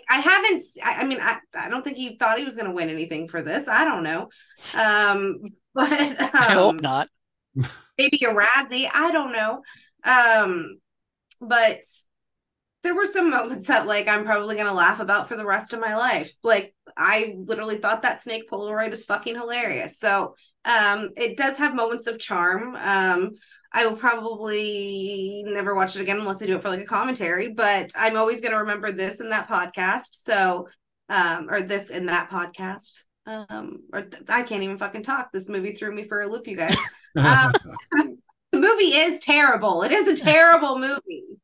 I 0.09 0.19
haven't 0.19 0.61
I, 0.83 1.01
I 1.01 1.05
mean 1.05 1.19
I, 1.21 1.39
I 1.53 1.69
don't 1.69 1.83
think 1.83 1.97
he 1.97 2.15
thought 2.17 2.37
he 2.37 2.45
was 2.45 2.55
gonna 2.55 2.73
win 2.73 2.89
anything 2.89 3.27
for 3.27 3.41
this. 3.41 3.67
I 3.67 3.83
don't 3.83 4.03
know. 4.03 4.29
Um 4.73 5.39
but 5.73 5.91
um, 6.21 6.29
I 6.33 6.51
hope 6.53 6.79
not. 6.79 7.09
maybe 7.97 8.19
a 8.23 8.33
Razzie. 8.33 8.89
I 8.93 9.11
don't 9.11 9.33
know. 9.33 9.61
Um 10.05 10.77
but 11.41 11.81
there 12.85 12.95
were 12.95 13.07
some 13.07 13.31
moments 13.31 13.65
that 13.65 13.87
like 13.87 14.07
I'm 14.07 14.23
probably 14.23 14.55
gonna 14.55 14.71
laugh 14.71 14.99
about 14.99 15.27
for 15.27 15.35
the 15.35 15.45
rest 15.45 15.73
of 15.73 15.79
my 15.79 15.95
life. 15.95 16.31
Like 16.43 16.75
I 16.95 17.33
literally 17.35 17.77
thought 17.77 18.03
that 18.03 18.21
snake 18.21 18.47
Polaroid 18.47 18.91
is 18.91 19.05
fucking 19.05 19.33
hilarious. 19.33 19.97
So 19.97 20.35
um 20.65 21.09
it 21.17 21.35
does 21.35 21.57
have 21.57 21.73
moments 21.73 22.05
of 22.05 22.19
charm. 22.19 22.75
Um 22.75 23.31
I 23.73 23.87
will 23.87 23.95
probably 23.97 25.43
never 25.47 25.75
watch 25.75 25.95
it 25.95 26.03
again 26.03 26.19
unless 26.19 26.43
I 26.43 26.45
do 26.45 26.55
it 26.57 26.61
for 26.61 26.69
like 26.69 26.79
a 26.79 26.85
commentary, 26.85 27.51
but 27.51 27.89
I'm 27.97 28.17
always 28.17 28.39
gonna 28.39 28.59
remember 28.59 28.91
this 28.91 29.19
in 29.19 29.31
that 29.31 29.49
podcast. 29.49 30.09
So 30.11 30.67
um 31.09 31.47
or 31.49 31.61
this 31.61 31.89
in 31.89 32.05
that 32.05 32.29
podcast. 32.29 33.05
Um 33.25 33.79
or 33.93 34.03
th- 34.03 34.29
I 34.29 34.43
can't 34.43 34.61
even 34.61 34.77
fucking 34.77 35.01
talk. 35.01 35.31
This 35.31 35.49
movie 35.49 35.71
threw 35.73 35.91
me 35.91 36.03
for 36.03 36.21
a 36.21 36.27
loop, 36.27 36.47
you 36.47 36.55
guys. 36.55 36.77
Um, 37.17 37.53
the 38.51 38.59
movie 38.59 38.93
is 38.93 39.21
terrible. 39.21 39.83
It 39.83 39.93
is 39.93 40.19
a 40.19 40.21
terrible 40.21 40.77
movie. 40.77 41.34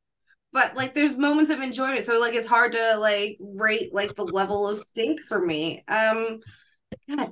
But 0.54 0.76
like 0.76 0.94
there's 0.94 1.18
moments 1.18 1.52
of 1.52 1.62
enjoyment. 1.62 2.06
So 2.06 2.20
like 2.20 2.34
it's 2.36 2.48
hard 2.48 2.74
to 2.74 2.98
like 2.98 3.38
rate 3.40 3.94
like 3.94 4.16
the 4.16 4.26
level 4.26 4.68
of 4.68 4.78
stink 4.78 5.22
for 5.22 5.40
me. 5.44 5.84
Um 5.88 6.40
God, 7.10 7.32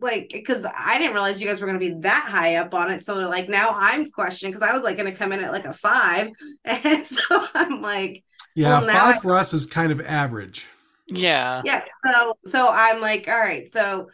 like 0.00 0.30
because 0.32 0.66
I 0.66 0.98
didn't 0.98 1.14
realize 1.14 1.40
you 1.40 1.46
guys 1.48 1.60
were 1.60 1.66
gonna 1.68 1.78
be 1.78 1.94
that 2.00 2.26
high 2.28 2.56
up 2.56 2.74
on 2.74 2.90
it. 2.90 3.04
So 3.04 3.14
like 3.16 3.48
now 3.48 3.70
I'm 3.74 4.10
questioning 4.10 4.52
because 4.52 4.68
I 4.68 4.72
was 4.74 4.82
like 4.82 4.96
gonna 4.96 5.14
come 5.14 5.32
in 5.32 5.40
at 5.40 5.52
like 5.52 5.64
a 5.66 5.72
five. 5.72 6.30
And 6.64 7.04
so 7.06 7.22
I'm 7.54 7.80
like 7.82 8.24
Yeah, 8.54 8.80
well, 8.80 8.88
five 8.88 9.16
I- 9.16 9.20
for 9.20 9.36
us 9.36 9.54
is 9.54 9.66
kind 9.66 9.92
of 9.92 10.00
average. 10.00 10.68
Yeah. 11.06 11.62
Yeah. 11.64 11.84
So 12.06 12.34
so 12.44 12.68
I'm 12.70 13.00
like, 13.00 13.28
all 13.28 13.38
right, 13.38 13.68
so 13.68 14.08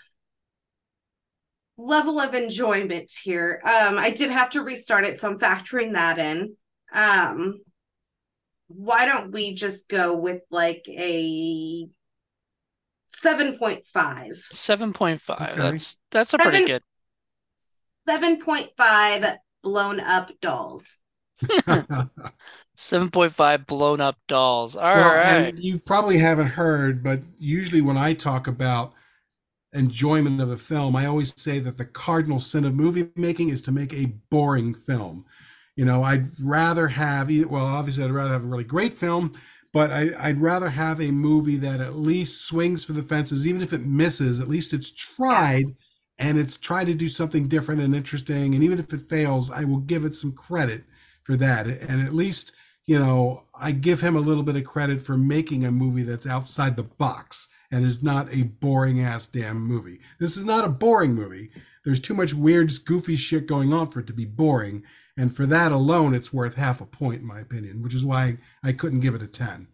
level 1.76 2.18
of 2.18 2.34
enjoyment 2.34 3.10
here. 3.22 3.60
Um, 3.64 3.98
I 3.98 4.10
did 4.10 4.30
have 4.30 4.50
to 4.50 4.62
restart 4.62 5.04
it, 5.04 5.20
so 5.20 5.30
I'm 5.30 5.38
factoring 5.38 5.92
that 5.94 6.18
in. 6.18 6.56
Um, 6.92 7.60
why 8.68 9.04
don't 9.06 9.32
we 9.32 9.54
just 9.54 9.88
go 9.88 10.14
with 10.14 10.42
like 10.50 10.84
a 10.88 11.88
7.5 13.24 13.82
7.5 13.92 15.30
okay. 15.30 15.54
that's 15.56 15.96
that's 16.10 16.34
a 16.34 16.36
Seven, 16.36 16.50
pretty 16.50 16.66
good 16.66 16.82
7.5 18.08 19.36
blown 19.62 20.00
up 20.00 20.30
dolls 20.40 20.98
7.5 21.42 23.66
blown 23.66 24.00
up 24.00 24.16
dolls 24.28 24.76
All 24.76 24.96
well, 24.96 25.14
right. 25.14 25.56
you 25.56 25.80
probably 25.80 26.18
haven't 26.18 26.48
heard 26.48 27.02
but 27.02 27.22
usually 27.38 27.80
when 27.80 27.96
i 27.96 28.12
talk 28.12 28.46
about 28.46 28.92
enjoyment 29.72 30.40
of 30.40 30.50
a 30.50 30.56
film, 30.56 30.96
I 30.96 31.06
always 31.06 31.38
say 31.40 31.58
that 31.60 31.76
the 31.76 31.84
cardinal 31.84 32.40
sin 32.40 32.64
of 32.64 32.74
movie 32.74 33.08
making 33.16 33.50
is 33.50 33.62
to 33.62 33.72
make 33.72 33.92
a 33.92 34.06
boring 34.30 34.74
film. 34.74 35.24
You 35.78 35.84
know, 35.84 36.02
I'd 36.02 36.32
rather 36.40 36.88
have, 36.88 37.30
well, 37.46 37.64
obviously, 37.64 38.02
I'd 38.02 38.10
rather 38.10 38.32
have 38.32 38.42
a 38.42 38.48
really 38.48 38.64
great 38.64 38.92
film, 38.92 39.40
but 39.72 39.92
I, 39.92 40.26
would 40.26 40.40
rather 40.40 40.68
have 40.68 41.00
a 41.00 41.12
movie 41.12 41.54
that 41.58 41.80
at 41.80 41.94
least 41.94 42.46
swings 42.48 42.84
for 42.84 42.94
the 42.94 43.02
fences, 43.02 43.46
even 43.46 43.62
if 43.62 43.72
it 43.72 43.86
misses, 43.86 44.40
at 44.40 44.48
least 44.48 44.74
it's 44.74 44.90
tried 44.90 45.66
and 46.18 46.36
it's 46.36 46.56
trying 46.56 46.86
to 46.86 46.94
do 46.94 47.06
something 47.06 47.46
different 47.46 47.80
and 47.80 47.94
interesting. 47.94 48.56
And 48.56 48.64
even 48.64 48.80
if 48.80 48.92
it 48.92 49.02
fails, 49.02 49.52
I 49.52 49.62
will 49.62 49.78
give 49.78 50.04
it 50.04 50.16
some 50.16 50.32
credit 50.32 50.82
for 51.22 51.36
that. 51.36 51.68
And 51.68 52.04
at 52.04 52.12
least, 52.12 52.54
you 52.86 52.98
know, 52.98 53.44
I 53.54 53.70
give 53.70 54.00
him 54.00 54.16
a 54.16 54.20
little 54.20 54.42
bit 54.42 54.56
of 54.56 54.64
credit 54.64 55.00
for 55.00 55.16
making 55.16 55.64
a 55.64 55.70
movie 55.70 56.02
that's 56.02 56.26
outside 56.26 56.74
the 56.74 56.82
box 56.82 57.46
and 57.70 57.86
is 57.86 58.02
not 58.02 58.34
a 58.34 58.42
boring 58.42 59.00
ass 59.00 59.28
damn 59.28 59.60
movie. 59.60 60.00
This 60.18 60.36
is 60.36 60.44
not 60.44 60.64
a 60.64 60.70
boring 60.70 61.14
movie. 61.14 61.50
There's 61.88 62.00
too 62.00 62.12
much 62.12 62.34
weird, 62.34 62.70
goofy 62.84 63.16
shit 63.16 63.46
going 63.46 63.72
on 63.72 63.86
for 63.86 64.00
it 64.00 64.06
to 64.08 64.12
be 64.12 64.26
boring. 64.26 64.82
And 65.16 65.34
for 65.34 65.46
that 65.46 65.72
alone, 65.72 66.12
it's 66.12 66.34
worth 66.34 66.54
half 66.54 66.82
a 66.82 66.84
point, 66.84 67.22
in 67.22 67.26
my 67.26 67.40
opinion, 67.40 67.80
which 67.80 67.94
is 67.94 68.04
why 68.04 68.36
I 68.62 68.72
couldn't 68.72 69.00
give 69.00 69.14
it 69.14 69.22
a 69.22 69.26
10. 69.26 69.68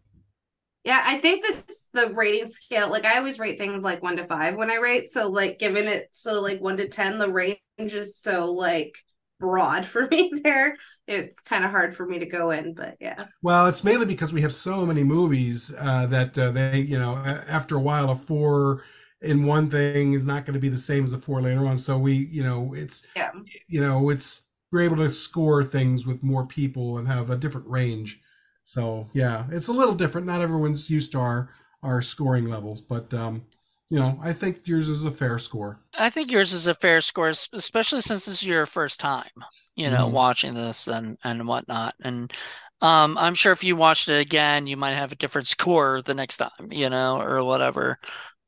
Yeah, 0.85 1.03
I 1.05 1.19
think 1.19 1.43
this 1.43 1.91
the 1.93 2.15
rating 2.15 2.47
scale. 2.47 2.89
Like 2.89 3.05
I 3.05 3.19
always 3.19 3.41
rate 3.41 3.59
things 3.59 3.83
like 3.83 4.01
one 4.01 4.17
to 4.19 4.29
five 4.29 4.55
when 4.55 4.71
I 4.71 4.77
rate. 4.77 5.09
So 5.09 5.29
like 5.29 5.59
giving 5.59 5.87
it 5.87 6.09
so 6.13 6.41
like 6.41 6.61
one 6.61 6.77
to 6.77 6.87
ten, 6.87 7.19
the 7.19 7.33
range 7.33 7.59
is 7.79 8.17
so 8.17 8.53
like 8.53 8.95
broad 9.41 9.85
for 9.87 10.07
me 10.07 10.31
there. 10.45 10.77
It's 11.09 11.41
kind 11.41 11.65
of 11.65 11.73
hard 11.73 11.97
for 11.97 12.07
me 12.07 12.21
to 12.21 12.27
go 12.27 12.53
in, 12.53 12.75
but 12.75 12.95
yeah. 13.01 13.25
Well, 13.43 13.67
it's 13.67 13.83
mainly 13.83 14.07
because 14.07 14.33
we 14.33 14.43
have 14.43 14.55
so 14.55 14.87
many 14.87 15.03
movies 15.03 15.75
uh, 15.81 16.07
that 16.07 16.39
uh, 16.39 16.53
they, 16.53 16.83
you 16.83 16.99
know, 16.99 17.17
after 17.17 17.75
a 17.75 17.81
while, 17.81 18.11
a 18.11 18.15
four 18.15 18.85
in 19.25 19.47
one 19.47 19.69
thing 19.69 20.13
is 20.13 20.27
not 20.27 20.45
going 20.45 20.55
to 20.55 20.61
be 20.61 20.69
the 20.69 20.77
same 20.77 21.05
as 21.05 21.13
a 21.13 21.19
four 21.19 21.41
later 21.41 21.67
on. 21.67 21.79
So 21.79 21.99
we, 21.99 22.15
you 22.15 22.43
know, 22.43 22.75
it's, 22.75 23.07
yeah. 23.17 23.31
you 23.67 23.81
know, 23.81 24.11
it's 24.11 24.49
we're 24.71 24.83
able 24.83 24.97
to 24.97 25.11
score 25.11 25.63
things 25.63 26.07
with 26.07 26.23
more 26.23 26.47
people 26.47 26.99
and 26.99 27.07
have 27.07 27.31
a 27.31 27.37
different 27.37 27.69
range. 27.69 28.21
So 28.65 29.09
yeah, 29.13 29.45
it's 29.51 29.69
a 29.69 29.73
little 29.73 29.95
different. 29.95 30.27
Not 30.27 30.41
everyone's 30.41 30.91
used 30.91 31.13
to 31.13 31.21
our 31.21 31.51
our 31.83 32.03
scoring 32.03 32.47
levels, 32.47 32.81
but 32.81 33.13
um, 33.15 33.45
you 33.91 33.99
know, 33.99 34.19
I 34.23 34.33
think 34.33 34.67
yours 34.67 34.89
is 34.89 35.05
a 35.05 35.11
fair 35.11 35.39
score. 35.39 35.79
I 35.97 36.11
think 36.11 36.33
yours 36.33 36.53
is 36.53 36.67
a 36.67 36.75
fair 36.75 37.01
score, 37.01 37.29
especially 37.29 38.01
since 38.01 38.25
this 38.25 38.43
is 38.43 38.47
your 38.47 38.67
first 38.67 38.99
time, 38.99 39.31
you 39.77 39.91
know, 39.91 40.07
mm-hmm. 40.07 40.15
watching 40.15 40.55
this 40.55 40.89
and 40.89 41.19
and 41.23 41.47
whatnot. 41.47 41.95
And 42.03 42.33
um, 42.81 43.17
I'm 43.19 43.35
sure 43.35 43.53
if 43.53 43.63
you 43.63 43.77
watched 43.77 44.09
it 44.09 44.19
again, 44.19 44.67
you 44.67 44.77
might 44.77 44.97
have 44.97 45.13
a 45.13 45.17
different 45.17 45.47
score 45.47 46.03
the 46.03 46.15
next 46.15 46.39
time, 46.39 46.73
you 46.73 46.91
know, 46.91 47.21
or 47.21 47.45
whatever 47.45 47.99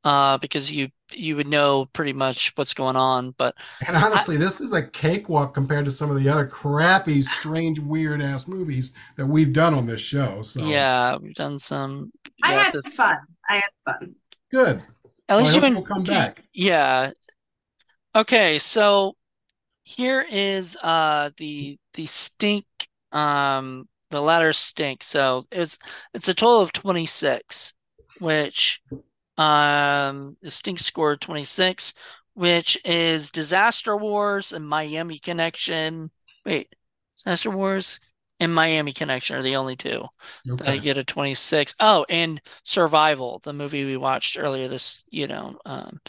uh, 0.05 0.39
because 0.39 0.70
you 0.70 0.89
you 1.12 1.36
would 1.36 1.47
know 1.47 1.86
pretty 1.86 2.12
much 2.12 2.52
what's 2.56 2.74
going 2.74 2.97
on. 2.97 3.35
But 3.36 3.55
and 3.86 3.97
honestly, 3.97 4.36
I, 4.36 4.39
this 4.39 4.60
is 4.60 4.73
a 4.73 4.86
cakewalk 4.86 5.55
compared 5.55 5.85
to 5.86 5.90
some 5.90 6.10
of 6.10 6.16
the 6.16 6.28
other 6.28 6.47
crappy, 6.47 7.23
strange, 7.23 7.78
weird 7.78 8.23
ass 8.23 8.48
movies 8.48 8.93
that 9.16 9.27
we've 9.27 9.52
done 9.52 9.74
on 9.74 9.86
this 9.86 10.01
show. 10.01 10.43
So 10.43 10.64
yeah, 10.64 11.16
we've 11.16 11.35
done 11.35 11.59
some. 11.59 12.12
I 12.43 12.52
had 12.52 12.73
this... 12.73 12.93
fun. 12.94 13.18
I 13.48 13.56
had 13.56 13.70
fun. 13.85 14.14
Good. 14.51 14.82
At 15.28 15.39
least 15.39 15.55
well, 15.55 15.70
you 15.70 15.74
can 15.77 15.85
come 15.85 16.05
back. 16.05 16.44
Yeah. 16.52 17.12
Okay, 18.14 18.59
so 18.59 19.16
here 19.85 20.24
is 20.28 20.77
uh 20.82 21.31
the 21.36 21.78
the 21.94 22.06
stink 22.06 22.64
um 23.12 23.89
the 24.10 24.23
latter 24.23 24.52
stink. 24.52 25.02
So 25.02 25.44
it's 25.51 25.78
it's 26.14 26.28
a 26.28 26.35
total 26.35 26.60
of 26.60 26.73
26, 26.73 27.74
which 28.18 28.81
um, 29.36 30.36
Stink 30.44 30.78
Score 30.78 31.16
26, 31.16 31.94
which 32.34 32.78
is 32.84 33.30
Disaster 33.30 33.96
Wars 33.96 34.52
and 34.52 34.66
Miami 34.66 35.18
Connection. 35.18 36.10
Wait, 36.44 36.74
Disaster 37.16 37.50
Wars 37.50 38.00
and 38.40 38.54
Miami 38.54 38.92
Connection 38.92 39.36
are 39.36 39.42
the 39.42 39.56
only 39.56 39.76
two. 39.76 40.04
Okay. 40.48 40.72
I 40.72 40.78
get 40.78 40.98
a 40.98 41.04
26. 41.04 41.74
Oh, 41.80 42.04
and 42.08 42.40
Survival, 42.64 43.40
the 43.42 43.52
movie 43.52 43.84
we 43.84 43.96
watched 43.96 44.38
earlier 44.38 44.68
this, 44.68 45.04
you 45.10 45.26
know, 45.26 45.58
um, 45.64 46.00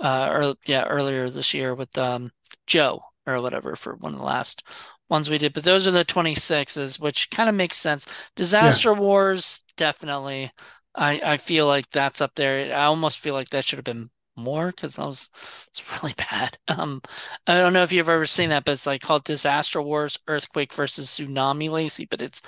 uh, 0.00 0.28
or 0.30 0.54
yeah, 0.66 0.84
earlier 0.84 1.30
this 1.30 1.54
year 1.54 1.74
with 1.74 1.96
um 1.98 2.30
Joe 2.66 3.02
or 3.26 3.40
whatever 3.40 3.76
for 3.76 3.94
one 3.96 4.14
of 4.14 4.18
the 4.18 4.24
last 4.24 4.64
ones 5.08 5.30
we 5.30 5.38
did. 5.38 5.52
But 5.52 5.64
those 5.64 5.86
are 5.86 5.92
the 5.92 6.04
26s, 6.04 6.98
which 6.98 7.30
kind 7.30 7.48
of 7.48 7.54
makes 7.54 7.76
sense. 7.76 8.06
Disaster 8.34 8.92
yeah. 8.92 8.98
Wars, 8.98 9.62
definitely. 9.76 10.50
I 10.94 11.20
I 11.24 11.36
feel 11.38 11.66
like 11.66 11.90
that's 11.90 12.20
up 12.20 12.34
there. 12.34 12.74
I 12.74 12.84
almost 12.84 13.18
feel 13.18 13.34
like 13.34 13.50
that 13.50 13.64
should 13.64 13.78
have 13.78 13.84
been 13.84 14.10
more 14.36 14.68
because 14.68 14.96
that 14.96 15.06
was 15.06 15.28
it's 15.68 16.02
really 16.02 16.14
bad. 16.14 16.58
Um, 16.68 17.02
I 17.46 17.58
don't 17.58 17.72
know 17.74 17.82
if 17.82 17.92
you've 17.92 18.08
ever 18.08 18.26
seen 18.26 18.48
that, 18.50 18.64
but 18.64 18.72
it's 18.72 18.86
like 18.86 19.02
called 19.02 19.24
Disaster 19.24 19.82
Wars: 19.82 20.18
Earthquake 20.26 20.72
versus 20.72 21.08
Tsunami, 21.08 21.70
Lacy. 21.70 22.06
But 22.06 22.22
it's 22.22 22.42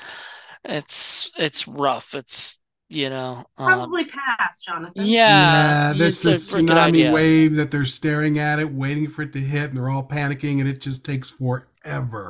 it's 0.64 1.30
it's 1.36 1.68
rough. 1.68 2.14
It's 2.14 2.58
you 2.88 3.10
know 3.10 3.44
um, 3.58 3.66
probably 3.66 4.04
past 4.06 4.64
Jonathan. 4.66 4.92
Yeah, 5.04 5.90
yeah 5.90 5.92
this 5.92 6.24
is 6.24 6.50
tsunami 6.50 7.12
wave 7.12 7.56
that 7.56 7.70
they're 7.70 7.84
staring 7.84 8.38
at 8.38 8.58
it, 8.58 8.72
waiting 8.72 9.08
for 9.08 9.22
it 9.22 9.32
to 9.34 9.40
hit, 9.40 9.70
and 9.70 9.76
they're 9.76 9.90
all 9.90 10.06
panicking, 10.06 10.60
and 10.60 10.68
it 10.68 10.80
just 10.80 11.04
takes 11.04 11.30
forever. 11.30 11.68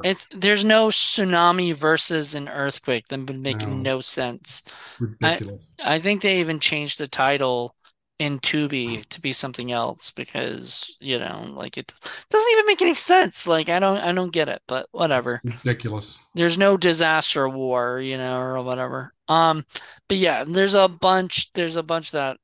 It's 0.05 0.27
there's 0.33 0.65
no 0.65 0.89
tsunami 0.89 1.75
versus 1.75 2.35
an 2.35 2.49
earthquake. 2.49 3.09
That 3.09 3.27
would 3.27 3.41
make 3.41 3.61
no, 3.61 3.75
no 3.75 4.01
sense. 4.01 4.69
Ridiculous. 4.99 5.77
I, 5.83 5.97
I 5.97 6.01
think 6.01 6.23
they 6.23 6.41
even 6.41 6.61
changed 6.61 6.99
the 6.99 7.09
title 7.09 7.75
in 8.19 8.39
Tubi 8.39 9.05
to 9.07 9.21
be 9.21 9.33
something 9.33 9.73
else 9.73 10.11
because 10.11 10.97
you 11.01 11.19
know, 11.19 11.53
like 11.55 11.77
it 11.79 11.93
doesn't 12.31 12.53
even 12.53 12.67
make 12.67 12.83
any 12.83 12.95
sense. 12.95 13.47
Like 13.47 13.69
I 13.69 13.79
don't, 13.79 13.99
I 13.99 14.13
don't 14.13 14.33
get 14.33 14.49
it, 14.49 14.63
but 14.67 14.89
whatever. 14.93 15.41
It's 15.45 15.57
ridiculous. 15.65 16.23
There's 16.35 16.59
no 16.59 16.77
disaster 16.77 17.49
war, 17.49 18.01
you 18.01 18.17
know, 18.17 18.39
or 18.39 18.63
whatever. 18.63 19.13
Um, 19.29 19.65
but 20.09 20.19
yeah, 20.19 20.45
there's 20.45 20.75
a 20.75 20.89
bunch. 20.89 21.53
There's 21.53 21.77
a 21.77 21.83
bunch 21.83 22.11
that 22.13 22.39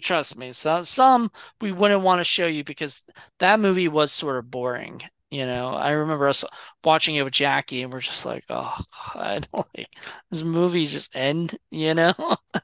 trust 0.00 0.36
me. 0.36 0.52
So 0.52 0.82
some 0.82 1.30
we 1.60 1.72
wouldn't 1.72 2.02
want 2.02 2.20
to 2.20 2.24
show 2.24 2.46
you 2.46 2.64
because 2.64 3.02
that 3.38 3.60
movie 3.60 3.88
was 3.88 4.12
sort 4.12 4.36
of 4.36 4.50
boring. 4.50 5.02
You 5.36 5.44
know, 5.44 5.68
I 5.68 5.90
remember 5.90 6.28
us 6.28 6.46
watching 6.82 7.14
it 7.16 7.22
with 7.22 7.34
Jackie, 7.34 7.82
and 7.82 7.92
we're 7.92 8.00
just 8.00 8.24
like, 8.24 8.44
"Oh 8.48 8.74
God, 9.12 9.46
like 9.52 9.90
this 10.30 10.42
movie 10.42 10.86
just 10.86 11.14
end." 11.14 11.58
You 11.70 11.92
know, 11.92 12.14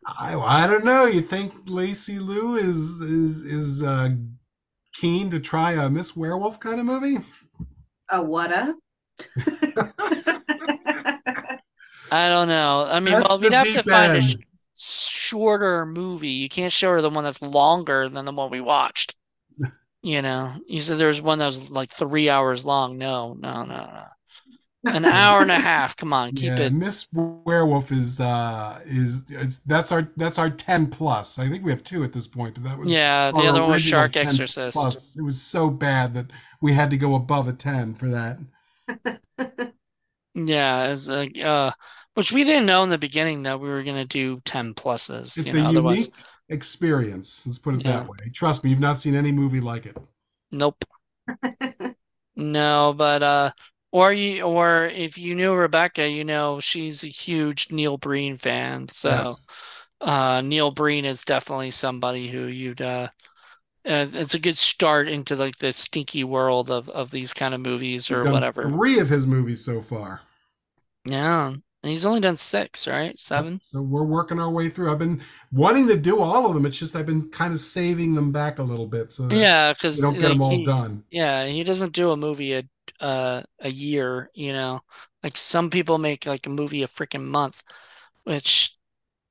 I 0.07 0.35
I 0.35 0.67
don't 0.67 0.87
know. 0.87 1.05
You 1.05 1.21
think 1.21 1.53
Lacy 1.67 2.19
Lou 2.19 2.57
is 2.57 3.03
is 3.03 3.43
is 3.43 3.83
uh, 3.83 4.09
keen 4.95 5.29
to 5.29 5.39
try 5.39 5.73
a 5.73 5.91
Miss 5.91 6.17
Werewolf 6.17 6.61
kind 6.61 6.81
of 6.81 6.87
movie? 6.87 7.19
A 8.09 8.23
what 8.23 8.51
a? 8.51 8.75
I 12.11 12.29
don't 12.29 12.49
know. 12.49 12.87
I 12.89 13.01
mean, 13.01 13.13
that's 13.13 13.29
well, 13.29 13.39
we'd 13.39 13.53
have 13.53 13.71
to 13.71 13.83
find 13.83 14.17
a 14.17 14.23
sh- 14.23 14.37
shorter 14.75 15.85
movie. 15.85 16.31
You 16.31 16.49
can't 16.49 16.73
show 16.73 16.93
her 16.93 17.03
the 17.03 17.11
one 17.11 17.25
that's 17.25 17.43
longer 17.43 18.09
than 18.09 18.25
the 18.25 18.33
one 18.33 18.51
we 18.51 18.63
watched. 18.63 19.15
You 20.03 20.21
know, 20.21 20.55
you 20.67 20.81
said 20.81 20.99
there 20.99 21.07
was 21.07 21.21
one 21.21 21.39
that 21.39 21.47
was 21.47 21.71
like 21.71 21.93
three 21.93 22.29
hours 22.29 22.65
long. 22.65 22.99
No, 22.99 23.35
no, 23.35 23.65
no, 23.65 23.77
no. 23.77 24.05
An 24.85 25.05
hour 25.05 25.43
and 25.43 25.51
a 25.51 25.61
half. 25.61 25.97
Come 25.97 26.13
on, 26.13 26.33
keep 26.33 26.47
yeah, 26.47 26.59
it. 26.59 26.73
Miss 26.73 27.07
Werewolf 27.13 27.93
is 27.93 28.19
uh 28.19 28.81
is, 28.85 29.23
that's 29.65 29.93
our 29.93 30.11
that's 30.17 30.41
our 30.41 30.51
ten 30.51 30.89
plus. 30.89 31.39
I 31.39 31.49
think 31.49 31.65
we 31.65 31.71
have 31.71 31.85
two 31.85 32.03
at 32.03 32.13
this 32.13 32.27
point. 32.27 32.61
That 32.65 32.79
was 32.79 32.91
yeah. 32.91 33.31
The 33.31 33.39
other 33.39 33.61
one 33.63 33.71
was 33.71 33.83
Shark 33.83 34.17
Exorcist. 34.17 34.75
Plus. 34.75 35.17
It 35.17 35.23
was 35.23 35.41
so 35.41 35.71
bad 35.71 36.15
that 36.15 36.27
we 36.61 36.73
had 36.73 36.91
to 36.91 36.97
go 36.97 37.15
above 37.15 37.47
a 37.47 37.53
ten 37.53 37.95
for 37.95 38.09
that. 38.09 38.39
yeah, 40.35 40.79
as 40.81 41.09
a 41.09 41.29
uh, 41.41 41.71
which 42.15 42.33
we 42.33 42.43
didn't 42.43 42.67
know 42.67 42.83
in 42.83 42.91
the 42.91 42.99
beginning 42.99 43.45
that 43.45 43.61
we 43.61 43.69
were 43.69 43.85
gonna 43.85 44.05
do 44.05 44.41
ten 44.45 44.75
pluses. 44.75 45.39
It's 45.39 45.55
you 45.55 45.63
know, 45.63 45.71
a 45.71 45.73
unique 45.73 46.13
experience. 46.49 47.47
Let's 47.47 47.59
put 47.59 47.75
it 47.75 47.85
yeah. 47.85 48.01
that 48.01 48.09
way. 48.09 48.31
Trust 48.33 48.65
me, 48.65 48.71
you've 48.71 48.81
not 48.81 48.99
seen 48.99 49.15
any 49.15 49.33
movie 49.33 49.61
like 49.61 49.87
it. 49.87 49.97
Nope. 50.51 50.85
no, 52.37 52.95
but 52.97 53.23
uh 53.23 53.51
or 53.91 54.13
you 54.13 54.43
or 54.43 54.87
if 54.87 55.19
you 55.19 55.35
knew 55.35 55.55
Rebecca, 55.55 56.09
you 56.09 56.25
know 56.25 56.61
she's 56.61 57.05
a 57.05 57.09
huge 57.09 57.71
Neil 57.71 57.97
Breen 57.97 58.37
fan. 58.37 58.89
So 58.89 59.11
yes. 59.11 59.47
uh 60.01 60.41
Neil 60.41 60.71
Breen 60.71 61.05
is 61.05 61.25
definitely 61.25 61.71
somebody 61.71 62.29
who 62.29 62.47
you'd 62.47 62.83
uh, 62.83 63.09
uh 63.87 64.07
it's 64.13 64.35
a 64.35 64.41
good 64.41 64.57
start 64.57 65.09
into 65.09 65.37
like 65.37 65.57
the 65.59 65.73
stinky 65.73 66.25
world 66.25 66.71
of 66.71 66.89
of 66.89 67.11
these 67.11 67.33
kind 67.33 67.55
of 67.55 67.61
movies 67.61 68.11
or 68.11 68.31
whatever. 68.31 68.69
Three 68.69 68.99
of 68.99 69.09
his 69.09 69.27
movies 69.27 69.65
so 69.65 69.81
far. 69.81 70.21
Yeah. 71.05 71.55
And 71.83 71.91
he's 71.91 72.07
only 72.07 72.21
done 72.21 72.37
six, 72.37 72.87
right? 72.87 73.19
Seven. 73.19 73.61
So 73.65 73.83
we're 73.83 74.05
working 74.05 74.39
our 74.39 74.51
way 74.51 74.69
through. 74.69 74.93
I've 74.93 75.01
been 75.01 75.21
wanting 75.51 75.89
to 75.89 75.97
do 75.97 76.21
all 76.21 76.47
of 76.47 76.55
them. 76.55 76.65
It's 76.65 76.79
just 76.79 76.95
I've 76.95 77.07
been 77.07 77.29
kind 77.31 77.53
of 77.53 77.59
saving 77.59 78.15
them 78.15 78.31
back 78.31 78.61
a 78.61 78.63
little 78.63 78.87
bit, 78.87 79.11
so 79.11 79.29
yeah, 79.29 79.73
because 79.73 79.99
don't 79.99 80.15
get 80.15 80.23
like, 80.23 80.33
them 80.33 80.43
all 80.43 80.51
he, 80.51 80.65
done. 80.65 81.03
Yeah, 81.11 81.47
he 81.47 81.65
doesn't 81.65 81.93
do 81.93 82.13
a 82.13 82.17
movie 82.17 82.53
a 82.53 82.63
uh, 83.01 83.43
a 83.59 83.71
year. 83.71 84.31
You 84.33 84.53
know, 84.53 84.81
like 85.25 85.37
some 85.37 85.71
people 85.71 85.99
make 85.99 86.25
like 86.25 86.47
a 86.47 86.51
movie 86.51 86.85
a 86.85 86.89
freaking 86.89 87.25
month, 87.25 87.65
which 88.23 88.77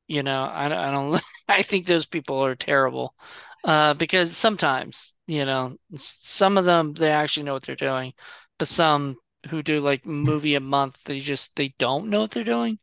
you 0.08 0.22
know 0.22 0.44
I, 0.44 0.66
I 0.66 0.92
don't. 0.92 1.22
I 1.48 1.62
think 1.62 1.86
those 1.86 2.06
people 2.06 2.44
are 2.44 2.56
terrible. 2.56 3.16
Uh, 3.64 3.94
because 3.94 4.36
sometimes 4.36 5.16
you 5.26 5.46
know 5.46 5.78
some 5.96 6.58
of 6.58 6.66
them 6.66 6.94
they 6.94 7.12
actually 7.12 7.44
know 7.44 7.54
what 7.54 7.64
they're 7.64 7.76
doing, 7.76 8.12
but 8.60 8.68
some 8.68 9.16
who 9.50 9.64
do 9.64 9.80
like 9.80 10.06
movie 10.06 10.56
a 10.56 10.60
month, 10.60 11.04
they 11.06 11.20
just 11.20 11.56
they 11.56 11.74
don't 11.80 12.10
know 12.10 12.22
what 12.22 12.32
they're 12.32 12.44
doing. 12.44 12.80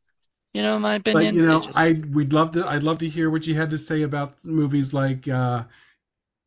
You 0.54 0.62
know, 0.62 0.76
in 0.76 0.82
my 0.82 0.94
opinion. 0.94 1.34
But 1.34 1.40
you 1.40 1.46
know, 1.46 1.60
just... 1.60 1.78
I 1.78 2.00
we'd 2.12 2.32
love 2.32 2.52
to. 2.52 2.66
I'd 2.66 2.82
love 2.82 2.98
to 2.98 3.08
hear 3.08 3.30
what 3.30 3.46
you 3.46 3.54
had 3.54 3.70
to 3.70 3.78
say 3.78 4.02
about 4.02 4.34
movies 4.44 4.94
like, 4.94 5.28
uh, 5.28 5.64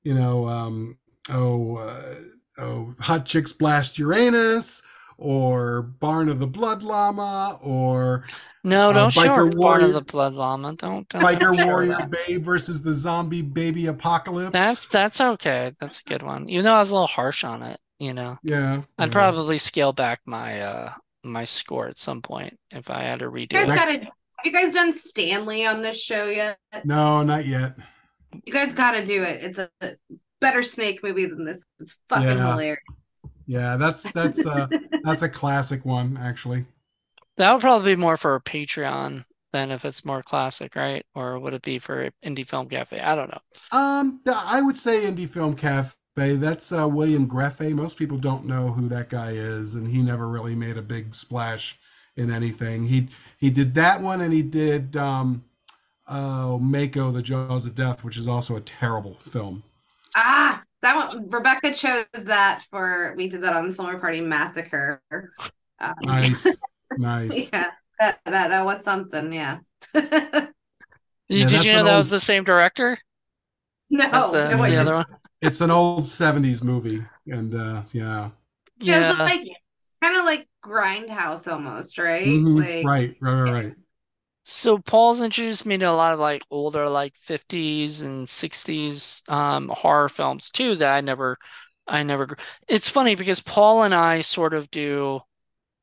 you 0.03 0.13
know, 0.13 0.47
um, 0.47 0.97
oh, 1.29 1.77
uh, 1.77 2.15
oh, 2.57 2.95
Hot 2.99 3.25
Chicks 3.25 3.53
Blast 3.53 3.99
Uranus 3.99 4.81
or 5.17 5.83
Barn 5.83 6.29
of 6.29 6.39
the 6.39 6.47
Blood 6.47 6.81
Llama 6.81 7.59
or 7.61 8.25
No, 8.63 8.89
Uh, 8.89 8.93
don't 8.93 9.11
show 9.11 9.21
Biker 9.21 9.53
Warrior- 9.55 9.85
of 9.85 9.93
the 9.93 10.01
Blood 10.01 10.33
Llama. 10.33 10.73
Don't. 10.73 11.07
don't 11.07 11.21
Biker 11.21 11.65
Warrior 11.65 11.97
that. 11.97 12.09
Babe 12.09 12.43
versus 12.43 12.81
the 12.81 12.93
Zombie 12.93 13.43
Baby 13.43 13.85
Apocalypse. 13.85 14.51
That's 14.51 14.87
that's 14.87 15.21
okay. 15.21 15.73
That's 15.79 15.99
a 15.99 16.03
good 16.03 16.23
one. 16.23 16.49
Even 16.49 16.65
though 16.65 16.73
I 16.73 16.79
was 16.79 16.89
a 16.89 16.93
little 16.93 17.07
harsh 17.07 17.43
on 17.43 17.61
it, 17.61 17.79
you 18.01 18.13
know, 18.13 18.37
yeah. 18.43 18.81
I'd 18.97 19.09
yeah. 19.09 19.13
probably 19.13 19.59
scale 19.59 19.93
back 19.93 20.21
my 20.25 20.59
uh 20.61 20.93
my 21.23 21.45
score 21.45 21.87
at 21.87 21.99
some 21.99 22.21
point 22.23 22.57
if 22.71 22.89
I 22.89 23.03
had 23.03 23.19
to 23.19 23.29
redo 23.29 23.53
You 23.53 23.59
guys 23.59 23.69
it. 23.69 23.75
gotta 23.75 23.91
have 23.99 24.09
you 24.43 24.51
guys 24.51 24.73
done 24.73 24.91
Stanley 24.91 25.67
on 25.67 25.83
this 25.83 26.01
show 26.01 26.25
yet? 26.25 26.57
No, 26.83 27.21
not 27.21 27.45
yet. 27.45 27.75
You 28.43 28.51
guys 28.51 28.73
gotta 28.73 29.05
do 29.05 29.21
it. 29.23 29.43
It's 29.43 29.59
a 29.59 29.69
better 30.39 30.63
snake 30.63 31.03
movie 31.03 31.25
than 31.27 31.45
this. 31.45 31.67
It's 31.79 31.97
fucking 32.09 32.27
Yeah. 32.27 32.51
hilarious. 32.51 32.79
Yeah, 33.45 33.77
that's 33.77 34.11
that's 34.13 34.43
uh 34.45 34.67
that's 35.03 35.21
a 35.21 35.29
classic 35.29 35.85
one 35.85 36.17
actually. 36.19 36.65
That 37.37 37.53
would 37.53 37.61
probably 37.61 37.95
be 37.95 38.01
more 38.01 38.17
for 38.17 38.33
a 38.35 38.41
Patreon 38.41 39.25
than 39.53 39.69
if 39.69 39.85
it's 39.85 40.03
more 40.05 40.23
classic, 40.23 40.75
right? 40.75 41.05
Or 41.13 41.37
would 41.37 41.53
it 41.53 41.61
be 41.61 41.77
for 41.77 42.09
Indie 42.25 42.47
Film 42.47 42.67
Cafe? 42.67 42.99
I 42.99 43.15
don't 43.15 43.29
know. 43.29 43.77
Um, 43.77 44.21
I 44.27 44.61
would 44.61 44.77
say 44.77 45.01
Indie 45.01 45.29
Film 45.29 45.55
Cafe. 45.55 45.93
That's 46.15 46.71
uh, 46.71 46.87
William 46.89 47.27
Grefé. 47.27 47.73
Most 47.73 47.97
people 47.97 48.17
don't 48.17 48.45
know 48.45 48.71
who 48.73 48.87
that 48.89 49.09
guy 49.09 49.31
is, 49.31 49.75
and 49.75 49.87
he 49.87 50.01
never 50.01 50.27
really 50.27 50.55
made 50.55 50.77
a 50.77 50.81
big 50.81 51.15
splash 51.15 51.79
in 52.17 52.29
anything. 52.31 52.85
He 52.87 53.07
he 53.37 53.49
did 53.49 53.73
that 53.75 54.01
one, 54.01 54.21
and 54.21 54.33
he 54.33 54.41
did 54.41 54.97
um, 54.97 55.43
uh, 56.07 56.57
Mako: 56.59 57.11
The 57.11 57.21
Jaws 57.21 57.65
of 57.65 57.75
Death, 57.75 58.03
which 58.03 58.17
is 58.17 58.27
also 58.27 58.55
a 58.55 58.61
terrible 58.61 59.15
film. 59.23 59.63
Ah, 60.15 60.61
that 60.81 60.95
one 60.95 61.29
Rebecca 61.29 61.73
chose 61.73 62.25
that 62.25 62.63
for 62.69 63.13
we 63.15 63.27
did 63.29 63.41
that 63.41 63.55
on 63.55 63.65
the 63.65 63.71
Slumber 63.71 63.97
Party 63.97 64.19
Massacre. 64.21 65.01
Um, 65.79 65.93
Nice, 66.03 66.45
nice. 66.97 67.49
yeah, 67.53 67.71
that, 67.99 68.19
that 68.25 68.49
that 68.49 68.65
was 68.65 68.83
something, 68.83 69.31
yeah. 69.33 69.59
Yeah, 71.33 71.47
Did 71.47 71.63
you 71.63 71.71
know 71.71 71.85
that 71.85 71.91
old- 71.93 71.97
was 71.99 72.09
the 72.09 72.19
same 72.19 72.43
director 72.43 72.97
no, 73.89 74.03
as 74.03 74.31
the, 74.31 74.49
no, 74.49 74.69
the 74.69 74.75
other 74.75 74.95
one? 74.95 75.05
It's 75.41 75.61
an 75.61 75.71
old 75.71 76.07
'70s 76.07 76.63
movie, 76.63 77.03
and 77.27 77.53
uh, 77.55 77.83
yeah, 77.93 78.31
it 78.85 78.97
was 78.97 79.09
Yeah. 79.09 79.13
like 79.25 79.47
kind 80.01 80.17
of 80.17 80.25
like 80.25 80.47
Grindhouse 80.63 81.51
almost, 81.51 81.97
right? 81.97 82.45
Mhm, 82.45 82.55
Like 82.55 82.81
right, 82.81 83.15
right, 83.21 83.33
right, 83.33 83.51
right. 83.65 83.75
So 84.43 84.79
Paul's 84.79 85.21
introduced 85.21 85.65
me 85.65 85.77
to 85.77 85.85
a 85.85 85.91
lot 85.91 86.13
of 86.13 86.19
like 86.19 86.41
older 86.49 86.89
like 86.89 87.15
50s 87.15 88.01
and 88.01 88.27
60s 88.27 89.21
um 89.27 89.69
horror 89.69 90.09
films 90.09 90.51
too 90.51 90.75
that 90.77 90.95
I 90.95 91.01
never 91.01 91.37
I 91.87 92.03
never 92.03 92.27
It's 92.67 92.89
funny 92.89 93.15
because 93.15 93.39
Paul 93.41 93.83
and 93.83 93.93
I 93.93 94.21
sort 94.21 94.53
of 94.53 94.71
do 94.71 95.21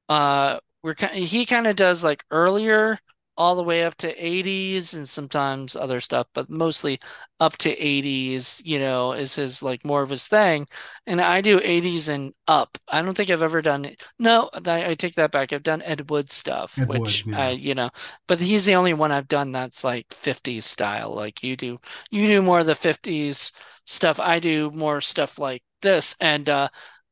uh 0.08 0.60
we're 0.82 0.94
kind 0.96 1.16
he 1.24 1.46
kind 1.46 1.66
of 1.68 1.76
does 1.76 2.04
like 2.04 2.24
earlier 2.30 2.98
all 3.38 3.54
the 3.56 3.62
way 3.62 3.84
up 3.84 3.94
to 3.96 4.14
80s 4.16 4.94
and 4.94 5.08
sometimes 5.08 5.76
other 5.76 6.00
stuff 6.00 6.26
but 6.34 6.50
mostly 6.50 7.00
up 7.40 7.56
to 7.58 7.70
80s 7.70 8.60
you 8.64 8.78
know 8.80 9.12
is 9.12 9.36
his 9.36 9.62
like 9.62 9.84
more 9.84 10.02
of 10.02 10.10
his 10.10 10.26
thing. 10.26 10.66
And 11.06 11.20
I 11.20 11.40
do 11.40 11.60
80s 11.60 12.08
and 12.08 12.34
up. 12.48 12.76
I 12.88 13.00
don't 13.00 13.16
think 13.16 13.30
I've 13.30 13.42
ever 13.42 13.62
done 13.62 13.84
it. 13.84 14.02
No 14.18 14.50
I, 14.52 14.90
I 14.90 14.94
take 14.94 15.14
that 15.14 15.30
back. 15.32 15.52
I've 15.52 15.62
done 15.62 15.82
Ed 15.82 16.10
Wood 16.10 16.30
stuff 16.30 16.78
Ed 16.78 16.88
Wood, 16.88 17.00
which 17.02 17.24
yeah. 17.26 17.38
I 17.38 17.50
you 17.50 17.74
know 17.74 17.90
but 18.26 18.40
he's 18.40 18.64
the 18.66 18.74
only 18.74 18.94
one 18.94 19.12
I've 19.12 19.28
done 19.28 19.52
that's 19.52 19.84
like 19.84 20.08
50s 20.10 20.64
style. 20.64 21.14
Like 21.14 21.42
you 21.42 21.56
do 21.56 21.78
you 22.10 22.26
do 22.26 22.42
more 22.42 22.60
of 22.60 22.66
the 22.66 22.74
50s 22.74 23.52
stuff. 23.86 24.18
I 24.20 24.40
do 24.40 24.70
more 24.72 25.00
stuff 25.00 25.38
like 25.38 25.62
this. 25.82 26.16
And 26.20 26.48
uh 26.48 26.68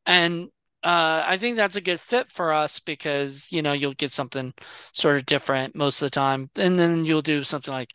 and 0.07 0.49
uh 0.87 1.25
I 1.27 1.39
think 1.39 1.57
that's 1.57 1.77
a 1.77 1.83
good 1.83 2.01
fit 2.01 2.33
for 2.33 2.53
us 2.53 2.81
because 2.81 3.49
you 3.53 3.63
know 3.63 3.73
you'll 3.75 3.95
get 3.95 4.13
something 4.13 4.55
sort 4.95 5.17
of 5.19 5.27
different 5.27 5.75
most 5.77 6.03
of 6.03 6.07
the 6.07 6.11
time 6.11 6.51
and 6.57 6.79
then 6.79 7.05
you'll 7.05 7.23
do 7.23 7.45
something 7.45 7.75
like 7.75 7.91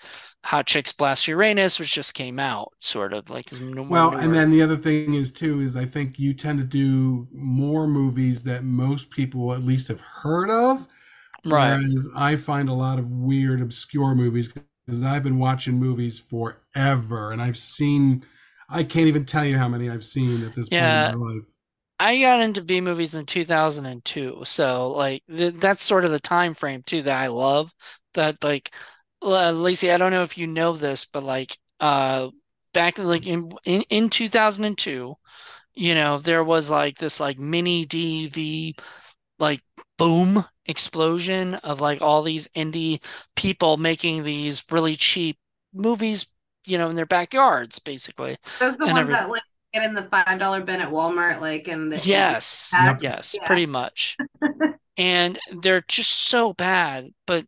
Hot 0.45 0.67
Chicks 0.67 0.93
Blast 0.93 1.27
Uranus 1.27 1.79
which 1.79 1.93
just 1.93 2.13
came 2.15 2.39
out 2.39 2.73
sort 2.81 3.13
of 3.13 3.29
like 3.29 3.51
no- 3.53 3.83
Well, 3.87 4.15
and 4.15 4.33
then 4.33 4.51
the 4.51 4.61
other 4.61 4.77
thing 4.77 5.13
is 5.13 5.31
too 5.31 5.59
is 5.61 5.75
I 5.75 5.85
think 5.85 6.17
you 6.17 6.33
tend 6.33 6.59
to 6.59 6.65
do 6.65 7.27
more 7.33 7.87
movies 7.87 8.43
that 8.43 8.63
most 8.63 9.11
people 9.11 9.53
at 9.53 9.61
least 9.61 9.89
have 9.89 9.99
heard 10.01 10.49
of. 10.49 10.87
right 11.43 11.83
Whereas 11.85 12.09
I 12.15 12.35
find 12.37 12.69
a 12.69 12.73
lot 12.73 12.99
of 12.99 13.11
weird, 13.11 13.61
obscure 13.61 14.15
movies 14.15 14.51
because 14.87 15.03
I've 15.03 15.23
been 15.23 15.39
watching 15.39 15.79
movies 15.79 16.19
forever, 16.19 17.31
and 17.33 17.41
I've 17.41 17.57
seen. 17.57 18.25
I 18.69 18.83
can't 18.83 19.07
even 19.07 19.25
tell 19.25 19.45
you 19.45 19.57
how 19.57 19.69
many 19.69 19.89
I've 19.89 20.05
seen 20.05 20.43
at 20.45 20.55
this 20.55 20.69
Yeah. 20.69 20.71
point 20.71 20.95
in 20.95 21.01
my 21.01 21.11
life. 21.13 21.50
I 22.01 22.19
got 22.21 22.41
into 22.41 22.61
B 22.63 22.81
movies 22.81 23.15
in 23.15 23.25
2002, 23.25 24.41
so 24.45 24.91
like 24.91 25.23
th 25.29 25.53
that's 25.55 25.83
sort 25.83 26.05
of 26.05 26.11
the 26.11 26.19
time 26.19 26.53
frame 26.53 26.83
too 26.83 27.01
that 27.03 27.17
I 27.17 27.27
love. 27.27 27.73
That 28.13 28.43
like, 28.43 28.71
uh, 29.21 29.51
Lacy, 29.51 29.91
I 29.91 29.97
don't 29.97 30.11
know 30.11 30.23
if 30.23 30.37
you 30.37 30.47
know 30.47 30.75
this, 30.75 31.05
but 31.05 31.23
like, 31.23 31.57
uh, 31.79 32.29
back 32.73 32.97
like 32.97 33.27
in 33.27 33.51
in, 33.65 33.83
in 33.89 34.09
2002, 34.09 35.15
you 35.75 35.95
know, 35.95 36.17
there 36.17 36.43
was 36.43 36.69
like 36.69 36.97
this 36.97 37.19
like 37.19 37.37
mini 37.39 37.85
DV 37.85 38.75
like 39.39 39.61
boom 39.97 40.45
explosion 40.65 41.55
of 41.55 41.81
like 41.81 42.01
all 42.01 42.23
these 42.23 42.47
indie 42.49 43.03
people 43.35 43.77
making 43.77 44.23
these 44.23 44.63
really 44.71 44.95
cheap 44.95 45.37
movies, 45.73 46.27
you 46.65 46.77
know, 46.77 46.89
in 46.89 46.95
their 46.95 47.05
backyards, 47.05 47.79
basically. 47.79 48.37
those 48.59 48.77
the 48.77 48.87
and 48.87 48.93
ones 48.93 48.99
every- 49.01 49.13
that 49.13 49.29
like 49.29 49.41
get 49.73 49.83
in 49.83 49.93
the 49.93 50.03
five 50.03 50.39
dollar 50.39 50.61
bin 50.61 50.81
at 50.81 50.89
Walmart, 50.89 51.41
like 51.41 51.67
in 51.67 51.89
the 51.89 51.97
Yes, 52.03 52.77
Yep. 52.77 52.97
yes, 52.97 53.37
Yeah. 53.41 53.41
pretty 53.43 53.65
much. 53.65 54.19
And 54.97 55.39
they're 55.51 55.83
just 55.87 56.11
so 56.11 56.53
bad, 56.53 57.13
but 57.27 57.47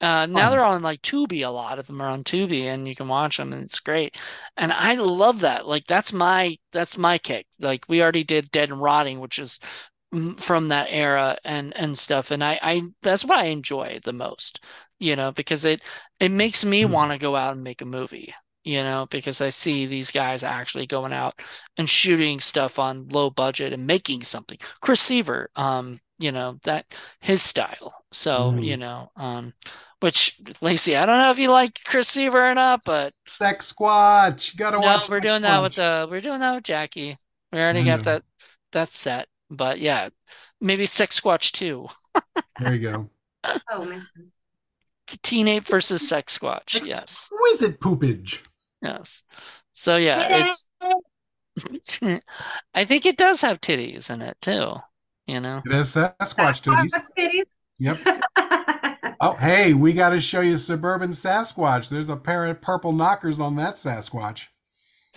uh, 0.00 0.26
now 0.26 0.50
Fun. 0.50 0.50
they're 0.50 0.64
on 0.64 0.82
like 0.82 1.02
Tubi. 1.02 1.46
A 1.46 1.50
lot 1.50 1.78
of 1.78 1.86
them 1.88 2.02
are 2.02 2.08
on 2.10 2.24
Tubi, 2.24 2.64
and 2.64 2.88
you 2.88 2.96
can 2.96 3.08
watch 3.08 3.36
them, 3.38 3.52
and 3.54 3.64
it's 3.64 3.80
great. 3.80 4.16
And 4.56 4.72
I 4.72 4.94
love 4.94 5.40
that. 5.42 5.66
Like 5.68 5.86
that's 5.86 6.12
my 6.12 6.58
that's 6.72 6.98
my 6.98 7.18
kick. 7.18 7.46
Like 7.60 7.86
we 7.88 8.02
already 8.02 8.24
did 8.24 8.50
Dead 8.52 8.70
and 8.70 8.82
Rotting, 8.82 9.20
which 9.20 9.38
is 9.40 9.60
mm, 10.14 10.38
from 10.40 10.68
that 10.68 10.88
era 10.90 11.38
and 11.44 11.76
and 11.76 11.98
stuff. 11.98 12.30
And 12.32 12.44
I 12.44 12.58
I 12.62 12.82
that's 13.02 13.24
what 13.26 13.38
I 13.38 13.46
enjoy 13.46 14.00
the 14.04 14.12
most, 14.14 14.64
you 15.00 15.16
know, 15.16 15.32
because 15.32 15.64
it 15.66 15.82
it 16.20 16.30
makes 16.30 16.64
me 16.64 16.84
Hmm. 16.84 16.86
want 16.86 17.12
to 17.12 17.18
go 17.18 17.36
out 17.36 17.54
and 17.54 17.64
make 17.64 17.82
a 17.82 17.86
movie. 17.86 18.34
You 18.68 18.82
know, 18.82 19.06
because 19.10 19.40
I 19.40 19.48
see 19.48 19.86
these 19.86 20.10
guys 20.10 20.44
actually 20.44 20.86
going 20.86 21.14
out 21.14 21.40
and 21.78 21.88
shooting 21.88 22.38
stuff 22.38 22.78
on 22.78 23.08
low 23.08 23.30
budget 23.30 23.72
and 23.72 23.86
making 23.86 24.24
something. 24.24 24.58
Chris 24.82 25.00
Seaver, 25.00 25.48
um, 25.56 26.00
you 26.18 26.32
know, 26.32 26.58
that 26.64 26.84
his 27.20 27.40
style. 27.42 28.04
So, 28.12 28.52
Mhm. 28.52 28.64
you 28.66 28.76
know, 28.76 29.10
um, 29.16 29.54
which 30.00 30.38
Lacy, 30.60 30.96
I 30.98 31.06
don't 31.06 31.16
know 31.18 31.30
if 31.30 31.38
you 31.38 31.50
like 31.50 31.80
Chris 31.86 32.08
Seaver 32.08 32.50
or 32.50 32.54
not, 32.54 32.80
but 32.84 33.10
Sex 33.26 33.72
Squatch, 33.72 34.52
you 34.52 34.58
gotta 34.58 34.78
no, 34.78 34.86
watch. 34.86 35.08
we're 35.08 35.22
Sex 35.22 35.30
doing 35.30 35.42
that 35.42 35.62
with 35.62 35.74
the 35.76 36.06
we're 36.10 36.20
doing 36.20 36.40
that 36.40 36.54
with 36.56 36.64
Jackie. 36.64 37.16
We 37.50 37.58
already 37.58 37.80
I 37.80 37.84
got 37.84 38.02
that 38.04 38.22
that 38.72 38.88
set. 38.90 39.28
But 39.48 39.80
yeah, 39.80 40.10
maybe 40.60 40.84
Sex 40.84 41.18
Squatch 41.18 41.52
2. 41.52 41.88
There 42.58 42.74
you 42.74 42.90
go. 42.92 43.10
Oh 43.70 43.86
man. 43.86 44.06
Teen 45.22 45.48
Ape 45.48 45.64
versus 45.66 46.06
Sex 46.06 46.36
Squatch. 46.36 46.76
Ex- 46.76 46.86
Yes. 46.86 47.30
Exquisite 47.32 47.80
poopage. 47.80 48.40
Yes. 48.82 49.24
So 49.72 49.96
yeah, 49.96 50.50
it's 50.50 50.68
I 52.74 52.84
think 52.84 53.06
it 53.06 53.16
does 53.16 53.40
have 53.40 53.60
titties 53.60 54.10
in 54.10 54.22
it 54.22 54.36
too, 54.40 54.74
you 55.26 55.40
know. 55.40 55.62
It 55.64 55.72
has 55.72 55.94
Sasquatch 55.94 56.62
titties. 56.62 56.92
Titties. 57.16 57.44
Yep. 57.78 58.24
Oh, 59.20 59.32
hey, 59.32 59.74
we 59.74 59.94
got 59.94 60.10
to 60.10 60.20
show 60.20 60.42
you 60.42 60.56
suburban 60.56 61.10
Sasquatch. 61.10 61.88
There's 61.88 62.08
a 62.08 62.16
pair 62.16 62.44
of 62.44 62.60
purple 62.60 62.92
knockers 62.92 63.40
on 63.40 63.56
that 63.56 63.74
Sasquatch. 63.74 64.46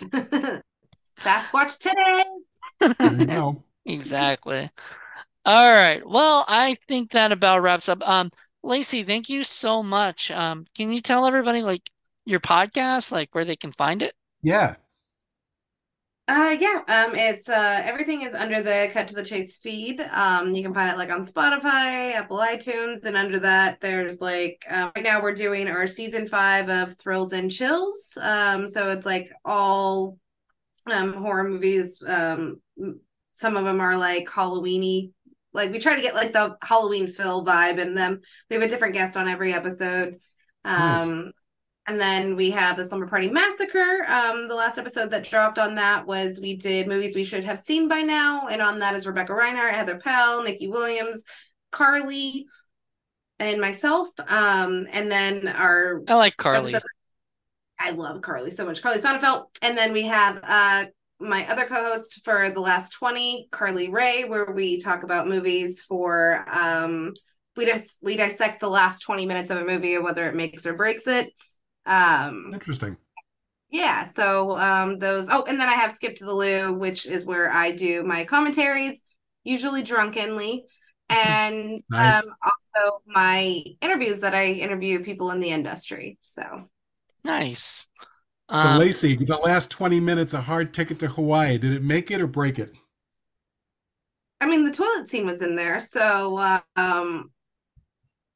Sasquatch 1.20 1.78
today. 1.78 2.94
There 2.98 3.14
you 3.14 3.26
go. 3.26 3.62
Exactly. 3.86 4.68
All 5.44 5.70
right. 5.70 6.04
Well, 6.04 6.44
I 6.48 6.76
think 6.88 7.12
that 7.12 7.30
about 7.30 7.62
wraps 7.62 7.88
up. 7.88 8.06
Um, 8.08 8.30
Lacy, 8.64 9.04
thank 9.04 9.28
you 9.28 9.44
so 9.44 9.84
much. 9.84 10.32
Um, 10.32 10.66
can 10.74 10.92
you 10.92 11.00
tell 11.00 11.26
everybody 11.26 11.62
like 11.62 11.88
your 12.24 12.40
podcast, 12.40 13.12
like 13.12 13.34
where 13.34 13.44
they 13.44 13.56
can 13.56 13.72
find 13.72 14.02
it? 14.02 14.14
Yeah. 14.42 14.76
Uh 16.28 16.56
yeah, 16.58 16.82
um 16.86 17.16
it's 17.16 17.48
uh 17.48 17.82
everything 17.84 18.22
is 18.22 18.32
under 18.32 18.62
the 18.62 18.88
Cut 18.92 19.08
to 19.08 19.14
the 19.14 19.24
Chase 19.24 19.58
feed. 19.58 20.00
Um 20.12 20.54
you 20.54 20.62
can 20.62 20.72
find 20.72 20.88
it 20.90 20.96
like 20.96 21.10
on 21.10 21.24
Spotify, 21.24 22.14
Apple 22.14 22.38
iTunes, 22.38 23.04
and 23.04 23.16
under 23.16 23.40
that 23.40 23.80
there's 23.80 24.20
like 24.20 24.64
uh, 24.70 24.90
right 24.94 25.04
now 25.04 25.20
we're 25.20 25.34
doing 25.34 25.66
our 25.68 25.86
season 25.88 26.26
5 26.26 26.68
of 26.68 26.96
Thrills 26.96 27.32
and 27.32 27.50
Chills. 27.50 28.16
Um 28.20 28.68
so 28.68 28.90
it's 28.92 29.04
like 29.04 29.30
all 29.44 30.16
um 30.86 31.12
horror 31.14 31.44
movies 31.44 32.02
um 32.06 32.60
some 33.34 33.56
of 33.56 33.64
them 33.64 33.80
are 33.80 33.96
like 33.96 34.26
Halloweeny. 34.28 35.10
Like 35.52 35.72
we 35.72 35.80
try 35.80 35.96
to 35.96 36.02
get 36.02 36.14
like 36.14 36.32
the 36.32 36.56
Halloween 36.62 37.08
fill 37.08 37.44
vibe 37.44 37.78
in 37.78 37.94
them. 37.94 38.20
We 38.48 38.56
have 38.56 38.62
a 38.62 38.68
different 38.68 38.94
guest 38.94 39.16
on 39.16 39.28
every 39.28 39.52
episode. 39.52 40.18
Nice. 40.64 41.32
And 41.86 42.00
then 42.00 42.36
we 42.36 42.50
have 42.50 42.76
the 42.76 42.84
Slumber 42.84 43.08
Party 43.08 43.28
Massacre. 43.28 44.04
Um, 44.06 44.46
the 44.46 44.54
last 44.54 44.78
episode 44.78 45.10
that 45.10 45.24
dropped 45.28 45.58
on 45.58 45.74
that 45.74 46.06
was 46.06 46.38
we 46.40 46.56
did 46.56 46.86
movies 46.86 47.14
we 47.16 47.24
should 47.24 47.42
have 47.44 47.58
seen 47.58 47.88
by 47.88 48.02
now. 48.02 48.46
And 48.46 48.62
on 48.62 48.78
that 48.78 48.94
is 48.94 49.06
Rebecca 49.06 49.34
Reinhart, 49.34 49.74
Heather 49.74 49.98
Pell, 49.98 50.44
Nikki 50.44 50.68
Williams, 50.68 51.24
Carly, 51.72 52.46
and 53.40 53.60
myself. 53.60 54.08
Um, 54.28 54.86
and 54.92 55.10
then 55.10 55.48
our 55.48 56.02
I 56.06 56.14
like 56.14 56.36
Carly. 56.36 56.72
episode- 56.74 56.82
I 57.80 57.90
love 57.90 58.22
Carly 58.22 58.52
so 58.52 58.64
much. 58.64 58.80
Carly 58.80 59.00
Sonnenfeld. 59.00 59.46
And 59.60 59.76
then 59.76 59.92
we 59.92 60.02
have 60.06 60.38
uh 60.44 60.84
my 61.18 61.48
other 61.48 61.64
co-host 61.66 62.20
for 62.24 62.50
the 62.50 62.60
last 62.60 62.90
20, 62.94 63.48
Carly 63.50 63.88
Ray, 63.88 64.24
where 64.24 64.52
we 64.52 64.78
talk 64.78 65.02
about 65.02 65.26
movies 65.28 65.80
for 65.82 66.44
um 66.48 67.12
we 67.56 67.66
just 67.66 67.98
we 68.02 68.16
dissect 68.16 68.60
the 68.60 68.70
last 68.70 69.00
20 69.00 69.26
minutes 69.26 69.50
of 69.50 69.58
a 69.58 69.64
movie 69.64 69.98
whether 69.98 70.28
it 70.28 70.36
makes 70.36 70.64
or 70.64 70.74
breaks 70.74 71.08
it. 71.08 71.32
Um 71.86 72.52
Interesting. 72.52 72.96
yeah, 73.70 74.02
so 74.04 74.56
um 74.58 74.98
those 74.98 75.28
oh 75.30 75.44
and 75.44 75.58
then 75.58 75.68
I 75.68 75.74
have 75.74 75.92
Skip 75.92 76.16
to 76.16 76.24
the 76.24 76.34
Loo, 76.34 76.72
which 76.74 77.06
is 77.06 77.24
where 77.24 77.50
I 77.50 77.70
do 77.72 78.02
my 78.02 78.24
commentaries, 78.24 79.04
usually 79.44 79.82
drunkenly. 79.82 80.64
And 81.08 81.82
Nice. 81.90 82.28
um 82.28 82.34
also 82.42 83.02
my 83.06 83.62
interviews 83.80 84.20
that 84.20 84.34
I 84.34 84.46
interview 84.46 85.02
people 85.02 85.30
in 85.30 85.40
the 85.40 85.50
industry. 85.50 86.18
So 86.22 86.68
Nice. 87.24 87.86
So, 88.52 88.70
Um, 88.70 88.72
Lacy, 88.72 89.16
the 89.16 89.36
last 89.36 89.70
20 89.70 90.00
minutes, 90.00 90.34
a 90.34 90.42
hard 90.42 90.74
ticket 90.74 90.98
to 91.00 91.08
Hawaii, 91.08 91.58
did 91.58 91.72
it 91.74 91.82
make 91.82 92.10
it 92.10 92.20
or 92.20 92.26
break 92.26 92.58
it? 92.58 92.72
I 94.40 94.46
mean 94.46 94.64
the 94.64 94.72
toilet 94.72 95.08
scene 95.08 95.26
was 95.26 95.42
in 95.42 95.54
there, 95.56 95.80
so 95.80 96.36
uh, 96.38 96.60
um 96.76 97.31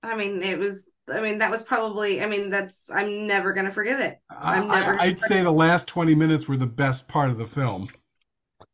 I 0.07 0.17
mean 0.17 0.43
it 0.43 0.59
was 0.59 0.93
I 1.13 1.21
mean 1.21 1.39
that 1.39 1.51
was 1.51 1.63
probably 1.63 2.23
I 2.23 2.27
mean 2.27 2.51
that's 2.51 2.91
I'm 2.91 3.27
never 3.27 3.53
gonna 3.53 3.71
forget 3.71 4.01
it. 4.01 4.19
I'm 4.31 4.71
I, 4.71 4.81
never- 4.81 5.01
I, 5.01 5.07
would 5.09 5.21
say 5.21 5.43
the 5.43 5.51
last 5.53 5.89
20 5.89 6.15
minutes 6.15 6.49
were 6.49 6.57
the 6.57 6.67
best 6.67 7.09
part 7.09 7.31
of 7.31 7.39
the 7.39 7.47
film. 7.47 7.89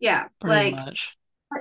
Yeah, 0.00 0.26
pretty 0.40 0.72
like 0.72 0.86
much. 0.86 1.16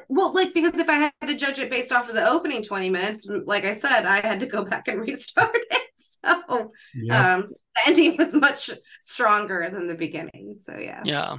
well 0.10 0.34
like 0.34 0.53
because 0.53 0.76
if 0.77 0.89
I 0.89 0.95
had 0.95 1.27
to 1.27 1.35
judge 1.35 1.60
it 1.60 1.69
based 1.69 1.91
off 1.91 2.10
of 2.10 2.15
the 2.15 2.27
opening 2.27 2.64
20 2.64 2.89
minutes, 2.89 3.27
like 3.45 3.65
I 3.65 3.73
said, 3.73 4.06
I 4.06 4.22
had 4.22 4.39
to 4.41 4.45
go 4.45 4.64
back 4.72 4.88
and 4.88 5.02
restart 5.02 5.52
it. 5.56 5.81
So 5.95 6.72
Yeah. 6.93 7.35
um 7.35 7.49
the 7.49 7.81
ending 7.88 8.18
was 8.18 8.34
much 8.34 8.69
stronger 9.02 9.69
than 9.72 9.88
the 9.88 9.95
beginning. 9.95 10.57
So 10.60 10.77
yeah. 10.77 11.02
Yeah. 11.06 11.38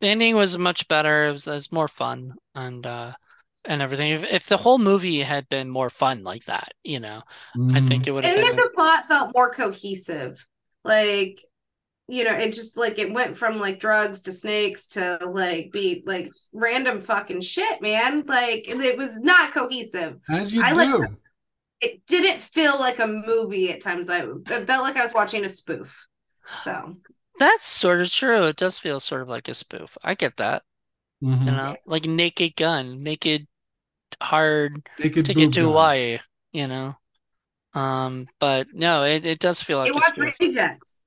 The 0.00 0.08
ending 0.08 0.34
was 0.34 0.58
much 0.58 0.88
better. 0.88 1.26
It 1.28 1.32
was, 1.32 1.46
it 1.46 1.52
was 1.54 1.72
more 1.72 1.88
fun 1.88 2.32
and 2.54 2.84
uh 2.86 3.12
and 3.64 3.82
everything. 3.82 4.12
If 4.12 4.24
if 4.24 4.46
the 4.48 4.56
whole 4.56 4.78
movie 4.78 5.20
had 5.22 5.48
been 5.48 5.68
more 5.70 5.90
fun 5.90 6.22
like 6.24 6.44
that, 6.46 6.72
you 6.84 7.00
know, 7.00 7.22
I 7.54 7.58
Mm. 7.58 7.88
think 7.88 8.06
it 8.06 8.12
would 8.12 8.24
have 8.24 8.34
been. 8.34 8.44
and 8.44 8.50
if 8.50 8.56
the 8.64 8.70
plot 8.74 9.08
felt 9.08 9.32
more 9.34 9.52
cohesive 9.52 10.46
like 10.84 11.40
you 12.08 12.24
know 12.24 12.34
it 12.36 12.52
just 12.54 12.76
like 12.76 12.98
it 12.98 13.12
went 13.12 13.36
from 13.36 13.60
like 13.60 13.78
drugs 13.80 14.22
to 14.22 14.32
snakes 14.32 14.88
to 14.88 15.18
like 15.30 15.70
be 15.72 16.02
like 16.06 16.30
random 16.52 17.00
fucking 17.00 17.40
shit 17.40 17.80
man 17.82 18.24
like 18.26 18.68
it 18.68 18.98
was 18.98 19.18
not 19.20 19.52
cohesive 19.52 20.18
as 20.28 20.52
you 20.54 20.62
I 20.62 20.74
do. 20.74 20.98
like 20.98 21.10
it 21.80 22.06
didn't 22.06 22.42
feel 22.42 22.78
like 22.78 22.98
a 22.98 23.06
movie 23.06 23.70
at 23.72 23.80
times 23.80 24.08
i 24.08 24.20
it 24.24 24.66
felt 24.66 24.82
like 24.84 24.96
i 24.96 25.02
was 25.04 25.14
watching 25.14 25.44
a 25.44 25.48
spoof 25.48 26.06
so 26.64 26.96
That's 27.38 27.66
sort 27.66 28.00
of 28.00 28.10
true. 28.10 28.44
It 28.46 28.56
does 28.56 28.78
feel 28.78 29.00
sort 29.00 29.22
of 29.22 29.28
like 29.28 29.48
a 29.48 29.54
spoof. 29.54 29.96
I 30.04 30.14
get 30.14 30.36
that. 30.36 30.62
Mhm. 31.22 31.46
You 31.46 31.52
know, 31.52 31.76
like 31.86 32.04
Naked 32.04 32.56
Gun, 32.56 33.02
Naked 33.02 33.48
Hard 34.20 34.86
Naked 34.98 35.26
Ticket 35.26 35.52
to 35.54 35.60
gun. 35.60 35.68
Hawaii, 35.68 36.18
you 36.52 36.66
know. 36.66 36.94
Um, 37.74 38.28
but 38.38 38.68
no, 38.72 39.04
it, 39.04 39.24
it 39.24 39.38
does 39.38 39.62
feel 39.62 39.78
like 39.78 39.90
it 39.94 39.94
a 40.18 40.32
rejects 40.40 41.04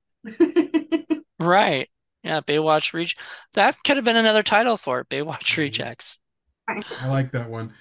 Right. 1.40 1.90
Yeah, 2.24 2.42
Baywatch 2.42 2.94
Reach. 2.94 3.16
That 3.54 3.76
could 3.84 3.98
have 3.98 4.06
been 4.06 4.16
another 4.16 4.42
title 4.42 4.78
for 4.78 5.02
it, 5.02 5.10
Baywatch 5.10 5.54
Mhm. 5.54 5.58
Rejects. 5.58 6.20
I 6.68 7.08
like 7.08 7.32
that 7.34 7.50
one. 7.50 7.74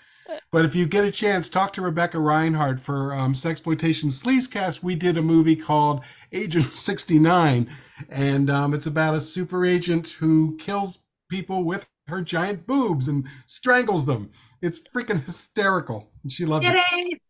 But 0.51 0.65
if 0.65 0.75
you 0.75 0.87
get 0.87 1.05
a 1.05 1.11
chance, 1.13 1.49
talk 1.49 1.73
to 1.75 1.83
Rebecca 1.83 2.19
Reinhardt 2.19 2.81
for 2.81 3.15
um, 3.15 3.35
Sexploitation 3.35 4.07
Sleazecast. 4.13 4.83
We 4.83 4.97
did 4.97 5.17
a 5.17 5.23
movie 5.23 5.57
called 5.57 6.03
Agent 6.33 6.67
69, 6.73 7.71
and 8.09 8.51
um, 8.51 8.75
it's 8.75 8.87
about 8.87 9.15
a 9.15 9.21
super 9.21 9.65
agent 9.65 10.09
who 10.19 10.57
kills 10.59 11.01
people 11.31 11.65
with 11.65 11.89
her 12.09 12.23
giant 12.23 12.67
boobs 12.67 13.09
and 13.09 13.27
strangles 13.47 14.07
them. 14.07 14.31
It's 14.63 14.81
freaking 14.95 15.25
hysterical. 15.25 16.11
And 16.23 16.31
she 16.33 16.45
loves 16.45 16.67
it. 16.69 16.75
it 16.93 17.21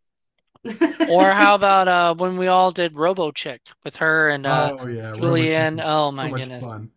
Or 1.10 1.30
how 1.30 1.55
about 1.55 1.88
uh 1.88 2.14
when 2.14 2.36
we 2.38 2.46
all 2.46 2.70
did 2.70 2.96
Robo 2.96 3.30
Chick 3.30 3.60
with 3.84 3.96
her 3.96 4.30
and 4.30 4.46
uh 4.46 4.76
oh, 4.80 4.86
yeah. 4.86 5.12
Julianne- 5.12 5.82
oh, 5.84 6.10
my 6.10 6.30
much 6.30 6.40
goodness. 6.40 6.64
fun. 6.64 6.90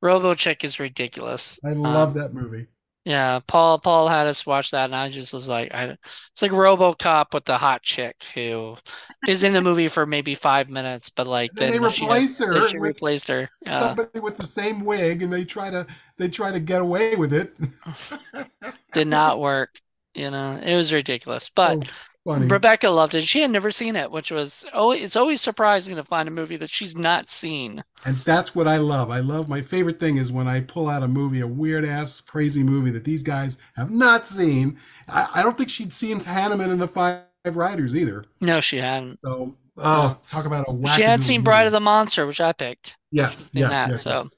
Robo 0.00 0.34
Chick 0.34 0.64
is 0.64 0.78
ridiculous. 0.80 1.58
I 1.64 1.70
love 1.72 2.10
Um, 2.10 2.14
that 2.14 2.32
movie. 2.34 2.66
Yeah, 3.10 3.40
Paul 3.44 3.80
Paul 3.80 4.06
had 4.06 4.28
us 4.28 4.46
watch 4.46 4.70
that, 4.70 4.84
and 4.84 4.94
I 4.94 5.08
just 5.08 5.32
was 5.32 5.48
like, 5.48 5.74
I, 5.74 5.96
it's 6.30 6.42
like 6.42 6.52
RoboCop 6.52 7.34
with 7.34 7.44
the 7.44 7.58
hot 7.58 7.82
chick 7.82 8.22
who 8.34 8.76
is 9.26 9.42
in 9.42 9.52
the 9.52 9.60
movie 9.60 9.88
for 9.88 10.06
maybe 10.06 10.36
five 10.36 10.68
minutes, 10.68 11.08
but 11.10 11.26
like 11.26 11.52
Then 11.54 11.72
they 11.72 11.78
then 11.78 11.90
she 11.90 12.04
replace 12.04 12.38
has, 12.38 12.46
her 12.46 12.68
she 12.68 12.78
replaced 12.78 13.26
her. 13.26 13.48
Yeah, 13.66 13.80
Somebody 13.80 14.20
with 14.20 14.36
the 14.36 14.46
same 14.46 14.84
wig, 14.84 15.22
and 15.22 15.32
they 15.32 15.44
try 15.44 15.70
to 15.70 15.88
they 16.18 16.28
try 16.28 16.52
to 16.52 16.60
get 16.60 16.82
away 16.82 17.16
with 17.16 17.32
it. 17.32 17.52
did 18.92 19.08
not 19.08 19.40
work. 19.40 19.70
You 20.14 20.30
know, 20.30 20.60
it 20.62 20.76
was 20.76 20.92
ridiculous. 20.92 21.48
But 21.48 21.84
So 21.84 21.90
funny. 22.24 22.46
Rebecca 22.46 22.88
loved 22.88 23.14
it. 23.14 23.24
She 23.24 23.40
had 23.40 23.50
never 23.50 23.70
seen 23.70 23.96
it, 23.96 24.10
which 24.10 24.30
was 24.30 24.64
oh, 24.72 24.92
it's 24.92 25.16
always 25.16 25.40
surprising 25.40 25.96
to 25.96 26.04
find 26.04 26.28
a 26.28 26.32
movie 26.32 26.56
that 26.56 26.70
she's 26.70 26.96
not 26.96 27.28
seen. 27.28 27.82
And 28.04 28.16
that's 28.18 28.54
what 28.54 28.68
I 28.68 28.78
love. 28.78 29.10
I 29.10 29.20
love 29.20 29.48
my 29.48 29.62
favorite 29.62 30.00
thing 30.00 30.16
is 30.16 30.32
when 30.32 30.48
I 30.48 30.60
pull 30.60 30.88
out 30.88 31.02
a 31.02 31.08
movie, 31.08 31.40
a 31.40 31.46
weird 31.46 31.84
ass, 31.84 32.20
crazy 32.20 32.62
movie 32.62 32.90
that 32.90 33.04
these 33.04 33.22
guys 33.22 33.58
have 33.76 33.90
not 33.90 34.26
seen. 34.26 34.78
I, 35.08 35.28
I 35.34 35.42
don't 35.42 35.56
think 35.56 35.70
she'd 35.70 35.92
seen 35.92 36.20
Hanuman 36.20 36.70
and 36.70 36.80
the 36.80 36.88
Five 36.88 37.24
Riders 37.44 37.96
either. 37.96 38.24
No, 38.40 38.60
she 38.60 38.78
hadn't. 38.78 39.20
So, 39.22 39.56
oh, 39.76 40.18
talk 40.28 40.46
about 40.46 40.66
a 40.68 40.88
She 40.94 41.02
had 41.02 41.22
seen 41.22 41.42
Bride 41.42 41.66
of 41.66 41.72
the 41.72 41.80
Monster, 41.80 42.26
which 42.26 42.40
I 42.40 42.52
picked. 42.52 42.96
Yes, 43.10 43.50
yes, 43.52 43.70
that, 43.70 43.88
yes, 43.90 44.02
so, 44.02 44.20
yes. 44.22 44.36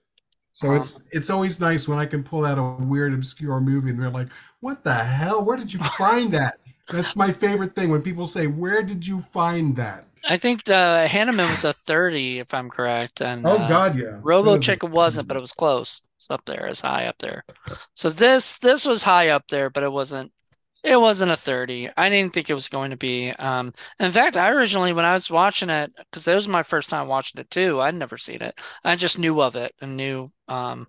So 0.52 0.70
um, 0.70 0.76
it's 0.76 1.02
it's 1.10 1.30
always 1.30 1.60
nice 1.60 1.88
when 1.88 1.98
I 1.98 2.06
can 2.06 2.22
pull 2.22 2.44
out 2.44 2.59
a 2.59 2.84
weird, 2.84 3.14
obscure 3.14 3.60
movie 3.60 3.90
and 3.90 3.98
they're 3.98 4.10
like, 4.10 4.28
"What 4.60 4.84
the 4.84 4.94
hell? 4.94 5.44
Where 5.44 5.56
did 5.56 5.72
you 5.72 5.80
find 5.80 6.30
that?" 6.32 6.59
That's 6.90 7.16
my 7.16 7.32
favorite 7.32 7.74
thing 7.74 7.90
when 7.90 8.02
people 8.02 8.26
say, 8.26 8.46
"Where 8.46 8.82
did 8.82 9.06
you 9.06 9.20
find 9.20 9.76
that?" 9.76 10.06
I 10.24 10.36
think 10.36 10.64
the 10.64 11.09
Hanuman 11.09 11.50
was 11.50 11.64
a 11.64 11.72
30, 11.72 12.38
if 12.38 12.54
I'm 12.54 12.70
correct, 12.70 13.20
and 13.20 13.46
Oh 13.46 13.52
uh, 13.52 13.68
God, 13.68 13.98
yeah. 13.98 14.20
Robo 14.22 14.52
That 14.52 14.60
is 14.60 14.66
Chick 14.66 14.82
wasn't, 14.82 15.28
but 15.28 15.36
it 15.36 15.40
was 15.40 15.52
close. 15.52 16.02
It's 16.16 16.30
up 16.30 16.44
there, 16.44 16.66
it's 16.66 16.80
high 16.80 17.06
up 17.06 17.16
there. 17.18 17.44
So 17.94 18.10
this 18.10 18.59
this 18.59 18.84
was 18.86 19.02
high 19.02 19.28
up 19.28 19.48
there, 19.48 19.70
but 19.70 19.82
it 19.82 19.90
wasn't 19.90 20.32
it 20.84 21.00
wasn't 21.00 21.32
a 21.32 21.36
30. 21.36 21.90
I 21.96 22.09
didn't 22.09 22.32
think 22.34 22.50
it 22.50 22.54
was 22.54 22.68
going 22.68 22.90
to 22.90 22.96
be. 22.96 23.30
Um, 23.30 23.72
in 24.00 24.10
fact, 24.12 24.36
I 24.36 24.50
originally 24.50 24.92
when 24.92 25.04
I 25.04 25.14
was 25.14 25.30
watching 25.30 25.70
it, 25.70 25.92
because 25.96 26.26
it 26.28 26.34
was 26.34 26.48
my 26.48 26.62
first 26.62 26.90
time 26.90 27.09
watching 27.09 27.40
it 27.40 27.50
too, 27.50 27.80
I'd 27.80 27.94
never 27.94 28.18
seen 28.18 28.42
it. 28.42 28.59
I 28.84 28.96
just 28.96 29.18
knew 29.18 29.40
of 29.42 29.56
it 29.56 29.74
and 29.80 29.96
knew 29.96 30.32
um 30.48 30.86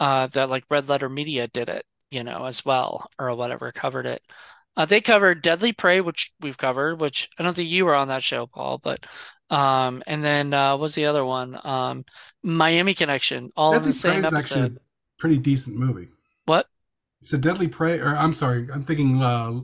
uh 0.00 0.26
that 0.28 0.50
like 0.50 0.64
Red 0.70 0.88
Letter 0.88 1.08
Media 1.08 1.48
did 1.48 1.68
it, 1.68 1.84
you 2.10 2.24
know, 2.24 2.44
as 2.46 2.64
well, 2.64 3.10
or 3.18 3.34
whatever, 3.34 3.72
covered 3.72 4.06
it. 4.06 4.22
Uh, 4.78 4.84
they 4.84 5.00
covered 5.00 5.42
Deadly 5.42 5.72
Prey, 5.72 6.00
which 6.00 6.32
we've 6.40 6.56
covered, 6.56 7.00
which 7.00 7.28
I 7.36 7.42
don't 7.42 7.52
think 7.52 7.68
you 7.68 7.84
were 7.84 7.96
on 7.96 8.08
that 8.08 8.22
show, 8.22 8.46
Paul, 8.46 8.78
but 8.78 9.04
um, 9.50 10.04
and 10.06 10.22
then 10.22 10.54
uh, 10.54 10.76
what's 10.76 10.94
the 10.94 11.06
other 11.06 11.24
one? 11.24 11.58
Um, 11.64 12.04
Miami 12.44 12.94
Connection, 12.94 13.50
all 13.56 13.74
in 13.74 13.82
the 13.82 13.92
same 13.92 14.20
Prey 14.22 14.28
is 14.28 14.34
actually 14.34 14.66
a 14.66 14.72
pretty 15.18 15.38
decent 15.38 15.76
movie. 15.76 16.08
What? 16.44 16.66
It's 17.20 17.32
a 17.32 17.38
Deadly 17.38 17.66
Prey, 17.66 17.98
or 17.98 18.16
I'm 18.16 18.32
sorry, 18.32 18.68
I'm 18.72 18.84
thinking 18.84 19.20
uh, 19.20 19.62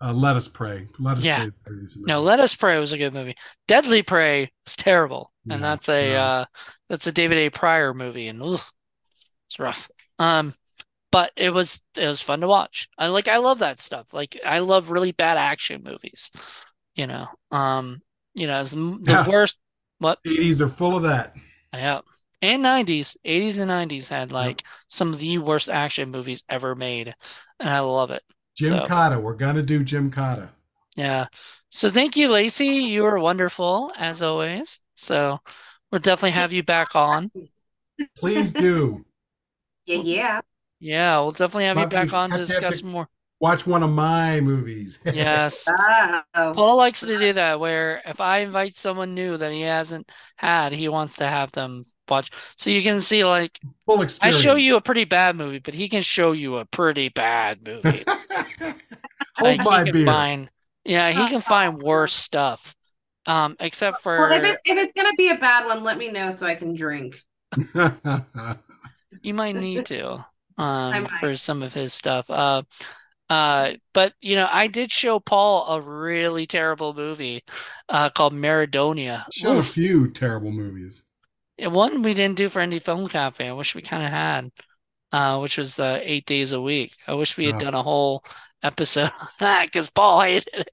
uh, 0.00 0.14
Let 0.14 0.36
Us 0.36 0.48
Pray. 0.48 0.86
Let 0.98 1.18
Us 1.18 1.24
Yeah. 1.24 1.40
Pray 1.40 1.46
is 1.48 1.56
a 1.58 1.60
pretty 1.68 1.86
No. 2.06 2.22
Let 2.22 2.40
Us 2.40 2.54
Pray 2.54 2.78
was 2.78 2.92
a 2.94 2.98
good 2.98 3.12
movie. 3.12 3.36
Deadly 3.66 4.02
Prey 4.02 4.50
is 4.66 4.76
terrible, 4.76 5.30
and 5.44 5.60
Yeah, 5.60 5.68
that's 5.68 5.88
a 5.90 6.10
yeah. 6.10 6.24
uh, 6.24 6.44
that's 6.88 7.06
a 7.06 7.12
David 7.12 7.36
A. 7.36 7.50
Prior 7.50 7.92
movie, 7.92 8.28
and 8.28 8.42
ugh, 8.42 8.62
it's 9.46 9.58
rough. 9.58 9.90
Um, 10.18 10.54
but 11.10 11.32
it 11.36 11.50
was 11.50 11.80
it 11.96 12.06
was 12.06 12.20
fun 12.20 12.40
to 12.40 12.48
watch. 12.48 12.88
I 12.98 13.06
like 13.08 13.28
I 13.28 13.38
love 13.38 13.60
that 13.60 13.78
stuff. 13.78 14.12
Like 14.12 14.38
I 14.44 14.58
love 14.60 14.90
really 14.90 15.12
bad 15.12 15.36
action 15.38 15.82
movies. 15.84 16.30
You 16.94 17.06
know, 17.06 17.26
um, 17.50 18.02
you 18.34 18.46
know, 18.46 18.54
as 18.54 18.72
the, 18.72 18.98
the 19.02 19.12
Yeah. 19.12 19.28
worst. 19.28 19.56
What? 19.98 20.18
80s 20.24 20.60
are 20.60 20.68
full 20.68 20.96
of 20.96 21.02
that. 21.04 21.34
Yeah. 21.72 22.00
And 22.40 22.62
90s, 22.62 23.16
80s 23.26 23.58
and 23.58 23.68
90s 23.70 24.08
had 24.08 24.30
like 24.32 24.62
some 24.86 25.08
of 25.12 25.18
the 25.18 25.38
worst 25.38 25.68
action 25.68 26.10
movies 26.10 26.44
ever 26.48 26.76
made, 26.76 27.14
and 27.58 27.68
I 27.68 27.80
love 27.80 28.10
it. 28.12 28.22
Jim 28.56 28.78
So- 28.78 28.86
Cotta. 28.86 29.18
We're 29.18 29.34
gonna 29.34 29.62
do 29.62 29.82
Jim 29.82 30.10
Cotta. 30.10 30.50
Yeah. 30.96 31.26
So 31.70 31.90
thank 31.90 32.16
you, 32.16 32.28
Lacy. 32.30 32.66
You 32.66 33.02
were 33.02 33.18
wonderful 33.18 33.92
as 33.96 34.22
always. 34.22 34.80
So 34.94 35.40
we'll 35.90 36.00
definitely 36.00 36.30
have 36.32 36.52
you 36.52 36.62
back 36.62 36.94
on. 36.96 37.30
Please 38.16 38.52
do. 38.52 39.04
Yeah, 39.86 40.02
yeah. 40.02 40.40
Yeah, 40.80 41.20
we'll 41.20 41.32
definitely 41.32 41.64
have 41.64 41.78
you 41.78 41.84
Might 41.84 41.90
be 41.90 41.96
back 41.96 42.12
on 42.12 42.30
to 42.30 42.36
have 42.38 42.46
to 42.48 42.54
have 42.60 42.62
discuss 42.62 42.80
to- 42.80 42.86
more. 42.86 43.08
watch 43.40 43.66
one 43.66 43.82
of 43.82 43.90
my 43.90 44.40
movies. 44.40 44.98
Yes. 45.12 45.66
Oh. 45.68 46.52
Paul 46.54 46.76
likes 46.76 47.00
to 47.00 47.18
do 47.18 47.32
that 47.34 47.60
where 47.60 48.02
if 48.04 48.20
I 48.20 48.40
invite 48.40 48.76
someone 48.76 49.14
new 49.14 49.36
that 49.36 49.52
he 49.52 49.62
hasn't 49.62 50.10
had, 50.36 50.72
he 50.72 50.88
wants 50.88 51.16
to 51.16 51.26
have 51.28 51.52
them 51.52 51.84
watch. 52.08 52.30
So 52.56 52.70
you 52.70 52.82
can 52.82 53.00
see 53.00 53.24
like 53.24 53.58
Full 53.86 54.04
I 54.22 54.30
show 54.30 54.54
you 54.56 54.76
a 54.76 54.80
pretty 54.80 55.04
bad 55.04 55.36
movie, 55.36 55.58
but 55.60 55.74
he 55.74 55.88
can 55.88 56.02
show 56.02 56.32
you 56.32 56.56
a 56.56 56.64
pretty 56.64 57.08
bad 57.10 57.66
movie. 57.66 58.04
Hold 59.36 59.58
Like, 59.58 59.64
my 59.64 59.90
beer. 59.90 60.06
find 60.06 60.50
yeah, 60.84 61.10
he 61.10 61.28
can 61.28 61.40
find 61.40 61.80
worse 61.82 62.14
stuff. 62.14 62.74
Um, 63.26 63.56
except 63.60 64.04
Well, 64.04 64.30
for 64.30 64.30
if, 64.30 64.42
it, 64.42 64.58
if 64.64 64.78
it's 64.78 64.92
gonna 64.94 65.14
be 65.18 65.28
a 65.30 65.36
bad 65.36 65.66
one, 65.66 65.84
let 65.84 65.98
me 65.98 66.10
know 66.10 66.30
so 66.30 66.46
I 66.46 66.54
can 66.54 66.74
drink. 66.74 67.22
you 69.22 69.34
might 69.34 69.54
need 69.56 69.86
to 69.86 70.24
I 70.24 70.24
um 70.58 71.08
might. 71.10 71.10
for 71.10 71.36
some 71.36 71.62
of 71.62 71.72
his 71.74 71.92
stuff. 71.94 72.30
Uh 72.30 72.62
uh 73.30 73.74
but 73.94 74.14
you 74.20 74.36
know, 74.36 74.48
I 74.50 74.68
did 74.68 74.92
show 74.92 75.20
Paul 75.20 75.66
a 75.68 75.80
really 75.82 76.46
terrible 76.46 76.94
movie 76.94 77.44
uh 77.88 78.10
called 78.10 78.34
Maridonia. 78.34 79.26
Showed 79.30 79.56
a 79.56 79.62
few 79.62 80.10
terrible 80.10 80.52
movies. 80.52 81.02
Yeah, 81.56 81.68
One 81.68 82.02
we 82.02 82.14
didn't 82.14 82.36
do 82.36 82.48
for 82.48 82.60
Indie 82.60 82.82
Film 82.82 83.08
Cafe. 83.08 83.48
I 83.48 83.52
wish 83.52 83.74
we 83.74 83.82
kind 83.82 84.04
of 84.04 84.10
had, 84.10 84.50
uh, 85.12 85.40
which 85.40 85.58
was 85.58 85.76
the 85.76 86.00
eight 86.04 86.26
days 86.26 86.52
a 86.52 86.60
week. 86.60 86.96
I 87.06 87.14
wish 87.14 87.36
we 87.36 87.46
had 87.46 87.56
Ugh. 87.56 87.58
done 87.58 87.74
a 87.74 87.82
whole 87.82 88.24
episode 88.62 89.12
on 89.20 89.28
that 89.40 89.66
because 89.66 89.90
Paul 89.90 90.22
hated 90.22 90.48
it. 90.54 90.70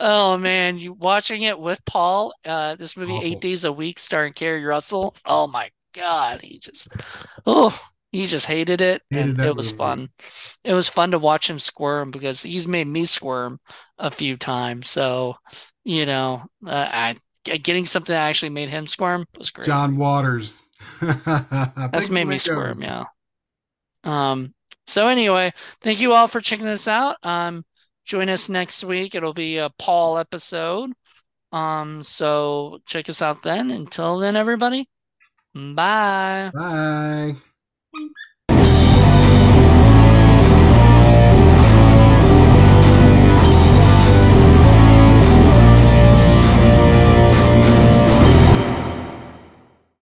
Oh 0.00 0.36
man, 0.38 0.78
you 0.78 0.92
watching 0.94 1.42
it 1.42 1.58
with 1.58 1.84
Paul, 1.84 2.34
uh, 2.44 2.76
this 2.76 2.96
movie 2.96 3.20
Awful. 3.20 3.24
Eight 3.24 3.40
Days 3.40 3.64
a 3.64 3.72
Week 3.72 3.98
starring 3.98 4.32
Keri 4.34 4.64
Russell. 4.64 5.16
Oh 5.24 5.46
my 5.46 5.70
God, 5.94 6.42
he 6.42 6.58
just, 6.58 6.88
oh, 7.46 7.78
he 8.14 8.26
just 8.26 8.46
hated 8.46 8.80
it, 8.80 9.02
Hated 9.10 9.38
and 9.38 9.40
it 9.40 9.56
was 9.56 9.72
movie. 9.72 9.76
fun. 9.76 10.10
It 10.62 10.72
was 10.74 10.88
fun 10.88 11.10
to 11.10 11.18
watch 11.18 11.50
him 11.50 11.58
squirm 11.58 12.10
because 12.12 12.42
he's 12.42 12.68
made 12.68 12.86
me 12.86 13.06
squirm 13.06 13.58
a 13.98 14.10
few 14.10 14.36
times. 14.36 14.88
So, 14.88 15.36
you 15.84 16.06
know, 16.06 16.42
uh, 16.66 16.88
I 16.92 17.16
getting 17.44 17.86
something 17.86 18.12
that 18.12 18.28
actually 18.28 18.50
made 18.50 18.68
him 18.68 18.86
squirm 18.86 19.26
was 19.36 19.50
great. 19.50 19.66
John 19.66 19.96
Waters. 19.96 20.62
That's 21.00 22.10
made 22.10 22.26
me 22.26 22.38
squirm, 22.38 22.82
yeah. 22.82 23.04
Um, 24.04 24.54
so 24.86 25.08
anyway, 25.08 25.52
thank 25.80 26.00
you 26.00 26.12
all 26.12 26.28
for 26.28 26.40
checking 26.40 26.66
this 26.66 26.86
out. 26.86 27.16
Um, 27.22 27.64
join 28.04 28.28
us 28.28 28.48
next 28.48 28.84
week. 28.84 29.14
It'll 29.14 29.34
be 29.34 29.58
a 29.58 29.70
Paul 29.78 30.18
episode. 30.18 30.92
Um, 31.52 32.02
so 32.02 32.80
check 32.86 33.08
us 33.08 33.22
out 33.22 33.42
then. 33.42 33.70
Until 33.70 34.18
then, 34.18 34.36
everybody, 34.36 34.88
bye. 35.54 36.52
Bye. 36.52 37.36
Thank 37.94 38.10
you. 38.10 38.33